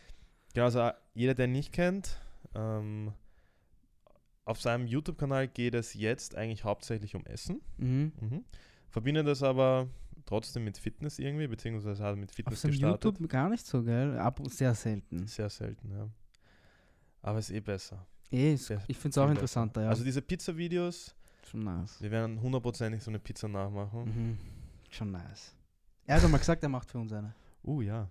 Genau, 0.55 0.65
also 0.65 0.79
äh, 0.79 0.93
jeder, 1.13 1.35
der 1.35 1.45
ihn 1.45 1.51
nicht 1.51 1.71
kennt, 1.71 2.17
ähm, 2.55 3.13
auf 4.47 4.61
seinem 4.61 4.87
YouTube-Kanal 4.87 5.47
geht 5.47 5.73
es 5.75 5.93
jetzt 5.93 6.35
eigentlich 6.35 6.63
hauptsächlich 6.63 7.15
um 7.15 7.25
Essen. 7.25 7.61
Mhm. 7.77 8.13
Mhm. 8.19 8.45
Verbindet 8.89 9.27
das 9.27 9.43
aber 9.43 9.87
trotzdem 10.25 10.63
mit 10.63 10.77
Fitness 10.77 11.19
irgendwie, 11.19 11.47
beziehungsweise 11.47 12.01
hat 12.03 12.13
er 12.13 12.15
mit 12.15 12.29
Auf 12.29 12.35
Fitness 12.35 12.61
seinem 12.61 12.71
gestartet. 12.71 13.03
YouTube 13.03 13.29
gar 13.29 13.49
nicht 13.49 13.65
so, 13.65 13.83
gell? 13.83 14.17
Ab 14.17 14.39
sehr 14.49 14.73
selten. 14.73 15.27
Sehr 15.27 15.49
selten, 15.49 15.91
ja. 15.91 16.09
Aber 17.21 17.39
ist 17.39 17.51
eh 17.51 17.59
besser. 17.59 18.05
Eh, 18.31 18.53
ist, 18.53 18.67
Sehr- 18.67 18.81
ich 18.87 18.97
finde 18.97 19.11
es 19.11 19.17
auch 19.17 19.29
interessanter, 19.29 19.83
ja. 19.83 19.89
Also 19.89 20.03
diese 20.03 20.21
Pizza-Videos, 20.21 21.15
schon 21.49 21.63
nice. 21.63 22.01
wir 22.01 22.11
werden 22.11 22.41
hundertprozentig 22.41 23.03
so 23.03 23.11
eine 23.11 23.19
Pizza 23.19 23.47
nachmachen. 23.47 24.05
Mhm. 24.05 24.37
Schon 24.89 25.11
nice. 25.11 25.55
Er 26.05 26.21
hat 26.21 26.29
mal 26.29 26.37
gesagt, 26.37 26.63
er 26.63 26.69
macht 26.69 26.89
für 26.89 26.99
uns 26.99 27.11
eine. 27.11 27.33
Uh 27.63 27.81
ja, 27.81 28.09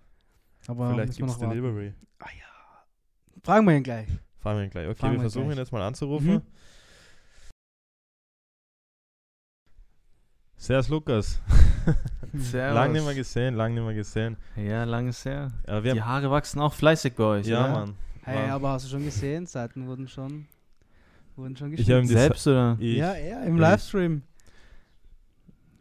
Aber 0.67 0.91
vielleicht 0.93 1.17
gibt 1.17 1.29
es. 1.29 1.37
Delivery. 1.39 1.93
Ah 2.19 2.29
ja. 2.29 2.85
Fragen 3.43 3.65
wir 3.65 3.75
ihn 3.75 3.83
gleich. 3.83 4.07
Fahren 4.47 4.57
wir 4.59 4.63
ihn 4.63 4.69
gleich. 4.69 4.87
Okay, 4.87 4.95
Fahren 4.95 5.11
wir 5.13 5.19
versuchen 5.19 5.45
gleich. 5.47 5.57
ihn 5.57 5.59
jetzt 5.59 5.71
mal 5.73 5.81
anzurufen. 5.81 6.33
Mhm. 6.35 6.41
Servus 10.55 10.87
Lukas. 10.87 11.41
Servus. 12.33 12.75
Lang 12.75 12.91
nicht 12.93 13.05
mehr 13.05 13.13
gesehen, 13.13 13.55
lang 13.55 13.73
nicht 13.73 13.83
mehr 13.83 13.93
gesehen. 13.93 14.37
Ja, 14.55 14.85
lang 14.85 15.09
ist 15.09 15.25
her. 15.25 15.51
Wir 15.65 15.93
Die 15.93 16.01
Haare 16.01 16.31
wachsen 16.31 16.61
auch 16.61 16.73
fleißig 16.73 17.13
bei 17.15 17.23
euch, 17.25 17.47
ja, 17.47 17.59
oder? 17.65 17.73
Mann. 17.73 17.95
Hey, 18.23 18.41
Mann. 18.43 18.51
aber 18.51 18.69
hast 18.71 18.85
du 18.85 18.89
schon 18.89 19.03
gesehen? 19.03 19.45
Seiten 19.45 19.85
wurden 19.85 20.07
schon, 20.07 20.47
wurden 21.35 21.57
schon 21.57 21.73
Ich 21.73 21.81
habe 21.81 21.99
ihm 21.99 22.01
geschnitten. 22.03 22.19
Selbst 22.19 22.47
oder? 22.47 22.77
Ich, 22.79 22.97
ja, 22.97 23.15
ja, 23.17 23.43
im 23.43 23.55
ich. 23.55 23.61
Livestream. 23.61 24.23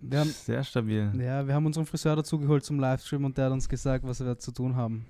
Wir 0.00 0.20
haben, 0.20 0.30
Sehr 0.30 0.64
stabil. 0.64 1.12
ja, 1.20 1.46
wir 1.46 1.54
haben 1.54 1.66
unseren 1.66 1.86
Friseur 1.86 2.16
dazugeholt 2.16 2.64
zum 2.64 2.80
Livestream 2.80 3.24
und 3.24 3.38
der 3.38 3.46
hat 3.46 3.52
uns 3.52 3.68
gesagt, 3.68 4.04
was 4.04 4.20
wir 4.24 4.38
zu 4.38 4.50
tun 4.50 4.74
haben. 4.74 5.06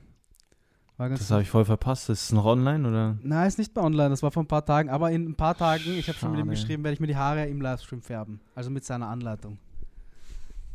War 0.97 1.09
ganz 1.09 1.21
Das 1.21 1.31
habe 1.31 1.43
ich 1.43 1.51
voll 1.51 1.65
verpasst. 1.65 2.09
Ist 2.09 2.25
es 2.25 2.33
noch 2.33 2.45
online 2.45 2.89
oder? 2.89 3.19
Nein, 3.23 3.47
ist 3.47 3.59
nicht 3.59 3.75
mehr 3.75 3.85
online, 3.85 4.11
das 4.11 4.23
war 4.23 4.31
vor 4.31 4.43
ein 4.43 4.49
paar 4.49 4.65
Tagen, 4.65 4.89
aber 4.89 5.11
in 5.11 5.29
ein 5.29 5.35
paar 5.35 5.57
Tagen, 5.57 5.91
ich 5.99 6.09
habe 6.09 6.19
schon 6.19 6.31
mit 6.31 6.41
ihm 6.41 6.49
geschrieben, 6.49 6.85
werde 6.85 6.95
ich 6.95 7.01
mir 7.01 7.07
die 7.07 7.17
Haare 7.17 7.47
im 7.47 7.61
Livestream 7.61 8.01
färben. 8.01 8.41
Also 8.55 8.71
mit 8.71 8.85
seiner 8.85 9.09
Anleitung. 9.09 9.59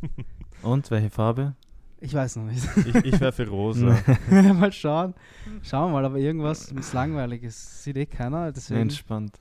Und 0.62 0.92
welche 0.92 1.10
Farbe? 1.10 1.56
Ich 2.00 2.14
weiß 2.14 2.38
noch 2.38 2.46
nicht. 2.46 2.66
ich, 2.78 2.96
ich 2.96 3.20
wäre 3.20 3.32
für 3.32 3.48
Rosa. 3.48 3.96
mal 4.54 4.72
schauen. 4.72 5.14
Schauen 5.62 5.90
wir 5.90 5.94
mal, 5.94 6.06
aber 6.06 6.18
irgendwas 6.18 6.72
ist 6.72 6.94
langweilig. 6.94 7.44
Es 7.44 7.84
sieht 7.84 7.96
eh 7.98 8.08
keiner, 8.08 8.52
deswegen, 8.52 8.82
Entspannt. 8.82 9.40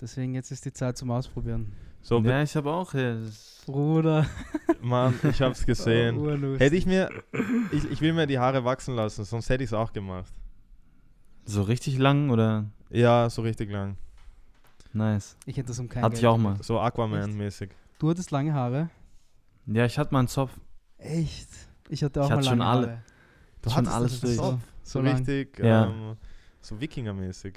deswegen 0.00 0.34
jetzt 0.34 0.52
ist 0.52 0.64
die 0.64 0.72
Zeit 0.72 0.96
zum 0.96 1.10
Ausprobieren. 1.10 1.72
So, 2.02 2.18
ja, 2.20 2.42
ich 2.42 2.54
habe 2.56 2.70
auch. 2.70 2.92
Ja, 2.94 3.14
das- 3.14 3.62
Bruder. 3.66 4.26
Mann, 4.80 5.14
ich 5.22 5.40
hab's 5.40 5.64
gesehen. 5.64 6.18
Oh. 6.18 6.58
Hätte 6.58 6.74
ich 6.74 6.84
mir, 6.84 7.08
ich, 7.70 7.88
ich 7.90 8.00
will 8.00 8.12
mir 8.12 8.26
die 8.26 8.38
Haare 8.40 8.64
wachsen 8.64 8.96
lassen, 8.96 9.24
sonst 9.24 9.48
hätte 9.48 9.62
ich 9.62 9.70
es 9.70 9.74
auch 9.74 9.92
gemacht. 9.92 10.32
so 11.44 11.62
richtig 11.62 11.96
lang 11.98 12.30
oder? 12.30 12.64
Ja, 12.90 13.30
so 13.30 13.42
richtig 13.42 13.70
lang. 13.70 13.96
Nice. 14.92 15.36
Ich 15.46 15.56
hätte 15.56 15.68
das 15.68 15.78
um 15.78 15.88
kein 15.88 16.02
Hatte 16.02 16.14
Geld 16.14 16.22
ich 16.22 16.26
auch 16.26 16.36
mal. 16.38 16.56
So 16.60 16.78
Aquaman-mäßig. 16.80 17.70
Du 18.00 18.10
hattest 18.10 18.30
lange 18.32 18.52
Haare? 18.52 18.90
Ja, 19.66 19.84
ich 19.86 19.96
hatte 19.96 20.12
mal 20.12 20.18
einen 20.20 20.28
Zopf. 20.28 20.50
Echt? 20.98 21.48
Ich 21.88 22.02
hatte 22.02 22.20
auch 22.20 22.24
Ich 22.24 22.30
mal 22.30 22.36
hatte 22.38 22.48
schon 22.48 22.58
lange 22.58 22.70
alle. 22.70 22.86
Haare. 22.88 23.02
Du 23.62 23.70
Schon 23.70 23.76
hattest 23.78 23.94
alles 23.94 24.12
das 24.12 24.20
durch. 24.22 24.36
So, 24.36 24.42
So 24.82 25.00
so 25.02 25.08
richtig, 25.08 25.58
Ja. 25.60 25.86
ähm, 25.86 26.16
so 26.60 26.80
Wikinger-mäßig. 26.80 27.54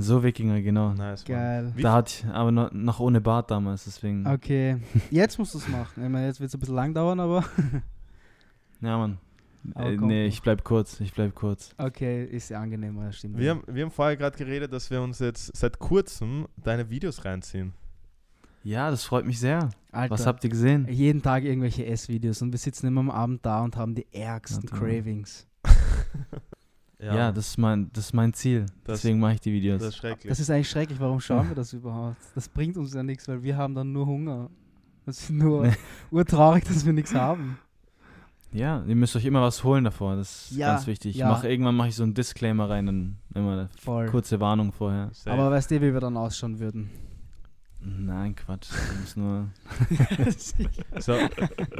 So 0.00 0.22
Wikinger, 0.22 0.60
genau. 0.62 0.92
Nice. 0.94 1.24
Geil. 1.24 1.72
Wie 1.74 1.82
Da 1.82 1.92
hatte 1.92 2.12
ich 2.24 2.32
aber 2.32 2.52
noch, 2.52 2.72
noch 2.72 3.00
ohne 3.00 3.20
Bart 3.20 3.50
damals, 3.50 3.84
deswegen. 3.84 4.26
Okay, 4.26 4.76
jetzt 5.10 5.38
musst 5.38 5.54
du 5.54 5.58
es 5.58 5.68
machen. 5.68 6.04
Ich 6.04 6.08
meine, 6.08 6.26
jetzt 6.26 6.38
wird 6.40 6.48
es 6.48 6.54
ein 6.54 6.60
bisschen 6.60 6.76
lang 6.76 6.94
dauern, 6.94 7.18
aber 7.20 7.44
Ja, 8.80 8.96
Mann. 8.96 9.18
Äh, 9.74 9.96
nee, 9.96 10.26
ich 10.26 10.40
bleib 10.40 10.62
kurz. 10.62 11.00
Ich 11.00 11.12
bleib 11.12 11.34
kurz. 11.34 11.74
okay, 11.78 12.24
ist 12.24 12.48
ja 12.48 12.60
angenehmer, 12.60 13.10
stimmt. 13.12 13.38
Wir 13.38 13.50
haben, 13.50 13.62
wir 13.66 13.84
haben 13.84 13.90
vorher 13.90 14.16
gerade 14.16 14.38
geredet, 14.38 14.72
dass 14.72 14.88
wir 14.90 15.02
uns 15.02 15.18
jetzt 15.18 15.54
seit 15.56 15.78
kurzem 15.80 16.46
deine 16.56 16.88
Videos 16.88 17.24
reinziehen. 17.24 17.72
Ja, 18.62 18.90
das 18.90 19.04
freut 19.04 19.26
mich 19.26 19.40
sehr. 19.40 19.70
Alter, 19.90 20.14
Was 20.14 20.26
habt 20.26 20.44
ihr 20.44 20.50
gesehen? 20.50 20.86
jeden 20.88 21.22
Tag 21.22 21.42
irgendwelche 21.44 21.86
Essvideos 21.86 22.40
und 22.40 22.52
wir 22.52 22.58
sitzen 22.58 22.86
immer 22.86 23.00
am 23.00 23.10
Abend 23.10 23.44
da 23.44 23.62
und 23.62 23.76
haben 23.76 23.94
die 23.94 24.06
ärgsten 24.12 24.68
mal. 24.70 24.78
Cravings. 24.78 25.46
Ja, 27.00 27.30
das, 27.30 27.48
ist 27.50 27.58
mein, 27.58 27.90
das 27.92 28.06
ist 28.06 28.12
mein 28.12 28.32
Ziel. 28.34 28.66
Das- 28.84 29.00
Deswegen 29.02 29.20
mache 29.20 29.34
ich 29.34 29.40
die 29.40 29.52
Videos. 29.52 29.80
das 29.80 29.90
ist 29.90 29.96
schrecklich. 29.98 30.28
Das 30.28 30.40
ist 30.40 30.50
eigentlich 30.50 30.68
schrecklich. 30.68 30.98
Warum 30.98 31.20
schauen 31.20 31.48
wir 31.48 31.54
das 31.54 31.72
überhaupt? 31.72 32.16
Das 32.34 32.48
bringt 32.48 32.76
uns 32.76 32.92
ja 32.94 33.02
nichts, 33.02 33.28
weil 33.28 33.42
wir 33.42 33.56
haben 33.56 33.74
dann 33.74 33.92
nur 33.92 34.06
Hunger. 34.06 34.50
Das 35.06 35.20
ist 35.20 35.30
nur 35.30 35.66
Nee. 35.68 35.72
urtraurig, 36.10 36.64
dass 36.64 36.84
wir 36.84 36.92
nichts 36.92 37.14
haben. 37.14 37.58
Ja, 38.50 38.82
ihr 38.86 38.96
müsst 38.96 39.14
euch 39.14 39.24
immer 39.26 39.42
was 39.42 39.62
holen 39.62 39.84
davor. 39.84 40.16
Das 40.16 40.50
ist 40.50 40.56
Ja, 40.56 40.72
ganz 40.74 40.86
wichtig. 40.86 41.16
ja. 41.16 41.28
Mach, 41.28 41.44
irgendwann 41.44 41.76
mache 41.76 41.88
ich 41.88 41.96
so 41.96 42.02
einen 42.02 42.14
Disclaimer 42.14 42.68
rein, 42.68 42.86
dann 42.86 43.16
immer 43.34 43.52
eine 43.52 43.68
Voll. 43.78 44.06
kurze 44.06 44.40
Warnung 44.40 44.72
vorher. 44.72 45.10
Safe. 45.12 45.30
Aber 45.36 45.50
weißt 45.50 45.70
du, 45.70 45.76
wie 45.80 45.92
wir 45.92 46.00
dann 46.00 46.16
ausschauen 46.16 46.58
würden? 46.58 46.90
Nein, 47.80 48.34
Quatsch. 48.34 48.68
Ich 48.72 49.00
muss 49.00 49.16
nur. 49.16 49.48
So, 51.00 51.12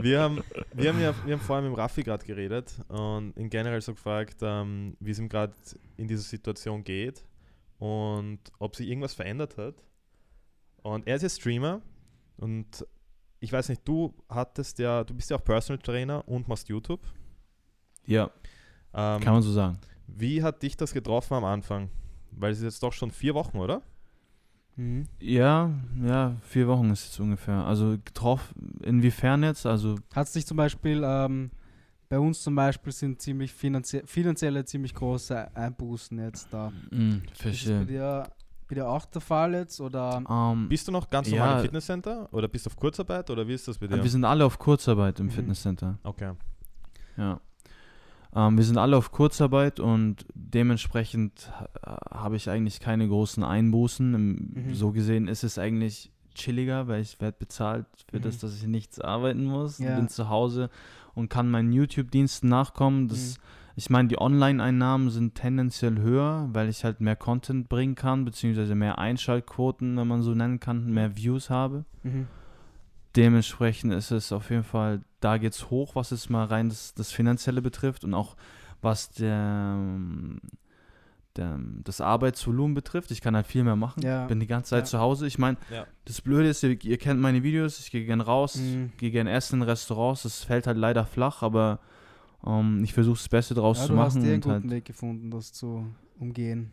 wir 0.01 0.21
haben, 0.21 0.43
wir 0.73 0.91
haben 0.91 1.01
ja 1.01 1.13
wir 1.25 1.35
haben 1.35 1.41
vorher 1.41 1.63
mit 1.63 1.73
dem 1.73 1.75
Raffi 1.81 2.03
gerade 2.03 2.25
geredet 2.25 2.73
und 2.89 3.37
ihn 3.37 3.51
generell 3.51 3.81
so 3.81 3.95
gefragt, 3.95 4.37
ähm, 4.43 4.97
wie 5.01 5.11
es 5.11 5.19
ihm 5.19 5.29
gerade 5.29 5.53
in 5.97 6.07
dieser 6.07 6.23
Situation 6.23 6.85
geht 6.85 7.25
und 7.79 8.39
ob 8.59 8.77
sich 8.77 8.89
irgendwas 8.89 9.15
verändert 9.15 9.57
hat. 9.57 9.83
Und 10.83 11.07
er 11.09 11.17
ist 11.17 11.23
ja 11.23 11.29
Streamer 11.29 11.83
und 12.37 12.87
ich 13.41 13.53
weiß 13.53 13.69
nicht, 13.69 13.87
du 13.87 14.15
hattest 14.29 14.79
ja, 14.79 15.03
du 15.05 15.15
bist 15.15 15.31
ja 15.31 15.37
auch 15.37 15.45
Personal 15.45 15.83
Trainer 15.83 16.27
und 16.29 16.47
machst 16.49 16.69
YouTube. 16.69 17.01
Ja, 18.07 18.31
Ähm, 18.95 19.21
kann 19.21 19.35
man 19.35 19.43
so 19.43 19.53
sagen. 19.53 19.79
wie 20.07 20.43
hat 20.43 20.63
dich 20.63 20.77
das 20.77 20.93
getroffen 20.95 21.35
am 21.35 21.45
Anfang? 21.45 21.91
Weil 22.31 22.53
es 22.53 22.59
ist 22.59 22.65
jetzt 22.65 22.83
doch 22.83 22.93
schon 22.93 23.11
vier 23.11 23.35
Wochen, 23.35 23.59
oder? 23.59 23.83
Mhm. 24.79 25.07
Ja, 25.21 25.71
ja, 26.05 26.37
vier 26.43 26.69
Wochen 26.69 26.91
ist 26.91 27.11
es 27.13 27.19
ungefähr. 27.21 27.65
Also 27.67 27.97
getroffen, 28.05 28.79
inwiefern 28.83 29.43
jetzt? 29.43 29.67
Also, 29.67 29.97
Hat 30.15 30.27
es 30.29 30.33
dich 30.35 30.47
zum 30.47 30.57
Beispiel, 30.57 31.03
ähm, 31.05 31.51
bei 32.09 32.19
uns 32.19 32.41
zum 32.43 32.55
Beispiel 32.55 32.93
sind 32.93 33.21
ziemlich 33.21 33.53
finanzie 33.53 34.03
finanzielle 34.07 34.65
ziemlich 34.65 34.95
große 34.95 35.55
Einbußen 35.57 36.19
jetzt 36.21 36.53
da. 36.53 36.71
mh, 36.91 37.17
Ist 37.17 37.23
das 37.31 37.39
bei 37.39 37.43
verstehe. 37.51 37.87
dir, 37.87 38.31
bei 38.69 38.75
dir 38.77 38.89
auch 38.89 39.05
der 39.07 39.21
Fall 39.21 39.53
jetzt? 39.55 39.81
Oder 39.81 40.23
Ähm, 40.31 40.69
Bist 40.69 40.87
du 40.89 40.93
noch 40.93 41.11
ganz 41.11 41.29
normal 41.29 41.49
Ja. 41.51 41.57
im 41.57 41.63
Fitnesscenter 41.65 42.29
oder 42.33 42.47
bist 42.49 42.65
du 42.67 42.71
auf 42.71 42.77
Kurzarbeit 42.77 43.29
oder 43.31 43.47
wie 43.49 43.55
ist 43.55 43.67
das 43.69 43.77
bei 43.79 43.89
dir? 43.89 44.03
Wir 44.03 44.11
sind 44.11 44.25
alle 44.25 44.45
auf 44.47 44.59
Kurzarbeit 44.59 45.19
im 45.21 45.27
Mhm. 45.27 45.31
Fitnesscenter. 45.31 45.99
Okay. 46.05 46.33
Ja. 47.17 47.41
Ähm, 48.35 48.57
wir 48.57 48.65
sind 48.65 48.79
alle 48.79 48.97
auf 48.97 49.11
Kurzarbeit 49.11 49.81
und 49.81 50.27
dementsprechend 50.35 51.51
ha- 51.83 51.99
habe 52.13 52.37
ich 52.37 52.49
eigentlich 52.51 52.81
keine 52.81 53.09
großen 53.09 53.43
Einbußen. 53.43 54.11
Mhm. 54.13 54.75
So 54.75 54.93
gesehen 54.93 55.29
ist 55.29 55.45
es 55.45 55.59
eigentlich 55.59 56.11
chilliger, 56.35 56.87
weil 56.89 57.01
ich 57.03 57.21
werde 57.21 57.37
bezahlt 57.39 57.87
für 58.11 58.19
Mhm. 58.19 58.23
das, 58.23 58.39
dass 58.39 58.55
ich 58.55 58.67
nichts 58.67 59.01
arbeiten 59.01 59.45
muss. 59.45 59.79
Ja. 59.79 59.97
Bin 59.97 60.09
zu 60.09 60.29
Hause 60.29 60.71
und 61.15 61.31
kann 61.31 61.51
meinen 61.51 61.73
YouTube-Diensten 61.73 62.49
nachkommen. 62.49 63.09
Das, 63.09 63.39
Mhm. 63.39 63.43
Ich 63.77 63.91
meine, 63.91 64.09
die 64.09 64.21
Online-Einnahmen 64.21 65.09
sind 65.09 65.37
tendenziell 65.37 65.99
höher, 66.01 66.49
weil 66.53 66.69
ich 66.69 66.83
halt 66.83 67.01
mehr 67.01 67.15
Content 67.15 67.69
bringen 67.69 67.95
kann, 67.95 68.25
beziehungsweise 68.25 68.75
mehr 68.75 68.99
Einschaltquoten, 68.99 69.97
wenn 69.97 70.09
man 70.09 70.23
so 70.23 70.35
nennen 70.35 70.59
kann, 70.59 70.91
mehr 70.93 71.17
Views 71.17 71.49
habe. 71.49 71.85
Mhm. 72.03 72.27
Dementsprechend 73.19 73.93
ist 73.93 74.11
es 74.11 74.33
auf 74.33 74.49
jeden 74.51 74.65
Fall, 74.65 75.03
da 75.21 75.37
geht 75.39 75.53
es 75.53 75.71
hoch, 75.71 75.95
was 75.95 76.13
es 76.13 76.31
mal 76.31 76.45
rein 76.47 76.69
das, 76.69 76.95
das 76.95 77.13
Finanzielle 77.13 77.61
betrifft 77.61 78.05
und 78.05 78.15
auch 78.15 78.37
was 78.81 79.11
der, 79.11 79.77
der, 81.37 81.59
das 81.85 82.01
Arbeitsvolumen 82.01 82.75
betrifft. 82.75 83.11
Ich 83.11 83.21
kann 83.21 83.35
halt 83.37 83.47
viel 83.47 83.65
mehr 83.65 83.77
machen. 83.77 84.03
Ja. 84.03 84.27
Bin 84.27 84.41
die 84.41 84.47
ganze 84.47 84.71
Zeit 84.71 84.81
Ja. 84.81 84.85
zu 84.87 84.99
Hause. 85.01 85.27
Ich 85.27 85.39
meine, 85.39 85.57
Ja. 85.71 85.87
das 86.05 86.21
Blöde 86.21 86.49
ist, 86.49 86.63
ihr, 86.63 86.83
ihr 86.85 86.99
kennt 86.99 87.21
meine 87.21 87.43
Videos, 87.43 87.79
ich 87.81 87.91
gehe 87.91 88.05
gern 88.05 88.21
raus, 88.21 88.57
Mhm. 88.57 88.93
gehe 88.99 89.11
gern 89.11 89.27
essen 89.27 89.57
in 89.57 89.63
Restaurants. 89.63 90.23
Das 90.23 90.45
fällt 90.45 90.67
halt 90.67 90.79
leider 90.79 91.05
flach, 91.05 91.43
aber 91.43 91.81
ähm, 92.47 92.83
ich 92.85 92.93
versuche 92.95 93.19
das 93.19 93.29
Beste 93.29 93.55
draus 93.55 93.79
Ja, 93.79 93.87
zu 93.87 93.93
du 93.95 93.99
hast 93.99 94.15
machen. 94.15 94.25
dir 94.25 94.33
einen 94.35 94.43
und 94.43 94.51
halt, 94.51 94.63
guten 94.63 94.75
Weg 94.75 94.85
gefunden, 94.85 95.31
das 95.31 95.53
zu 95.53 95.87
umgehen. 96.19 96.71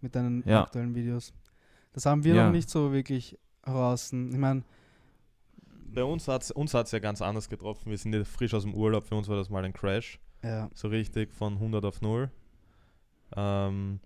Mit 0.00 0.14
deinen 0.14 0.42
Ja. 0.46 0.62
aktuellen 0.62 0.94
Videos. 0.94 1.32
Das 1.92 2.06
haben 2.06 2.22
wir 2.24 2.34
Ja. 2.34 2.46
noch 2.46 2.52
nicht 2.52 2.68
so 2.70 2.92
wirklich 2.92 3.38
heraus. 3.64 4.12
Ich 4.12 4.36
meine, 4.36 4.62
Bei 5.96 6.04
uns 6.04 6.28
hat 6.28 6.42
es 6.42 6.50
uns 6.50 6.74
hat's 6.74 6.92
ja 6.92 6.98
ganz 6.98 7.22
anders 7.22 7.48
getroffen. 7.48 7.88
Wir 7.90 7.96
sind 7.96 8.14
ja 8.14 8.22
frisch 8.22 8.52
aus 8.52 8.64
dem 8.64 8.74
Urlaub. 8.74 9.06
Für 9.06 9.14
uns 9.16 9.28
war 9.28 9.36
das 9.36 9.48
mal 9.48 9.64
ein 9.64 9.72
Crash. 9.72 10.20
ja. 10.44 10.68
So 10.74 10.88
richtig 10.88 11.32
von 11.34 11.54
100 11.54 11.84
auf 11.86 12.02
0. 12.02 12.30
Ähm, 13.34 13.98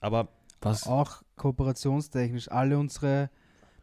aber 0.00 0.28
was, 0.60 0.86
auch 0.86 1.22
kooperationstechnisch 1.36 2.50
alle 2.50 2.78
unsere 2.78 3.30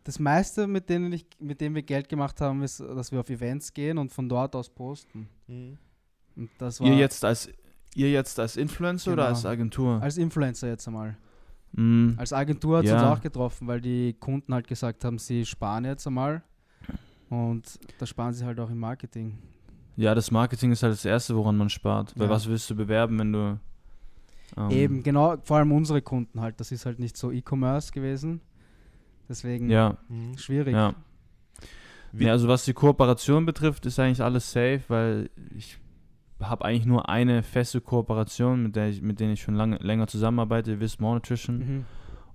das 0.04 0.20
meiste 0.20 0.68
mit 0.68 0.88
denen 0.90 1.12
ich 1.14 1.26
mit 1.40 1.60
dem 1.62 1.74
wir 1.74 1.82
Geld 1.82 2.08
gemacht 2.10 2.40
haben 2.42 2.62
ist 2.64 2.80
dass 2.80 3.12
wir 3.12 3.20
auf 3.20 3.30
Events 3.30 3.74
gehen 3.74 3.98
und 3.98 4.12
von 4.14 4.30
dort 4.30 4.56
aus 4.56 4.70
posten 4.70 5.28
und 5.48 6.50
das 6.60 6.80
war 6.80 6.88
ihr 6.88 6.96
jetzt 6.96 7.26
als 7.26 7.50
ihr 7.96 8.12
jetzt 8.12 8.40
als 8.40 8.56
Influencer 8.56 9.14
oder 9.14 9.24
Genau. 9.24 9.36
als 9.36 9.46
Agentur? 9.46 10.02
als 10.02 10.18
Influencer 10.18 10.68
jetzt 10.68 10.88
einmal 10.88 11.18
Mm, 11.74 12.12
als 12.18 12.32
Agentur 12.32 12.78
hat 12.78 12.86
es 12.86 12.92
Ja. 12.92 13.10
uns 13.10 13.18
auch 13.20 13.22
getroffen 13.22 13.68
weil 13.68 13.82
die 13.82 14.14
Kunden 14.14 14.54
halt 14.54 14.68
gesagt 14.68 15.04
haben 15.04 15.18
sie 15.18 15.46
sparen 15.46 15.84
jetzt 15.86 16.06
einmal 16.08 16.44
und 17.30 17.80
da 18.00 18.06
sparen 18.06 18.34
sie 18.34 18.46
halt 18.46 18.60
auch 18.60 18.70
im 18.70 18.80
Marketing 18.80 19.38
ja, 19.98 20.14
das 20.14 20.30
Marketing 20.30 20.74
ist 20.74 20.84
halt 20.84 20.92
das 20.92 21.06
Erste, 21.06 21.38
woran 21.38 21.56
man 21.56 21.70
spart. 21.70 22.12
Weil 22.18 22.28
Ja. 22.28 22.34
was 22.34 22.50
willst 22.50 22.70
du 22.70 22.76
bewerben, 22.76 23.18
wenn 23.18 23.32
du 23.32 23.60
ähm, 24.58 24.70
eben 24.70 25.04
genau 25.04 25.38
vor 25.44 25.56
allem 25.58 25.72
unsere 25.72 26.02
Kunden 26.02 26.42
halt 26.42 26.60
das 26.60 26.72
ist 26.74 26.86
halt 26.86 27.00
nicht 27.00 27.16
so 27.16 27.32
E-Commerce 27.32 27.94
gewesen 27.94 28.42
deswegen 29.30 29.70
Ja, 29.70 29.98
mhm. 30.10 30.38
schwierig 30.38 30.74
ja. 30.76 30.94
Wie- 32.12 32.26
Nee, 32.26 32.30
also 32.30 32.48
was 32.50 32.66
die 32.66 32.74
Kooperation 32.74 33.46
betrifft, 33.46 33.86
ist 33.86 33.98
eigentlich 34.00 34.22
alles 34.22 34.52
safe, 34.52 34.82
weil 34.90 35.30
ich 35.56 35.78
habe 36.42 36.64
eigentlich 36.66 36.86
nur 36.86 37.08
eine 37.10 37.42
feste 37.44 37.80
Kooperation, 37.82 38.64
mit 38.64 38.76
der 38.76 38.90
ich, 38.90 39.02
mit 39.02 39.20
denen 39.22 39.34
ich 39.34 39.42
schon 39.42 39.56
lange 39.56 39.78
länger 39.78 40.08
zusammenarbeite, 40.08 40.72
ihr 40.72 40.80
wisst, 40.82 41.00
More 41.02 41.16
Nutrition. 41.16 41.58
Mhm. 41.60 41.86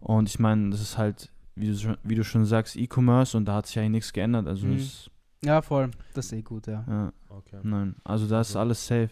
Und 0.01 0.29
ich 0.31 0.39
meine, 0.39 0.71
das 0.71 0.81
ist 0.81 0.97
halt, 0.99 1.31
wie 1.57 1.67
du, 1.69 1.77
schon- 1.77 1.97
wie 2.05 2.15
du 2.15 2.25
schon 2.25 2.45
sagst, 2.45 2.77
E-Commerce 2.77 3.37
und 3.37 3.45
da 3.47 3.55
hat 3.57 3.67
sich 3.67 3.79
eigentlich 3.79 3.91
nichts 3.91 4.13
geändert. 4.13 4.47
Also 4.47 4.67
Mhm. 4.67 4.77
ist, 4.77 5.11
ja 5.43 5.63
voll 5.63 5.91
das 6.15 6.27
ist 6.27 6.33
eh 6.33 6.43
gut 6.43 6.67
ja 6.67 6.85
ja, 6.87 7.13
okay. 7.29 7.59
nein, 7.63 7.95
also 8.05 8.27
da 8.27 8.41
ist 8.41 8.49
Also- 8.49 8.59
alles 8.61 8.87
safe. 8.87 9.11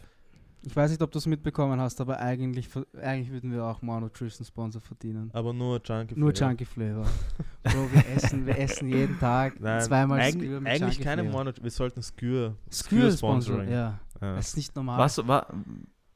Ich 0.62 0.74
weiß 0.74 0.91
nicht, 0.91 1.01
ob 1.03 1.12
du 1.12 1.18
es 1.18 1.26
mitbekommen 1.26 1.80
hast, 1.80 2.01
aber 2.01 2.18
eigentlich, 2.18 2.68
eigentlich 3.01 3.30
würden 3.30 3.53
wir 3.53 3.64
auch 3.64 3.80
More 3.80 4.01
Nutrition 4.01 4.45
Sponsor 4.45 4.80
verdienen. 4.82 5.30
Aber 5.32 5.53
nur 5.53 5.80
Junkie 5.82 6.18
Nur 6.18 6.32
Flavor. 6.34 6.49
Junkie 6.51 6.64
Flavor. 6.64 7.07
Bro, 7.62 7.93
wir 7.93 8.09
essen, 8.16 8.45
wir 8.45 8.59
essen 8.59 8.89
jeden 8.89 9.18
Tag 9.20 9.61
Nein, 9.61 9.80
zweimal 9.82 10.18
eig 10.20 10.34
Skür 10.34 10.61
mit 10.61 10.66
eigentlich 10.72 10.80
Junkie 10.97 11.03
keine 11.05 11.22
Flavor. 11.22 11.45
Mono, 11.45 11.57
wir 11.62 11.70
sollten 11.70 12.03
Skür. 12.03 12.57
Skür 12.72 13.12
Sponsoring. 13.12 13.68
Sponsor, 13.68 13.72
ja. 13.72 14.01
Ja. 14.20 14.34
Das 14.34 14.49
ist 14.49 14.57
nicht 14.57 14.74
normal. 14.74 14.99
Was, 14.99 15.16
wa, 15.28 15.47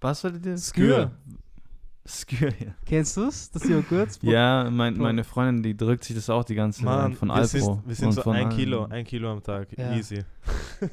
was 0.00 0.24
war 0.24 0.32
das? 0.32 0.66
Skür. 0.70 0.94
Skür, 0.96 1.10
ja. 2.04 2.48
Kennst 2.84 3.16
du 3.16 3.26
es? 3.26 3.50
Das 3.50 3.68
Joghurt? 3.68 4.18
Ja, 4.22 4.68
mein, 4.70 4.96
meine 4.98 5.22
Freundin, 5.22 5.62
die 5.62 5.76
drückt 5.76 6.04
sich 6.04 6.16
das 6.16 6.28
auch 6.28 6.42
die 6.42 6.56
ganze 6.56 6.82
Zeit 6.84 7.14
von 7.14 7.30
Alpro. 7.30 7.46
sind, 7.46 7.86
wir 7.86 7.94
sind 7.94 8.08
und 8.08 8.12
so 8.14 8.22
von 8.22 8.34
ein. 8.34 8.48
Kilo, 8.48 8.86
ein 8.86 9.04
Kilo 9.04 9.30
am 9.30 9.42
Tag. 9.42 9.68
Ja. 9.78 9.92
Easy. 9.94 10.24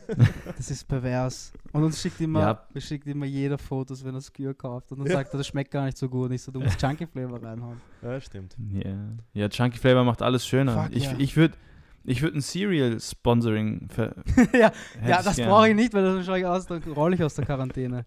Das 0.55 0.69
ist 0.69 0.87
pervers. 0.87 1.51
Und 1.71 1.83
uns 1.83 1.99
schickt 1.99 2.21
immer, 2.21 2.41
Ja. 2.41 2.63
wir 2.71 2.81
schickt 2.81 3.07
immer 3.07 3.25
jeder 3.25 3.57
Fotos, 3.57 4.05
wenn 4.05 4.13
er 4.13 4.21
Skür 4.21 4.53
kauft. 4.53 4.91
Und 4.91 4.99
dann 4.99 5.07
Ja. 5.07 5.13
sagt 5.13 5.33
er, 5.33 5.39
das 5.39 5.47
schmeckt 5.47 5.71
gar 5.71 5.85
nicht 5.85 5.97
so 5.97 6.07
gut. 6.07 6.29
Und 6.29 6.33
ich 6.33 6.43
so, 6.43 6.51
du 6.51 6.59
musst 6.59 6.79
Junkie 6.81 7.07
Flavor 7.07 7.41
reinhauen. 7.41 7.81
Ja, 8.03 8.21
stimmt. 8.21 8.55
Ja, 8.71 8.91
ja 9.33 9.49
Chunky 9.49 9.79
Flavor 9.79 10.03
macht 10.03 10.21
alles 10.21 10.45
schöner. 10.45 10.83
Fuck, 10.83 10.95
ich 10.95 11.05
ja. 11.05 11.15
ich 11.17 11.35
würde 11.35 11.55
ich 12.03 12.21
würd 12.21 12.35
ein 12.35 12.41
Cereal-Sponsoring 12.41 13.89
ver 13.89 14.15
ja, 14.53 14.71
ja, 15.05 15.21
das 15.23 15.37
brauche 15.37 15.69
ich 15.69 15.75
nicht, 15.75 15.93
weil 15.93 16.03
dann 16.03 16.23
schaue 16.23 16.39
ich 16.39 16.45
aus, 16.45 16.67
dann 16.67 16.81
rolle 16.83 17.15
ich 17.15 17.23
aus 17.23 17.35
der 17.35 17.45
Quarantäne. 17.45 18.05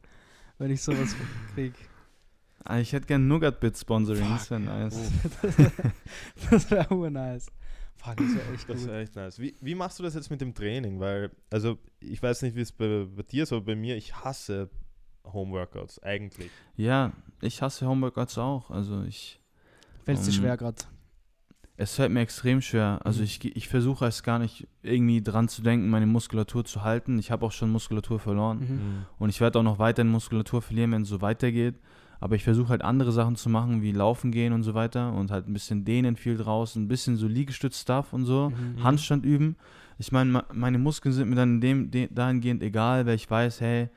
Wenn 0.59 0.71
ich 0.71 0.83
sowas 0.83 1.17
krieg. 1.55 1.75
Ah, 2.65 2.79
Ich 2.79 2.93
hätte 2.93 3.07
gern 3.07 3.27
Nougat-Bit-Sponsoring, 3.29 4.29
das 4.31 4.51
wäre 4.51 4.61
nice. 4.61 5.11
das 6.51 6.71
wäre 6.71 6.95
urnice. 6.95 7.47
Fuck, 7.97 8.17
das 8.17 8.35
wäre 8.35 8.53
echt 8.55 8.69
Das 8.69 8.87
wäre 8.87 9.01
echt 9.03 9.17
nice. 9.17 9.39
Wie, 9.39 9.55
wie 9.61 9.75
machst 9.75 9.99
du 9.99 10.03
das 10.03 10.15
jetzt 10.15 10.31
mit 10.31 10.41
dem 10.41 10.55
Training? 10.55 10.99
Weil, 11.01 11.31
also, 11.51 11.79
ich 12.01 12.23
weiß 12.23 12.43
nicht, 12.43 12.57
wie 12.57 12.61
es 12.61 12.73
bei, 12.73 13.07
bei 13.15 13.23
dir 13.23 13.45
ist, 13.45 13.53
aber 13.53 13.63
bei 13.63 13.77
mir, 13.77 13.97
ich 13.97 14.15
hasse 14.15 14.71
Homeworkouts, 15.25 16.03
eigentlich. 16.03 16.51
Ja, 16.77 17.13
ich 17.41 17.63
hasse 17.63 17.87
Homeworkouts 17.87 18.39
auch. 18.39 18.71
Also 18.71 19.03
ich, 19.05 19.41
Fällt 20.05 20.19
dir 20.19 20.25
Um, 20.27 20.33
schwer 20.33 20.57
gerade. 20.57 20.83
es 21.77 21.95
fällt 21.95 22.11
mir 22.11 22.21
extrem 22.23 22.61
schwer. 22.61 23.01
Also 23.05 23.21
Mhm. 23.21 23.25
ich, 23.27 23.57
ich 23.57 23.69
versuche 23.69 24.05
es 24.07 24.25
gar 24.25 24.41
nicht 24.41 24.67
irgendwie 24.83 25.23
dran 25.23 25.49
zu 25.49 25.63
denken, 25.63 25.89
meine 25.89 26.07
Muskulatur 26.07 26.65
zu 26.65 26.83
halten. 26.83 27.21
Ich 27.21 27.31
habe 27.31 27.47
auch 27.47 27.53
schon 27.53 27.71
Muskulatur 27.71 28.19
verloren. 28.19 28.59
Mhm. 28.59 29.07
Und 29.21 29.29
ich 29.29 29.41
werde 29.41 29.61
auch 29.61 29.63
noch 29.63 29.79
weiterhin 29.79 30.11
Muskulatur 30.11 30.61
verlieren, 30.61 30.91
wenn 30.91 31.03
es 31.03 31.09
so 31.09 31.21
weitergeht. 31.21 31.77
Aber 32.23 32.37
ich 32.37 32.45
versuche 32.45 32.68
halt 32.68 32.83
andere 32.83 33.11
Sachen 33.11 33.35
zu 33.35 33.49
machen, 33.51 33.83
wie 33.83 33.91
Laufen 33.91 34.31
gehen 34.31 34.53
und 34.53 34.62
so 34.62 34.75
weiter. 34.75 35.12
Und 35.12 35.33
halt 35.33 35.49
ein 35.49 35.53
bisschen 35.53 35.85
dehnen 35.85 36.14
viel 36.16 36.37
draußen, 36.37 36.81
ein 36.85 36.87
bisschen 36.89 37.16
so 37.16 37.27
Liegestütz-Stuff 37.27 38.12
und 38.12 38.25
so. 38.27 38.51
Mhm. 38.51 38.85
Handstand 38.85 39.25
üben. 39.27 39.57
Ich 39.99 40.12
meine, 40.12 40.45
meine 40.53 40.79
Muskeln 40.79 41.12
sind 41.12 41.29
mir 41.31 41.35
dann 41.37 41.61
dem, 41.61 41.91
de, 41.91 42.09
dahingehend 42.12 42.62
egal, 42.62 43.07
weil 43.07 43.16
ich 43.16 43.29
weiß, 43.29 43.61
hey, 43.61 43.89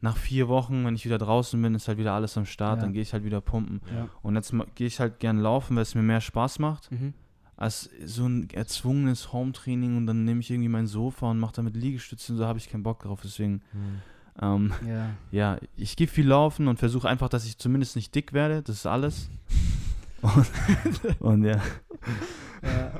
nach 0.00 0.16
vier 0.16 0.48
Wochen, 0.48 0.84
wenn 0.84 0.94
ich 0.96 1.04
wieder 1.04 1.18
draußen 1.18 1.60
bin, 1.62 1.74
ist 1.76 1.86
halt 1.88 1.98
wieder 1.98 2.12
alles 2.14 2.36
am 2.36 2.46
Start, 2.46 2.78
Ja. 2.78 2.82
dann 2.84 2.92
gehe 2.92 3.02
ich 3.02 3.12
halt 3.12 3.24
wieder 3.24 3.40
pumpen. 3.40 3.80
Ja. 3.94 4.08
Und 4.22 4.34
jetzt 4.34 4.52
gehe 4.74 4.86
ich 4.88 4.98
halt 5.00 5.20
gern 5.20 5.38
laufen, 5.38 5.74
weil 5.76 5.82
es 5.82 5.94
mir 5.94 6.02
mehr 6.02 6.20
Spaß 6.20 6.58
macht, 6.58 6.90
Mhm. 6.92 7.14
als 7.56 7.90
so 8.04 8.26
ein 8.26 8.48
erzwungenes 8.50 9.32
Home-Training 9.32 9.96
und 9.96 10.06
dann 10.06 10.24
nehme 10.24 10.40
ich 10.40 10.50
irgendwie 10.50 10.68
mein 10.68 10.86
Sofa 10.88 11.30
und 11.30 11.38
mache 11.38 11.54
damit 11.56 11.76
Liegestütze 11.76 12.32
und 12.32 12.38
so 12.38 12.46
habe 12.46 12.58
ich 12.58 12.68
keinen 12.68 12.82
Bock 12.84 13.00
drauf. 13.04 13.20
Deswegen, 13.22 13.62
ähm, 14.40 14.72
Ja. 14.86 15.10
ja, 15.30 15.58
ich 15.76 15.96
gehe 15.96 16.06
viel 16.06 16.26
laufen 16.26 16.68
und 16.68 16.78
versuche 16.78 17.08
einfach, 17.08 17.28
dass 17.28 17.44
ich 17.46 17.58
zumindest 17.58 17.96
nicht 17.96 18.14
dick 18.14 18.32
werde, 18.32 18.62
das 18.62 18.76
ist 18.76 18.86
alles. 18.86 19.28
und, 20.22 21.20
und 21.20 21.44
ja, 21.44 21.60
ja. 22.62 22.92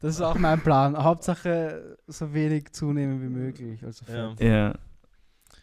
Das 0.00 0.14
ist 0.14 0.20
auch 0.20 0.36
mein 0.38 0.60
Plan. 0.60 0.96
Hauptsache 0.96 1.96
so 2.06 2.32
wenig 2.34 2.70
zunehmen 2.72 3.22
wie 3.22 3.28
möglich. 3.28 3.82
Also 3.82 4.04
Ja. 4.12 4.34
Ja, 4.38 4.74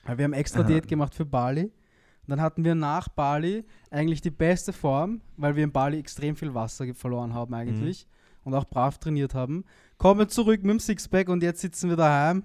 Weil 0.06 0.18
wir 0.18 0.26
haben 0.26 0.34
extra 0.34 0.62
Aha. 0.62 0.68
Diät 0.68 0.88
gemacht 0.88 1.14
für 1.14 1.26
Bali. 1.26 1.66
Und 1.66 2.30
dann 2.30 2.42
hatten 2.42 2.64
wir 2.64 2.74
nach 2.74 3.10
Bali 3.10 3.64
eigentlich 3.92 4.22
die 4.22 4.32
beste 4.32 4.74
Form, 4.74 5.22
weil 5.38 5.56
wir 5.56 5.64
in 5.64 5.72
Bali 5.72 6.00
extrem 6.00 6.36
viel 6.36 6.54
Wasser 6.54 6.94
verloren 6.96 7.34
haben 7.34 7.54
eigentlich 7.54 8.08
und 8.44 8.54
auch 8.56 8.66
brav 8.66 8.98
trainiert 8.98 9.36
haben. 9.36 9.66
Kommen 9.98 10.28
zurück 10.28 10.64
mit 10.64 10.72
dem 10.72 10.80
Sixpack 10.80 11.30
und 11.30 11.44
jetzt 11.44 11.62
sitzen 11.62 11.90
wir 11.90 11.96
daheim. 11.98 12.44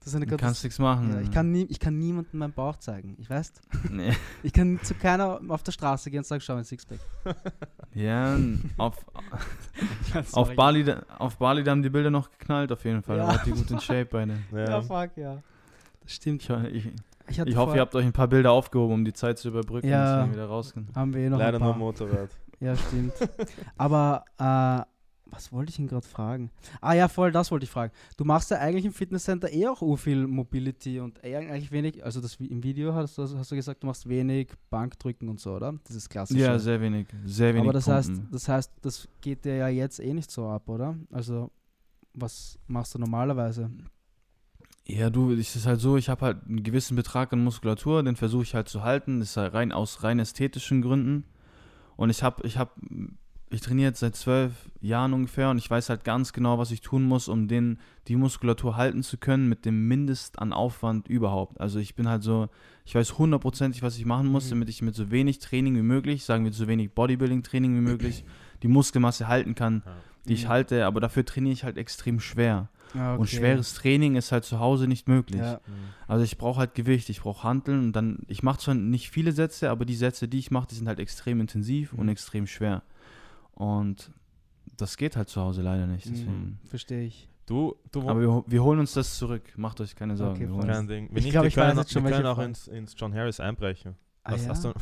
Das 0.00 0.08
ist 0.08 0.14
eine 0.16 0.24
du 0.26 0.36
kannst 0.38 0.64
nichts 0.64 0.78
machen. 0.78 1.12
ja, 1.12 1.20
ich, 1.20 1.30
kann 1.30 1.52
nie, 1.52 1.64
ich 1.68 1.78
kann 1.78 1.98
niemandem 1.98 2.38
meinen 2.40 2.52
Bauch 2.54 2.76
zeigen. 2.76 3.16
Ich 3.18 3.28
weiß, 3.28 3.52
Nee. 3.90 4.12
ich 4.42 4.52
kann 4.52 4.80
zu 4.82 4.94
keiner 4.94 5.40
auf 5.48 5.62
der 5.62 5.72
Straße 5.72 6.10
gehen 6.10 6.20
und 6.20 6.26
sagen, 6.26 6.40
schau 6.40 6.54
ein 6.56 6.64
Sixpack. 6.64 6.98
Ja, 7.94 8.38
auf, 8.76 9.04
auf, 10.32 10.54
Bali, 10.54 10.84
da- 10.84 11.02
auf 11.18 11.36
Bali 11.38 11.62
da 11.64 11.72
haben 11.72 11.82
die 11.82 11.90
Bilder 11.90 12.10
noch 12.10 12.30
geknallt, 12.30 12.70
auf 12.72 12.84
jeden 12.84 13.02
Fall. 13.02 13.18
Ja. 13.18 13.26
Da 13.26 13.32
wart 13.34 13.46
ihr 13.46 13.54
gut 13.54 13.70
in 13.70 13.80
Shape 13.80 14.06
beide. 14.06 14.38
Ja. 14.52 14.58
Ja, 14.70 14.80
fuck, 14.82 15.16
ja. 15.16 15.42
Das 16.02 16.12
stimmt. 16.14 16.48
Ich, 16.48 16.86
ich, 16.86 16.92
Ich, 17.28 17.38
ich 17.38 17.56
hoffe, 17.56 17.74
ihr 17.76 17.80
habt 17.80 17.94
euch 17.94 18.04
ein 18.06 18.12
paar 18.12 18.28
Bilder 18.28 18.52
aufgehoben, 18.52 18.94
um 18.94 19.04
die 19.04 19.12
Zeit 19.12 19.38
zu 19.38 19.48
überbrücken, 19.48 19.88
Ja. 19.88 20.18
dass 20.20 20.28
wir 20.28 20.32
wieder 20.34 20.46
raus 20.46 20.72
können. 20.72 20.88
haben 20.94 21.12
wir 21.12 21.20
eh 21.22 21.28
noch 21.30 21.38
Leider 21.38 21.58
ein 21.58 21.64
nur. 21.64 21.76
Motorrad. 21.76 22.30
Ja, 22.60 22.76
stimmt. 22.76 23.12
Aber 23.76 24.24
äh, 24.38 24.82
was 25.30 25.52
wollte 25.52 25.70
ich 25.70 25.78
ihn 25.78 25.86
gerade 25.86 26.06
fragen? 26.06 26.50
Ah 26.80 26.94
ja, 26.94 27.08
voll, 27.08 27.32
das 27.32 27.50
wollte 27.50 27.64
ich 27.64 27.70
fragen. 27.70 27.92
Du 28.16 28.24
machst 28.24 28.50
ja 28.50 28.58
eigentlich 28.58 28.84
im 28.84 28.92
Fitnesscenter 28.92 29.52
eh 29.52 29.68
auch 29.68 29.96
viel 29.96 30.26
Mobility 30.26 31.00
und 31.00 31.22
eher 31.24 31.38
eigentlich 31.38 31.70
wenig, 31.70 32.04
also 32.04 32.20
das 32.20 32.36
im 32.36 32.62
Video 32.62 32.94
hast 32.94 33.18
du, 33.18 33.22
hast 33.22 33.50
du 33.50 33.56
gesagt, 33.56 33.82
du 33.82 33.86
machst 33.86 34.08
wenig 34.08 34.48
Bankdrücken 34.70 35.28
und 35.28 35.40
so, 35.40 35.54
oder? 35.54 35.74
Dieses 35.88 36.08
klassische. 36.08 36.40
Ja, 36.40 36.58
sehr 36.58 36.80
wenig. 36.80 37.06
Sehr 37.24 37.54
wenig. 37.54 37.64
Aber 37.64 37.72
das 37.72 37.88
heißt, 37.88 38.12
Pumpen. 38.12 38.28
das 38.32 38.48
heißt, 38.48 38.72
das 38.82 39.08
geht 39.20 39.44
dir 39.44 39.56
ja 39.56 39.68
jetzt 39.68 40.00
eh 40.00 40.12
nicht 40.12 40.30
so 40.30 40.48
ab, 40.48 40.68
oder? 40.68 40.96
Also 41.10 41.50
was 42.14 42.58
machst 42.66 42.94
du 42.94 42.98
normalerweise? 42.98 43.70
Ja, 44.86 45.08
du, 45.10 45.32
es 45.32 45.54
ist 45.54 45.66
halt 45.66 45.80
so, 45.80 45.96
ich 45.96 46.08
habe 46.08 46.24
halt 46.24 46.46
einen 46.46 46.62
gewissen 46.62 46.96
Betrag 46.96 47.32
an 47.32 47.44
Muskulatur, 47.44 48.02
den 48.02 48.16
versuche 48.16 48.42
ich 48.42 48.54
halt 48.54 48.68
zu 48.68 48.82
halten. 48.82 49.20
Das 49.20 49.30
ist 49.30 49.36
halt 49.36 49.54
rein 49.54 49.72
aus 49.72 50.02
rein 50.02 50.18
ästhetischen 50.18 50.82
Gründen. 50.82 51.24
Und 51.96 52.10
ich 52.10 52.22
habe, 52.22 52.44
ich 52.46 52.56
habe, 52.56 52.72
ich 53.52 53.60
trainiere 53.60 53.88
jetzt 53.88 54.00
seit 54.00 54.14
zwölf 54.14 54.52
Jahren 54.80 55.12
ungefähr 55.12 55.50
und 55.50 55.58
ich 55.58 55.68
weiß 55.68 55.88
halt 55.90 56.04
ganz 56.04 56.32
genau, 56.32 56.58
was 56.58 56.70
ich 56.70 56.80
tun 56.82 57.02
muss, 57.02 57.26
um 57.28 57.48
den, 57.48 57.78
die 58.06 58.16
Muskulatur 58.16 58.76
halten 58.76 59.02
zu 59.02 59.18
können 59.18 59.48
mit 59.48 59.64
dem 59.64 59.88
Mindest 59.88 60.38
an 60.38 60.52
Aufwand 60.52 61.08
überhaupt. 61.08 61.60
Also 61.60 61.78
ich 61.80 61.94
bin 61.96 62.08
halt 62.08 62.22
so, 62.22 62.48
ich 62.84 62.94
weiß 62.94 63.18
hundertprozentig, 63.18 63.82
was 63.82 63.98
ich 63.98 64.06
machen 64.06 64.28
muss, 64.28 64.46
Mhm. 64.46 64.50
damit 64.50 64.68
ich 64.68 64.82
mit 64.82 64.94
so 64.94 65.10
wenig 65.10 65.40
Training 65.40 65.74
wie 65.76 65.82
möglich, 65.82 66.24
sagen 66.24 66.44
wir 66.44 66.52
so 66.52 66.68
wenig 66.68 66.92
Bodybuilding-Training 66.92 67.74
wie 67.76 67.80
möglich, 67.80 68.24
die 68.62 68.68
Muskelmasse 68.68 69.26
halten 69.26 69.54
kann, 69.54 69.82
die 70.28 70.34
ich 70.34 70.44
Mhm. 70.44 70.48
halte, 70.50 70.86
aber 70.86 71.00
dafür 71.00 71.24
trainiere 71.24 71.52
ich 71.52 71.64
halt 71.64 71.76
extrem 71.76 72.20
schwer. 72.20 72.68
Ah, 72.94 73.14
Und 73.14 73.22
okay. 73.22 73.36
schweres 73.36 73.74
Training 73.74 74.16
ist 74.16 74.32
halt 74.32 74.44
zu 74.44 74.58
Hause 74.60 74.86
nicht 74.88 75.08
möglich. 75.08 75.40
Ja. 75.40 75.60
Also 76.08 76.24
ich 76.24 76.38
brauche 76.38 76.58
halt 76.58 76.74
Gewicht, 76.74 77.08
ich 77.08 77.20
brauche 77.20 77.44
Hanteln 77.44 77.78
und 77.80 77.92
dann, 77.92 78.18
ich 78.26 78.42
mache 78.42 78.58
zwar 78.58 78.74
nicht 78.74 79.10
viele 79.10 79.32
Sätze, 79.32 79.70
aber 79.70 79.84
die 79.84 79.94
Sätze, 79.94 80.26
die 80.28 80.38
ich 80.38 80.50
mache, 80.50 80.66
die 80.68 80.74
sind 80.74 80.88
halt 80.88 80.98
extrem 80.98 81.40
intensiv 81.40 81.92
und 81.92 82.04
Mhm. 82.04 82.08
extrem 82.10 82.46
schwer. 82.48 82.82
Und 83.60 84.10
das 84.78 84.96
geht 84.96 85.16
halt 85.16 85.28
zu 85.28 85.40
Hause 85.42 85.60
leider 85.60 85.86
nicht. 85.86 86.06
Deswegen. 86.06 86.32
Mhm, 86.32 86.58
Verstehe 86.68 87.02
ich. 87.04 87.28
Du, 87.44 87.76
du 87.92 88.08
Aber 88.08 88.20
wir, 88.20 88.44
wir 88.46 88.62
holen 88.62 88.78
uns 88.80 88.92
das 88.94 89.18
zurück. 89.18 89.42
Macht 89.56 89.80
euch 89.82 89.94
keine 89.94 90.16
Sorgen. 90.16 90.36
Okay, 90.36 90.48
wir 90.50 90.66
kein 90.72 90.86
Ding. 90.86 91.08
Wenn 91.10 91.18
Ich 91.18 91.24
nicht, 91.24 91.32
glaub, 91.32 91.42
wir 91.42 91.48
ich 91.48 91.56
weiß 91.58 91.66
können, 91.68 91.78
jetzt 91.78 91.92
schon, 91.92 92.04
wir 92.04 92.10
können 92.12 92.26
auch 92.26 92.38
ins, 92.38 92.68
ins 92.68 92.94
John 92.96 93.12
Harris 93.14 93.38
einbrechen. 93.38 93.96
Ah, 94.22 94.32
Was 94.32 94.44
ja? 94.44 94.48
hast 94.50 94.64
du? 94.64 94.72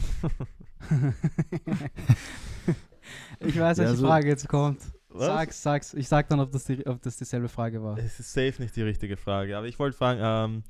ich 3.41 3.59
weiß, 3.59 3.79
Ja, 3.79 3.85
welche 3.85 3.97
so- 3.97 4.07
Frage 4.07 4.29
jetzt 4.29 4.49
kommt. 4.49 4.81
Was? 5.11 5.25
Sag's, 5.27 5.63
sag's. 5.63 5.95
Ich 5.95 6.07
sag 6.09 6.29
dann, 6.29 6.39
ob 6.41 6.53
das, 6.53 6.65
die, 6.65 6.87
ob 6.87 7.01
das 7.03 7.17
dieselbe 7.17 7.49
Frage 7.49 7.83
war. 7.83 7.97
Es 7.99 8.21
ist 8.21 8.33
safe 8.33 8.55
nicht 8.61 8.77
die 8.77 8.83
richtige 8.83 9.17
Frage. 9.17 9.57
Aber 9.57 9.67
ich 9.67 9.79
wollte 9.79 9.97
fragen, 9.97 10.21
ähm, 10.23 10.63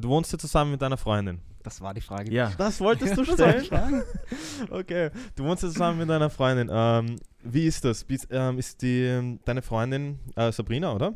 du 0.00 0.08
wohnst 0.08 0.32
ja 0.32 0.38
zusammen 0.38 0.70
mit 0.72 0.80
deiner 0.82 0.96
Freundin. 0.96 1.40
Das 1.62 1.80
war 1.82 1.92
die 1.94 2.00
Frage. 2.00 2.32
Ja. 2.32 2.50
Das 2.56 2.80
wolltest 2.80 3.16
du 3.16 3.24
stellen? 3.34 3.64
Okay, 4.70 5.10
du 5.36 5.44
wohnst 5.44 5.62
ja 5.62 5.68
zusammen 5.68 5.98
mit 5.98 6.08
deiner 6.08 6.30
Freundin. 6.30 6.68
Ähm, 6.72 7.16
wie 7.44 7.66
ist 7.66 7.84
das? 7.84 8.04
Bis, 8.04 8.26
ähm, 8.30 8.58
ist 8.58 8.82
die 8.82 9.02
ähm, 9.02 9.40
deine 9.44 9.62
Freundin 9.62 10.18
äh, 10.36 10.50
Sabrina, 10.52 10.92
oder? 10.92 11.14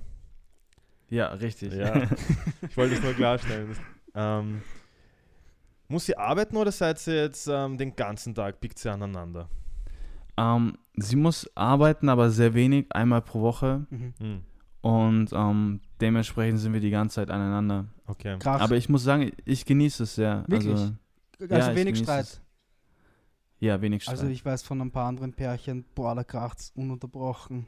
Ja, 1.10 1.28
richtig. 1.28 1.72
Ja. 1.72 2.02
ich 2.68 2.76
wollte 2.76 2.94
es 2.96 3.02
nur 3.02 3.14
klarstellen. 3.14 3.74
Ähm, 4.14 4.62
muss 5.88 6.04
sie 6.06 6.16
arbeiten 6.16 6.56
oder 6.56 6.70
seid 6.70 7.04
ihr 7.06 7.22
jetzt 7.22 7.48
ähm, 7.50 7.78
den 7.78 7.96
ganzen 7.96 8.34
Tag, 8.34 8.60
biegt 8.60 8.78
sie 8.78 8.90
aneinander? 8.92 9.48
Ähm, 10.36 10.76
sie 10.96 11.16
muss 11.16 11.50
arbeiten, 11.56 12.08
aber 12.08 12.30
sehr 12.30 12.52
wenig, 12.54 12.86
einmal 12.90 13.22
pro 13.22 13.40
Woche. 13.40 13.86
Mhm. 13.90 14.14
Hm, 14.18 14.40
Und 14.82 15.32
ähm, 15.32 15.80
dementsprechend 16.00 16.60
sind 16.60 16.72
wir 16.74 16.80
die 16.80 16.90
ganze 16.90 17.16
Zeit 17.16 17.30
aneinander. 17.30 17.86
okay. 18.06 18.36
Krach. 18.38 18.60
Aber 18.60 18.76
ich 18.76 18.88
muss 18.88 19.02
sagen, 19.02 19.32
ich 19.44 19.64
genieße 19.64 20.02
es 20.02 20.14
sehr. 20.14 20.44
Wirklich? 20.46 20.72
Also, 20.72 20.92
also 21.48 21.70
ja, 21.70 21.74
wenig 21.74 21.98
Streit. 21.98 22.24
es. 22.24 22.40
Ja, 23.60 23.80
wenig 23.80 24.02
Streit. 24.02 24.18
Also 24.18 24.28
ich 24.30 24.44
weiß 24.44 24.62
von 24.62 24.80
ein 24.80 24.90
paar 24.90 25.06
anderen 25.08 25.32
Pärchen, 25.32 25.84
boah, 25.94 26.14
da 26.14 26.24
kracht's 26.24 26.72
ununterbrochen. 26.76 27.66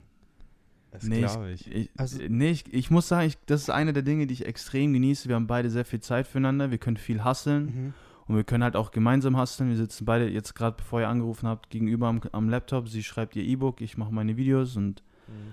Das 0.92 1.04
Nee, 1.04 1.20
glaube 1.20 1.52
ich. 1.52 1.70
Ich, 1.70 1.90
Also- 1.96 2.18
nee, 2.28 2.50
ich, 2.50 2.72
ich 2.72 2.90
muss 2.90 3.06
sagen, 3.08 3.26
ich, 3.28 3.38
das 3.46 3.62
ist 3.62 3.70
eine 3.70 3.92
der 3.92 4.02
Dinge, 4.02 4.26
die 4.26 4.34
ich 4.34 4.46
extrem 4.46 4.92
genieße. 4.92 5.28
Wir 5.28 5.36
haben 5.36 5.46
beide 5.46 5.70
sehr 5.70 5.84
viel 5.84 6.00
Zeit 6.00 6.26
füreinander. 6.26 6.70
Wir 6.72 6.78
können 6.78 6.96
viel 6.96 7.22
hasseln 7.22 7.64
Mhm. 7.66 7.94
und 8.26 8.36
wir 8.36 8.42
können 8.44 8.64
halt 8.64 8.74
auch 8.74 8.90
gemeinsam 8.90 9.36
hasseln. 9.36 9.70
Wir 9.70 9.76
sitzen 9.76 10.04
beide 10.04 10.28
jetzt 10.28 10.54
gerade, 10.54 10.76
bevor 10.78 11.00
ihr 11.00 11.08
angerufen 11.08 11.46
habt, 11.48 11.70
gegenüber 11.70 12.08
am, 12.08 12.20
am 12.32 12.48
Laptop. 12.48 12.88
Sie 12.88 13.04
schreibt 13.04 13.36
ihr 13.36 13.44
E-Book, 13.44 13.80
ich 13.80 13.96
mache 13.98 14.12
meine 14.12 14.36
Videos 14.36 14.76
und 14.76 15.02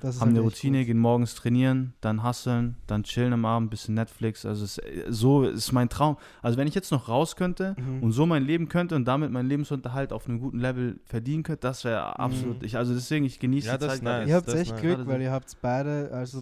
haben 0.03 0.29
eine 0.29 0.39
halt 0.39 0.47
echt 0.47 0.57
Routine, 0.57 0.77
gut. 0.79 0.87
gehen 0.87 0.97
morgens 0.99 1.35
trainieren, 1.35 1.93
dann 2.01 2.23
hasseln, 2.23 2.75
dann 2.87 3.03
chillen 3.03 3.33
am 3.33 3.45
Abend, 3.45 3.69
bisschen 3.69 3.95
Netflix. 3.95 4.45
Also 4.45 4.63
es, 4.65 4.81
so 5.09 5.43
ist 5.43 5.71
mein 5.71 5.89
Traum. 5.89 6.17
Also 6.41 6.57
wenn 6.57 6.67
ich 6.67 6.75
jetzt 6.75 6.91
noch 6.91 7.07
raus 7.09 7.35
könnte 7.35 7.75
Mhm. 7.77 8.03
und 8.03 8.11
so 8.11 8.25
mein 8.25 8.43
Leben 8.43 8.69
könnte 8.69 8.95
und 8.95 9.05
damit 9.05 9.31
meinen 9.31 9.47
Lebensunterhalt 9.47 10.13
auf 10.13 10.27
einem 10.27 10.39
guten 10.39 10.59
Level 10.59 10.99
verdienen 11.05 11.43
könnte, 11.43 11.61
das 11.61 11.83
wäre 11.83 12.19
absolut. 12.19 12.59
Mhm. 12.59 12.65
Ich, 12.65 12.77
also 12.77 12.93
deswegen, 12.93 13.25
ich 13.25 13.39
genieße 13.39 13.67
Ja, 13.67 13.77
die 13.77 13.85
das 13.85 13.95
Zeit 13.95 14.03
nice. 14.03 14.27
Ihr 14.29 14.35
habt 14.35 14.47
echt 14.49 14.71
nice. 14.71 14.81
Glück, 14.81 14.97
Gerade 14.97 15.07
weil 15.09 15.21
ihr 15.21 15.31
habt 15.31 15.55
beide, 15.61 16.09
also 16.11 16.41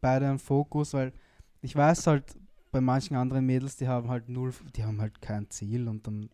beide 0.00 0.28
einen 0.28 0.38
Fokus, 0.38 0.94
weil 0.94 1.12
ich 1.60 1.74
weiß 1.76 2.06
halt, 2.06 2.24
bei 2.70 2.80
manchen 2.80 3.16
anderen 3.16 3.44
Mädels, 3.44 3.76
die 3.76 3.86
haben 3.86 4.08
halt 4.08 4.28
null, 4.28 4.52
die 4.76 4.84
haben 4.84 5.00
halt 5.00 5.20
kein 5.20 5.48
Ziel 5.50 5.88
und 5.88 6.06
dann, 6.06 6.30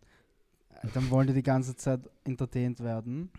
dann 0.94 1.10
wollen 1.10 1.26
die 1.26 1.32
die 1.34 1.42
ganze 1.42 1.74
Zeit 1.74 2.00
entertained 2.24 2.80
werden 2.80 3.30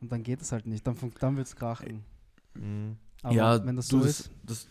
und 0.00 0.10
dann 0.12 0.22
geht 0.22 0.40
es 0.42 0.52
halt 0.52 0.66
nicht, 0.66 0.86
dann, 0.86 0.96
dann 1.20 1.36
wird 1.36 1.46
es 1.46 1.56
krachen. 1.56 2.04
Mhm. 2.54 2.96
Aber 3.22 3.34
ja, 3.34 3.66
wenn 3.66 3.76
das 3.76 3.88
du, 3.88 3.98
so 3.98 4.04
das, 4.04 4.20
ist, 4.20 4.30
das, 4.44 4.68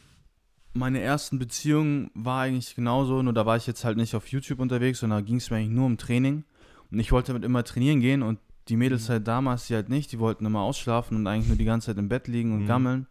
meine 0.74 0.99
ersten 1.01 1.39
Beziehungen 1.39 2.11
war 2.13 2.41
eigentlich 2.43 2.76
genauso, 2.76 3.21
nur 3.21 3.34
da 3.34 3.45
war 3.45 3.57
ich 3.57 3.67
jetzt 3.67 3.84
halt 3.84 3.97
nicht 3.97 4.15
auf 4.15 4.28
YouTube 4.28 4.59
unterwegs, 4.59 4.99
sondern 4.99 5.19
da 5.19 5.26
ging 5.26 5.38
es 5.38 5.49
mir 5.49 5.57
eigentlich 5.57 5.69
nur 5.76 5.86
um 5.86 5.97
Training. 5.97 6.43
Und 6.91 6.99
ich 6.99 7.11
wollte 7.11 7.28
damit 7.34 7.43
immer 7.43 7.63
trainieren 7.63 7.99
gehen 8.01 8.21
und 8.21 8.39
die 8.67 8.78
Mädels 8.78 9.07
Mhm. 9.07 9.13
halt 9.13 9.28
damals, 9.28 9.67
die 9.67 9.76
halt 9.76 9.89
nicht, 9.89 10.11
die 10.11 10.19
wollten 10.19 10.45
immer 10.45 10.61
ausschlafen 10.61 11.17
und 11.17 11.28
eigentlich 11.28 11.47
nur 11.47 11.57
die 11.57 11.65
ganze 11.65 11.88
Zeit 11.88 11.97
im 11.97 12.07
Bett 12.09 12.28
liegen 12.28 12.53
und 12.53 12.63
Mhm. 12.63 12.67
gammeln. 12.67 13.07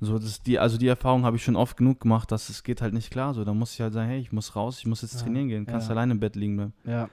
So, 0.00 0.18
das 0.18 0.42
die, 0.42 0.58
also 0.58 0.78
die 0.78 0.88
Erfahrung 0.88 1.24
habe 1.24 1.36
ich 1.36 1.44
schon 1.44 1.54
oft 1.54 1.76
genug 1.76 2.00
gemacht, 2.00 2.32
dass 2.32 2.48
es 2.48 2.64
geht 2.64 2.82
halt 2.82 2.92
nicht 2.92 3.10
klar. 3.12 3.34
So, 3.34 3.44
da 3.44 3.54
muss 3.54 3.72
ich 3.74 3.80
halt 3.80 3.92
sagen, 3.92 4.08
hey, 4.08 4.18
ich 4.20 4.32
muss 4.32 4.56
raus, 4.56 4.78
ich 4.80 4.86
muss 4.86 5.02
jetzt 5.02 5.14
Ja, 5.14 5.20
trainieren 5.22 5.46
gehen, 5.48 5.64
kannst 5.66 5.86
ja. 5.86 5.92
allein 5.94 6.10
im 6.10 6.18
Bett 6.18 6.34
liegen 6.34 6.56
bleiben. 6.56 6.72
ja. 6.84 7.08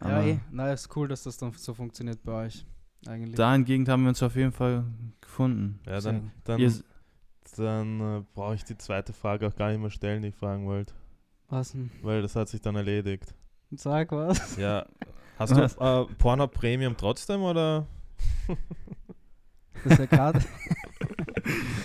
Ja, 0.00 0.06
Aber 0.08 0.24
eh. 0.26 0.38
Na, 0.50 0.70
ist 0.72 0.94
cool, 0.96 1.08
dass 1.08 1.22
das 1.22 1.38
dann 1.38 1.52
so 1.52 1.72
funktioniert 1.72 2.22
bei 2.24 2.46
euch. 2.46 2.66
Eigentlich. 3.06 3.34
dahingehend 3.34 3.88
haben 3.88 4.02
wir 4.02 4.10
uns 4.10 4.22
auf 4.22 4.36
jeden 4.36 4.52
Fall 4.52 4.84
gefunden. 5.20 5.80
Ja, 5.86 6.00
dann, 6.00 6.30
dann, 6.44 6.60
Ihr, 6.60 6.72
dann 7.56 8.00
äh, 8.00 8.22
brauche 8.34 8.54
ich 8.54 8.64
die 8.64 8.78
zweite 8.78 9.12
Frage 9.12 9.46
auch 9.46 9.56
gar 9.56 9.70
nicht 9.70 9.80
mehr 9.80 9.90
stellen, 9.90 10.22
die 10.22 10.28
ich 10.28 10.34
fragen 10.34 10.66
wollte. 10.66 10.94
Was 11.48 11.72
denn? 11.72 11.90
Weil 12.02 12.22
das 12.22 12.36
hat 12.36 12.48
sich 12.48 12.60
dann 12.60 12.76
erledigt. 12.76 13.34
Sag 13.72 14.12
was. 14.12 14.56
Ja. 14.56 14.86
Hast 15.38 15.52
du 15.52 15.56
Was? 15.56 15.76
äh, 15.76 16.04
Porno 16.18 16.46
Premium 16.46 16.96
trotzdem 16.96 17.42
oder? 17.42 17.86
Das 19.82 19.92
ist 19.92 19.98
ja 19.98 20.06
gerade. 20.06 20.40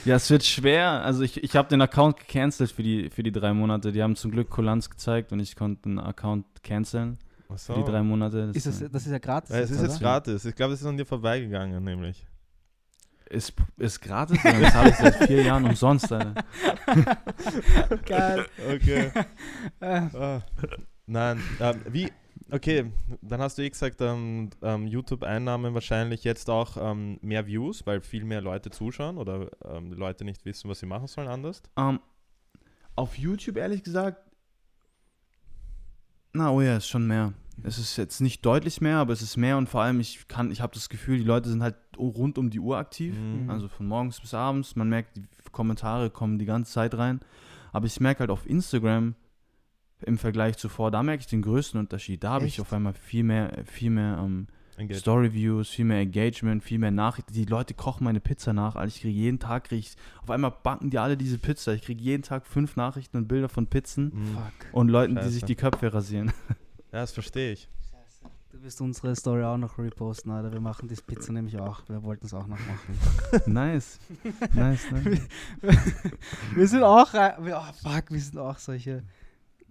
Ja, 0.06 0.16
es 0.16 0.30
wird 0.30 0.46
schwer. 0.46 1.04
Also 1.04 1.22
ich, 1.22 1.44
ich 1.44 1.56
habe 1.58 1.68
den 1.68 1.82
Account 1.82 2.18
gecancelt 2.18 2.72
für 2.72 2.82
die, 2.82 3.10
für 3.10 3.24
die 3.24 3.32
drei 3.34 3.54
Monate. 3.54 3.92
Die 3.92 4.02
haben 4.02 4.16
zum 4.16 4.32
Glück 4.32 4.50
Kulanz 4.50 4.90
gezeigt 4.90 5.34
und 5.34 5.42
ich 5.42 5.58
konnte 5.58 5.82
den 5.90 6.00
Account 6.00 6.46
canceln 6.64 7.20
Für 7.56 7.74
die 7.74 7.84
drei 7.84 8.04
Monate. 8.04 8.48
Das 8.48 8.56
ist 8.56 8.82
das, 8.82 8.92
das 8.92 9.06
ist 9.06 9.12
ja 9.12 9.18
gratis. 9.18 9.50
Weil 9.50 9.64
es 9.64 9.72
ist 9.72 9.82
jetzt 9.82 9.96
oder? 9.96 10.00
gratis. 10.00 10.46
Ich 10.46 10.56
glaube, 10.56 10.74
es 10.74 10.82
ist 10.82 10.86
an 10.86 10.98
dir 10.98 11.06
vorbeigegangen, 11.06 11.84
nämlich. 11.84 12.28
ist, 13.30 13.54
ist 13.78 14.00
gratis 14.02 14.38
und 14.44 14.62
das 14.62 14.74
habe 14.74 14.90
ich 14.90 14.96
seit 14.96 15.16
vier 15.28 15.44
Jahren 15.44 15.66
umsonst. 15.66 16.12
Alter. 16.12 16.36
Geil. 18.06 18.46
Okay. 18.76 19.12
Ah. 19.82 20.42
Nein, 21.06 21.42
ähm, 21.60 21.82
wie? 21.90 22.12
Okay, 22.52 22.92
dann 23.22 23.42
hast 23.42 23.58
du 23.58 23.64
eh 23.64 23.70
gesagt, 23.70 24.02
ähm, 24.02 24.50
ähm, 24.62 24.88
YouTube-Einnahmen 24.88 25.74
wahrscheinlich 25.74 26.24
jetzt 26.24 26.50
auch 26.50 26.78
ähm, 26.78 27.20
mehr 27.22 27.46
Views, 27.46 27.86
weil 27.86 28.02
viel 28.02 28.26
mehr 28.26 28.42
Leute 28.42 28.70
zuschauen 28.72 29.18
oder 29.18 29.50
ähm, 29.66 29.90
die 29.92 29.96
Leute 29.96 30.26
nicht 30.26 30.46
wissen, 30.46 30.70
was 30.70 30.80
sie 30.80 30.86
machen 30.86 31.08
sollen 31.08 31.28
anders. 31.28 31.62
Ähm, 31.78 32.00
auf 32.96 33.18
YouTube 33.18 33.58
ehrlich 33.58 33.84
gesagt, 33.84 34.29
na 36.34 36.52
oh 36.52 36.62
ja, 36.62 36.78
ist 36.78 36.88
schon 36.88 37.08
mehr. 37.08 37.34
Es 37.64 37.78
ist 37.78 37.98
jetzt 37.98 38.22
nicht 38.22 38.46
deutlich 38.46 38.80
mehr, 38.80 38.98
aber 38.98 39.14
es 39.14 39.22
ist 39.22 39.36
mehr 39.36 39.58
und 39.58 39.68
vor 39.68 39.82
allem 39.82 40.00
ich 40.00 40.28
kann, 40.28 40.52
ich 40.52 40.62
habe 40.62 40.74
das 40.74 40.90
Gefühl, 40.90 41.18
die 41.18 41.26
Leute 41.26 41.50
sind 41.50 41.62
halt 41.62 41.76
rund 41.98 42.38
um 42.38 42.50
die 42.50 42.60
Uhr 42.60 42.78
aktiv. 42.78 43.16
Mhm. 43.18 43.50
Also 43.50 43.68
von 43.68 43.86
morgens 43.86 44.20
bis 44.20 44.34
abends. 44.34 44.76
Man 44.76 44.90
merkt, 44.90 45.18
die 45.18 45.26
Kommentare 45.52 46.10
kommen 46.10 46.40
die 46.40 46.46
ganze 46.46 46.72
Zeit 46.72 46.98
rein. 46.98 47.20
Aber 47.72 47.86
ich 47.86 48.00
merke 48.00 48.22
halt 48.22 48.30
auf 48.30 48.48
Instagram 48.50 49.16
im 50.02 50.18
Vergleich 50.18 50.58
zuvor, 50.58 50.92
da 50.92 51.04
merke 51.04 51.22
ich 51.22 51.28
den 51.28 51.42
größten 51.42 51.80
Unterschied. 51.80 52.24
Da 52.24 52.32
habe 52.32 52.46
ich 52.46 52.62
auf 52.62 52.72
einmal 52.72 52.94
viel 52.94 53.24
mehr, 53.24 53.64
viel 53.66 53.90
mehr 53.90 54.20
ähm, 54.24 54.48
Engage. 54.80 55.00
Story-Views, 55.00 55.70
viel 55.70 55.86
mehr 55.86 56.00
Engagement, 56.00 56.64
viel 56.64 56.80
mehr 56.80 56.92
Nachrichten. 56.92 57.34
Die 57.34 57.46
Leute 57.46 57.74
kochen 57.74 58.04
meine 58.06 58.20
Pizza 58.20 58.54
nach. 58.54 58.76
Alter. 58.76 58.88
Ich 58.88 59.02
kriege 59.02 59.18
jeden 59.18 59.40
Tag, 59.40 59.66
krieg 59.66 59.80
ich, 59.80 59.96
auf 60.24 60.30
einmal 60.30 60.52
backen 60.64 60.90
die 60.90 60.98
alle 61.00 61.18
diese 61.18 61.38
Pizza. 61.38 61.74
Ich 61.74 61.82
kriege 61.82 62.02
jeden 62.02 62.24
Tag 62.24 62.48
fünf 62.48 62.76
Nachrichten 62.76 63.18
und 63.18 63.28
Bilder 63.28 63.50
von 63.50 63.68
Pizzen 63.68 64.06
Mhm. 64.14 64.34
fuck. 64.36 64.54
und 64.74 64.88
Leuten, 64.90 65.16
die 65.16 65.22
Scheiße. 65.22 65.32
sich 65.32 65.44
die 65.44 65.56
Köpfe 65.56 65.94
rasieren. 65.94 66.32
Ja, 66.92 67.02
das 67.02 67.12
verstehe 67.12 67.52
ich. 67.52 67.70
Du 68.52 68.64
wirst 68.64 68.82
unsere 68.82 69.16
Story 69.16 69.44
auch 69.44 69.58
noch 69.58 69.78
reposten, 69.78 70.32
Alter. 70.32 70.52
Wir 70.52 70.60
machen 70.60 70.88
die 70.90 70.96
Pizza 70.96 71.32
nämlich 71.32 71.60
auch. 71.60 71.84
Wir 71.88 72.02
wollten 72.02 72.26
es 72.26 72.34
auch 72.34 72.48
noch 72.48 72.58
machen. 72.58 73.44
nice. 73.54 74.00
Nice, 74.56 74.90
nice. 74.92 75.22
wir 76.56 76.68
sind 76.68 76.82
auch, 76.82 77.14
wir, 77.14 77.62
oh, 77.64 77.74
fuck, 77.88 78.10
wir 78.10 78.20
sind 78.20 78.40
auch 78.40 78.58
solche 78.58 79.04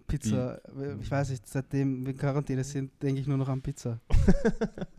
Pizza. 0.08 0.60
Ich 1.00 1.10
weiß 1.10 1.30
nicht, 1.30 1.46
seitdem 1.46 2.04
wir 2.04 2.12
in 2.12 2.18
Quarantäne 2.18 2.64
sind, 2.64 2.90
denke 3.02 3.20
ich 3.20 3.26
nur 3.26 3.36
noch 3.36 3.48
an 3.48 3.62
Pizza. 3.62 4.00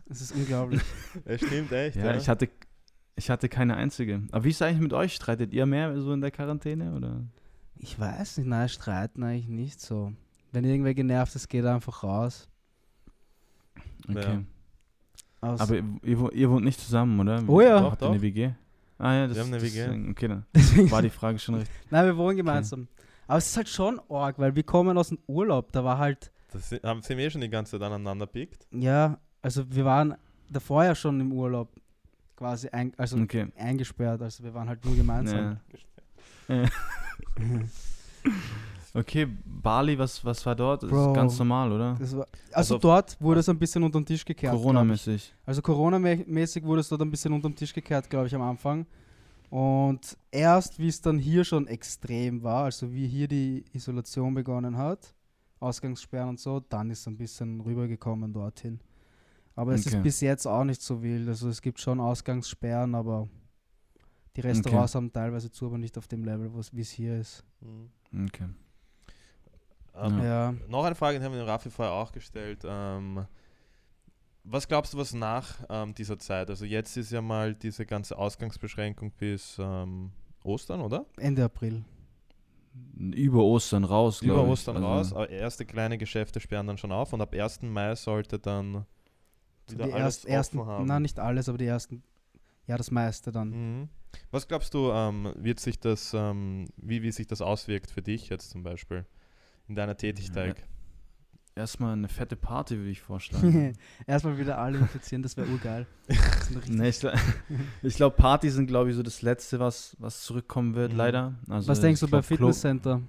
Es 0.08 0.20
ist 0.22 0.32
unglaublich. 0.34 0.80
Es 1.24 1.40
stimmt 1.40 1.70
echt. 1.70 1.94
Ja, 1.96 2.16
ich 2.16 2.28
hatte, 2.28 2.48
ich 3.14 3.30
hatte 3.30 3.48
keine 3.48 3.76
einzige. 3.76 4.22
Aber 4.32 4.42
wie 4.44 4.48
ist 4.50 4.56
es 4.56 4.62
eigentlich 4.62 4.80
mit 4.80 4.92
euch? 4.92 5.14
Streitet 5.14 5.52
ihr 5.52 5.66
mehr 5.66 6.00
so 6.00 6.12
in 6.12 6.20
der 6.20 6.32
Quarantäne? 6.32 6.94
Oder? 6.96 7.22
Ich 7.76 7.98
weiß 8.00 8.38
nicht, 8.38 8.46
nein, 8.48 8.68
streiten 8.68 9.22
eigentlich 9.22 9.46
nicht 9.48 9.80
so. 9.80 10.12
Wenn 10.50 10.64
irgendwer 10.64 10.94
genervt 10.94 11.36
ist, 11.36 11.48
geht 11.48 11.64
er 11.64 11.74
einfach 11.76 12.02
raus. 12.02 12.48
Okay. 14.08 14.44
Aus 15.40 15.60
Aber 15.60 15.76
ihr, 15.76 15.84
ihr, 16.02 16.18
wo- 16.20 16.30
ihr 16.30 16.50
wohnt 16.50 16.64
nicht 16.64 16.80
zusammen, 16.80 17.18
oder? 17.20 17.42
Oh 17.46 17.60
ja. 17.60 17.80
Doch, 17.80 17.92
Habt 17.92 18.02
ihr 18.02 18.10
eine 18.10 18.22
WG? 18.22 18.50
Ah 18.98 19.14
ja, 19.14 19.26
das, 19.28 19.36
Wir 19.36 19.42
haben 19.44 19.52
eine 19.54 19.62
das, 19.62 19.74
WG. 19.74 20.10
Okay, 20.10 20.28
dann 20.28 20.44
war 20.90 21.02
die 21.02 21.10
Frage 21.10 21.38
schon 21.38 21.54
richtig. 21.54 21.74
nein, 21.90 22.04
wir 22.06 22.16
wohnen 22.16 22.36
gemeinsam. 22.36 22.88
Aber 23.30 23.38
es 23.38 23.46
ist 23.50 23.56
halt 23.56 23.68
schon 23.68 24.00
arg, 24.10 24.38
weil 24.40 24.56
wir 24.56 24.64
kommen 24.64 24.98
aus 24.98 25.08
dem 25.10 25.18
Urlaub. 25.28 25.70
Da 25.72 25.84
war 25.84 25.98
halt, 25.98 26.32
Das 26.52 26.68
sind, 26.68 26.82
haben 26.82 27.00
sie 27.02 27.14
mir 27.14 27.30
schon 27.30 27.40
die 27.40 27.48
ganze 27.48 27.72
Zeit 27.78 27.82
aneinander 27.82 28.26
pickt. 28.26 28.66
ja, 28.72 29.18
also 29.42 29.64
wir 29.72 29.84
waren 29.84 30.16
davor 30.48 30.84
ja 30.84 30.94
schon 30.94 31.20
im 31.20 31.32
Urlaub 31.32 31.68
quasi, 32.36 32.68
ein, 32.70 32.92
also 32.96 33.16
Okay. 33.18 33.46
eingesperrt. 33.56 34.20
Also 34.20 34.42
wir 34.42 34.52
waren 34.52 34.68
halt 34.68 34.84
nur 34.84 34.96
gemeinsam. 34.96 35.58
Ja. 36.48 36.64
Okay, 38.92 39.24
Bali, 39.44 39.96
was, 39.96 40.24
was 40.24 40.44
war 40.44 40.56
dort? 40.56 40.82
Das 40.82 40.90
Bro. 40.90 41.10
ist 41.10 41.14
ganz 41.14 41.38
normal, 41.38 41.70
oder? 41.70 41.96
Das 42.00 42.10
war, 42.16 42.26
also, 42.52 42.74
Also- 42.74 42.78
dort 42.78 43.16
wurde 43.20 43.38
es 43.38 43.48
ein 43.48 43.56
bisschen 43.58 43.84
unter 43.84 44.00
den 44.00 44.04
Tisch 44.06 44.24
gekehrt. 44.24 44.52
Corona-mäßig. 44.52 45.32
Also 45.46 45.62
Corona-mäßig 45.62 46.64
wurde 46.64 46.80
es 46.80 46.88
dort 46.88 47.00
ein 47.02 47.10
bisschen 47.10 47.32
unter 47.32 47.48
den 47.48 47.54
Tisch 47.54 47.72
gekehrt, 47.72 48.10
glaube 48.10 48.26
ich, 48.26 48.34
am 48.34 48.42
Anfang. 48.42 48.86
Und 49.50 50.16
erst, 50.30 50.78
wie 50.78 50.88
es 50.88 51.00
dann 51.00 51.18
hier 51.18 51.44
schon 51.44 51.66
extrem 51.66 52.42
war, 52.42 52.64
also 52.64 52.92
wie 52.92 53.06
hier 53.08 53.26
die 53.28 53.64
Isolation 53.72 54.32
begonnen 54.34 54.76
hat, 54.76 55.12
Ausgangssperren 55.58 56.30
und 56.30 56.40
so, 56.40 56.60
dann 56.60 56.88
ist 56.90 57.00
es 57.00 57.06
ein 57.08 57.16
bisschen 57.16 57.60
rübergekommen 57.60 58.32
dorthin. 58.32 58.80
Aber 59.56 59.72
es 59.74 59.86
Okay. 59.86 59.96
ist 59.96 60.02
bis 60.04 60.20
jetzt 60.20 60.46
auch 60.46 60.64
nicht 60.64 60.80
so 60.80 61.02
wild. 61.02 61.28
Also 61.28 61.48
es 61.48 61.60
gibt 61.60 61.80
schon 61.80 62.00
Ausgangssperren, 62.00 62.94
aber 62.94 63.28
die 64.36 64.40
Restaurants 64.40 64.94
haben 64.94 65.12
teilweise 65.12 65.50
zu, 65.50 65.66
aber 65.66 65.78
nicht 65.78 65.98
auf 65.98 66.06
dem 66.06 66.24
Level, 66.24 66.50
wie 66.72 66.80
es 66.80 66.90
hier 66.90 67.18
ist. 67.18 67.44
Mhm. 67.60 68.26
Okay. 68.26 68.48
Ähm, 69.96 70.18
Ja. 70.22 70.54
Noch 70.68 70.84
eine 70.84 70.94
Frage, 70.94 71.18
die 71.18 71.24
haben 71.24 71.32
wir 71.32 71.40
den 71.40 71.48
Raffi 71.48 71.70
vorher 71.70 71.92
auch 71.92 72.12
gestellt. 72.12 72.60
Ähm, 72.64 73.26
was 74.50 74.66
glaubst 74.66 74.94
du, 74.94 74.98
was 74.98 75.14
nach 75.14 75.64
ähm, 75.68 75.94
dieser 75.94 76.18
Zeit? 76.18 76.50
Also 76.50 76.64
jetzt 76.64 76.96
ist 76.96 77.12
ja 77.12 77.22
mal 77.22 77.54
diese 77.54 77.86
ganze 77.86 78.18
Ausgangsbeschränkung 78.18 79.12
bis 79.12 79.56
ähm, 79.58 80.10
Ostern, 80.42 80.80
oder? 80.80 81.06
Ende 81.18 81.44
April. 81.44 81.84
Über 82.96 83.42
Ostern 83.42 83.84
raus, 83.84 84.22
Über 84.22 84.34
glaub 84.34 84.46
ich. 84.46 84.52
Ostern 84.52 84.76
Also, 84.76 84.88
raus, 84.88 85.12
aber 85.12 85.30
erste 85.30 85.64
kleine 85.64 85.98
Geschäfte 85.98 86.40
sperren 86.40 86.66
dann 86.66 86.78
schon 86.78 86.92
auf 86.92 87.12
und 87.12 87.20
ab 87.20 87.34
1. 87.34 87.62
Mai 87.62 87.94
sollte 87.94 88.38
dann 88.38 88.86
wieder 89.68 89.86
die 89.86 89.92
alles 89.92 90.24
erst, 90.24 90.26
ersten, 90.26 90.58
offen 90.58 90.70
haben. 90.70 90.86
nein, 90.86 91.02
nicht 91.02 91.18
alles, 91.18 91.48
aber 91.48 91.58
die 91.58 91.66
ersten, 91.66 92.02
ja, 92.66 92.76
das 92.76 92.90
meiste 92.90 93.32
dann. 93.32 93.50
Mhm. 93.50 93.88
Was 94.30 94.48
glaubst 94.48 94.74
du, 94.74 94.90
ähm, 94.90 95.32
wird 95.36 95.60
sich 95.60 95.78
das, 95.78 96.12
ähm, 96.14 96.66
wie, 96.76 97.02
wie 97.02 97.12
sich 97.12 97.26
das 97.26 97.40
auswirkt 97.40 97.90
für 97.90 98.02
dich 98.02 98.28
jetzt 98.28 98.50
zum 98.50 98.62
Beispiel 98.62 99.06
in 99.68 99.74
deiner 99.74 99.96
Tätigkeit? 99.96 100.56
Erstmal 101.60 101.92
eine 101.92 102.08
fette 102.08 102.36
Party, 102.36 102.76
würde 102.78 102.90
ich 102.90 103.00
vorschlagen. 103.02 103.74
Erstmal 104.06 104.38
wieder 104.38 104.58
alle 104.58 104.78
infizieren, 104.78 105.22
das 105.22 105.36
wäre 105.36 105.48
urgeil. 105.48 105.86
Das 106.06 106.50
nee, 106.68 106.88
ich 106.88 106.96
gl- 106.96 107.18
ich 107.82 107.94
glaube, 107.94 108.16
Partys 108.16 108.54
sind, 108.54 108.66
glaube 108.66 108.90
ich, 108.90 108.96
so 108.96 109.02
das 109.02 109.20
Letzte, 109.22 109.58
was, 109.60 109.94
was 109.98 110.22
zurückkommen 110.22 110.74
wird, 110.74 110.92
Mhm. 110.92 110.98
leider. 110.98 111.34
Also, 111.48 111.68
Was 111.68 111.80
denkst 111.80 112.00
du 112.00 112.06
bei 112.06 112.20
glaub, 112.20 112.24
Klo- 112.24 112.36
Fitnesscenter? 112.36 113.02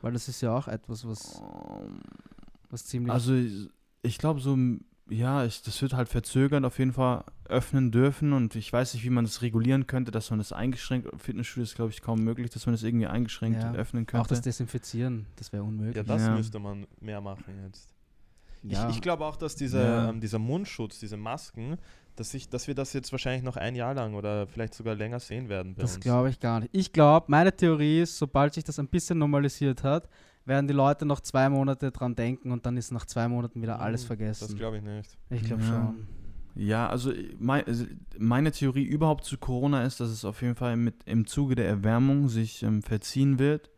Weil 0.00 0.12
das 0.12 0.28
ist 0.28 0.40
ja 0.40 0.56
auch 0.56 0.68
etwas, 0.68 1.06
was, 1.06 1.40
Ähm, 1.40 2.00
was 2.70 2.84
ziemlich. 2.86 3.12
Also, 3.12 3.34
ich, 3.34 3.68
ich 4.02 4.18
glaube, 4.18 4.40
so, 4.40 4.56
ja, 5.08 5.44
ich, 5.44 5.62
das 5.62 5.80
wird 5.82 5.92
halt 5.94 6.08
verzögert 6.08 6.64
auf 6.64 6.78
jeden 6.78 6.92
Fall 6.92 7.24
öffnen 7.48 7.90
dürfen 7.90 8.32
und 8.32 8.54
ich 8.56 8.72
weiß 8.72 8.94
nicht, 8.94 9.04
wie 9.04 9.10
man 9.10 9.24
das 9.24 9.42
regulieren 9.42 9.86
könnte, 9.86 10.10
dass 10.10 10.30
man 10.30 10.38
das 10.38 10.52
eingeschränkt, 10.52 11.08
Fitnessstudio 11.20 11.64
ist, 11.64 11.74
glaube 11.74 11.90
ich, 11.90 12.00
kaum 12.00 12.20
möglich, 12.24 12.50
dass 12.50 12.64
man 12.66 12.74
das 12.74 12.82
irgendwie 12.82 13.06
eingeschränkt 13.06 13.62
Ja, 13.62 13.72
öffnen 13.74 14.04
auch 14.04 14.06
könnte. 14.10 14.28
das 14.30 14.40
Desinfizieren, 14.42 15.26
das 15.36 15.52
wäre 15.52 15.62
unmöglich. 15.64 15.96
Ja, 15.96 16.02
das 16.02 16.22
Ja. 16.22 16.34
müsste 16.36 16.58
man 16.58 16.86
mehr 17.00 17.20
machen 17.20 17.44
jetzt. 17.66 17.92
Ja. 18.62 18.88
Ich, 18.88 18.96
ich 18.96 19.02
glaube 19.02 19.24
auch, 19.26 19.36
dass 19.36 19.56
dieser, 19.56 19.82
Ja. 20.04 20.08
ähm, 20.10 20.20
dieser 20.20 20.38
Mundschutz, 20.38 20.98
diese 21.00 21.16
Masken, 21.16 21.76
dass, 22.14 22.32
ich, 22.34 22.48
dass 22.48 22.68
wir 22.68 22.74
das 22.74 22.92
jetzt 22.92 23.10
wahrscheinlich 23.10 23.42
noch 23.42 23.56
ein 23.56 23.74
Jahr 23.74 23.94
lang 23.94 24.14
oder 24.14 24.46
vielleicht 24.46 24.74
sogar 24.74 24.94
länger 24.94 25.18
sehen 25.18 25.48
werden 25.48 25.74
bei 25.74 25.82
Das 25.82 25.98
glaube 25.98 26.30
ich 26.30 26.38
gar 26.38 26.60
nicht. 26.60 26.70
Ich 26.72 26.92
glaube, 26.92 27.26
meine 27.28 27.54
Theorie 27.54 28.02
ist, 28.02 28.16
sobald 28.18 28.54
sich 28.54 28.62
das 28.64 28.78
ein 28.78 28.86
bisschen 28.88 29.18
normalisiert 29.18 29.82
hat, 29.82 30.08
werden 30.44 30.66
die 30.66 30.74
Leute 30.74 31.06
noch 31.06 31.20
zwei 31.20 31.48
Monate 31.48 31.90
dran 31.90 32.14
denken 32.14 32.50
und 32.52 32.66
dann 32.66 32.76
ist 32.76 32.90
nach 32.92 33.06
zwei 33.06 33.28
Monaten 33.28 33.62
wieder 33.62 33.80
alles 33.80 34.02
Mhm, 34.02 34.06
vergessen. 34.06 34.46
Das 34.48 34.56
glaube 34.56 34.76
ich 34.78 34.82
nicht. 34.82 35.16
ich 35.30 35.44
glaube 35.44 35.62
Ja. 35.62 35.68
schon. 35.68 36.08
Ja, 36.54 36.88
also 36.90 37.12
mein, 37.38 37.64
also 37.66 37.86
meine 38.18 38.52
Theorie 38.52 38.82
überhaupt 38.84 39.24
zu 39.24 39.38
Corona 39.38 39.84
ist, 39.84 40.00
dass 40.00 40.10
es 40.10 40.24
auf 40.24 40.42
jeden 40.42 40.54
Fall 40.54 40.76
mit 40.76 40.96
im 41.06 41.26
Zuge 41.26 41.54
der 41.54 41.66
Erwärmung 41.66 42.28
sich 42.28 42.62
ähm, 42.62 42.82
verziehen 42.82 43.38
wird. 43.38 43.70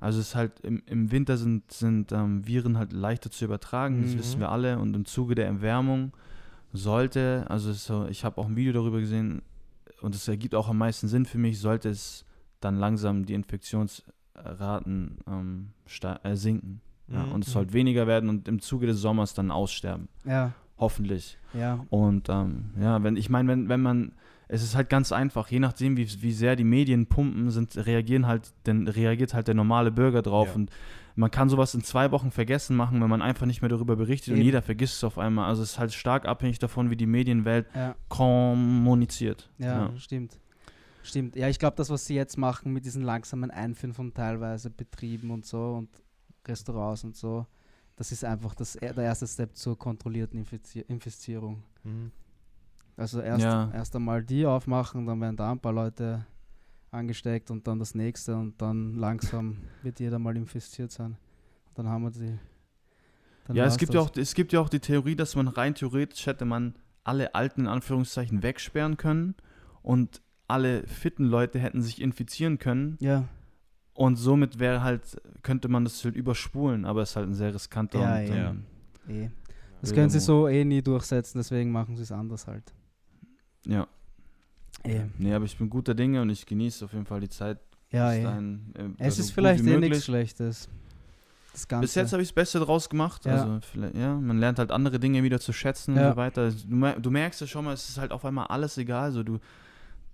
Also 0.00 0.20
es 0.20 0.28
ist 0.28 0.34
halt 0.34 0.60
im, 0.60 0.82
im 0.84 1.10
Winter 1.12 1.38
sind, 1.38 1.72
sind 1.72 2.12
ähm, 2.12 2.46
Viren 2.46 2.76
halt 2.76 2.92
leichter 2.92 3.30
zu 3.30 3.46
übertragen, 3.46 4.02
das 4.02 4.12
Mhm. 4.14 4.18
wissen 4.18 4.40
wir 4.40 4.50
alle. 4.50 4.78
Und 4.78 4.94
im 4.94 5.06
Zuge 5.06 5.34
der 5.34 5.46
Erwärmung 5.46 6.12
sollte, 6.74 7.46
also 7.48 7.72
so, 7.72 8.06
ich 8.08 8.22
habe 8.24 8.38
auch 8.38 8.46
ein 8.48 8.56
Video 8.56 8.72
darüber 8.74 9.00
gesehen 9.00 9.40
und 10.02 10.14
es 10.14 10.28
ergibt 10.28 10.54
auch 10.54 10.68
am 10.68 10.76
meisten 10.76 11.08
Sinn 11.08 11.24
für 11.24 11.38
mich, 11.38 11.58
sollte 11.58 11.88
es 11.88 12.26
dann 12.60 12.76
langsam 12.76 13.24
die 13.24 13.34
Infektionsraten 14.34 15.18
ähm, 15.28 15.68
äh, 16.22 16.34
sinken. 16.36 16.80
Ja, 17.08 17.26
Mhm. 17.26 17.32
und 17.32 17.46
es 17.46 17.52
sollte 17.52 17.74
weniger 17.74 18.06
werden 18.06 18.30
und 18.30 18.48
im 18.48 18.60
Zuge 18.60 18.86
des 18.86 18.98
Sommers 19.00 19.34
dann 19.34 19.50
aussterben. 19.50 20.08
Ja, 20.24 20.52
Hoffentlich. 20.78 21.36
ja. 21.52 21.84
Und 21.90 22.28
ähm, 22.30 22.70
ja, 22.80 23.02
wenn 23.02 23.16
ich 23.16 23.28
meine, 23.28 23.48
wenn, 23.48 23.68
wenn 23.68 23.82
man, 23.82 24.12
es 24.48 24.62
ist 24.62 24.74
halt 24.74 24.88
ganz 24.88 25.12
einfach, 25.12 25.48
je 25.50 25.58
nachdem, 25.60 25.98
wie, 25.98 26.08
wie 26.22 26.32
sehr 26.32 26.56
die 26.56 26.64
Medien 26.64 27.06
pumpen, 27.06 27.50
sind, 27.50 27.76
reagieren 27.86 28.26
halt, 28.26 28.52
dann 28.64 28.88
reagiert 28.88 29.34
halt 29.34 29.48
der 29.48 29.54
normale 29.54 29.92
Bürger 29.92 30.22
drauf. 30.22 30.48
Ja. 30.48 30.54
Und 30.54 30.70
man 31.14 31.30
kann 31.30 31.48
sowas 31.50 31.74
in 31.74 31.82
zwei 31.84 32.10
Wochen 32.10 32.30
vergessen 32.30 32.74
machen, 32.74 33.00
wenn 33.02 33.10
man 33.10 33.20
einfach 33.22 33.44
nicht 33.46 33.60
mehr 33.60 33.68
darüber 33.68 33.96
berichtet 33.96 34.30
und 34.32 34.38
Eben. 34.38 34.46
jeder 34.46 34.62
vergisst 34.62 34.96
es 34.96 35.04
auf 35.04 35.18
einmal. 35.18 35.46
Also 35.48 35.62
es 35.62 35.72
ist 35.72 35.78
halt 35.78 35.92
stark 35.92 36.26
abhängig 36.26 36.58
davon, 36.58 36.88
wie 36.90 36.96
die 36.96 37.06
Medienwelt 37.06 37.66
Ja, 37.74 37.94
kommuniziert. 38.08 39.50
ja, 39.58 39.90
stimmt. 39.98 40.38
Stimmt. 41.04 41.36
Ja, 41.36 41.48
ich 41.48 41.58
glaube, 41.58 41.76
das, 41.76 41.90
was 41.90 42.06
sie 42.06 42.14
jetzt 42.14 42.38
machen 42.38 42.72
mit 42.72 42.84
diesen 42.86 43.02
langsamen 43.02 43.50
Einführen 43.50 43.92
von 43.92 44.14
teilweise 44.14 44.70
Betrieben 44.70 45.30
und 45.30 45.44
so 45.44 45.74
und 45.74 45.88
Restaurants 46.48 47.04
und 47.04 47.14
so, 47.14 47.46
das 47.96 48.10
ist 48.10 48.24
einfach 48.24 48.54
das, 48.54 48.72
der 48.72 48.96
erste 48.96 49.26
Step 49.26 49.54
zur 49.54 49.78
kontrollierten 49.78 50.38
Infizi 50.38 50.80
Infizierung. 50.80 51.62
Mhm. 51.84 52.10
Also 52.96 53.20
erst, 53.20 53.42
Ja. 53.44 53.70
erst 53.72 53.94
einmal 53.94 54.24
die 54.24 54.46
aufmachen, 54.46 55.06
dann 55.06 55.20
werden 55.20 55.36
da 55.36 55.52
ein 55.52 55.60
paar 55.60 55.72
Leute 55.72 56.26
angesteckt 56.90 57.50
und 57.50 57.66
dann 57.66 57.78
das 57.78 57.94
nächste 57.94 58.36
und 58.36 58.60
dann 58.62 58.94
langsam 58.94 59.58
wird 59.82 60.00
jeder 60.00 60.18
mal 60.18 60.36
infiziert 60.36 60.90
sein. 60.90 61.16
Dann 61.74 61.88
haben 61.88 62.04
wir 62.04 62.10
die. 62.12 62.38
dann 63.46 63.56
Ja, 63.56 63.66
es 63.66 63.76
gibt 63.76 63.92
ja, 63.94 64.00
auch, 64.00 64.16
es 64.16 64.34
gibt 64.34 64.52
ja 64.52 64.60
auch 64.60 64.68
die 64.68 64.80
Theorie, 64.80 65.16
dass 65.16 65.36
man 65.36 65.48
rein 65.48 65.74
theoretisch 65.74 66.26
hätte 66.26 66.44
man 66.44 66.76
alle 67.02 67.34
alten 67.34 67.62
in 67.62 67.66
Anführungszeichen 67.66 68.42
wegsperren 68.42 68.96
können 68.96 69.34
und 69.82 70.22
alle 70.48 70.86
fitten 70.86 71.24
Leute 71.24 71.58
hätten 71.58 71.80
sich 71.82 72.00
infizieren 72.02 72.58
können 72.58 72.96
Ja, 73.00 73.24
Und 73.94 74.16
somit 74.16 74.58
wäre 74.58 74.82
halt, 74.82 75.20
könnte 75.42 75.68
man 75.68 75.84
das 75.84 76.04
halt 76.04 76.14
überspulen, 76.16 76.84
aber 76.84 77.02
es 77.02 77.10
ist 77.10 77.16
halt 77.16 77.28
ein 77.28 77.34
sehr 77.34 77.54
riskanter 77.54 78.00
Ja, 78.00 78.16
und, 78.18 78.36
ja. 78.36 78.50
ähm, 78.50 78.64
eh. 79.08 79.30
Das 79.80 79.92
können 79.92 80.08
sie 80.10 80.20
so 80.20 80.48
eh 80.48 80.64
nie 80.64 80.80
durchsetzen, 80.82 81.38
deswegen 81.38 81.70
machen 81.70 81.96
sie 81.96 82.02
es 82.02 82.12
anders 82.12 82.46
halt. 82.46 82.72
ja. 83.66 83.86
Eh. 84.82 85.00
Nee, 85.18 85.32
aber 85.32 85.46
ich 85.46 85.56
bin 85.56 85.70
guter 85.70 85.94
Dinge 85.94 86.20
und 86.20 86.28
ich 86.28 86.44
genieße 86.44 86.84
auf 86.84 86.92
jeden 86.92 87.06
Fall 87.06 87.20
die 87.20 87.28
Zeit. 87.30 87.58
Ja, 87.90 88.12
eh. 88.12 88.22
dahin, 88.22 88.72
äh, 88.74 88.82
Es 88.98 89.04
also 89.18 89.20
ist 89.22 89.30
vielleicht 89.30 89.64
eh 89.64 89.78
nichts 89.78 90.04
Schlechtes. 90.04 90.68
Bis 91.80 91.94
jetzt 91.94 92.12
habe 92.12 92.20
ich 92.22 92.28
das 92.28 92.34
Beste 92.34 92.58
draus 92.58 92.90
gemacht. 92.90 93.24
Ja. 93.24 93.44
Also 93.44 93.60
ja, 93.96 94.14
man 94.16 94.38
lernt 94.38 94.58
halt 94.58 94.72
andere 94.72 94.98
Dinge 94.98 95.22
wieder 95.22 95.38
zu 95.40 95.52
schätzen 95.52 95.94
Ja. 95.96 96.08
und 96.08 96.12
so 96.14 96.16
weiter. 96.16 96.42
Also 96.42 96.66
Du, 96.68 96.74
mer- 96.74 96.98
du 97.00 97.10
merkst 97.10 97.40
ja 97.40 97.46
schon 97.46 97.64
mal, 97.64 97.72
es 97.72 97.88
ist 97.88 97.96
halt 97.98 98.10
auf 98.12 98.24
einmal 98.24 98.48
alles 98.48 98.76
egal. 98.76 99.12
So, 99.12 99.22
du, 99.22 99.38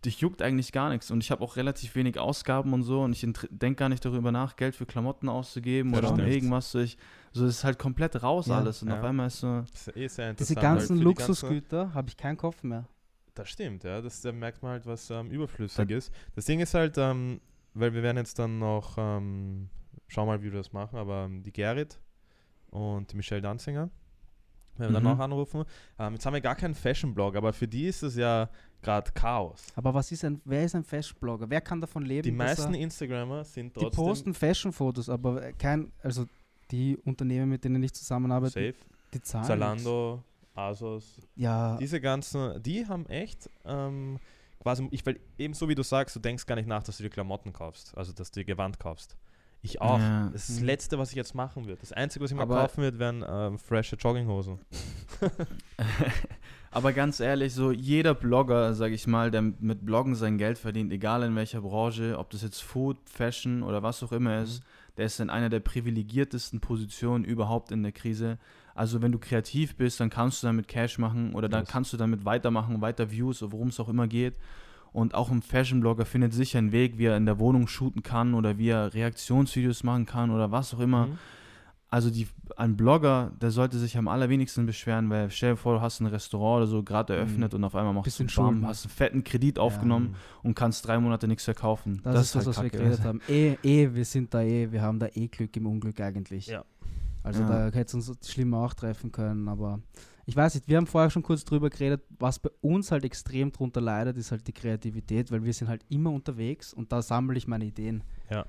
dich 0.04 0.20
juckt 0.20 0.42
eigentlich 0.42 0.72
gar 0.72 0.88
nichts. 0.90 1.10
Und 1.10 1.22
ich 1.22 1.30
habe 1.30 1.42
auch 1.42 1.56
relativ 1.56 1.94
wenig 1.94 2.18
Ausgaben 2.18 2.72
und 2.72 2.82
so 2.82 3.02
und 3.02 3.12
ich 3.12 3.20
denke 3.50 3.74
gar 3.78 3.88
nicht 3.88 4.04
darüber 4.04 4.32
nach, 4.32 4.56
Geld 4.56 4.74
für 4.76 4.86
Klamotten 4.86 5.28
auszugeben 5.28 5.92
Ja, 5.92 5.98
oder 5.98 6.12
um 6.12 6.20
irgendwas. 6.20 6.70
So, 6.72 6.80
ich, 6.80 6.96
so 7.32 7.44
es 7.44 7.56
ist 7.58 7.64
halt 7.64 7.78
komplett 7.78 8.22
raus 8.22 8.46
Ja. 8.46 8.58
alles. 8.58 8.82
Und 8.82 8.88
Ja. 8.90 8.98
auf 8.98 9.04
einmal 9.04 9.26
ist 9.26 9.40
so. 9.40 9.64
Das 9.72 9.88
ist 9.88 9.96
eh 9.96 10.08
sehr 10.08 10.34
Diese 10.34 10.54
halt 10.54 10.62
ganzen 10.62 10.96
die 10.96 11.02
Luxusgüter 11.04 11.92
habe 11.94 12.08
ich 12.08 12.16
keinen 12.16 12.36
Kopf 12.36 12.62
mehr. 12.62 12.86
Das 13.34 13.48
stimmt, 13.48 13.84
ja. 13.84 14.00
Das, 14.00 14.20
da 14.20 14.32
merkt 14.32 14.62
man 14.62 14.72
halt, 14.72 14.86
was 14.86 15.08
ähm, 15.10 15.30
überflüssig 15.30 15.90
ist. 15.90 16.12
Das 16.34 16.44
Ding 16.46 16.60
ist 16.60 16.74
halt, 16.74 16.96
ähm, 16.98 17.40
weil 17.74 17.94
wir 17.94 18.02
werden 18.02 18.16
jetzt 18.16 18.38
dann 18.38 18.58
noch, 18.58 18.96
ähm, 18.98 19.70
schau 20.08 20.26
mal, 20.26 20.40
wie 20.42 20.50
wir 20.52 20.58
das 20.58 20.72
machen, 20.72 20.98
aber 20.98 21.24
ähm, 21.24 21.42
die 21.42 21.52
Gerrit 21.52 22.00
und 22.70 23.12
die 23.12 23.16
Michelle 23.16 23.40
Danzinger 23.42 23.90
werden 24.80 24.92
wir 24.92 25.00
dann 25.00 25.02
Mhm. 25.12 25.18
noch 25.18 25.24
anrufen. 25.24 25.64
Ähm, 25.98 26.14
jetzt 26.14 26.26
haben 26.26 26.34
wir 26.34 26.40
gar 26.40 26.56
keinen 26.56 26.74
Fashion-Blog, 26.74 27.36
aber 27.36 27.52
für 27.52 27.68
die 27.68 27.86
ist 27.86 28.02
es 28.02 28.16
ja 28.16 28.48
gerade 28.82 29.10
Chaos. 29.12 29.66
Aber 29.76 29.92
was 29.94 30.10
ist 30.10 30.24
ein, 30.24 30.40
wer 30.44 30.64
ist 30.64 30.74
ein 30.74 30.84
Fashion-Blogger? 30.84 31.48
Wer 31.48 31.60
kann 31.60 31.80
davon 31.80 32.04
leben? 32.04 32.22
Die 32.22 32.32
meisten 32.32 32.74
er, 32.74 32.80
Instagrammer 32.80 33.44
sind 33.44 33.76
die 33.76 33.80
trotzdem 33.80 34.04
posten 34.04 34.34
Fashion-Fotos, 34.34 35.08
aber 35.08 35.52
kein, 35.52 35.92
also 36.02 36.26
die 36.70 36.96
Unternehmen, 37.04 37.48
mit 37.50 37.64
denen 37.64 37.82
ich 37.82 37.92
zusammenarbeite, 37.92 38.52
safe. 38.72 38.74
die 39.12 39.20
zahlen 39.20 39.44
Zalando, 39.46 40.22
Asos. 40.54 41.20
Ja, 41.36 41.76
diese 41.76 42.00
ganzen, 42.00 42.62
die 42.62 42.86
haben 42.86 43.06
echt 43.06 43.48
ähm, 43.64 44.18
quasi, 44.60 44.86
ich 44.90 45.04
weil 45.06 45.18
eben 45.38 45.54
so 45.54 45.68
wie 45.68 45.74
du 45.74 45.82
sagst, 45.82 46.14
du 46.16 46.20
denkst 46.20 46.46
gar 46.46 46.54
nicht 46.56 46.68
nach, 46.68 46.82
dass 46.82 46.96
du 46.96 47.02
dir 47.02 47.10
Klamotten 47.10 47.52
kaufst, 47.52 47.96
also 47.96 48.12
dass 48.12 48.30
du 48.30 48.40
dir 48.40 48.44
Gewand 48.44 48.78
kaufst. 48.78 49.16
Ich 49.62 49.80
auch. 49.80 49.98
Ja. 49.98 50.30
Das 50.32 50.42
ist 50.48 50.50
das 50.56 50.60
Mhm. 50.60 50.66
Letzte, 50.66 50.98
was 50.98 51.10
ich 51.10 51.16
jetzt 51.16 51.34
machen 51.34 51.66
würde. 51.66 51.80
Das 51.80 51.92
Einzige, 51.92 52.24
was 52.24 52.30
ich 52.30 52.36
mal 52.36 52.44
Aber- 52.44 52.62
kaufen 52.62 52.82
würde, 52.82 52.98
wären 52.98 53.24
ähm, 53.28 53.58
frische 53.58 53.96
Jogginghosen. 53.96 54.58
Aber 56.72 56.92
ganz 56.92 57.18
ehrlich, 57.18 57.52
so 57.52 57.72
jeder 57.72 58.14
Blogger, 58.14 58.74
sage 58.74 58.94
ich 58.94 59.06
mal, 59.06 59.30
der 59.32 59.42
mit 59.42 59.84
Bloggen 59.84 60.14
sein 60.14 60.38
Geld 60.38 60.56
verdient, 60.56 60.92
egal 60.92 61.24
in 61.24 61.34
welcher 61.34 61.62
Branche, 61.62 62.16
ob 62.16 62.30
das 62.30 62.42
jetzt 62.42 62.60
Food, 62.62 62.96
Fashion 63.06 63.62
oder 63.64 63.82
was 63.82 64.02
auch 64.04 64.12
immer 64.12 64.40
ist, 64.40 64.62
der 64.96 65.06
ist 65.06 65.18
in 65.18 65.30
einer 65.30 65.48
der 65.48 65.60
privilegiertesten 65.60 66.60
Positionen 66.60 67.24
überhaupt 67.24 67.72
in 67.72 67.82
der 67.82 67.90
Krise. 67.92 68.38
Also 68.74 69.02
wenn 69.02 69.10
du 69.10 69.18
kreativ 69.18 69.76
bist, 69.76 69.98
dann 69.98 70.10
kannst 70.10 70.42
du 70.42 70.46
damit 70.46 70.68
Cash 70.68 70.98
machen 70.98 71.34
oder 71.34 71.48
dann 71.48 71.64
kannst 71.64 71.92
du 71.92 71.96
damit 71.96 72.24
weitermachen, 72.24 72.80
weiter 72.80 73.10
Views, 73.10 73.42
worum 73.42 73.68
es 73.68 73.80
auch 73.80 73.88
immer 73.88 74.06
geht. 74.06 74.34
Und 74.92 75.14
auch 75.14 75.30
ein 75.30 75.42
Fashion-Blogger 75.42 76.04
findet 76.04 76.32
sicher 76.34 76.58
einen 76.58 76.72
Weg, 76.72 76.98
wie 76.98 77.04
er 77.06 77.16
in 77.16 77.26
der 77.26 77.38
Wohnung 77.38 77.68
shooten 77.68 78.02
kann 78.02 78.34
oder 78.34 78.58
wie 78.58 78.68
er 78.70 78.92
Reaktionsvideos 78.92 79.84
machen 79.84 80.06
kann 80.06 80.30
oder 80.30 80.50
was 80.50 80.74
auch 80.74 80.80
immer. 80.80 81.06
Mhm. 81.06 81.18
also 81.92 82.08
die, 82.10 82.28
ein 82.56 82.76
Blogger, 82.76 83.32
der 83.40 83.50
sollte 83.50 83.76
sich 83.78 83.96
am 83.98 84.06
allerwenigsten 84.06 84.64
beschweren, 84.66 85.10
weil 85.10 85.28
stell 85.30 85.52
dir 85.52 85.56
vor, 85.56 85.74
du 85.74 85.80
hast 85.80 85.98
ein 86.00 86.06
Restaurant 86.06 86.58
oder 86.58 86.66
so 86.68 86.82
gerade 86.84 87.14
eröffnet 87.16 87.52
Mhm. 87.52 87.56
und 87.58 87.64
auf 87.64 87.74
einmal 87.74 87.92
machst 87.92 88.04
Bisschen 88.04 88.28
du 88.28 88.34
Bam, 88.36 88.66
hast 88.66 88.84
einen 88.86 88.92
fetten 88.94 89.24
Kredit 89.24 89.58
aufgenommen 89.58 90.14
und 90.44 90.54
kannst 90.54 90.86
drei 90.86 90.98
Monate 91.00 91.26
nichts 91.26 91.44
verkaufen. 91.44 92.00
Das, 92.04 92.22
ist 92.26 92.34
das, 92.36 92.46
halt 92.46 92.56
was 92.56 92.62
wir 92.62 92.70
kacke. 92.70 92.82
geredet 92.84 93.04
haben. 93.04 93.20
Eh, 93.28 93.56
eh, 93.64 93.92
wir 93.92 94.04
sind 94.04 94.32
da 94.32 94.40
eh, 94.42 94.70
wir 94.70 94.82
haben 94.82 94.98
da 95.00 95.08
eh 95.14 95.26
Glück 95.28 95.56
im 95.56 95.66
Unglück 95.66 96.00
eigentlich. 96.00 96.46
Ja. 96.46 96.64
Also 97.24 97.42
Ja. 97.42 97.48
da 97.70 97.76
hätte 97.76 97.96
es 97.98 98.08
uns 98.08 98.28
schlimmer 98.30 98.58
auch 98.58 98.74
treffen 98.74 99.10
können, 99.12 99.48
aber 99.48 99.80
ich 100.26 100.36
weiß 100.36 100.54
nicht, 100.54 100.68
wir 100.68 100.76
haben 100.76 100.86
vorher 100.86 101.10
schon 101.10 101.22
kurz 101.22 101.44
drüber 101.44 101.70
geredet, 101.70 102.02
was 102.18 102.38
bei 102.38 102.50
uns 102.60 102.90
halt 102.92 103.04
extrem 103.04 103.52
drunter 103.52 103.80
leidet, 103.80 104.16
ist 104.16 104.30
halt 104.30 104.46
die 104.46 104.52
Kreativität, 104.52 105.30
weil 105.30 105.44
wir 105.44 105.52
sind 105.52 105.68
halt 105.68 105.84
immer 105.88 106.10
unterwegs 106.10 106.72
und 106.72 106.92
da 106.92 107.02
sammle 107.02 107.36
ich 107.36 107.48
meine 107.48 107.64
Ideen. 107.64 108.04
Ja. 108.30 108.44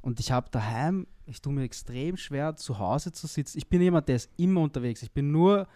Und 0.00 0.18
ich 0.20 0.32
habe 0.32 0.48
daheim, 0.50 1.06
ich 1.26 1.40
tue 1.40 1.52
mir 1.52 1.62
extrem 1.62 2.16
schwer, 2.16 2.56
zu 2.56 2.78
Hause 2.78 3.12
zu 3.12 3.26
sitzen. 3.26 3.58
Ich 3.58 3.68
bin 3.68 3.80
jemand, 3.80 4.08
der 4.08 4.16
ist 4.16 4.30
immer 4.36 4.60
unterwegs. 4.60 5.02
Ich 5.02 5.12
bin 5.12 5.30
nur 5.30 5.68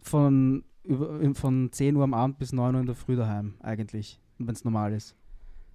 von, 0.00 0.64
über, 0.84 1.34
von 1.34 1.72
10 1.72 1.96
Uhr 1.96 2.04
am 2.04 2.14
Abend 2.14 2.38
bis 2.38 2.52
9 2.52 2.74
Uhr 2.74 2.80
in 2.80 2.86
der 2.86 2.94
Früh 2.94 3.16
daheim, 3.16 3.54
eigentlich, 3.60 4.20
wenn 4.38 4.54
es 4.54 4.64
normal 4.64 4.92
ist. 4.92 5.14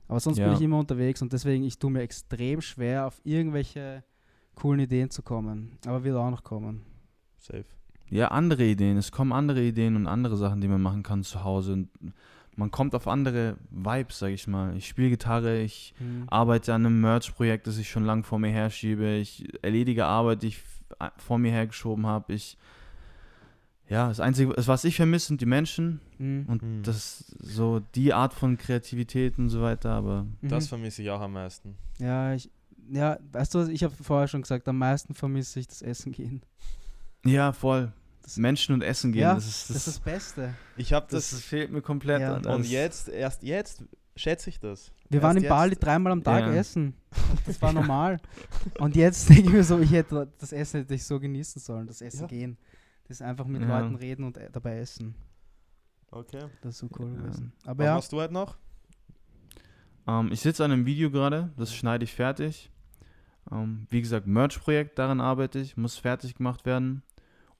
Aber 0.08 0.20
sonst 0.20 0.38
bin 0.38 0.46
Ja. 0.48 0.54
ich 0.54 0.62
immer 0.62 0.78
unterwegs 0.80 1.22
und 1.22 1.34
deswegen, 1.34 1.64
ich 1.64 1.80
tue 1.80 1.90
mir 1.90 2.02
extrem 2.02 2.62
schwer, 2.62 3.08
auf 3.08 3.20
irgendwelche 3.24 4.04
coolen 4.56 4.82
Ideen 4.82 5.10
zu 5.10 5.24
kommen. 5.24 5.78
Aber 5.86 6.04
wird 6.04 6.16
auch 6.16 6.30
noch 6.30 6.44
kommen. 6.44 6.84
Safe. 7.38 7.66
Ja, 8.14 8.28
andere 8.30 8.64
Ideen. 8.64 8.98
Es 8.98 9.12
kommen 9.12 9.32
andere 9.34 9.62
Ideen 9.64 9.96
und 9.96 10.08
andere 10.08 10.38
Sachen, 10.38 10.62
die 10.62 10.68
man 10.68 10.82
machen 10.82 11.02
kann 11.04 11.24
zu 11.24 11.44
Hause. 11.44 11.74
Und 11.74 11.90
man 12.56 12.70
kommt 12.70 12.94
auf 12.94 13.08
andere 13.08 13.58
Vibes, 13.72 14.20
sag 14.20 14.30
ich 14.30 14.46
mal. 14.48 14.76
Ich 14.78 14.88
spiele 14.88 15.10
Gitarre, 15.10 15.62
ich 15.62 15.94
arbeite 16.28 16.74
an 16.74 16.86
einem 16.86 17.02
Merch-Projekt, 17.02 17.66
das 17.68 17.78
ich 17.80 17.90
schon 17.90 18.06
lang 18.06 18.24
vor 18.24 18.38
mir 18.40 18.52
herschiebe. 18.52 19.16
Ich 19.16 19.48
erledige 19.64 20.06
Arbeit, 20.06 20.44
die 20.44 20.48
ich 20.50 20.62
vor 21.18 21.40
mir 21.40 21.52
hergeschoben 21.52 22.06
habe. 22.06 22.34
Ich, 22.34 22.56
ja, 23.90 24.08
das 24.10 24.20
Einzige, 24.20 24.54
was 24.68 24.84
ich 24.86 24.96
vermisse, 24.96 25.28
sind 25.28 25.42
die 25.42 25.46
Menschen 25.48 26.00
Mhm. 26.20 26.46
und 26.48 26.62
Mhm. 26.62 26.84
das 26.84 27.36
so 27.40 27.80
die 27.96 28.14
Art 28.14 28.34
von 28.36 28.58
Kreativität 28.58 29.38
und 29.40 29.50
so 29.50 29.62
weiter. 29.62 29.92
Aber 29.92 30.26
Das 30.42 30.66
Mhm. 30.66 30.70
vermisse 30.70 31.02
ich 31.02 31.10
auch 31.10 31.22
am 31.22 31.34
meisten. 31.34 31.76
Ja, 32.00 32.34
ich, 32.36 32.50
ja, 32.92 33.18
weißt 33.32 33.56
du 33.56 33.60
was, 33.60 33.68
ich 33.70 33.84
habe 33.84 33.94
vorher 34.02 34.28
schon 34.28 34.42
gesagt, 34.44 34.68
am 34.68 34.78
meisten 34.78 35.16
vermisse 35.16 35.60
ich 35.60 35.68
das 35.68 35.82
Essen 35.82 36.12
gehen. 36.12 36.44
ja, 37.26 37.52
voll. 37.54 37.92
Das- 38.24 38.38
Menschen 38.38 38.74
und 38.74 38.82
Essen 38.82 39.12
gehen, 39.12 39.22
Ja, 39.22 39.36
das, 39.36 39.46
ist, 39.48 39.70
Das 39.70 39.76
das, 39.76 39.88
ist 39.88 39.98
das 39.98 40.00
Beste. 40.00 40.54
Ich 40.78 40.94
habe 40.94 41.06
das, 41.10 41.30
das, 41.32 41.42
fehlt 41.42 41.72
mir 41.72 41.82
komplett. 41.82 42.22
Ja. 42.22 42.38
und 42.56 42.66
jetzt, 42.66 43.10
erst 43.10 43.44
jetzt 43.44 43.84
schätze 44.16 44.50
ich 44.50 44.60
das. 44.60 44.92
Wir 45.10 45.18
Erst 45.18 45.24
waren 45.24 45.38
in 45.38 45.44
jetzt- 45.44 45.50
Bali 45.50 45.76
dreimal 45.76 46.12
am 46.14 46.24
Tag 46.24 46.42
Ja. 46.46 46.54
essen. 46.54 46.96
Das 47.46 47.62
war 47.62 47.74
normal. 47.74 48.18
Und 48.80 48.96
jetzt 48.96 49.30
denke 49.30 49.44
ich 49.44 49.50
mir 49.50 49.64
so, 49.64 49.78
ich 49.80 49.92
hätte 49.92 50.28
das 50.40 50.52
Essen 50.54 50.82
hätte 50.82 50.96
ich 50.96 51.04
so 51.04 51.20
genießen 51.20 51.62
sollen, 51.62 51.86
das 51.86 52.02
Essen 52.02 52.22
Ja. 52.22 52.28
gehen. 52.28 52.58
Das 53.08 53.22
einfach 53.22 53.46
mit 53.46 53.62
Ja. 53.62 53.80
Leuten 53.80 53.96
reden 53.96 54.24
und 54.24 54.38
äh, 54.38 54.50
dabei 54.52 54.78
essen. 54.80 55.14
Okay. 56.10 56.46
Das 56.62 56.76
ist 56.76 56.80
so 56.80 56.90
cool 56.98 57.12
Ja. 57.14 57.22
gewesen. 57.22 57.52
Was 57.60 57.68
Aber 57.68 57.84
ja, 57.84 57.96
machst 57.96 58.12
du 58.14 58.20
halt 58.22 58.32
noch? 58.32 58.58
Ähm, 60.08 60.30
ich 60.32 60.42
sitze 60.42 60.64
an 60.64 60.72
einem 60.72 60.86
Video 60.86 61.12
gerade, 61.12 61.52
das 61.58 61.74
schneide 61.76 62.04
ich 62.06 62.14
fertig. 62.14 62.72
Ähm, 63.52 63.86
wie 63.90 64.02
gesagt, 64.02 64.26
Merch-Projekt, 64.28 64.98
daran 64.98 65.20
arbeite 65.22 65.60
ich, 65.60 65.76
muss 65.78 65.98
fertig 65.98 66.36
gemacht 66.36 66.66
werden. 66.66 67.04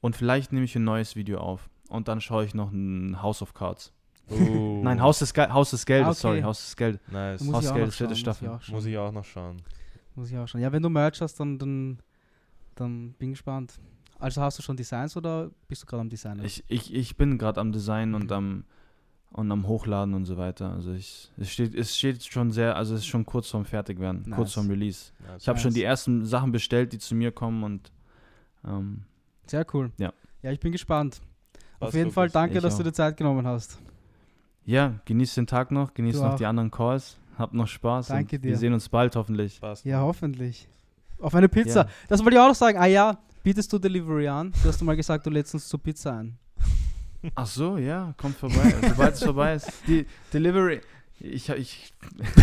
Und 0.04 0.18
vielleicht 0.18 0.52
nehme 0.52 0.66
ich 0.66 0.76
ein 0.76 0.84
neues 0.84 1.16
Video 1.16 1.40
auf. 1.40 1.70
Und 1.88 2.10
dann 2.10 2.20
schaue 2.20 2.44
ich 2.44 2.54
noch 2.54 2.72
ein 2.74 3.22
House 3.22 3.42
of 3.42 3.54
Cards. 3.54 3.94
Oh. 4.30 4.82
Nein, 4.84 5.02
Haus 5.02 5.20
des, 5.20 5.34
Ge 5.34 5.48
Haus 5.50 5.70
des 5.72 5.86
Geldes, 5.86 6.08
Ah, 6.08 6.12
okay. 6.12 6.20
sorry, 6.20 6.42
Haus 6.42 6.60
des 6.62 6.76
Geldes. 6.76 7.02
Nice. 7.10 7.42
muss 7.42 7.56
Haus 7.56 7.64
ich 7.64 7.70
auch 7.70 7.76
Geld, 7.76 7.86
noch 7.88 7.94
vierte 7.94 7.98
schauen, 7.98 8.10
muss 8.10 8.18
ich 8.18 8.20
Staffel. 8.20 8.50
auch 8.50 8.62
schauen. 8.62 8.76
Muss 8.76 8.86
ich 8.86 8.98
auch 8.98 9.12
noch 9.14 9.24
schauen. 9.26 9.62
Muss 10.16 10.32
ich 10.32 10.38
auch 10.38 10.48
schon. 10.48 10.60
Ja, 10.62 10.72
wenn 10.74 10.84
du 10.84 10.90
Merch 10.90 11.22
hast, 11.22 11.40
dann, 11.40 11.58
dann, 11.58 12.00
dann 12.76 13.14
bin 13.14 13.32
gespannt. 13.32 13.80
Also 14.20 14.42
hast 14.42 14.60
du 14.60 14.62
schon 14.64 14.76
Designs 14.76 15.16
oder 15.16 15.52
bist 15.70 15.84
du 15.84 15.86
gerade 15.86 16.02
am 16.02 16.10
Designen? 16.10 16.44
Ich, 16.44 16.64
ich, 16.68 16.94
ich 16.94 17.16
bin 17.16 17.38
gerade 17.38 17.62
am 17.62 17.72
Design 17.72 18.14
und 18.14 18.30
am, 18.34 18.66
und 19.32 19.52
am 19.52 19.68
Hochladen 19.68 20.14
und 20.16 20.26
so 20.26 20.36
weiter. 20.38 20.72
Also 20.72 20.92
ich, 20.92 21.32
es 21.38 21.50
steht, 21.50 21.76
es 21.76 21.98
steht 21.98 22.24
schon 22.26 22.52
sehr, 22.52 22.76
also 22.76 22.94
es 22.94 23.02
ist 23.02 23.08
schon 23.08 23.26
kurz 23.26 23.50
vorm 23.50 23.64
Fertigwerden, 23.66 24.24
kurz 24.32 24.50
Nice. 24.50 24.54
vorm 24.54 24.68
Release. 24.70 25.12
Nice. 25.28 25.42
Ich 25.44 25.48
habe 25.50 25.60
schon 25.60 25.70
Nice. 25.70 25.76
die 25.76 25.84
ersten 25.84 26.26
Sachen 26.26 26.52
bestellt, 26.52 26.92
die 26.94 27.00
zu 27.00 27.16
mir 27.16 27.32
kommen 27.32 27.64
und 27.64 27.92
ähm, 28.66 29.04
Sehr 29.48 29.66
cool. 29.74 29.92
Ja. 29.98 30.12
Ja, 30.42 30.52
ich 30.52 30.60
bin 30.60 30.72
gespannt. 30.72 31.22
Auf 31.76 31.88
Passt, 31.88 31.94
jeden 31.96 32.12
Fall 32.12 32.30
danke, 32.30 32.60
dass 32.62 32.76
du 32.76 32.82
auch. 32.82 32.86
dir 32.86 32.94
Zeit 32.94 33.18
genommen 33.18 33.46
hast. 33.48 33.78
ja, 34.66 34.94
genieß 35.06 35.36
den 35.36 35.48
Tag 35.48 35.72
noch, 35.72 35.94
genieß 35.94 36.16
Du 36.18 36.24
noch 36.24 36.34
auch. 36.34 36.38
die 36.38 36.46
anderen 36.46 36.72
Calls, 36.72 37.18
habt 37.38 37.54
noch 37.54 37.68
Spaß 37.68 38.08
Danke 38.08 38.38
und 38.38 38.44
dir. 38.46 38.50
wir 38.52 38.58
sehen 38.58 38.74
uns 38.74 38.88
bald 38.90 39.16
hoffentlich. 39.16 39.60
Passt. 39.60 39.86
Ja, 39.86 40.02
hoffentlich. 40.02 40.68
Auf 41.20 41.36
eine 41.36 41.50
Pizza. 41.50 41.82
Ja. 41.84 41.90
Das 42.10 42.22
wollte 42.24 42.36
ich 42.38 42.42
auch 42.42 42.48
noch 42.48 42.56
sagen. 42.56 42.78
Ah 42.78 42.86
ja, 42.86 43.18
bietest 43.44 43.72
du 43.74 43.80
Delivery 43.80 44.28
an? 44.28 44.52
Du 44.62 44.70
hast 44.70 44.80
doch 44.82 44.86
mal 44.86 44.96
gesagt, 44.96 45.26
du 45.26 45.30
lädst 45.30 45.54
uns 45.54 45.68
zur 45.68 45.82
Pizza 45.82 46.18
ein. 46.20 46.38
Ach 47.36 47.46
so, 47.46 47.78
ja, 47.78 48.14
kommt 48.18 48.36
vorbei, 48.38 48.74
sobald 48.82 49.14
es 49.14 49.24
vorbei 49.24 49.54
ist. 49.56 49.72
Die 49.88 50.06
Delivery. 50.34 50.82
Ich, 51.26 51.48
ich, 51.50 51.94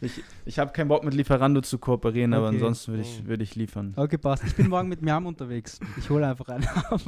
ich, 0.00 0.22
ich 0.46 0.58
habe 0.58 0.72
keinen 0.72 0.88
Bock 0.88 1.04
mit 1.04 1.12
Lieferando 1.14 1.60
zu 1.60 1.78
kooperieren, 1.78 2.32
aber 2.32 2.46
Okay. 2.46 2.56
ansonsten 2.56 2.92
würde 2.92 3.02
ich, 3.02 3.22
Mhm. 3.22 3.26
würd 3.28 3.42
ich 3.42 3.54
liefern. 3.56 3.92
Okay, 3.96 4.16
passt. 4.18 4.44
Ich 4.44 4.54
bin 4.54 4.68
morgen 4.68 4.88
mit 4.88 5.02
Miam 5.02 5.26
unterwegs. 5.26 5.78
Ich 5.98 6.08
hole 6.10 6.26
einfach 6.26 6.48
einen 6.48 6.66
ab. 6.66 7.00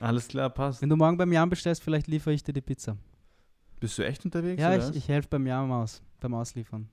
Alles 0.00 0.26
klar, 0.26 0.50
passt. 0.50 0.82
Wenn 0.82 0.88
du 0.88 0.96
morgen 0.96 1.16
beim 1.16 1.28
Miam 1.28 1.48
bestellst, 1.48 1.82
vielleicht 1.84 2.08
liefere 2.08 2.34
ich 2.34 2.42
dir 2.42 2.52
die 2.52 2.60
Pizza. 2.60 2.96
Bist 3.78 3.96
du 3.98 4.02
echt 4.04 4.24
unterwegs? 4.24 4.60
Ja, 4.60 4.74
ich, 4.76 4.96
ich 4.96 5.08
helfe 5.08 5.28
beim 5.30 5.44
Miam 5.44 5.70
aus, 5.70 6.02
beim 6.20 6.34
Ausliefern. 6.34 6.88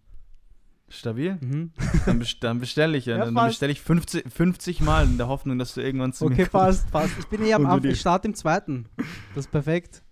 Stabil? 0.87 1.37
Mhm. 1.41 1.71
Dann, 2.05 2.19
best 2.19 2.43
dann 2.43 2.59
bestelle 2.59 2.95
ich 2.97 3.05
ja. 3.07 3.17
Ja, 3.17 3.25
dann 3.25 3.33
bestelle 3.47 3.71
ich 3.71 3.81
50, 3.81 4.31
50 4.31 4.81
Mal 4.81 5.05
in 5.05 5.17
der 5.17 5.29
Hoffnung, 5.29 5.57
dass 5.57 5.73
du 5.73 5.81
irgendwann 5.81 6.13
zu 6.13 6.25
Okay, 6.25 6.43
mir 6.43 6.47
kommst. 6.47 6.51
passt, 6.51 6.91
passt. 6.91 7.13
Ich 7.17 7.27
bin 7.27 7.41
eh 7.43 7.53
am 7.53 7.65
Anfang. 7.65 7.89
Ich 7.89 8.01
starte 8.01 8.27
im 8.27 8.35
zweiten. 8.35 8.85
Das 9.33 9.45
ist 9.45 9.51
perfekt. 9.51 10.03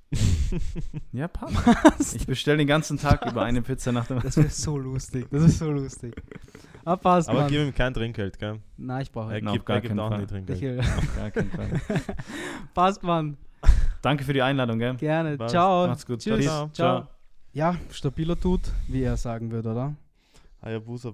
Ja, 1.12 1.28
passt. 1.28 2.16
Ich 2.16 2.26
bestelle 2.26 2.58
den 2.58 2.68
ganzen 2.68 2.98
Tag 2.98 3.26
über 3.30 3.44
eine 3.44 3.62
Pizza 3.62 3.92
nach 3.92 4.08
dem 4.08 4.20
Das 4.22 4.38
wäre 4.38 4.50
so 4.50 4.78
lustig. 4.80 5.28
Das 5.30 5.44
ist 5.44 5.60
so 5.60 5.70
lustig. 5.72 6.16
Ah, 6.86 6.96
passt, 6.96 7.30
Aber 7.30 7.42
Mann. 7.42 7.50
gib 7.50 7.60
ihm 7.62 7.76
kein 7.76 7.94
Trinkgeld, 7.94 8.40
gell? 8.40 8.60
Nein, 8.78 9.02
ich 9.04 9.12
brauche 9.12 9.32
Er 9.34 9.42
gibt, 9.42 9.66
gar 9.66 9.76
er 9.78 9.82
gibt 9.82 9.90
keinen 9.92 10.00
auch 10.00 10.18
nie 10.18 10.26
Trinkgeld. 10.26 10.62
nicht. 10.78 10.80
Auf 10.98 11.16
gar 11.16 11.30
keinen 11.32 11.52
Fall. 11.52 11.70
Passt, 12.74 13.04
Mann. 13.04 13.38
Danke 14.02 14.24
für 14.24 14.34
die 14.34 14.42
Einladung, 14.42 14.80
gell? 14.80 14.96
Gerne. 14.96 15.38
Passt. 15.38 15.52
Ciao. 15.52 15.88
Macht's 15.88 16.06
gut. 16.06 16.20
Tschüss. 16.22 16.46
Ciao. 16.46 16.70
Ciao. 16.74 17.08
Ja, 17.54 17.76
stabiler 17.92 18.40
Tut, 18.40 18.62
wie 18.88 19.04
er 19.04 19.18
sagen 19.18 19.52
würde, 19.52 19.70
oder? 19.72 19.96
Hayabusa. 20.64 21.14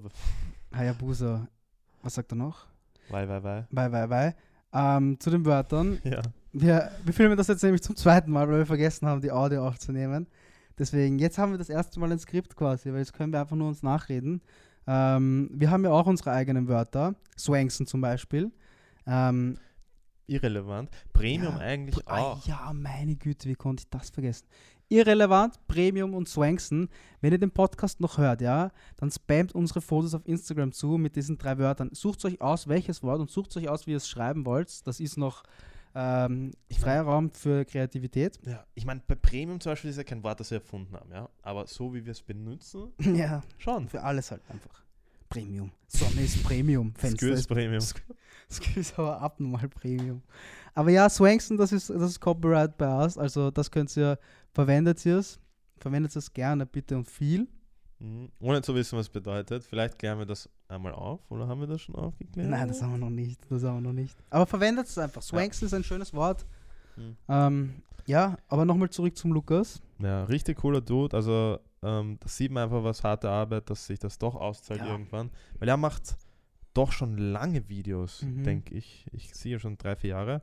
Hayabusa. 0.74 1.48
Was 2.04 2.14
sagt 2.14 2.32
er 2.32 2.36
noch? 2.36 2.66
Wei, 3.10 3.28
wei, 3.28 3.44
wei. 3.44 3.66
Bye, 3.72 3.90
bye, 3.90 4.08
bye. 4.08 4.36
Ähm, 4.74 5.20
zu 5.20 5.30
den 5.32 5.46
Wörtern. 5.46 6.00
Ja. 6.04 6.22
Wir, 6.58 6.90
wir 7.04 7.14
filmen 7.14 7.36
das 7.36 7.48
jetzt 7.48 7.64
nämlich 7.64 7.84
zum 7.84 7.98
zweiten 7.98 8.32
Mal, 8.32 8.48
weil 8.48 8.60
wir 8.60 8.66
vergessen 8.66 9.08
haben, 9.08 9.20
die 9.20 9.32
Audio 9.32 9.68
aufzunehmen. 9.68 10.28
Deswegen, 10.80 11.20
jetzt 11.20 11.38
haben 11.38 11.52
wir 11.52 11.58
das 11.58 11.70
erste 11.70 12.00
Mal 12.00 12.12
ein 12.12 12.20
Skript 12.20 12.56
quasi, 12.56 12.92
weil 12.92 13.00
jetzt 13.00 13.14
können 13.14 13.34
wir 13.34 13.42
einfach 13.42 13.56
nur 13.58 13.68
uns 13.68 13.84
nachreden. 13.84 14.42
Ähm, 14.88 15.50
wir 15.54 15.70
haben 15.70 15.84
ja 15.84 15.92
auch 15.92 16.06
unsere 16.08 16.32
eigenen 16.32 16.68
Wörter. 16.70 17.16
Swanksen 17.38 17.88
zum 17.88 18.00
Beispiel. 18.02 18.52
Ähm, 19.06 19.58
Irrelevant. 20.28 20.90
Premium 21.14 21.56
Ja. 21.56 21.60
eigentlich 21.60 22.08
Ah, 22.08 22.22
auch. 22.22 22.48
ja, 22.48 22.72
meine 22.74 23.16
Güte, 23.16 23.50
wie 23.50 23.56
konnte 23.56 23.82
ich 23.84 23.90
das 23.90 24.10
vergessen? 24.10 24.48
Irrelevant, 24.88 25.56
Premium 25.68 26.14
und 26.14 26.30
Swanksen. 26.30 26.90
Wenn 27.20 27.34
ihr 27.34 27.38
den 27.40 27.52
Podcast 27.52 28.00
noch 28.00 28.18
hört, 28.18 28.40
ja, 28.42 28.72
dann 28.98 29.12
spamt 29.12 29.54
unsere 29.54 29.82
Fotos 29.82 30.14
auf 30.14 30.26
Instagram 30.28 30.72
zu 30.72 30.98
mit 30.98 31.16
diesen 31.16 31.38
drei 31.38 31.58
Wörtern. 31.58 31.90
Sucht 31.94 32.24
euch 32.26 32.40
aus, 32.40 32.68
welches 32.68 33.04
Wort 33.04 33.20
und 33.20 33.30
sucht 33.30 33.56
euch 33.58 33.68
aus, 33.68 33.88
wie 33.88 33.92
ihr 33.92 33.98
es 33.98 34.08
schreiben 34.08 34.46
wollt. 34.46 34.86
Das 34.88 35.00
ist 35.00 35.18
noch 35.18 35.44
ähm, 35.96 36.52
Ich 36.68 36.78
mein- 36.78 36.84
freier 36.84 37.02
Raum 37.04 37.32
für 37.32 37.66
Kreativität. 37.66 38.40
Ja, 38.46 38.66
ich 38.76 38.86
meine, 38.86 39.02
bei 39.08 39.16
Premium 39.16 39.60
zum 39.60 39.72
Beispiel 39.72 39.90
ist 39.90 39.98
ja 39.98 40.04
kein 40.04 40.22
Wort, 40.24 40.40
das 40.40 40.52
wir 40.52 40.58
erfunden 40.60 40.96
haben, 40.96 41.12
ja. 41.12 41.30
Aber 41.42 41.66
so 41.68 41.94
wie 41.94 42.06
wir 42.06 42.12
es 42.12 42.22
benutzen, 42.22 42.92
ja, 43.16 43.42
schon. 43.58 43.88
für 43.90 44.04
alles 44.04 44.32
halt 44.32 44.42
einfach. 44.50 44.84
Premium. 45.30 45.72
Sonne 45.88 46.22
ist 46.22 46.44
Premium. 46.44 46.94
Fenster 46.98 47.30
ist 47.30 47.48
Premium. 47.48 47.80
Das 48.48 48.60
ist 48.76 49.00
aber 49.00 49.20
abnormal 49.22 49.68
Premium. 49.70 50.22
Aber 50.76 50.92
ja, 50.92 51.10
Swanksen, 51.10 51.58
das 51.58 51.72
ist, 51.72 51.90
das 51.90 52.12
ist 52.12 52.20
Copyright 52.20 52.78
bei 52.78 53.04
uns. 53.04 53.18
Also 53.18 53.50
das 53.50 53.72
könnt 53.72 53.96
ihr, 53.98 54.20
verwendet 54.54 55.04
ihr 55.06 55.18
es. 55.18 55.40
Verwendet 55.78 56.16
es 56.16 56.32
gerne, 56.32 56.66
bitte 56.66 56.96
und 56.96 57.10
viel. 57.10 57.48
Mhm. 58.00 58.30
Ohne 58.40 58.62
zu 58.62 58.76
wissen, 58.76 58.98
was 58.98 59.06
es 59.06 59.10
bedeutet. 59.10 59.64
Vielleicht 59.64 59.98
klären 59.98 60.20
wir 60.20 60.26
das 60.26 60.50
einmal 60.68 60.94
auf. 60.94 61.20
Oder 61.32 61.48
haben 61.48 61.62
wir 61.62 61.68
das 61.68 61.82
schon 61.82 61.96
aufgeklärt? 61.96 62.50
Nein, 62.50 62.68
das 62.68 62.82
haben 62.82 62.92
wir 62.92 62.98
noch 62.98 63.10
nicht. 63.10 63.40
Das 63.50 63.64
haben 63.64 63.78
wir 63.78 63.90
noch 63.90 63.94
nicht. 63.94 64.16
Aber 64.30 64.46
verwendet 64.46 64.88
es 64.88 64.98
einfach. 64.98 65.22
Swanksen 65.22 65.66
ist 65.68 65.74
ein 65.74 65.84
schönes 65.84 66.14
Wort. 66.14 66.46
Mhm. 66.98 67.16
Ähm, 67.30 67.74
ja, 68.06 68.38
aber 68.50 68.66
nochmal 68.66 68.90
zurück 68.90 69.18
zum 69.18 69.32
Lukas. 69.32 69.82
Ja, 70.00 70.26
richtig 70.26 70.58
cooler 70.58 70.82
Dude. 70.82 71.16
Also, 71.16 71.60
ähm, 71.82 72.18
das 72.20 72.36
sieht 72.38 72.52
man 72.52 72.64
einfach, 72.64 72.84
was 72.84 73.04
harte 73.04 73.30
Arbeit, 73.30 73.70
dass 73.70 73.86
sich 73.88 74.00
das 74.00 74.18
doch 74.18 74.36
auszahlt 74.36 74.82
Ja. 74.82 74.88
irgendwann. 74.88 75.32
Weil 75.60 75.70
er 75.70 75.78
macht 75.78 76.18
doch 76.74 76.92
schon 76.92 77.18
lange 77.18 77.70
Videos, 77.70 78.22
Mhm. 78.24 78.44
denke 78.44 78.76
ich. 78.76 79.06
Ich 79.14 79.34
sehe 79.34 79.58
schon 79.60 79.78
drei, 79.78 79.96
vier 79.96 80.10
Jahre. 80.12 80.42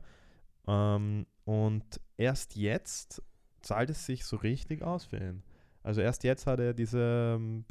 Ähm, 0.67 1.25
und 1.45 1.83
erst 2.17 2.55
jetzt 2.55 3.21
zahlt 3.61 3.89
es 3.91 4.05
sich 4.05 4.25
so 4.25 4.37
richtig 4.37 4.81
aus 4.81 5.05
für 5.05 5.17
ihn. 5.17 5.43
Also 5.83 6.01
erst 6.01 6.23
jetzt 6.23 6.47
hat 6.47 6.59
er 6.59 6.73
diese 6.73 7.35
ähm, 7.37 7.65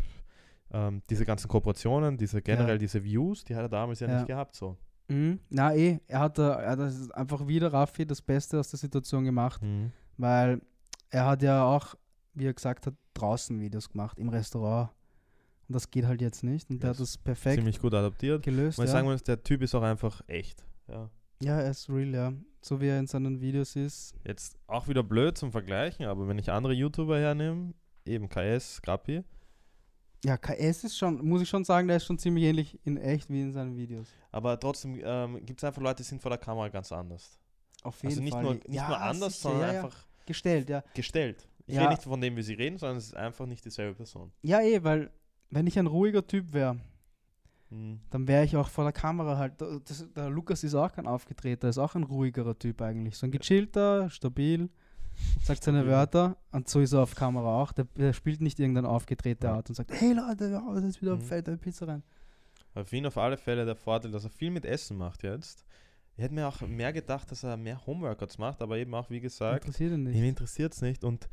ähm, 0.70 1.02
diese 1.10 1.24
ganzen 1.26 1.48
Kooperationen, 1.48 2.16
diese 2.16 2.40
generell 2.40 2.74
Ja. 2.76 2.78
diese 2.78 3.02
Views, 3.04 3.44
die 3.44 3.54
hat 3.54 3.62
er 3.62 3.68
damals 3.68 4.00
ja, 4.00 4.08
Ja. 4.08 4.14
nicht 4.16 4.26
gehabt. 4.26 4.54
So. 4.56 4.76
Mhm. 5.08 5.38
Na 5.50 5.74
eh, 5.74 5.98
er 6.06 6.20
hat, 6.20 6.38
er 6.38 6.70
hat 6.70 6.80
einfach 7.12 7.46
wieder 7.46 7.72
Raffi 7.72 8.06
das 8.06 8.22
Beste 8.22 8.58
aus 8.58 8.70
der 8.70 8.78
Situation 8.78 9.24
gemacht, 9.24 9.60
Mhm. 9.62 9.92
weil 10.16 10.60
er 11.10 11.26
hat 11.26 11.42
ja 11.42 11.64
auch, 11.64 11.94
wie 12.34 12.46
er 12.46 12.54
gesagt 12.54 12.86
hat, 12.86 12.94
draußen 13.14 13.60
Videos 13.60 13.90
gemacht, 13.90 14.18
im 14.18 14.30
Restaurant. 14.30 14.90
Und 15.68 15.74
das 15.74 15.90
geht 15.90 16.06
halt 16.06 16.20
jetzt 16.22 16.42
nicht. 16.42 16.70
Und 16.70 16.82
der 16.82 16.90
hat 16.90 16.98
Yes. 16.98 17.10
das 17.14 17.18
perfekt 17.18 17.56
Ziemlich 17.56 17.78
gut 17.78 17.92
adaptiert. 17.92 18.42
gelöst. 18.42 18.78
Ich 18.78 18.84
Ja. 18.86 18.90
sagen 18.90 19.06
muss, 19.08 19.22
der 19.22 19.42
Typ 19.42 19.60
ist 19.62 19.74
auch 19.74 19.82
einfach 19.82 20.22
echt. 20.26 20.64
Ja. 20.88 21.10
ja, 21.42 21.60
er 21.60 21.70
ist 21.70 21.88
real, 21.90 22.14
ja. 22.14 22.32
So 22.62 22.80
wie 22.80 22.86
er 22.88 22.98
in 22.98 23.06
seinen 23.06 23.40
Videos 23.40 23.76
ist. 23.76 24.14
Jetzt 24.24 24.56
auch 24.68 24.88
wieder 24.88 25.02
blöd 25.02 25.36
zum 25.36 25.50
Vergleichen, 25.52 26.06
aber 26.06 26.28
wenn 26.28 26.38
ich 26.38 26.50
andere 26.50 26.72
YouTuber 26.72 27.18
hernehme, 27.18 27.74
eben 28.07 28.28
KS, 28.28 28.80
Grappi, 28.82 29.22
Ja, 30.24 30.36
KS 30.36 30.84
ist 30.84 30.96
schon, 30.98 31.24
muss 31.24 31.42
ich 31.42 31.48
schon 31.48 31.64
sagen, 31.64 31.88
der 31.88 31.96
ist 31.98 32.05
schon 32.07 32.18
ziemlich 32.18 32.44
ähnlich 32.44 32.78
in 32.84 32.96
echt 32.96 33.28
wie 33.30 33.40
in 33.42 33.53
seinen 33.53 33.76
Videos. 33.76 34.09
aber 34.30 34.59
trotzdem 34.59 35.00
ähm, 35.03 35.44
gibt 35.44 35.61
es 35.61 35.64
einfach 35.64 35.82
Leute, 35.82 35.98
die 36.03 36.09
sind 36.09 36.20
vor 36.22 36.30
der 36.30 36.38
Kamera 36.38 36.68
ganz 36.68 36.92
anders. 36.92 37.38
Auf 37.82 37.96
jeden 38.03 38.09
Also 38.12 38.22
nicht, 38.22 38.32
Fall. 38.32 38.42
nur, 38.44 38.55
nicht 38.55 38.66
ja, 38.70 38.88
nur 38.88 39.00
anders, 39.00 39.34
sicher, 39.36 39.48
sondern 39.50 39.68
ja, 39.68 39.74
ja. 39.74 39.84
einfach 39.84 40.07
gestellt, 40.26 40.68
ja. 40.70 40.84
gestellt. 40.94 41.48
Ich 41.66 41.78
rede 41.78 41.90
nicht 41.90 42.03
von 42.03 42.20
dem, 42.20 42.36
wie 42.36 42.42
sie 42.42 42.55
reden, 42.55 42.76
sondern 42.78 42.98
es 42.98 43.07
ist 43.07 43.16
einfach 43.16 43.46
nicht 43.46 43.64
dieselbe 43.64 43.94
Person. 43.94 44.32
Ja, 44.42 44.61
eh, 44.61 44.82
weil 44.84 45.11
wenn 45.50 45.66
ich 45.66 45.78
ein 45.78 45.86
ruhiger 45.86 46.26
Typ 46.26 46.53
wäre, 46.53 46.78
Mhm. 47.70 48.00
dann 48.11 48.28
wäre 48.28 48.44
ich 48.44 48.55
auch 48.57 48.68
vor 48.68 48.84
der 48.84 48.92
Kamera 48.92 49.38
halt. 49.38 49.61
da- 49.61 49.78
Das, 49.84 50.07
der 50.14 50.28
Lukas 50.28 50.62
ist 50.62 50.74
auch 50.74 50.92
kein 50.92 51.07
Aufgetreter, 51.07 51.68
ist 51.70 51.78
auch 51.78 51.94
ein 51.94 52.03
ruhigerer 52.03 52.59
Typ 52.59 52.82
eigentlich. 52.82 53.16
So 53.16 53.26
ein 53.26 53.30
gechillter, 53.32 54.11
stabil, 54.11 54.68
sagt 55.43 55.64
seine. 55.64 55.87
Wörter 55.87 56.37
und 56.53 56.68
so 56.68 56.81
ist 56.81 56.93
er 56.93 57.01
auf 57.03 57.14
Kamera 57.14 57.62
auch. 57.62 57.73
Der, 57.73 57.85
der 57.97 58.12
spielt 58.12 58.41
nicht 58.41 58.59
irgendeine 58.61 58.89
aufgedrehte. 58.89 59.51
Art 59.51 59.68
und 59.68 59.75
sagt, 59.75 59.91
hey 59.93 60.12
Leute, 60.12 60.51
ja, 60.51 60.62
da 60.75 60.87
ist 60.87 61.01
wieder 61.03 61.16
Mhm. 61.16 61.20
fällt 61.23 61.49
eine 61.49 61.57
Pizza 61.59 61.89
rein. 61.89 62.03
Für 62.85 62.97
ihn 62.97 63.07
auf 63.07 63.18
alle 63.18 63.37
Fälle 63.37 63.64
der 63.66 63.77
Vorteil, 63.77 64.11
dass 64.12 64.25
er 64.25 64.31
viel 64.31 64.51
mit 64.51 64.64
Essen 64.64 64.97
macht 64.97 65.23
jetzt. 65.23 65.64
Ich 66.16 66.23
hätte 66.25 66.35
mir 66.35 66.47
auch 66.49 66.61
mehr 66.62 66.93
gedacht, 66.93 67.31
dass 67.31 67.43
er 67.43 67.57
mehr 67.57 67.85
Homeworkouts 67.87 68.39
macht, 68.39 68.62
aber 68.62 68.77
eben 68.79 68.95
auch, 68.95 69.09
wie 69.11 69.20
gesagt, 69.20 69.64
Interessiert 69.64 69.93
ihn 69.93 70.05
nicht. 70.05 70.16
interessiert 70.16 70.73
es 70.75 70.81
nicht 70.83 71.05
und 71.05 71.29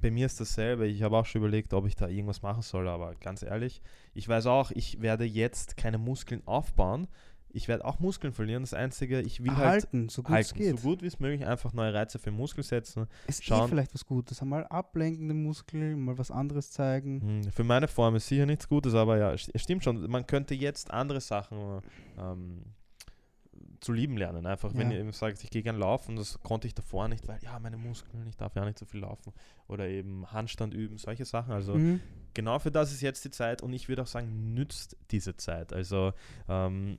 bei 0.00 0.10
mir 0.10 0.26
ist 0.26 0.38
dasselbe. 0.40 0.86
Ich 0.86 1.02
habe 1.02 1.16
auch 1.16 1.24
schon 1.26 1.40
überlegt, 1.40 1.72
ob 1.72 1.86
ich 1.86 1.96
da 1.96 2.06
irgendwas 2.06 2.42
machen 2.42 2.62
soll, 2.62 2.86
aber 2.88 3.14
ganz 3.14 3.42
ehrlich, 3.42 3.80
ich 4.14 4.28
weiß 4.28 4.46
auch, 4.46 4.70
ich 4.72 5.00
werde 5.00 5.24
jetzt 5.24 5.76
keine 5.76 5.96
Muskeln 5.98 6.42
aufbauen. 6.46 7.08
Ich 7.50 7.68
werde 7.68 7.84
auch 7.84 8.00
Muskeln 8.00 8.32
verlieren. 8.32 8.62
Das 8.62 8.74
Einzige, 8.74 9.20
ich 9.22 9.42
will 9.42 9.52
halt 9.56 9.84
Halten, 9.84 10.08
so 10.10 10.22
gut 10.22 10.30
es 10.36 10.48
halten, 10.52 10.58
geht. 10.58 10.78
so 10.78 10.88
gut 10.88 11.02
wie 11.02 11.06
es 11.06 11.18
möglich, 11.20 11.46
einfach 11.46 11.72
neue 11.72 11.94
Reize 11.94 12.18
für 12.18 12.30
den 12.30 12.36
Muskel 12.36 12.62
setzen. 12.64 13.06
Ist 13.26 13.40
eh 13.40 13.44
schauen. 13.44 13.68
vielleicht 13.68 13.94
was 13.94 14.04
Gutes. 14.04 14.42
Einmal 14.42 14.66
ablenkende 14.66 15.32
Muskeln, 15.34 15.98
mal 16.00 16.18
was 16.18 16.30
anderes 16.30 16.70
zeigen. 16.70 17.20
Hm, 17.44 17.50
Für 17.52 17.64
meine 17.64 17.88
Form 17.88 18.14
ist 18.16 18.28
sicher 18.28 18.44
nichts 18.46 18.68
Gutes, 18.68 18.94
aber 18.94 19.16
ja, 19.16 19.32
es 19.32 19.50
stimmt 19.56 19.84
schon. 19.84 20.10
Man 20.10 20.26
könnte 20.26 20.54
jetzt 20.54 20.90
andere 20.90 21.20
Sachen 21.20 21.80
ähm, 22.18 22.62
zu 23.80 23.92
lieben 23.92 24.16
lernen. 24.16 24.44
Einfach, 24.46 24.74
wenn 24.74 24.90
Ja. 24.90 24.96
ihr 24.96 25.00
eben 25.02 25.12
sagt, 25.12 25.42
ich 25.42 25.50
gehe 25.50 25.62
gern 25.62 25.78
laufen, 25.78 26.16
das 26.16 26.38
konnte 26.42 26.66
ich 26.66 26.74
davor 26.74 27.08
nicht, 27.08 27.26
weil 27.28 27.38
ja, 27.42 27.58
meine 27.58 27.76
Muskeln, 27.76 28.26
ich 28.26 28.36
darf 28.36 28.54
ja 28.56 28.64
nicht 28.64 28.78
so 28.78 28.84
viel 28.86 29.00
laufen. 29.00 29.32
Oder 29.68 29.88
eben 29.88 30.30
Handstand 30.32 30.74
üben, 30.74 30.98
solche 30.98 31.24
Sachen. 31.24 31.52
Also 31.52 31.74
Mhm. 31.74 32.00
genau 32.34 32.58
für 32.58 32.70
das 32.70 32.92
ist 32.92 33.00
jetzt 33.02 33.24
die 33.24 33.30
Zeit 33.30 33.62
und 33.62 33.72
ich 33.72 33.88
würde 33.88 34.02
auch 34.02 34.06
sagen, 34.06 34.52
nützt 34.54 34.96
diese 35.10 35.36
Zeit. 35.36 35.72
Also 35.72 36.12
ähm, 36.48 36.98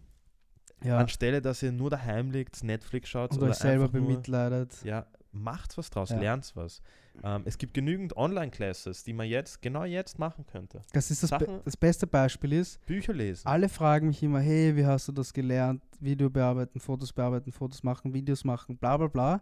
Ja. 0.84 0.98
anstelle, 1.00 1.42
dass 1.42 1.64
ihr 1.64 1.72
nur 1.72 1.90
daheim 1.90 2.32
liegt, 2.32 2.64
Netflix 2.64 3.10
schaut 3.10 3.32
Und 3.32 3.38
oder 3.40 3.50
euch 3.52 3.56
selber 3.58 3.86
einfach 3.86 4.00
nur, 4.00 4.08
bemitleidet. 4.10 4.84
ja, 4.84 5.06
macht 5.32 5.78
was 5.78 5.90
draus, 5.90 6.10
Ja. 6.12 6.20
lernt 6.20 6.52
was. 6.56 6.82
Ähm, 7.24 7.42
es 7.46 7.58
gibt 7.58 7.74
genügend 7.74 8.16
Online-Classes, 8.16 9.04
die 9.04 9.14
man 9.14 9.28
jetzt, 9.28 9.62
genau 9.64 9.86
jetzt 9.86 10.20
machen 10.20 10.46
könnte. 10.46 10.82
Das 10.94 11.10
ist 11.10 11.24
das, 11.24 11.32
be 11.32 11.40
Sachen- 11.40 11.60
das 11.66 11.76
beste 11.76 12.06
Beispiel 12.06 12.54
ist, 12.54 12.86
Bücher 12.86 13.14
lesen. 13.14 13.48
Alle 13.48 13.70
fragen 13.70 14.08
mich 14.10 14.22
immer, 14.22 14.40
hey, 14.40 14.76
wie 14.76 14.86
hast 14.86 15.08
du 15.08 15.12
das 15.12 15.34
gelernt? 15.34 15.82
Video 16.00 16.30
bearbeiten, 16.30 16.80
Fotos 16.80 17.12
bearbeiten, 17.12 17.52
Fotos 17.52 17.82
machen, 17.82 18.14
Videos 18.14 18.44
machen, 18.44 18.78
bla 18.78 18.98
bla 18.98 19.08
bla. 19.08 19.42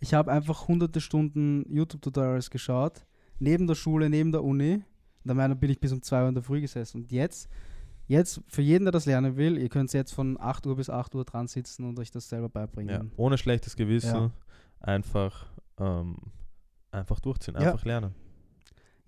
Ich 0.00 0.12
habe 0.12 0.30
einfach 0.30 0.68
hunderte 0.68 1.00
Stunden 1.00 1.64
YouTube-Tutorials 1.74 2.50
geschaut, 2.50 3.06
neben 3.38 3.66
der 3.66 3.74
Schule, 3.74 4.10
neben 4.10 4.30
der 4.32 4.44
Uni. 4.44 4.82
Da 5.24 5.32
meiner 5.32 5.54
bin 5.54 5.70
ich 5.70 5.80
bis 5.80 5.92
um 5.92 6.02
2 6.02 6.22
Uhr 6.24 6.28
in 6.28 6.34
der 6.34 6.44
Früh 6.44 6.60
gesessen. 6.60 6.98
Und 7.02 7.10
jetzt, 7.10 7.48
jetzt, 8.06 8.40
für 8.46 8.62
jeden, 8.62 8.84
der 8.84 8.92
das 8.92 9.06
lernen 9.06 9.36
will, 9.36 9.58
ihr 9.58 9.68
könnt 9.68 9.92
jetzt 9.92 10.12
von 10.12 10.38
8 10.40 10.66
Uhr 10.66 10.76
bis 10.76 10.90
8 10.90 11.14
Uhr 11.14 11.24
dran 11.24 11.46
sitzen 11.48 11.84
und 11.84 11.98
euch 11.98 12.10
das 12.10 12.28
selber 12.28 12.46
Ja, 12.46 12.48
beibringen. 12.66 13.12
ohne 13.16 13.38
schlechtes 13.38 13.76
Gewissen, 13.76 14.14
Ja. 14.14 14.30
einfach, 14.80 15.46
ähm, 15.78 16.16
einfach 16.90 17.20
durchziehen, 17.20 17.54
Ja. 17.54 17.72
einfach 17.72 17.84
lernen. 17.84 18.14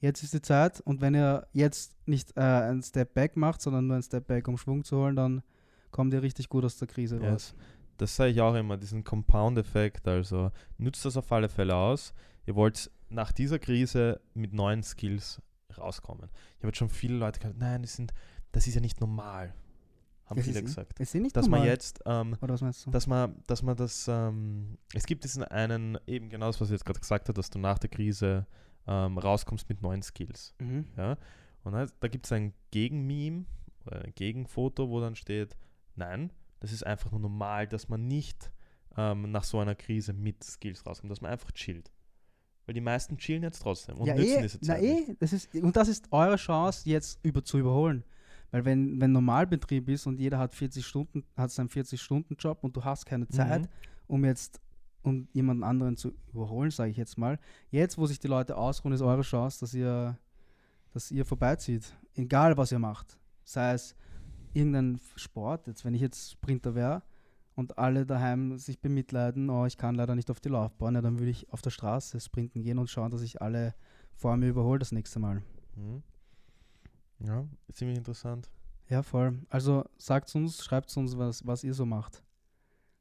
Jetzt 0.01 0.22
ist 0.22 0.34
die 0.34 0.42
Zeit 0.42 0.80
und 0.80 1.01
wenn 1.01 1.14
ihr 1.14 1.47
jetzt 1.53 1.97
nicht 2.07 2.36
äh, 2.36 2.40
einen 2.40 2.82
Step 2.82 3.14
Back 3.14 3.36
macht, 3.36 3.62
sondern 3.62 3.86
nur 3.86 3.94
einen 3.94 4.03
Step 4.03 4.26
Back, 4.26 4.47
um 4.47 4.59
Schwung 4.59 4.84
zu 4.84 4.99
holen, 4.99 5.16
dann 5.16 5.42
kommt 5.90 6.12
ihr 6.12 6.20
richtig 6.22 6.49
gut 6.49 6.64
aus 6.64 6.76
der 6.76 6.86
Krise 6.88 7.16
Yes. 7.16 7.24
raus. 7.24 7.55
Das 7.97 8.14
sage 8.14 8.30
ich 8.30 8.40
auch 8.42 8.55
immer, 8.55 8.76
diesen 8.76 9.05
Compound-Effekt. 9.05 10.07
Also 10.07 10.51
nützt 10.76 11.05
das 11.07 11.16
auf 11.16 11.32
alle 11.32 11.49
Fälle 11.49 11.74
aus. 11.74 12.12
Ihr 12.44 12.55
wollt 12.55 12.90
nach 13.09 13.32
dieser 13.32 13.59
Krise 13.59 14.20
mit 14.34 14.53
neuen 14.53 14.82
Skills 14.82 15.40
rauskommen. 15.78 16.28
Ich 16.57 16.59
habe 16.59 16.68
jetzt 16.68 16.76
schon 16.78 16.90
viele 16.90 17.16
Leute 17.16 17.40
gesagt, 17.40 17.59
nein, 17.59 17.80
das, 17.82 17.94
sind, 17.97 18.12
das 18.57 18.66
ist 18.66 18.74
ja 18.74 18.80
nicht 18.80 19.00
normal. 19.00 19.54
Haben 20.24 20.40
Es 20.40 20.46
viele 20.46 20.59
ist- 20.61 20.64
gesagt. 20.66 20.98
Ist 20.98 21.14
nicht 21.14 21.36
Dass 21.36 21.46
man 21.48 21.61
normal? 21.61 21.68
jetzt, 21.68 22.00
ähm, 22.04 22.36
Oder 22.40 22.54
was 22.54 22.61
meinst 22.62 22.86
du? 22.86 22.90
dass 22.90 23.07
man, 23.07 23.36
dass 23.46 23.62
man 23.62 23.76
das, 23.76 24.09
ähm, 24.09 24.76
es 24.92 25.07
gibt 25.07 25.22
diesen 25.24 25.44
einen, 25.44 25.98
eben 26.07 26.28
genau 26.30 26.46
das, 26.46 26.61
was 26.61 26.68
ich 26.68 26.72
jetzt 26.72 26.84
gerade 26.84 26.98
gesagt 26.98 27.28
habe, 27.28 27.34
dass 27.34 27.48
du 27.50 27.59
nach 27.61 27.78
der 27.78 27.90
Krise 27.90 28.46
ähm, 28.88 29.18
rauskommst 29.18 29.68
mit 29.68 29.82
neuen 29.82 30.02
Skills. 30.02 30.54
mhm. 30.61 30.86
Ja? 30.96 31.16
Und 31.64 31.72
da, 31.74 31.86
da 32.00 32.09
gibt 32.09 32.26
es 32.26 32.32
ein 32.32 32.54
Gegenmeme 32.70 33.44
oder 33.84 34.02
ein 34.04 34.12
Gegenfoto, 34.14 34.88
wo 34.88 35.00
dann 35.00 35.14
steht, 35.16 35.57
nein, 35.96 36.32
das 36.61 36.72
ist 36.72 36.84
einfach 36.86 37.11
nur 37.12 37.20
normal, 37.20 37.66
dass 37.68 37.88
man 37.88 38.07
nicht 38.09 38.50
ähm, 38.96 39.30
nach 39.30 39.44
so 39.44 39.59
einer 39.61 39.74
Krise 39.74 40.12
mit 40.12 40.42
Skills 40.42 40.86
rauskommt, 40.86 41.11
dass 41.11 41.20
man 41.20 41.30
einfach 41.32 41.52
chillt. 41.52 41.92
Weil 42.64 42.74
die 42.74 42.80
meisten 42.80 43.16
chillen 43.18 43.42
jetzt 43.44 43.61
trotzdem 43.62 43.96
und 43.98 44.07
ja, 44.07 44.14
nützen 44.14 44.38
eh, 44.38 44.42
diese 44.42 44.59
na 44.62 44.74
Zeit. 44.74 44.82
nicht. 44.82 45.09
eh, 45.11 45.16
das 45.20 45.32
ist, 45.32 45.54
und 45.54 45.76
das 45.76 45.86
ist 45.88 46.09
eure 46.12 46.36
Chance, 46.36 46.88
jetzt 46.88 47.20
über 47.22 47.44
zu 47.44 47.59
überholen. 47.59 48.02
Weil 48.51 48.64
wenn, 48.64 49.01
wenn 49.01 49.12
Normalbetrieb 49.12 49.88
ist 49.88 50.07
und 50.07 50.18
jeder 50.20 50.38
hat 50.38 50.55
40 50.55 50.86
Stunden, 50.86 51.24
hat 51.36 51.51
seinen 51.51 51.68
40-Stunden-Job 51.68 52.62
und 52.62 52.76
du 52.76 52.84
hast 52.84 53.05
keine 53.07 53.28
Zeit, 53.28 53.62
Mhm. 53.62 53.68
um 54.07 54.24
jetzt 54.24 54.61
um 55.03 55.28
jemanden 55.32 55.62
anderen 55.62 55.97
zu 55.97 56.12
überholen, 56.32 56.70
sage 56.72 56.90
ich 56.90 56.97
jetzt 56.97 57.16
mal. 57.16 57.38
Jetzt, 57.70 57.97
wo 57.97 58.07
sich 58.07 58.18
die 58.18 58.26
Leute 58.26 58.57
ausruhen, 58.57 58.92
ist 58.92 59.03
eure 59.03 59.22
Chance, 59.22 59.61
dass 59.61 59.72
ihr, 59.72 60.18
dass 60.92 61.12
ihr 61.12 61.24
vorbeizieht. 61.24 61.97
Egal, 62.14 62.57
was 62.57 62.72
ihr 62.72 62.80
macht. 62.80 63.16
Sei 63.44 63.72
es 63.72 63.94
irgendein 64.53 64.99
Sport, 65.14 65.68
jetzt 65.68 65.84
wenn 65.84 65.94
ich 65.94 66.01
jetzt 66.01 66.32
Sprinter 66.32 66.74
wäre 66.74 67.03
und 67.55 67.78
alle 67.78 68.05
daheim 68.05 68.59
sich 68.59 68.80
bemitleiden, 68.80 69.49
oh, 69.49 69.64
ich 69.66 69.76
kann 69.78 69.94
leider 69.94 70.16
nicht 70.16 70.28
auf 70.30 70.40
die 70.40 70.49
Laufbahn, 70.49 70.94
ja, 70.97 71.03
dann 71.03 71.18
würde 71.20 71.30
ich 71.30 71.53
auf 71.53 71.62
der 71.62 71.70
Straße 71.70 72.18
sprinten 72.18 72.62
gehen 72.62 72.78
und 72.78 72.90
schauen, 72.90 73.11
dass 73.12 73.22
ich 73.22 73.40
alle 73.40 73.74
vor 74.16 74.36
mir 74.36 74.49
überhole 74.49 74.80
das 74.80 74.90
nächste 74.90 75.20
Mal. 75.20 75.42
Mhm. 75.76 76.03
Ja, 77.20 77.46
ziemlich 77.72 77.98
interessant. 77.98 78.50
Ja, 78.88 79.02
voll. 79.02 79.38
Also 79.48 79.84
sagt 79.96 80.34
uns, 80.34 80.64
schreibt 80.64 80.96
uns, 80.96 81.16
was, 81.18 81.46
was 81.46 81.64
ihr 81.64 81.74
so 81.74 81.86
macht. 81.86 82.22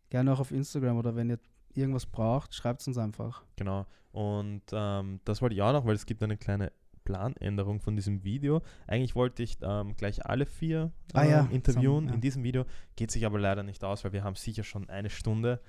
Gerne 0.09 0.34
auch 0.34 0.39
auf 0.39 0.51
Instagram 0.51 0.97
oder 0.97 1.16
wenn 1.16 1.30
ihr 1.30 1.39
irgendwas 1.74 2.05
braucht, 2.05 2.53
schreibt 2.53 2.86
uns 2.88 2.97
einfach. 2.97 3.43
Genau. 3.55 3.86
Und 4.11 4.63
ähm, 4.72 5.20
das 5.26 5.41
wollte 5.41 5.55
ich 5.55 5.61
auch 5.61 5.74
noch, 5.74 5.86
weil 5.86 5.95
es 5.95 6.05
gibt 6.05 6.24
eine 6.24 6.38
kleine 6.38 6.72
Planänderung 7.03 7.80
von 7.80 7.95
diesem 7.95 8.24
Video. 8.24 8.61
Eigentlich 8.88 9.16
wollte 9.16 9.43
ich 9.43 9.57
ähm, 9.61 9.95
gleich 9.95 10.26
alle 10.26 10.45
vier 10.45 10.91
Ah 11.13 11.24
ähm, 11.24 11.30
ja, 11.30 11.39
interviewen 11.51 11.84
zusammen, 11.84 12.07
ja. 12.07 12.13
in 12.16 12.22
diesem 12.22 12.43
Video. 12.43 12.66
Geht 12.95 13.11
sich 13.11 13.26
aber 13.26 13.39
leider 13.39 13.63
nicht 13.63 13.84
aus, 13.84 14.03
weil 14.03 14.13
wir 14.13 14.24
haben 14.24 14.36
sicher 14.36 14.63
schon 14.63 14.89
eine 14.89 15.09
Stunde 15.09 15.61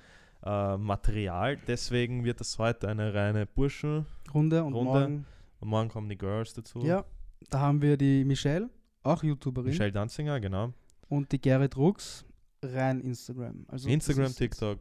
äh, 0.43 0.77
Material. 0.77 1.57
Deswegen 1.67 2.23
wird 2.23 2.39
das 2.39 2.57
heute 2.57 2.87
eine 2.87 3.13
reine 3.13 3.45
Burschen. 3.45 4.05
Runde 4.33 4.63
und 4.63 4.73
Runde. 4.73 4.91
morgen. 4.91 5.25
Und 5.59 5.69
morgen 5.69 5.89
kommen 5.89 6.09
die 6.09 6.17
Girls 6.17 6.53
dazu. 6.53 6.79
Ja, 6.79 7.05
da 7.49 7.59
haben 7.59 7.81
wir 7.81 7.97
die 7.97 8.23
Michelle, 8.25 8.69
auch 9.03 9.23
YouTuberin, 9.23 9.69
Michelle 9.69 9.91
Danzinger, 9.91 10.39
genau. 10.39 10.73
und 11.09 11.31
die 11.31 11.39
Gerrit 11.41 11.77
Rux, 11.77 12.25
rein 12.63 12.99
Instagram. 13.01 13.65
Also 13.67 13.87
Instagram, 13.89 14.25
ist- 14.25 14.35
TikTok. 14.37 14.79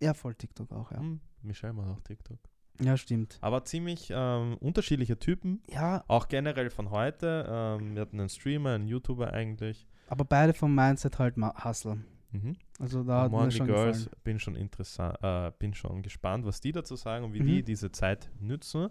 Ja, 0.00 0.14
voll 0.14 0.34
TikTok 0.34 0.72
auch, 0.72 0.90
ja. 0.90 0.98
Hm, 0.98 1.20
Michelle 1.42 1.72
macht 1.72 1.88
auch 1.88 2.00
TikTok. 2.00 2.38
Ja, 2.80 2.96
stimmt. 2.96 3.38
Aber 3.42 3.64
ziemlich 3.64 4.10
ähm, 4.12 4.56
unterschiedliche 4.58 5.18
Typen. 5.18 5.62
Ja, 5.68 6.02
Auch 6.08 6.26
generell 6.28 6.70
von 6.70 6.90
heute. 6.90 7.46
Ähm, 7.48 7.94
wir 7.94 8.00
hatten 8.02 8.18
einen 8.18 8.28
Streamer, 8.30 8.70
einen 8.70 8.88
YouTuber 8.88 9.32
eigentlich. 9.32 9.86
aber 10.08 10.24
beide 10.24 10.52
vom 10.54 10.74
Mindset 10.74 11.18
halt 11.18 11.36
ma- 11.36 11.54
Hustle. 11.64 11.98
Mhm. 12.32 12.56
Also 12.80 13.04
da 13.04 13.22
hat 13.22 13.30
mir 13.32 13.50
schon 13.50 13.66
Girls, 13.66 14.04
gefallen. 14.04 14.20
bin 14.24 14.38
schon 14.40 14.56
interessant, 14.56 15.18
äh, 15.22 15.52
bin 15.58 15.74
schon 15.74 16.02
gespannt, 16.02 16.46
was 16.46 16.60
die 16.62 16.72
dazu 16.72 16.96
sagen 16.96 17.26
und 17.26 17.34
wie 17.34 17.40
Mhm. 17.40 17.46
die 17.46 17.62
diese 17.62 17.92
Zeit 17.92 18.30
nützen. 18.40 18.88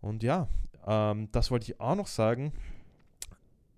Und 0.00 0.22
ja, 0.24 0.48
ähm, 0.86 1.28
das 1.32 1.50
wollte 1.50 1.70
ich 1.70 1.80
auch 1.80 1.94
noch 1.96 2.06
sagen. 2.06 2.52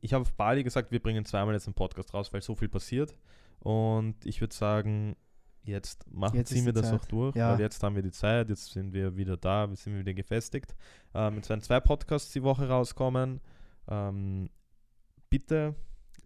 Ich 0.01 0.13
habe 0.13 0.23
auf 0.23 0.33
Bali 0.35 0.63
gesagt, 0.63 0.91
wir 0.93 1.03
bringen 1.03 1.25
zweimal 1.25 1.55
jetzt 1.55 1.67
einen 1.67 1.75
Podcast 1.75 2.13
raus, 2.13 2.33
weil 2.33 2.43
so 2.43 2.55
viel 2.55 2.69
passiert. 2.69 3.15
Und 3.61 4.17
ich 4.27 4.41
würde 4.41 4.55
sagen, 4.55 5.17
jetzt 5.63 6.11
machen, 6.13 6.37
Jetzt 6.37 6.51
ziehen 6.51 6.67
wir 6.67 6.75
das 6.75 6.91
Zeit. 6.91 7.01
auch 7.01 7.05
durch, 7.07 7.35
Ja. 7.37 7.53
weil 7.53 7.61
jetzt 7.61 7.83
haben 7.83 7.97
wir 7.97 8.03
die 8.03 8.11
Zeit, 8.11 8.51
jetzt 8.51 8.71
sind 8.73 8.93
wir 8.93 9.17
wieder 9.17 9.39
da, 9.39 9.67
wir 9.69 9.77
sind 9.77 9.99
wieder 9.99 10.13
gefestigt. 10.13 10.75
Ähm, 11.15 11.39
es 11.39 11.49
werden 11.49 11.63
zwei 11.63 11.81
Podcasts 11.81 12.33
die 12.33 12.43
Woche 12.43 12.69
rauskommen. 12.69 13.41
Ähm, 13.89 14.51
bitte 15.31 15.75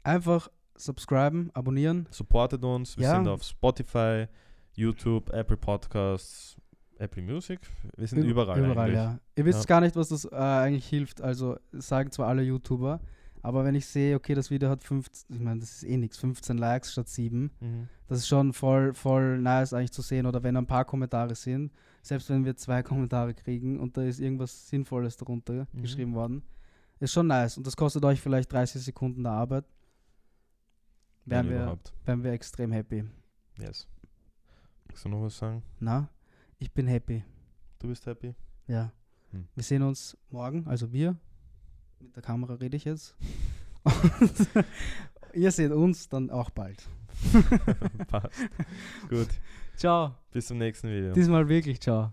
Einfach 0.02 0.48
subscriben, 0.74 1.50
abonnieren. 1.54 2.08
supportet 2.10 2.64
uns. 2.64 2.96
Wir 2.96 3.04
Ja. 3.04 3.14
sind 3.16 3.28
auf 3.28 3.44
Spotify, 3.44 4.26
YouTube, 4.74 5.30
Apple 5.30 5.56
Podcasts, 5.56 6.56
Apple 6.98 7.22
Music. 7.22 7.60
Wir 7.96 8.06
sind 8.08 8.20
Üb- 8.24 8.30
überall, 8.30 8.50
eigentlich. 8.68 8.94
ja. 8.94 9.18
Ihr 9.36 9.44
wisst 9.44 9.60
Ja. 9.60 9.66
gar 9.66 9.80
nicht, 9.80 9.94
was 9.96 10.08
das 10.08 10.24
äh, 10.24 10.34
eigentlich 10.36 10.86
hilft. 10.88 11.20
Also 11.20 11.56
sagen 11.72 12.10
zwar 12.10 12.28
alle 12.28 12.42
YouTuber, 12.42 13.00
aber 13.42 13.64
wenn 13.64 13.74
ich 13.76 13.86
sehe, 13.86 14.16
okay, 14.16 14.34
das 14.34 14.50
Video 14.50 14.68
hat 14.68 14.82
15, 14.82 15.36
ich 15.36 15.40
meine, 15.42 15.60
das 15.60 15.70
ist 15.70 15.84
eh 15.84 15.96
nichts, 15.96 16.18
15 16.18 16.58
Likes 16.58 16.92
statt 16.92 17.08
7, 17.08 17.50
Mhm. 17.60 17.88
das 18.08 18.18
ist 18.18 18.28
schon 18.28 18.52
voll, 18.52 18.94
voll 18.94 19.38
nice 19.38 19.72
eigentlich 19.72 19.92
zu 19.92 20.02
sehen. 20.02 20.26
Oder 20.26 20.42
wenn 20.42 20.56
ein 20.56 20.66
paar 20.66 20.84
Kommentare 20.84 21.34
sind, 21.34 21.72
selbst 22.02 22.28
wenn 22.30 22.44
wir 22.44 22.56
zwei 22.56 22.82
Kommentare 23.08 23.32
kriegen 23.34 23.78
und 23.78 23.96
da 23.96 24.02
ist 24.02 24.18
irgendwas 24.20 24.68
Sinnvolles 24.68 25.16
darunter 25.16 25.66
Mhm. 25.72 25.82
geschrieben 25.82 26.14
worden, 26.14 26.42
ist 27.00 27.12
schon 27.12 27.28
nice. 27.28 27.56
Und 27.56 27.66
das 27.66 27.76
kostet 27.76 28.04
euch 28.04 28.20
vielleicht 28.20 28.52
30 28.52 28.82
Sekunden 28.82 29.22
der 29.22 29.32
Arbeit. 29.32 29.64
Wären 31.24 31.46
Wenn 31.46 31.52
wir, 31.54 31.62
überhaupt. 31.62 31.92
wären 32.06 32.24
wir 32.24 32.32
extrem 32.32 32.72
happy. 32.72 33.04
Yes. 33.58 33.86
Magst 34.88 35.04
du 35.04 35.08
noch 35.10 35.22
was 35.22 35.36
sagen? 35.36 35.62
Na, 35.78 36.08
ich 36.58 36.72
bin 36.72 36.86
happy. 36.86 37.24
Du 37.78 37.88
bist 37.88 38.06
happy? 38.06 38.34
Ja. 38.66 38.92
Hm. 39.30 39.48
Wir 39.54 39.62
sehen 39.62 39.82
uns 39.82 40.16
morgen, 40.30 40.66
also 40.66 40.92
wir. 40.92 41.16
Mit 42.00 42.14
der 42.14 42.22
Kamera 42.22 42.54
rede 42.54 42.76
ich 42.76 42.84
jetzt. 42.84 43.16
Und 43.82 44.48
ihr 45.34 45.50
seht 45.50 45.72
uns 45.72 46.08
dann 46.08 46.30
auch 46.30 46.50
bald. 46.50 46.88
Passt. 48.08 48.48
Gut. 49.08 49.28
Ciao. 49.76 50.14
Bis 50.30 50.46
zum 50.46 50.58
nächsten 50.58 50.88
Video. 50.88 51.12
Diesmal 51.12 51.48
wirklich 51.48 51.80
ciao. 51.80 52.12